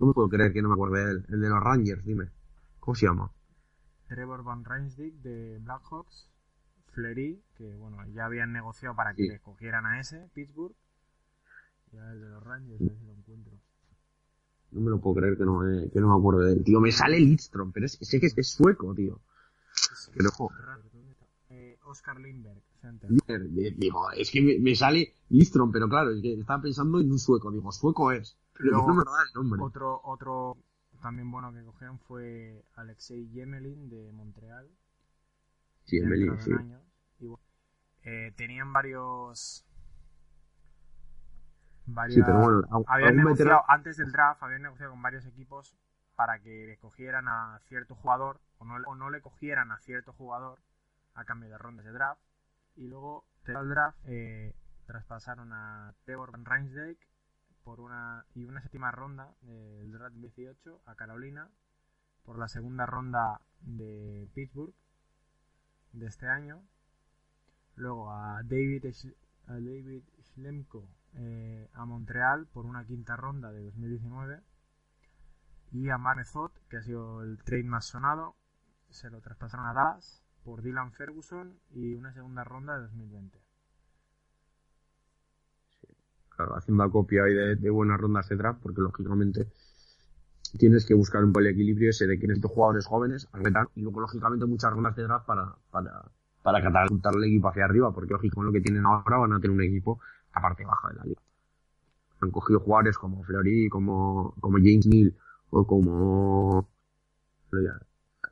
No 0.00 0.06
me 0.06 0.12
puedo 0.14 0.28
creer 0.28 0.52
que 0.52 0.62
no 0.62 0.68
me 0.68 0.74
acuerde 0.74 1.04
de 1.04 1.10
él. 1.12 1.26
El 1.28 1.40
de 1.40 1.48
los 1.48 1.60
Rangers, 1.62 2.04
dime. 2.04 2.30
¿Cómo 2.80 2.94
se 2.94 3.06
llama? 3.06 3.30
Trevor 4.08 4.42
Van 4.42 4.64
Reinsdyk 4.64 5.14
de 5.22 5.58
Blackhawks, 5.60 6.26
Fleury, 6.92 7.40
que 7.56 7.76
bueno, 7.76 7.98
ya 8.08 8.24
habían 8.26 8.52
negociado 8.52 8.96
para 8.96 9.14
que 9.14 9.22
Sí. 9.22 9.28
le 9.28 9.38
cogieran 9.40 9.86
a 9.86 10.00
ese, 10.00 10.28
Pittsburgh, 10.34 10.74
y 11.92 11.96
ahora 11.96 12.12
el 12.12 12.20
de 12.20 12.28
los 12.28 12.42
Rangers, 12.42 12.80
a 12.80 12.84
ver 12.84 12.96
si 12.98 13.04
lo 13.06 13.12
encuentro. 13.12 13.52
No 14.72 14.80
me 14.80 14.90
lo 14.90 15.00
puedo 15.00 15.16
creer 15.16 15.36
que 15.36 15.44
no 15.44 15.58
me, 15.60 15.90
que 15.90 16.00
no 16.00 16.08
me 16.08 16.18
acuerdo 16.18 16.40
de 16.40 16.52
él. 16.54 16.64
Tío, 16.64 16.80
me 16.80 16.92
sale 16.92 17.18
Lidstrom, 17.20 17.72
pero 17.72 17.86
es, 17.86 17.98
sé 18.00 18.18
que 18.20 18.26
es, 18.26 18.38
es 18.38 18.48
sueco, 18.50 18.94
tío. 18.94 19.20
Es 19.74 20.10
que 20.12 20.18
Pero, 20.18 20.28
es 20.28 20.34
Oscar 21.90 22.18
Lindberg, 22.18 22.62
center. 22.80 23.10
Digo, 23.76 24.10
es 24.12 24.30
que 24.30 24.40
me, 24.40 24.58
me 24.58 24.74
sale 24.74 25.12
Lidstrom, 25.28 25.70
pero 25.72 25.88
claro, 25.88 26.10
es 26.12 26.22
que 26.22 26.34
estaba 26.34 26.62
pensando 26.62 27.00
en 27.00 27.10
un 27.10 27.18
sueco. 27.18 27.50
Digo, 27.50 27.70
sueco 27.72 28.12
es. 28.12 28.36
Pero 28.54 28.70
Luego, 28.72 28.88
no 28.88 28.94
me 28.96 29.04
da 29.04 29.22
el 29.26 29.32
nombre. 29.34 29.62
Otro, 29.62 30.00
otro 30.04 30.56
también 31.02 31.30
bueno 31.30 31.52
que 31.52 31.62
cogieron 31.64 31.98
fue 32.00 32.64
Alexei 32.76 33.28
Yemelin 33.30 33.88
de 33.88 34.12
Montreal. 34.12 34.68
Sí, 35.84 35.98
dentro 35.98 36.14
Emelín, 36.16 36.36
de 36.36 36.42
sí. 36.42 36.50
un 36.52 36.58
año. 36.58 36.80
Y 37.20 37.26
bueno, 37.26 37.44
eh, 38.04 38.32
tenían 38.36 38.72
varios. 38.72 39.64
varias- 41.86 42.14
Sí, 42.14 42.22
pero 42.24 42.38
bueno, 42.38 42.62
a- 42.86 42.94
habían 42.94 43.16
negociado, 43.16 43.62
antes 43.68 43.96
del 43.96 44.12
draft, 44.12 44.42
habían 44.42 44.62
negociado 44.62 44.92
con 44.92 45.02
varios 45.02 45.26
equipos 45.26 45.76
para 46.16 46.38
que 46.40 46.66
le 46.66 46.76
cogieran 46.78 47.28
a 47.28 47.58
cierto 47.68 47.94
jugador 47.94 48.40
o 48.58 48.64
no, 48.64 48.74
o 48.86 48.94
no 48.94 49.10
le 49.10 49.20
cogieran 49.22 49.72
a 49.72 49.78
cierto 49.78 50.12
jugador 50.12 50.58
a 51.20 51.24
cambio 51.24 51.50
de 51.50 51.58
rondas 51.58 51.84
de 51.84 51.92
draft. 51.92 52.20
Y 52.76 52.88
luego, 52.88 53.24
el 53.44 53.68
draft, 53.68 53.98
eh, 54.06 54.54
traspasaron 54.86 55.52
a 55.52 55.94
Trevor 56.04 56.32
Van 56.32 56.44
por 57.62 57.80
una 57.80 58.24
y 58.34 58.44
una 58.44 58.62
séptima 58.62 58.90
ronda 58.90 59.34
del 59.42 59.92
draft 59.92 60.16
18 60.16 60.82
a 60.86 60.94
Carolina 60.94 61.48
por 62.24 62.38
la 62.38 62.48
segunda 62.48 62.86
ronda 62.86 63.40
de 63.60 64.28
Pittsburgh 64.34 64.74
de 65.92 66.06
este 66.06 66.26
año. 66.26 66.62
Luego 67.76 68.10
a 68.10 68.42
David, 68.42 68.86
a 69.46 69.52
David 69.52 70.02
Schlemko 70.22 70.88
eh, 71.14 71.68
a 71.74 71.84
Montreal 71.84 72.46
por 72.46 72.66
una 72.66 72.84
quinta 72.84 73.16
ronda 73.16 73.52
de 73.52 73.62
2019. 73.64 74.42
Y 75.72 75.88
a 75.90 75.98
Mark 75.98 76.18
Method, 76.18 76.50
que 76.68 76.78
ha 76.78 76.82
sido 76.82 77.22
el 77.22 77.42
trade 77.44 77.64
más 77.64 77.86
sonado, 77.86 78.34
se 78.88 79.08
lo 79.10 79.20
traspasaron 79.20 79.66
a 79.66 79.72
Dallas 79.72 80.24
por 80.44 80.62
Dylan 80.62 80.92
Ferguson 80.92 81.58
y 81.74 81.94
una 81.94 82.12
segunda 82.12 82.44
ronda 82.44 82.76
de 82.76 82.82
2020. 82.82 83.38
Claro, 86.36 86.56
haciendo 86.56 86.82
acopio 86.84 87.24
ahí 87.24 87.34
de, 87.34 87.70
buenas 87.70 88.00
rondas 88.00 88.28
de 88.28 88.36
draft, 88.36 88.60
porque 88.62 88.80
lógicamente 88.80 89.48
tienes 90.58 90.86
que 90.86 90.94
buscar 90.94 91.22
un 91.22 91.32
el 91.36 91.46
equilibrio 91.48 91.90
ese 91.90 92.06
de 92.06 92.18
que 92.18 92.26
necesito 92.26 92.48
jugadores 92.48 92.86
jóvenes, 92.86 93.28
y 93.74 93.82
luego 93.82 94.00
lógicamente 94.00 94.46
muchas 94.46 94.72
rondas 94.72 94.96
de 94.96 95.02
draft 95.02 95.26
para, 95.26 95.54
para, 95.70 96.10
para 96.42 96.62
catapultar 96.62 97.14
el 97.14 97.24
equipo 97.24 97.48
hacia 97.48 97.64
arriba, 97.66 97.92
porque 97.92 98.14
lógico 98.14 98.42
lo 98.42 98.52
que 98.52 98.60
tienen 98.60 98.86
ahora 98.86 99.18
van 99.18 99.34
a 99.34 99.40
tener 99.40 99.54
un 99.54 99.62
equipo 99.62 100.00
a 100.32 100.40
parte 100.40 100.64
baja 100.64 100.88
de 100.88 100.94
la 100.94 101.04
liga. 101.04 101.20
Han 102.20 102.30
cogido 102.30 102.60
jugadores 102.60 102.98
como 102.98 103.22
Fleury, 103.22 103.68
como, 103.68 104.34
como 104.40 104.58
James 104.58 104.86
Neal, 104.86 105.14
o 105.50 105.66
como 105.66 106.68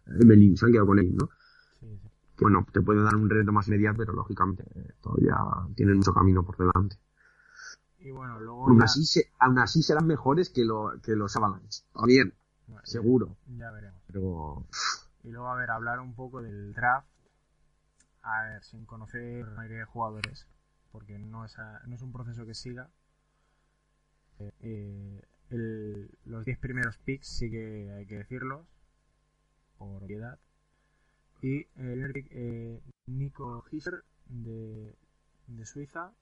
Emelin, 0.06 0.56
se 0.56 0.66
han 0.66 0.72
quedado 0.72 0.86
con 0.86 0.98
él, 0.98 1.14
¿no? 1.14 1.28
Bueno, 2.40 2.66
te 2.72 2.80
pueden 2.80 3.04
dar 3.04 3.16
un 3.16 3.28
reto 3.28 3.52
más 3.52 3.66
inmediato, 3.68 3.98
pero 3.98 4.12
lógicamente 4.12 4.64
eh, 4.74 4.92
todavía 5.00 5.36
tienen 5.74 5.96
mucho 5.96 6.12
camino 6.14 6.44
por 6.44 6.56
delante. 6.56 6.96
Y 7.98 8.10
bueno, 8.12 8.38
luego 8.38 8.68
Aún 8.68 8.78
ya- 8.78 8.84
así, 8.84 9.04
se- 9.04 9.32
aún 9.40 9.58
así 9.58 9.82
serán 9.82 10.06
mejores 10.06 10.50
que, 10.50 10.64
lo, 10.64 10.92
que 11.02 11.16
los 11.16 11.34
Avalanche. 11.36 11.82
También, 11.92 12.32
bueno, 12.68 12.82
seguro. 12.84 13.36
ya 13.56 13.70
veremos. 13.72 14.00
Pero 14.06 14.64
Y 15.24 15.30
luego, 15.30 15.48
a 15.48 15.56
ver, 15.56 15.70
hablar 15.70 15.98
un 16.00 16.14
poco 16.14 16.40
del 16.40 16.72
draft. 16.74 17.08
A 18.22 18.42
ver, 18.44 18.62
sin 18.62 18.84
conocer 18.86 19.46
la 19.48 19.54
mayoría 19.54 19.78
de 19.78 19.84
jugadores. 19.84 20.46
Porque 20.92 21.18
no 21.18 21.44
es, 21.44 21.58
a- 21.58 21.82
no 21.86 21.96
es 21.96 22.02
un 22.02 22.12
proceso 22.12 22.46
que 22.46 22.54
siga. 22.54 22.88
Eh, 24.60 25.22
el- 25.50 26.10
los 26.24 26.44
10 26.44 26.58
primeros 26.58 26.98
picks 26.98 27.26
sí 27.26 27.50
que 27.50 27.92
hay 27.96 28.06
que 28.06 28.18
decirlos. 28.18 28.64
Por 29.76 30.06
piedad. 30.06 30.38
Y 31.42 31.66
el 31.76 32.12
eh, 32.30 32.80
Nico 33.06 33.64
Hischer 33.70 34.02
de, 34.28 34.94
de 35.46 35.66
Suiza. 35.66 36.12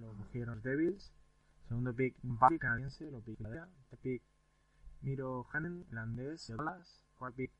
Lo 0.00 0.12
cogieron 0.12 0.56
los 0.56 0.62
Devils. 0.64 1.12
Segundo 1.68 1.92
pick, 1.94 2.14
Buffy 2.22 2.58
canadiense. 2.58 3.10
Lo 3.10 3.20
pick 3.20 3.38
Tercer 3.38 3.66
pick, 4.02 4.22
Miro 5.02 5.46
Hannen, 5.52 5.84
irlandés 5.88 6.46
de 6.48 6.54
Dallas. 6.56 7.02
Cuarto 7.18 7.36
pick, 7.36 7.50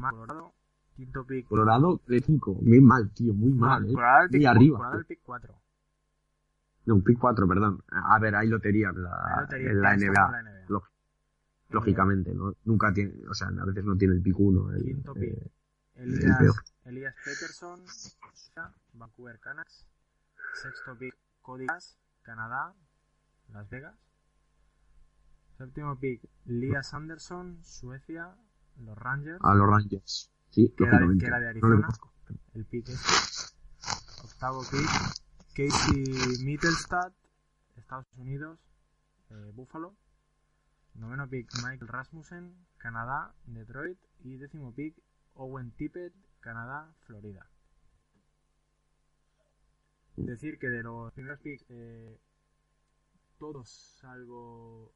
Mack, 0.00 0.10
Colorado. 0.12 0.52
Quinto 0.96 1.24
pick. 1.26 1.46
Colorado 1.46 2.00
de 2.06 2.20
5. 2.20 2.54
Muy 2.62 2.80
mal, 2.80 3.10
tío, 3.10 3.34
muy 3.34 3.52
mal, 3.52 3.82
No, 3.82 3.88
¿eh? 3.88 3.92
Colorado 3.92 4.22
el 4.24 4.30
pick, 4.30 4.38
Muy 4.40 4.46
arriba. 4.46 4.76
Colorado 4.78 4.98
el 5.00 5.06
pick 5.06 5.20
4. 5.24 5.54
No, 6.86 7.00
pick 7.02 7.18
4, 7.18 7.48
perdón. 7.48 7.82
A 7.90 8.18
ver, 8.18 8.34
hay 8.36 8.48
lotería 8.48 8.90
en 8.90 9.02
la, 9.02 9.48
en 9.52 9.80
la 9.82 9.96
NBA. 9.96 10.42
Lóg- 10.68 10.88
Lógicamente, 11.70 12.32
¿no? 12.32 12.54
Nunca 12.64 12.92
tiene, 12.92 13.12
o 13.28 13.34
sea, 13.34 13.48
a 13.48 13.64
veces 13.64 13.84
no 13.84 13.96
tiene 13.96 14.14
el 14.14 14.22
pick 14.22 14.38
1. 14.38 14.72
El, 14.72 14.84
Quinto 14.84 15.14
pick. 15.14 15.22
eh, 15.24 15.50
Elias, 15.96 16.38
peor. 16.38 16.54
Elias 16.84 17.14
Peterson, 17.24 17.80
Vancouver 18.92 19.38
Canucks. 19.40 19.86
Sexto 20.54 20.96
pick, 20.98 21.14
Cody 21.42 21.66
Canadá, 22.22 22.74
Las 23.52 23.68
Vegas. 23.70 23.94
Séptimo 25.58 25.98
pick, 25.98 26.22
Lias 26.44 26.92
Anderson, 26.92 27.62
Suecia, 27.64 28.34
los 28.78 28.96
Rangers. 28.98 29.38
a 29.42 29.54
los 29.54 29.66
Rangers. 29.68 30.30
Sí, 30.50 30.72
Que 30.76 30.84
era 30.84 30.98
que 31.18 31.26
era 31.26 31.40
de 31.40 31.48
Arizona. 31.48 31.88
el 32.54 32.64
pick 32.66 32.88
este. 32.88 33.54
Octavo 34.24 34.62
pick, 34.70 34.88
Casey 35.54 36.44
Mittelstadt, 36.44 37.12
Estados 37.76 38.06
Unidos, 38.16 38.58
eh, 39.30 39.50
Buffalo. 39.54 39.94
Noveno 40.94 41.28
pick, 41.28 41.48
Michael 41.62 41.88
Rasmussen, 41.88 42.54
Canadá, 42.78 43.34
Detroit. 43.46 43.98
Y 44.24 44.36
décimo 44.36 44.74
pick, 44.74 44.94
Owen 45.36 45.70
Tippett, 45.72 46.14
Canadá, 46.40 46.94
Florida. 47.06 47.46
Decir 50.16 50.58
que 50.58 50.68
de 50.68 50.82
los 50.82 51.12
primeros 51.12 51.40
picks, 51.40 51.64
eh, 51.68 52.18
todos 53.38 53.68
salvo. 54.00 54.92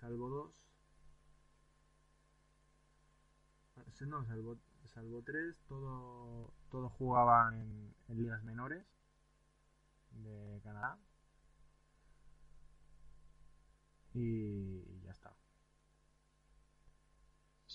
salvo 0.00 0.28
dos. 0.30 0.70
Sí, 3.92 4.06
No, 4.06 4.24
salvo, 4.24 4.58
salvo 4.86 5.22
tres, 5.22 5.60
todo, 5.68 6.52
todos 6.70 6.92
jugaban 6.92 7.54
en, 8.08 8.16
ligas 8.16 8.42
menores 8.42 8.84
de 10.12 10.60
Canadá. 10.62 10.98
Y. 14.14 14.97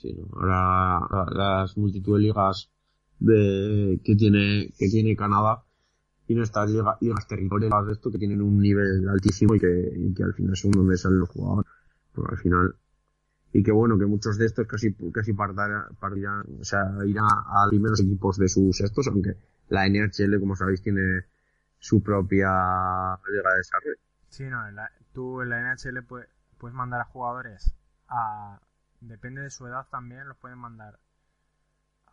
Sí, 0.04 0.14
¿no? 0.14 0.28
Ahora 0.38 1.08
la- 1.10 1.60
las 1.62 1.78
multitud 1.78 2.18
de 2.18 2.24
ligas 2.24 2.70
de, 3.20 4.02
que 4.04 4.16
tiene 4.18 4.74
que 4.78 4.90
tiene 4.90 5.16
Canadá 5.16 5.64
tiene 6.28 6.44
estas 6.44 6.70
liga- 6.70 6.98
ligas 7.00 7.26
territoriales 7.26 7.88
de 7.88 7.94
esto 7.94 8.12
que 8.12 8.18
tienen 8.18 8.42
un 8.42 8.60
nivel 8.60 9.08
altísimo 9.08 9.56
y 9.56 9.60
que, 9.62 9.94
y 9.96 10.14
que 10.14 10.24
al 10.24 10.34
final 10.34 10.58
son 10.58 10.72
donde 10.72 10.98
salen 10.98 11.20
los 11.20 11.30
jugadores. 11.30 11.72
Porque 12.14 12.36
al 12.36 12.38
final 12.42 12.76
y 13.54 13.64
que 13.64 13.72
bueno 13.72 13.98
que 13.98 14.06
muchos 14.06 14.38
de 14.38 14.46
estos 14.46 14.68
casi 14.68 14.94
casi 15.14 15.32
partirán, 15.32 15.86
partirán 16.00 16.44
o 16.60 16.64
sea 16.66 16.84
irán 17.06 17.28
a 17.32 17.68
primeros 17.70 18.02
equipos 18.02 18.38
de 18.38 18.50
sus 18.50 18.82
estos 18.82 19.08
aunque 19.08 19.38
la 19.70 19.86
NHL 19.88 20.38
como 20.40 20.56
sabéis 20.58 20.82
tiene 20.82 21.22
su 21.80 22.02
propia 22.04 22.50
liga 22.50 23.50
de 23.52 23.58
desarrollo 23.58 23.98
Sí, 24.28 24.44
no, 24.50 24.68
en 24.68 24.76
la- 24.76 24.92
tú 25.14 25.42
en 25.42 25.50
la 25.50 25.60
NHL 25.62 26.04
puedes 26.58 26.76
mandar 26.76 27.00
a 27.02 27.06
jugadores 27.06 27.74
a. 28.10 28.60
Depende 29.04 29.42
de 29.42 29.50
su 29.50 29.68
edad 29.68 29.88
también, 29.92 30.28
los 30.30 30.38
pueden 30.38 30.58
mandar 30.60 30.98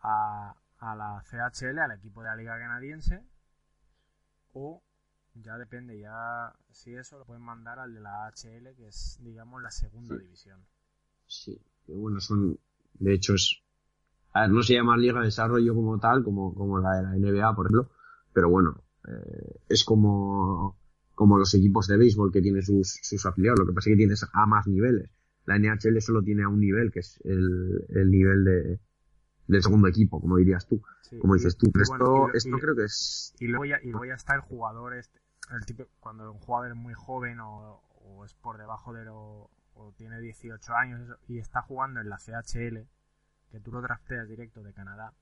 a, 0.01 0.55
a 0.79 0.95
la 0.95 1.23
CHL, 1.23 1.79
al 1.79 1.91
equipo 1.91 2.21
de 2.21 2.27
la 2.27 2.35
Liga 2.35 2.59
Canadiense, 2.59 3.23
o 4.53 4.81
ya 5.35 5.57
depende, 5.57 5.97
ya 5.99 6.53
si 6.71 6.93
eso 6.93 7.17
lo 7.17 7.25
pueden 7.25 7.43
mandar 7.43 7.79
al 7.79 7.93
de 7.93 8.01
la 8.01 8.27
HL, 8.27 8.75
que 8.75 8.87
es, 8.87 9.17
digamos, 9.21 9.61
la 9.61 9.71
segunda 9.71 10.15
Sí. 10.15 10.21
división. 10.23 10.59
Sí, 11.27 11.61
que 11.85 11.93
bueno, 11.93 12.19
son, 12.19 12.59
de 12.95 13.13
hecho 13.13 13.35
es, 13.35 13.61
a 14.33 14.41
ver, 14.41 14.49
no 14.49 14.61
se 14.61 14.73
llama 14.73 14.97
Liga 14.97 15.19
de 15.19 15.25
Desarrollo 15.27 15.73
como 15.73 15.97
tal, 15.97 16.23
como, 16.25 16.53
como 16.53 16.79
la 16.79 16.95
de 16.95 17.03
la 17.03 17.15
NBA, 17.15 17.55
por 17.55 17.67
ejemplo, 17.67 17.89
pero 18.33 18.49
bueno, 18.49 18.83
eh, 19.07 19.61
es 19.69 19.85
como, 19.85 20.75
como 21.15 21.37
los 21.37 21.53
equipos 21.53 21.87
de 21.87 21.95
béisbol 21.95 22.33
que 22.33 22.41
tienen 22.41 22.63
sus, 22.63 22.99
sus 23.01 23.25
afiliados, 23.25 23.59
lo 23.59 23.67
que 23.67 23.73
pasa 23.73 23.89
es 23.89 23.93
que 23.93 23.97
tienes 23.97 24.25
a 24.33 24.45
más 24.45 24.67
niveles. 24.67 25.09
La 25.51 25.57
NHL 25.57 26.01
solo 26.01 26.21
tiene 26.23 26.43
a 26.43 26.47
un 26.49 26.59
nivel, 26.59 26.91
que 26.91 26.99
es 26.99 27.19
el, 27.23 27.85
el 27.89 28.09
nivel 28.09 28.43
de, 28.43 28.79
del 29.47 29.61
segundo 29.63 29.87
equipo, 29.87 30.21
como 30.21 30.37
dirías 30.37 30.67
tú, 30.67 30.81
Sí, 31.01 31.17
como 31.19 31.33
dices 31.33 31.57
tú, 31.57 31.71
pero 31.71 31.85
bueno, 31.87 32.05
esto, 32.05 32.27
y 32.33 32.37
esto 32.37 32.57
y- 32.57 32.59
creo 32.61 32.75
que 32.75 32.83
es, 32.85 33.35
Y 33.39 33.47
luego 33.47 33.65
ya, 33.65 33.79
y 33.81 33.89
luego 33.91 34.05
ya 34.05 34.13
está 34.15 34.35
el 34.35 34.41
jugador, 34.41 34.95
este, 34.95 35.19
el 35.51 35.65
tipo, 35.65 35.85
cuando 35.99 36.31
un 36.31 36.39
jugador 36.39 36.71
es 36.71 36.77
muy 36.77 36.93
joven 36.93 37.39
o, 37.39 37.81
o 37.95 38.25
es 38.25 38.33
por 38.33 38.57
debajo 38.57 38.93
de 38.93 39.05
lo, 39.05 39.49
o 39.73 39.93
tiene 39.97 40.19
18 40.19 40.73
años 40.73 41.01
y 41.27 41.39
está 41.39 41.61
jugando 41.61 41.99
en 41.99 42.09
la 42.09 42.17
CHL, 42.17 42.87
que 43.51 43.59
tú 43.59 43.71
lo 43.71 43.81
drafteas 43.81 44.27
directo 44.29 44.63
de 44.63 44.73
Canadá, 44.73 45.13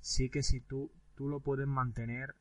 sí 0.00 0.30
que 0.30 0.42
si 0.42 0.60
tú, 0.60 0.90
tú 1.14 1.28
lo 1.28 1.40
puedes 1.40 1.66
mantener, 1.66 2.34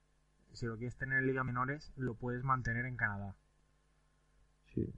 si 0.53 0.65
lo 0.65 0.77
quieres 0.77 0.95
tener 0.97 1.19
en 1.19 1.27
liga 1.27 1.43
menores, 1.43 1.91
lo 1.97 2.15
puedes 2.15 2.43
mantener 2.43 2.85
en 2.85 2.95
Canadá. 2.95 3.35
Sí. 4.73 4.93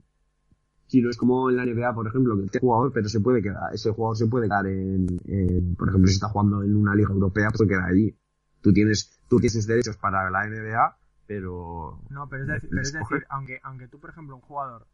No 1.02 1.10
es 1.10 1.16
como 1.16 1.48
en 1.50 1.56
la 1.56 1.64
NBA, 1.64 1.94
por 1.94 2.06
ejemplo, 2.06 2.36
que 2.36 2.44
este 2.46 2.60
jugador, 2.60 2.92
pero 2.92 3.08
se 3.08 3.20
puede 3.20 3.42
quedar, 3.42 3.72
ese 3.74 3.90
jugador 3.92 4.16
se 4.16 4.26
puede 4.26 4.46
quedar 4.48 4.66
en, 4.66 5.06
en- 5.26 5.74
por 5.76 5.88
ejemplo, 5.88 6.08
si 6.08 6.14
está 6.14 6.28
jugando 6.28 6.62
en 6.62 6.76
una 6.76 6.94
liga 6.94 7.10
europea, 7.12 7.48
pues 7.50 7.58
se 7.58 7.66
queda 7.66 7.84
allí. 7.86 8.16
Tú 8.60 8.72
tienes, 8.72 9.18
tú 9.28 9.38
tienes 9.38 9.66
derechos 9.66 9.96
para 9.98 10.30
la 10.30 10.46
NBA, 10.46 10.96
pero 11.26 12.00
No, 12.10 12.28
pero 12.28 12.42
es, 12.44 12.48
decir, 12.48 12.68
pero 12.70 12.82
es 12.82 12.94
Escoger. 12.94 13.18
decir, 13.18 13.26
aunque, 13.30 13.60
aunque 13.62 13.88
tú, 13.88 14.00
por 14.00 14.10
ejemplo, 14.10 14.36
un 14.36 14.42
jugador 14.42 14.86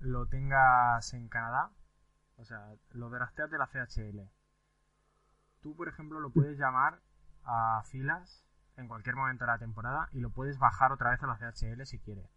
lo 0.00 0.26
tengas 0.26 1.12
en 1.14 1.28
Canadá, 1.28 1.70
o 2.36 2.44
sea, 2.44 2.74
lo 2.92 3.10
drafteas 3.10 3.50
de 3.50 3.58
la 3.58 3.66
CHL, 3.66 4.20
tú, 5.60 5.74
por 5.74 5.88
ejemplo, 5.88 6.20
lo 6.20 6.30
puedes 6.30 6.58
llamar 6.58 7.00
a 7.44 7.82
filas 7.84 8.44
en 8.76 8.86
cualquier 8.86 9.16
momento 9.16 9.44
de 9.44 9.50
la 9.50 9.58
temporada 9.58 10.08
y 10.12 10.20
lo 10.20 10.30
puedes 10.30 10.58
bajar 10.58 10.92
otra 10.92 11.10
vez 11.10 11.22
a 11.22 11.26
la 11.26 11.36
CHL 11.36 11.84
si 11.84 11.98
quieres. 11.98 12.30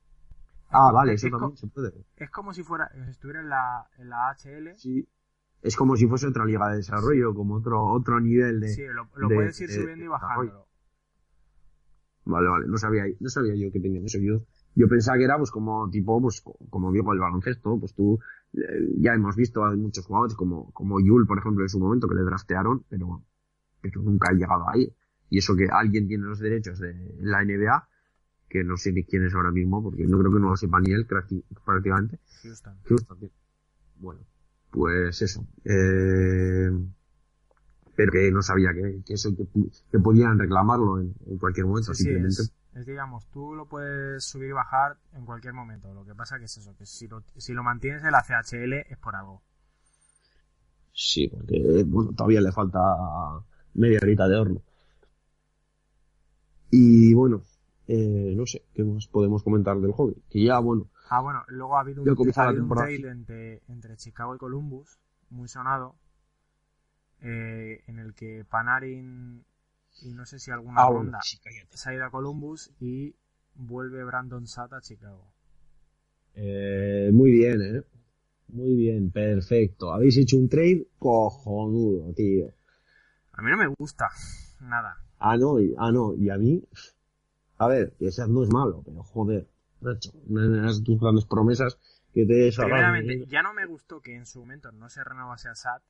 Ah, 0.71 0.91
vale, 0.91 1.13
Es 1.13 1.23
eso 1.23 1.31
co- 1.31 1.39
también 1.39 1.57
se 1.57 1.67
puede. 1.67 1.93
Es 2.17 2.29
como 2.29 2.53
si 2.53 2.63
fuera, 2.63 2.89
si 3.05 3.09
estuviera 3.11 3.41
en 3.41 3.49
la, 3.49 3.87
en 3.97 4.09
la 4.09 4.29
HL, 4.29 4.75
Sí. 4.77 5.07
Es 5.61 5.75
como 5.75 5.95
si 5.95 6.07
fuese 6.07 6.25
otra 6.27 6.43
liga 6.45 6.69
de 6.69 6.77
desarrollo, 6.77 7.35
como 7.35 7.55
otro 7.55 7.83
otro 7.85 8.19
nivel 8.19 8.59
de... 8.61 8.69
sí, 8.69 8.83
lo, 8.87 9.07
lo 9.15 9.29
de- 9.29 9.35
puedes 9.35 9.61
ir 9.61 9.69
de- 9.69 9.75
subiendo 9.75 10.05
y 10.05 10.07
bajándolo. 10.07 10.65
Vale, 12.25 12.47
vale, 12.49 12.67
no 12.67 12.77
sabía, 12.77 13.03
no 13.19 13.29
sabía 13.29 13.55
yo 13.55 13.71
que 13.71 13.79
tenían 13.79 14.05
eso. 14.05 14.19
Yo, 14.19 14.37
yo 14.75 14.87
pensaba 14.87 15.17
que 15.17 15.23
era 15.25 15.37
pues 15.37 15.51
como 15.51 15.89
tipo, 15.89 16.21
pues 16.21 16.41
co- 16.41 16.57
como 16.69 16.91
digo, 16.91 17.13
el 17.13 17.19
baloncesto, 17.19 17.79
pues 17.79 17.93
tú, 17.93 18.19
eh, 18.53 18.59
ya 18.97 19.13
hemos 19.13 19.35
visto 19.35 19.63
a 19.65 19.75
muchos 19.75 20.05
jugadores 20.05 20.35
como, 20.35 20.71
como 20.71 20.99
Yul, 20.99 21.25
por 21.27 21.39
ejemplo, 21.39 21.63
en 21.63 21.69
su 21.69 21.79
momento, 21.79 22.07
que 22.07 22.15
le 22.15 22.23
draftearon, 22.23 22.85
pero, 22.89 23.23
pero 23.81 24.01
nunca 24.03 24.29
ha 24.31 24.33
llegado 24.33 24.69
ahí. 24.69 24.93
Y 25.29 25.39
eso 25.39 25.55
que 25.55 25.67
alguien 25.71 26.07
tiene 26.07 26.25
los 26.25 26.39
derechos 26.39 26.79
de 26.79 26.93
la 27.21 27.41
NBA, 27.41 27.87
que 28.51 28.63
no 28.63 28.77
sé 28.77 28.91
ni 28.91 29.03
quién 29.03 29.25
es 29.25 29.33
ahora 29.33 29.51
mismo, 29.51 29.81
porque 29.81 30.05
no 30.05 30.19
creo 30.19 30.31
que 30.31 30.39
no 30.39 30.49
lo 30.49 30.57
sepa 30.57 30.79
ni 30.79 30.91
él 30.91 31.07
prácti- 31.07 31.43
prácticamente. 31.65 32.19
Houston. 32.43 33.31
Bueno, 33.99 34.21
pues 34.71 35.21
eso. 35.21 35.45
Eh, 35.65 36.69
pero 37.95 38.11
que 38.11 38.31
no 38.31 38.41
sabía 38.41 38.73
que, 38.73 39.01
que 39.05 39.13
eso, 39.13 39.29
que, 39.35 39.99
podían 39.99 40.39
reclamarlo 40.39 40.99
en, 40.99 41.13
en 41.27 41.37
cualquier 41.37 41.65
momento, 41.65 41.93
Sí, 41.93 42.03
sí, 42.03 42.09
simplemente. 42.09 42.43
es, 42.43 42.53
es, 42.73 42.85
digamos, 42.85 43.27
tú 43.31 43.53
lo 43.55 43.65
puedes 43.67 44.23
subir 44.23 44.49
y 44.49 44.53
bajar 44.53 44.97
en 45.13 45.25
cualquier 45.25 45.53
momento. 45.53 45.93
Lo 45.93 46.05
que 46.05 46.15
pasa 46.15 46.39
que 46.39 46.45
es 46.45 46.57
eso, 46.57 46.75
que 46.75 46.85
si 46.85 47.07
lo, 47.07 47.23
si 47.37 47.53
lo 47.53 47.63
mantienes 47.63 48.03
en 48.03 48.11
la 48.11 48.23
CHL 48.23 48.85
es 48.89 48.97
por 48.97 49.15
algo. 49.15 49.41
Sí, 50.93 51.27
porque 51.27 51.83
bueno, 51.85 52.11
todavía 52.15 52.41
le 52.41 52.51
falta 52.51 52.79
media 53.73 53.99
horita 54.01 54.27
de 54.27 54.35
horno. 54.37 54.61
Y 56.71 57.13
bueno, 57.13 57.43
eh, 57.93 58.33
no 58.35 58.45
sé, 58.45 58.63
¿qué 58.73 58.83
más 58.83 59.07
podemos 59.07 59.43
comentar 59.43 59.79
del 59.79 59.91
hobby? 59.91 60.15
Que 60.29 60.43
ya, 60.43 60.59
bueno, 60.59 60.87
Ah, 61.09 61.21
bueno, 61.21 61.43
luego 61.49 61.75
ha 61.77 61.81
habido 61.81 62.03
un, 62.03 62.09
ha 62.09 62.43
habido 62.47 62.63
un 62.63 62.69
trade 62.69 63.09
entre, 63.09 63.61
entre 63.67 63.97
Chicago 63.97 64.33
y 64.33 64.37
Columbus, 64.37 64.97
muy 65.29 65.49
sonado, 65.49 65.95
eh, 67.21 67.83
en 67.87 67.99
el 67.99 68.13
que 68.13 68.45
Panarin 68.49 69.43
y 70.03 70.13
no 70.13 70.25
sé 70.25 70.39
si 70.39 70.51
alguna 70.51 70.83
Ah, 70.83 70.89
ronda 70.89 71.19
cállate. 71.43 71.77
se 71.77 71.89
ha 71.89 71.93
ido 71.93 72.05
a 72.05 72.09
Columbus 72.11 72.71
y 72.79 73.13
vuelve 73.55 74.03
Brandon 74.05 74.47
Satt 74.47 74.71
a 74.73 74.81
Chicago. 74.81 75.27
Eh, 76.35 77.09
muy 77.13 77.31
bien, 77.31 77.61
eh. 77.61 77.83
Muy 78.47 78.75
bien, 78.75 79.11
perfecto. 79.11 79.93
Habéis 79.93 80.17
hecho 80.17 80.37
un 80.37 80.47
trade 80.49 80.87
cojonudo, 80.97 82.13
tío. 82.13 82.47
A 83.33 83.41
mí 83.41 83.51
no 83.51 83.57
me 83.57 83.67
gusta, 83.67 84.07
nada. 84.61 84.95
Ah, 85.19 85.37
no, 85.37 85.57
ah, 85.77 85.91
no, 85.91 86.13
y 86.15 86.29
a 86.29 86.37
mí, 86.37 86.63
a 87.61 87.67
ver, 87.67 87.93
que 87.99 88.07
ese 88.07 88.27
no 88.27 88.41
es 88.41 88.49
malo, 88.49 88.81
pero 88.83 89.03
joder, 89.03 89.47
Nacho, 89.81 90.09
una 90.27 90.71
de 90.73 90.81
tus 90.81 90.99
grandes 90.99 91.25
promesas 91.25 91.77
que 92.11 92.25
te 92.25 92.51
Primeramente, 92.51 93.25
ya 93.27 93.43
no 93.43 93.53
me 93.53 93.67
gustó 93.67 94.01
que 94.01 94.15
en 94.15 94.25
su 94.25 94.39
momento 94.39 94.71
no 94.71 94.89
se 94.89 95.03
renovase 95.03 95.47
a 95.47 95.53
Satt, 95.53 95.83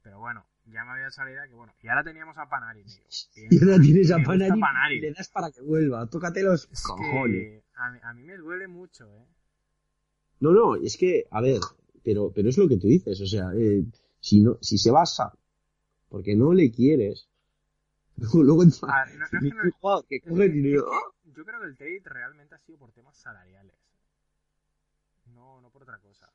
pero 0.00 0.20
bueno, 0.20 0.46
ya 0.66 0.84
me 0.84 0.92
había 0.92 1.10
salido 1.10 1.42
que 1.48 1.54
bueno, 1.54 1.72
y 1.82 1.88
ahora 1.88 2.04
teníamos 2.04 2.36
a 2.38 2.44
digo, 2.72 2.86
bien, 3.34 3.48
Y 3.50 3.64
ahora 3.64 3.82
tienes 3.82 4.12
a 4.12 4.18
Panarin, 4.24 4.60
Panarin. 4.60 4.98
y 4.98 5.00
le 5.00 5.12
das 5.12 5.28
para 5.28 5.50
que 5.50 5.60
vuelva, 5.60 6.06
tócate 6.06 6.44
los 6.44 6.68
Es 6.70 6.82
cojones. 6.84 7.40
que 7.42 7.62
a 7.74 7.90
mí, 7.90 7.98
a 8.00 8.14
mí 8.14 8.22
me 8.22 8.36
duele 8.36 8.68
mucho, 8.68 9.04
¿eh? 9.16 9.26
No, 10.38 10.52
no, 10.52 10.76
es 10.76 10.96
que, 10.96 11.26
a 11.32 11.40
ver, 11.40 11.58
pero, 12.04 12.30
pero 12.32 12.48
es 12.48 12.56
lo 12.58 12.68
que 12.68 12.76
tú 12.76 12.86
dices, 12.86 13.20
o 13.20 13.26
sea, 13.26 13.50
eh, 13.56 13.82
si 14.20 14.40
no, 14.40 14.56
si 14.60 14.78
se 14.78 14.92
basa 14.92 15.32
porque 16.08 16.36
no 16.36 16.52
le 16.52 16.70
quieres, 16.70 17.28
luego 18.34 18.64
Ah, 18.82 19.04
no-. 19.16 19.26
Yo 21.34 21.44
creo 21.44 21.60
que 21.60 21.66
el 21.66 21.76
trade 21.76 22.02
realmente 22.04 22.54
ha 22.54 22.58
sido 22.58 22.78
por 22.78 22.92
temas 22.92 23.16
salariales. 23.16 23.76
No, 25.34 25.60
no 25.60 25.70
por 25.70 25.82
otra 25.82 25.98
cosa. 25.98 26.28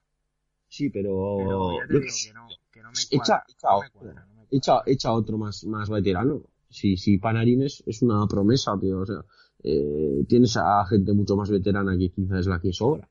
sí, 0.68 0.90
pero, 0.90 1.36
Pero 1.38 1.80
ya 1.80 1.88
te 1.88 1.94
digo 2.00 2.14
que 2.26 2.34
no, 2.34 2.48
que 2.72 2.82
no 2.82 2.90
me 2.92 3.00
Echa- 3.00 3.18
cuadra. 3.18 3.46
echa 3.50 3.68
no 3.70 3.80
me 3.80 3.88
otro. 3.88 4.00
cuadra, 4.00 4.26
no 4.26 4.34
me 4.36 4.46
cuadra. 4.46 4.58
echa, 4.58 4.82
echa 4.86 5.12
otro 5.14 5.38
más, 5.38 5.64
más 5.66 5.90
veterano. 5.90 6.44
Si, 6.70 6.98
si 6.98 7.18
Panarin 7.18 7.64
es, 7.64 7.84
es 7.86 8.02
una 8.02 8.26
promesa, 8.28 8.78
tío, 8.80 9.00
o 9.00 9.06
sea, 9.06 9.24
eh, 9.64 10.26
tienes 10.28 10.58
a 10.58 10.86
gente 10.88 11.14
mucho 11.14 11.36
más 11.36 11.50
veterana 11.50 11.98
que 11.98 12.10
quizás 12.12 12.40
es 12.42 12.48
la 12.48 12.60
que 12.60 12.72
sobra. 12.74 13.08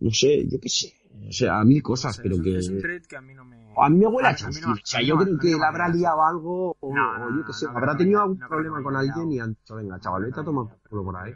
No 0.00 0.10
sé, 0.10 0.46
yo 0.48 0.60
qué 0.60 0.68
sé, 0.68 0.92
o 1.28 1.32
sea, 1.32 1.64
mil 1.64 1.78
No 1.78 1.82
cosas, 1.82 2.18
pero 2.22 2.36
es, 2.36 2.42
que... 2.42 2.56
es 2.58 2.68
un 2.68 2.80
trade 2.80 3.02
que 3.02 3.16
a 3.16 3.20
mí 3.20 3.34
no 3.34 3.44
me... 3.44 3.74
A 3.76 3.88
mí 3.88 3.98
me 3.98 4.06
huele 4.06 4.28
a, 4.28 4.30
a 4.32 4.34
chanchín. 4.36 4.62
no- 4.64 4.72
o 4.72 4.76
sea, 4.84 5.00
a 5.00 5.02
yo 5.02 5.16
no- 5.16 5.22
creo 5.24 5.36
a 5.36 5.40
que 5.40 5.54
habrá 5.64 5.88
liado 5.88 6.22
algo, 6.22 6.76
o, 6.80 6.94
yo 6.94 7.44
qué 7.46 7.52
sé, 7.52 7.66
habrá 7.68 7.96
tenido 7.96 8.20
algún 8.22 8.38
problema 8.38 8.82
con 8.82 8.96
alguien 8.96 9.32
y 9.32 9.38
han 9.40 9.54
dicho, 9.54 9.74
venga, 9.76 9.98
chaval, 10.00 10.24
vete 10.24 10.40
a 10.40 10.44
tomar 10.44 10.66
por 10.68 10.88
culo 10.88 11.04
por 11.04 11.14
pero 11.14 11.24
ahí. 11.26 11.32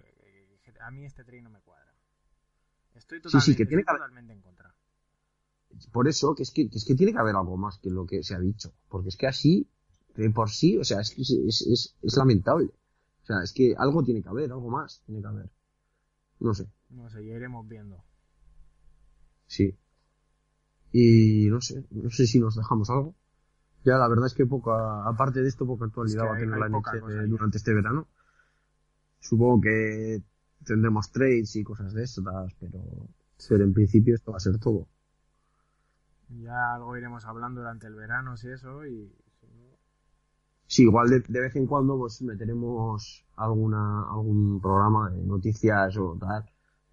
que- 0.62 0.81
A 0.81 0.90
mí 0.90 1.05
este 1.05 1.24
trade 1.24 1.43
no 1.43 1.51
me 1.51 1.61
cuadra. 1.61 1.93
Estoy 2.94 3.19
Sí, 3.19 3.23
totalmente, 3.23 3.44
sí, 3.52 3.57
que 3.57 3.66
tiene 3.66 3.82
que 3.85 3.93
totalmente 3.93 4.32
en 4.32 4.40
contra. 4.40 4.74
Por 5.93 6.09
eso, 6.09 6.35
que 6.35 6.43
es 6.43 6.51
que, 6.51 6.69
que 6.69 6.78
es 6.78 6.85
que 6.85 6.94
tiene 6.94 7.12
que 7.12 7.19
haber 7.19 7.36
algo 7.36 7.57
más 7.57 7.78
que 7.78 7.90
lo 7.90 8.05
que 8.07 8.23
se 8.23 8.35
ha 8.35 8.39
dicho. 8.40 8.73
Porque 8.89 9.09
es 9.09 9.16
que 9.16 9.27
así, 9.27 9.69
de 10.16 10.31
por 10.31 10.51
sí, 10.51 10.78
o 10.78 10.85
sea, 10.85 11.01
es, 11.01 11.12
es, 11.19 11.31
es- 11.62 11.97
es 12.02 12.16
lamentable. 12.16 12.70
O 13.23 13.27
sea, 13.27 13.43
es 13.43 13.52
que 13.52 13.74
algo 13.78 14.02
tiene 14.02 14.23
que 14.23 14.28
haber, 14.28 14.51
algo 14.51 14.69
más 14.70 15.02
tiene 15.07 15.20
que 15.20 15.27
haber. 15.28 15.51
No 16.40 16.55
sé, 16.55 16.66
No 16.89 17.09
sé, 17.11 17.24
ya 17.24 17.35
iremos 17.35 17.69
viendo. 17.69 18.02
Sí. 19.51 19.77
Y 20.93 21.48
no 21.51 21.60
sé, 21.60 21.85
no 21.90 22.10
sé 22.10 22.27
si 22.27 22.39
nos 22.39 22.55
dejamos 22.55 22.89
algo. 22.90 23.14
Ya 23.85 23.97
la 23.97 24.09
verdad 24.09 24.27
es 24.27 24.35
que 24.35 24.47
poca, 24.47 25.09
aparte 25.09 25.40
de 25.40 25.48
esto, 25.48 25.66
poca 25.66 25.86
actualidad 25.86 26.24
Es 26.24 26.24
que 26.24 26.28
va 26.28 26.36
a 26.36 26.39
tener 26.39 26.59
la 26.59 26.68
NHL 26.68 27.14
ya. 27.14 27.27
durante 27.27 27.59
este 27.59 27.74
verano. 27.74 28.06
Supongo 29.18 29.60
que 29.62 30.22
tendremos 30.64 31.10
trades 31.10 31.56
y 31.56 31.64
cosas 31.64 31.93
de 31.94 32.05
estas, 32.05 32.55
pero, 32.60 33.09
pero 33.48 33.64
en 33.64 33.72
principio 33.72 34.14
esto 34.14 34.31
va 34.31 34.36
a 34.36 34.40
ser 34.40 34.59
todo. 34.59 34.86
Ya 36.28 36.74
algo 36.74 36.97
iremos 36.97 37.24
hablando 37.24 37.60
durante 37.60 37.89
el 37.89 37.94
verano, 37.94 38.36
si 38.36 38.51
eso, 38.51 38.86
y 38.86 39.12
si 39.40 39.47
no, 39.48 39.77
Sí, 40.66 40.82
igual 40.82 41.09
de, 41.10 41.20
de 41.20 41.40
vez 41.40 41.56
en 41.56 41.66
cuando 41.66 41.98
pues 41.98 42.22
meteremos 42.22 43.24
alguna, 43.36 44.02
algún 44.10 44.60
programa 44.60 45.10
de 45.10 45.24
noticias 45.24 45.97
o 45.97 46.16
tal. 46.20 46.48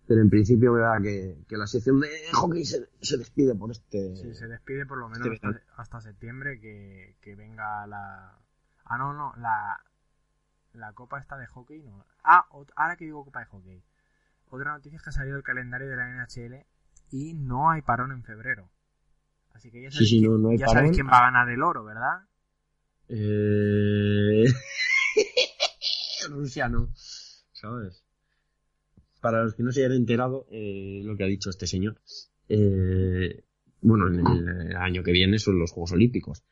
Pero 0.07 0.21
en 0.21 0.29
principio 0.29 0.71
me 0.73 0.79
da 0.79 0.99
que, 1.01 1.43
que 1.49 1.57
la 1.57 1.67
sección 1.67 1.99
de 1.99 2.09
hockey 2.33 2.63
se, 2.65 2.89
se 3.01 3.17
despide 3.17 3.53
por 3.55 3.71
este... 3.71 4.15
Sí, 4.15 4.33
se 4.33 4.47
despide 4.47 4.85
por 4.85 4.97
lo 4.97 5.09
menos 5.09 5.27
este 5.27 5.47
hasta, 5.75 5.99
septiembre 5.99 6.59
que, 6.61 7.17
que 7.21 7.35
venga 7.35 7.85
la... 7.87 8.37
Ah, 8.85 8.97
no, 8.97 9.13
no, 9.13 9.33
la, 9.37 9.83
la 10.73 10.93
copa 10.93 11.19
esta 11.19 11.37
de 11.37 11.45
hockey, 11.47 11.81
no. 11.83 12.05
Ah, 12.23 12.45
ahora 12.75 12.95
que 12.95 13.03
digo 13.03 13.25
copa 13.25 13.41
de 13.41 13.47
hockey. 13.47 13.83
Otra 14.49 14.71
noticia 14.71 14.95
es 14.95 15.03
que 15.03 15.09
ha 15.09 15.13
salido 15.13 15.35
el 15.35 15.43
calendario 15.43 15.89
de 15.89 15.97
la 15.97 16.09
NHL 16.09 16.65
y 17.11 17.33
no 17.33 17.69
hay 17.69 17.81
parón 17.81 18.13
en 18.13 18.23
febrero. 18.23 18.69
Así 19.53 19.71
que 19.71 19.81
ya 19.81 19.91
sabéis, 19.91 20.09
sí, 20.09 20.21
no- 20.21 20.37
no 20.37 20.53
ya 20.55 20.67
sabéis 20.67 20.93
quién 20.93 21.07
va 21.07 21.17
a 21.17 21.31
ganar 21.31 21.49
el 21.49 21.61
oro, 21.63 21.83
¿verdad? 21.83 22.21
Eh... 23.09 24.45
Rusia 26.29 26.69
no. 26.69 26.89
¿Sabes? 27.51 28.03
Para 29.27 29.43
los 29.43 29.55
que 29.55 29.63
no 29.63 29.73
se 29.73 29.81
hayan 29.81 29.97
enterado, 29.97 30.47
eh, 30.51 31.01
lo 31.03 31.17
que 31.17 31.25
ha 31.25 31.27
dicho 31.27 31.49
este 31.49 31.67
señor. 31.67 31.99
eh, 32.47 33.43
bueno, 33.81 34.07
en 34.07 34.25
el, 34.25 34.69
el 34.69 34.75
año 34.77 35.03
que 35.03 35.11
viene 35.11 35.37
son 35.37 35.59
los 35.59 35.71
Juegos 35.71 35.91
Olímpicos. 35.91 36.43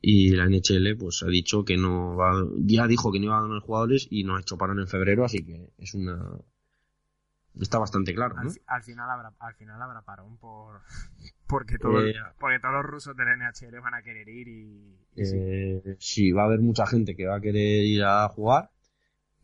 Y 0.00 0.30
la 0.30 0.46
NHL 0.46 0.96
pues 0.96 1.24
ha 1.24 1.26
dicho 1.26 1.64
que 1.64 1.76
no 1.76 2.14
va, 2.14 2.32
ya 2.58 2.86
dijo 2.86 3.10
que 3.10 3.18
no 3.18 3.24
iba 3.26 3.38
a 3.38 3.42
ganar 3.42 3.60
jugadores 3.60 4.06
y 4.10 4.22
no 4.22 4.36
ha 4.36 4.40
hecho 4.40 4.56
parón 4.56 4.78
en 4.78 4.86
febrero, 4.86 5.24
así 5.24 5.44
que 5.44 5.72
es 5.76 5.94
una 5.94 6.38
está 7.60 7.78
bastante 7.78 8.14
claro, 8.14 8.36
Al, 8.38 8.46
¿no? 8.46 8.52
al 8.66 8.82
final 8.82 9.10
habrá 9.10 9.32
al 9.40 9.54
final 9.54 9.82
habrá 9.82 10.02
parón 10.02 10.38
por 10.38 10.82
porque 11.48 11.74
Eh, 11.74 12.14
porque 12.38 12.60
todos 12.60 12.74
los 12.74 12.84
rusos 12.84 13.16
del 13.16 13.26
NHL 13.26 13.80
van 13.80 13.94
a 13.94 14.02
querer 14.02 14.28
ir 14.28 14.48
y. 14.48 14.96
Eh, 15.16 15.96
sí, 15.98 16.30
va 16.30 16.42
a 16.42 16.46
haber 16.46 16.60
mucha 16.60 16.86
gente 16.86 17.16
que 17.16 17.26
va 17.26 17.36
a 17.36 17.40
querer 17.40 17.84
ir 17.84 18.04
a 18.04 18.28
jugar 18.28 18.70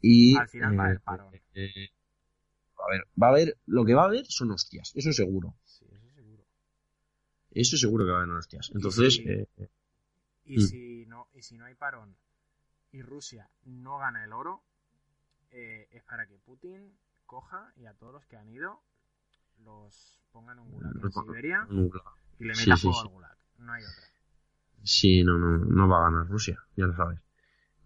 y 0.01 0.37
Al 0.37 0.49
final 0.49 0.79
va 0.79 0.85
a 0.85 0.87
haber 0.87 1.01
parón. 1.01 1.35
A 2.87 2.93
ver, 2.93 3.07
va 3.21 3.29
a 3.29 3.31
haber 3.31 3.59
lo 3.67 3.85
que 3.85 3.95
va 3.95 4.03
a 4.03 4.07
haber 4.07 4.27
son 4.27 4.51
hostias, 4.51 4.93
eso 4.95 5.13
seguro. 5.13 5.55
Sí, 5.65 5.87
eso 5.93 6.11
seguro. 6.15 6.45
Eso 7.51 7.77
seguro 7.77 8.05
que 8.05 8.11
va 8.13 8.19
a 8.21 8.23
haber 8.23 8.35
hostias. 8.37 8.71
Entonces, 8.75 9.21
eh, 9.25 9.47
Y 10.45 10.59
Mm. 10.59 10.61
si 10.61 11.07
no 11.07 11.27
y 11.35 11.43
si 11.43 11.57
no 11.59 11.65
hay 11.65 11.75
parón 11.75 12.17
y 12.93 13.03
Rusia 13.03 13.51
no 13.65 13.99
gana 13.99 14.23
el 14.25 14.33
oro, 14.33 14.63
eh, 15.51 15.89
es 15.91 16.03
para 16.05 16.27
que 16.27 16.39
Putin 16.39 16.97
coja 17.27 17.73
y 17.77 17.87
a 17.87 17.95
todos 17.95 18.13
los 18.13 18.27
que 18.27 18.37
han 18.37 18.49
ido 18.49 18.81
los 19.65 20.21
pongan 20.33 20.59
en 20.59 20.65
un 20.65 20.71
gulag 20.71 20.93
en 21.03 21.11
Siberia 21.13 21.67
nubla. 21.69 22.03
y 22.39 22.45
le 22.45 22.55
meta 22.55 22.77
sí, 22.77 22.83
fuego 22.83 23.01
sí. 23.01 23.07
al 23.09 23.13
gulag. 23.13 23.37
No 23.59 23.73
hay 23.73 23.83
otra. 23.83 24.05
Sí, 24.85 25.25
no, 25.25 25.37
no, 25.39 25.59
no 25.59 25.89
va 25.89 25.99
a 26.07 26.11
ganar 26.11 26.29
Rusia, 26.29 26.63
ya 26.77 26.87
lo 26.87 26.95
sabes. 26.95 27.19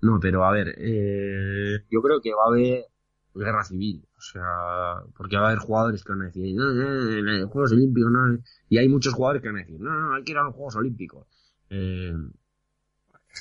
No, 0.02 0.18
pero 0.20 0.44
a 0.44 0.50
ver, 0.52 0.74
eh, 0.78 1.86
yo 1.90 2.02
creo 2.02 2.20
que 2.20 2.34
va 2.34 2.44
a 2.44 2.48
haber 2.48 2.86
guerra 3.34 3.64
civil, 3.64 4.04
o 4.16 4.20
sea, 4.20 5.02
porque 5.16 5.36
va 5.36 5.44
a 5.44 5.46
haber 5.50 5.58
jugadores 5.60 6.02
que 6.04 6.12
van 6.12 6.22
a 6.22 6.26
decir, 6.26 6.54
no, 6.54 6.72
no, 6.72 6.90
no, 6.90 7.22
no, 7.22 7.48
Juegos 7.48 7.72
Olímpicos, 7.72 8.10
no, 8.10 8.38
y 8.68 8.78
hay 8.78 8.88
muchos 8.88 9.14
jugadores 9.14 9.42
que 9.42 9.48
van 9.48 9.56
a 9.56 9.60
decir, 9.60 9.80
no, 9.80 9.90
no, 9.92 10.14
hay 10.14 10.24
que 10.24 10.32
ir 10.32 10.38
a 10.38 10.42
los 10.42 10.54
Juegos 10.54 10.76
Olímpicos. 10.76 11.26
Eh, 11.70 12.12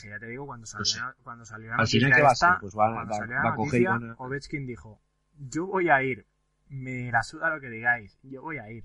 ya 0.04 0.20
te 0.20 0.28
digo, 0.28 0.46
cuando 0.46 0.66
salió, 0.68 0.86
sé. 0.86 1.00
cuando 1.24 1.46
salió 1.46 1.70
la 1.72 1.78
Al 1.78 1.88
final, 1.88 2.10
noticia 2.12 2.16
¿qué 2.16 2.22
va 2.22 2.30
a 2.30 2.34
esta, 2.34 2.52
ser? 2.52 2.62
Pues 2.62 2.76
va- 2.76 2.94
cuando 2.94 3.12
va- 3.12 3.18
salió 3.18 3.36
la 3.36 3.50
a 3.50 3.56
coger 3.56 3.88
noticia, 3.88 3.96
a- 3.96 4.16
Ovechkin 4.24 4.66
dijo, 4.68 5.02
yo 5.50 5.66
voy 5.66 5.90
a 5.90 6.04
ir, 6.04 6.26
me 6.70 7.12
la 7.12 7.24
suda 7.24 7.50
lo 7.50 7.60
que 7.60 7.70
digáis, 7.70 8.18
yo 8.24 8.42
voy 8.42 8.58
a 8.60 8.70
ir. 8.72 8.84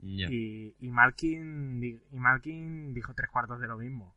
ya. 0.00 0.28
Y, 0.30 0.74
y 0.80 0.90
Malkin 0.90 1.82
y 1.84 2.18
Malkin 2.18 2.94
dijo 2.94 3.14
tres 3.14 3.30
cuartos 3.30 3.60
de 3.60 3.68
lo 3.68 3.76
mismo. 3.78 4.14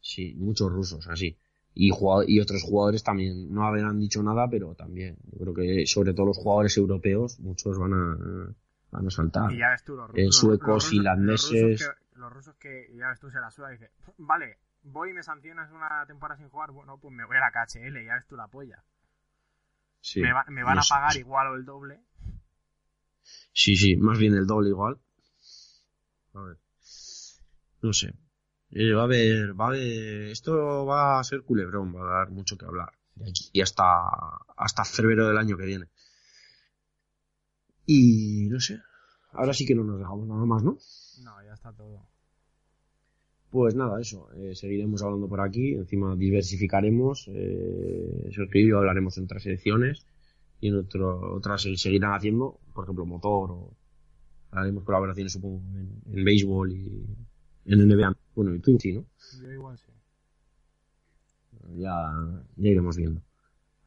Sí, 0.00 0.34
muchos 0.38 0.70
rusos, 0.72 1.06
así. 1.08 1.36
Y, 1.78 1.90
y 2.26 2.40
otros 2.40 2.62
jugadores 2.62 3.04
también, 3.04 3.52
no 3.52 3.66
habrán 3.66 3.98
dicho 3.98 4.22
nada, 4.22 4.48
pero 4.50 4.74
también. 4.74 5.18
Yo 5.30 5.38
creo 5.40 5.54
que 5.54 5.86
sobre 5.86 6.14
todo 6.14 6.24
los 6.26 6.38
jugadores 6.38 6.74
europeos, 6.78 7.38
muchos 7.40 7.78
van 7.78 7.92
a, 7.92 8.16
van 8.92 9.06
a 9.06 9.10
saltar. 9.10 9.52
Y 9.52 9.58
ya 9.58 9.68
ves 9.70 9.84
tú, 9.84 9.94
los, 9.94 10.08
Eh, 10.14 10.24
los- 10.24 10.36
suecos, 10.36 10.66
los 10.68 10.76
rusos- 10.84 10.90
finlandeses. 10.90 11.52
Los 11.52 11.62
rusos, 11.70 11.94
que, 12.12 12.18
los 12.18 12.32
rusos 12.32 12.54
que 12.56 12.90
ya 12.96 13.08
ves 13.10 13.20
tú 13.20 13.30
se 13.30 13.38
la 13.40 13.50
suda 13.50 13.68
y 13.68 13.72
dice, 13.74 13.90
vale, 14.16 14.56
voy 14.84 15.10
y 15.10 15.12
me 15.12 15.22
sancionas 15.22 15.70
una 15.70 16.06
temporada 16.06 16.38
sin 16.38 16.48
jugar, 16.48 16.70
bueno, 16.70 16.96
pues 16.98 17.12
me 17.12 17.26
voy 17.26 17.36
a 17.36 17.40
la 17.40 17.50
KHL, 17.52 18.02
ya 18.06 18.14
ves 18.14 18.26
tú 18.26 18.36
la 18.36 18.48
polla. 18.48 18.82
Sí, 20.00 20.22
me, 20.22 20.32
va- 20.32 20.46
me 20.48 20.62
van 20.64 20.76
no 20.76 20.80
a 20.80 20.84
pagar 20.88 21.14
igual 21.18 21.48
o 21.48 21.54
el 21.56 21.66
doble. 21.66 22.00
Sí, 23.52 23.76
sí, 23.76 23.96
más 23.96 24.18
bien 24.18 24.32
el 24.34 24.46
doble 24.46 24.70
igual. 24.70 24.98
A 26.32 26.40
ver. 26.40 26.56
No 27.82 27.92
sé. 27.92 28.14
Eh, 28.78 28.92
va 28.92 29.02
a 29.02 29.04
haber, 29.04 29.58
va 29.58 29.64
a 29.66 29.68
haber, 29.68 30.28
esto 30.30 30.84
va 30.84 31.18
a 31.18 31.24
ser 31.24 31.42
culebrón, 31.42 31.94
va 31.96 32.00
a 32.02 32.18
dar 32.18 32.30
mucho 32.30 32.58
que 32.58 32.66
hablar. 32.66 32.90
De 33.14 33.30
aquí 33.30 33.60
hasta, 33.62 33.84
hasta 34.56 34.84
febrero 34.84 35.26
del 35.28 35.38
año 35.38 35.56
que 35.56 35.64
viene. 35.64 35.86
Y 37.86 38.48
no 38.50 38.60
sé. 38.60 38.78
Ahora 39.32 39.54
sí 39.54 39.64
que 39.64 39.74
no 39.74 39.82
nos 39.84 39.98
dejamos 39.98 40.26
nada 40.28 40.44
más, 40.44 40.62
¿no? 40.62 40.76
No, 41.24 41.42
ya 41.44 41.54
está 41.54 41.72
todo. 41.72 42.06
Pues 43.48 43.74
nada, 43.74 43.98
eso. 43.98 44.28
eh, 44.34 44.54
seguiremos 44.54 45.02
hablando 45.02 45.26
por 45.28 45.40
aquí. 45.40 45.72
Encima 45.74 46.14
diversificaremos. 46.14 47.28
Eh, 47.32 48.28
Sergio 48.34 48.60
y 48.60 48.68
yo 48.68 48.78
hablaremos 48.78 49.16
en 49.16 49.24
otras 49.24 49.42
secciones. 49.42 50.04
Y 50.60 50.68
en 50.68 50.76
otro, 50.80 51.34
otras 51.34 51.62
se 51.62 51.76
seguirán 51.78 52.12
haciendo. 52.12 52.60
Por 52.74 52.84
ejemplo, 52.84 53.06
motor. 53.06 53.52
O 53.52 53.76
haremos 54.50 54.84
colaboraciones, 54.84 55.32
supongo, 55.32 55.62
en, 55.74 56.02
en 56.12 56.24
béisbol 56.24 56.72
y 56.72 57.06
en 57.64 57.88
NBA. 57.88 58.14
Bueno, 58.36 58.54
y 58.54 58.60
tú 58.60 58.78
sí, 58.78 58.92
¿no? 58.92 59.04
Yo 59.42 59.50
igual 59.50 59.78
sí. 59.78 59.90
Ya, 61.74 62.12
ya 62.56 62.68
iremos 62.68 62.96
viendo. 62.96 63.22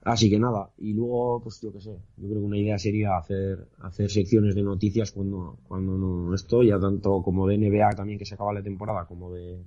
Así 0.01 0.30
que 0.30 0.39
nada, 0.39 0.71
y 0.77 0.93
luego, 0.93 1.41
pues 1.43 1.61
yo 1.61 1.71
qué 1.71 1.81
sé, 1.81 1.91
yo 2.17 2.30
creo 2.30 2.39
que 2.39 2.45
una 2.45 2.57
idea 2.57 2.80
sería 2.80 3.17
hacer, 3.17 3.67
hacer 3.80 4.09
secciones 4.09 4.55
de 4.55 4.63
noticias 4.63 5.11
cuando, 5.11 5.59
cuando 5.67 5.97
no 5.97 6.34
estoy, 6.34 6.67
ya 6.67 6.80
tanto 6.80 7.21
como 7.21 7.47
de 7.47 7.57
NBA 7.57 7.95
también 7.95 8.17
que 8.17 8.26
se 8.26 8.35
acaba 8.35 8.53
la 8.53 8.63
temporada, 8.63 9.05
como 9.05 9.31
de, 9.34 9.63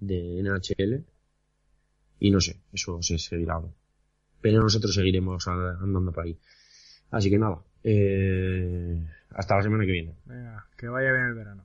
de 0.00 0.42
NHL. 0.42 1.04
Y 2.18 2.30
no 2.30 2.40
sé, 2.40 2.60
eso 2.72 3.00
se 3.02 3.18
seguirá. 3.18 3.60
Pero 4.40 4.62
nosotros 4.62 4.94
seguiremos 4.94 5.46
andando 5.46 6.12
por 6.12 6.24
ahí. 6.24 6.38
Así 7.10 7.30
que 7.30 7.38
nada, 7.38 7.62
eh, 7.84 9.06
hasta 9.30 9.56
la 9.56 9.62
semana 9.62 9.84
que 9.84 9.92
viene. 9.92 10.14
Venga, 10.24 10.66
que 10.76 10.88
vaya 10.88 11.12
bien 11.12 11.26
el 11.26 11.34
verano. 11.34 11.64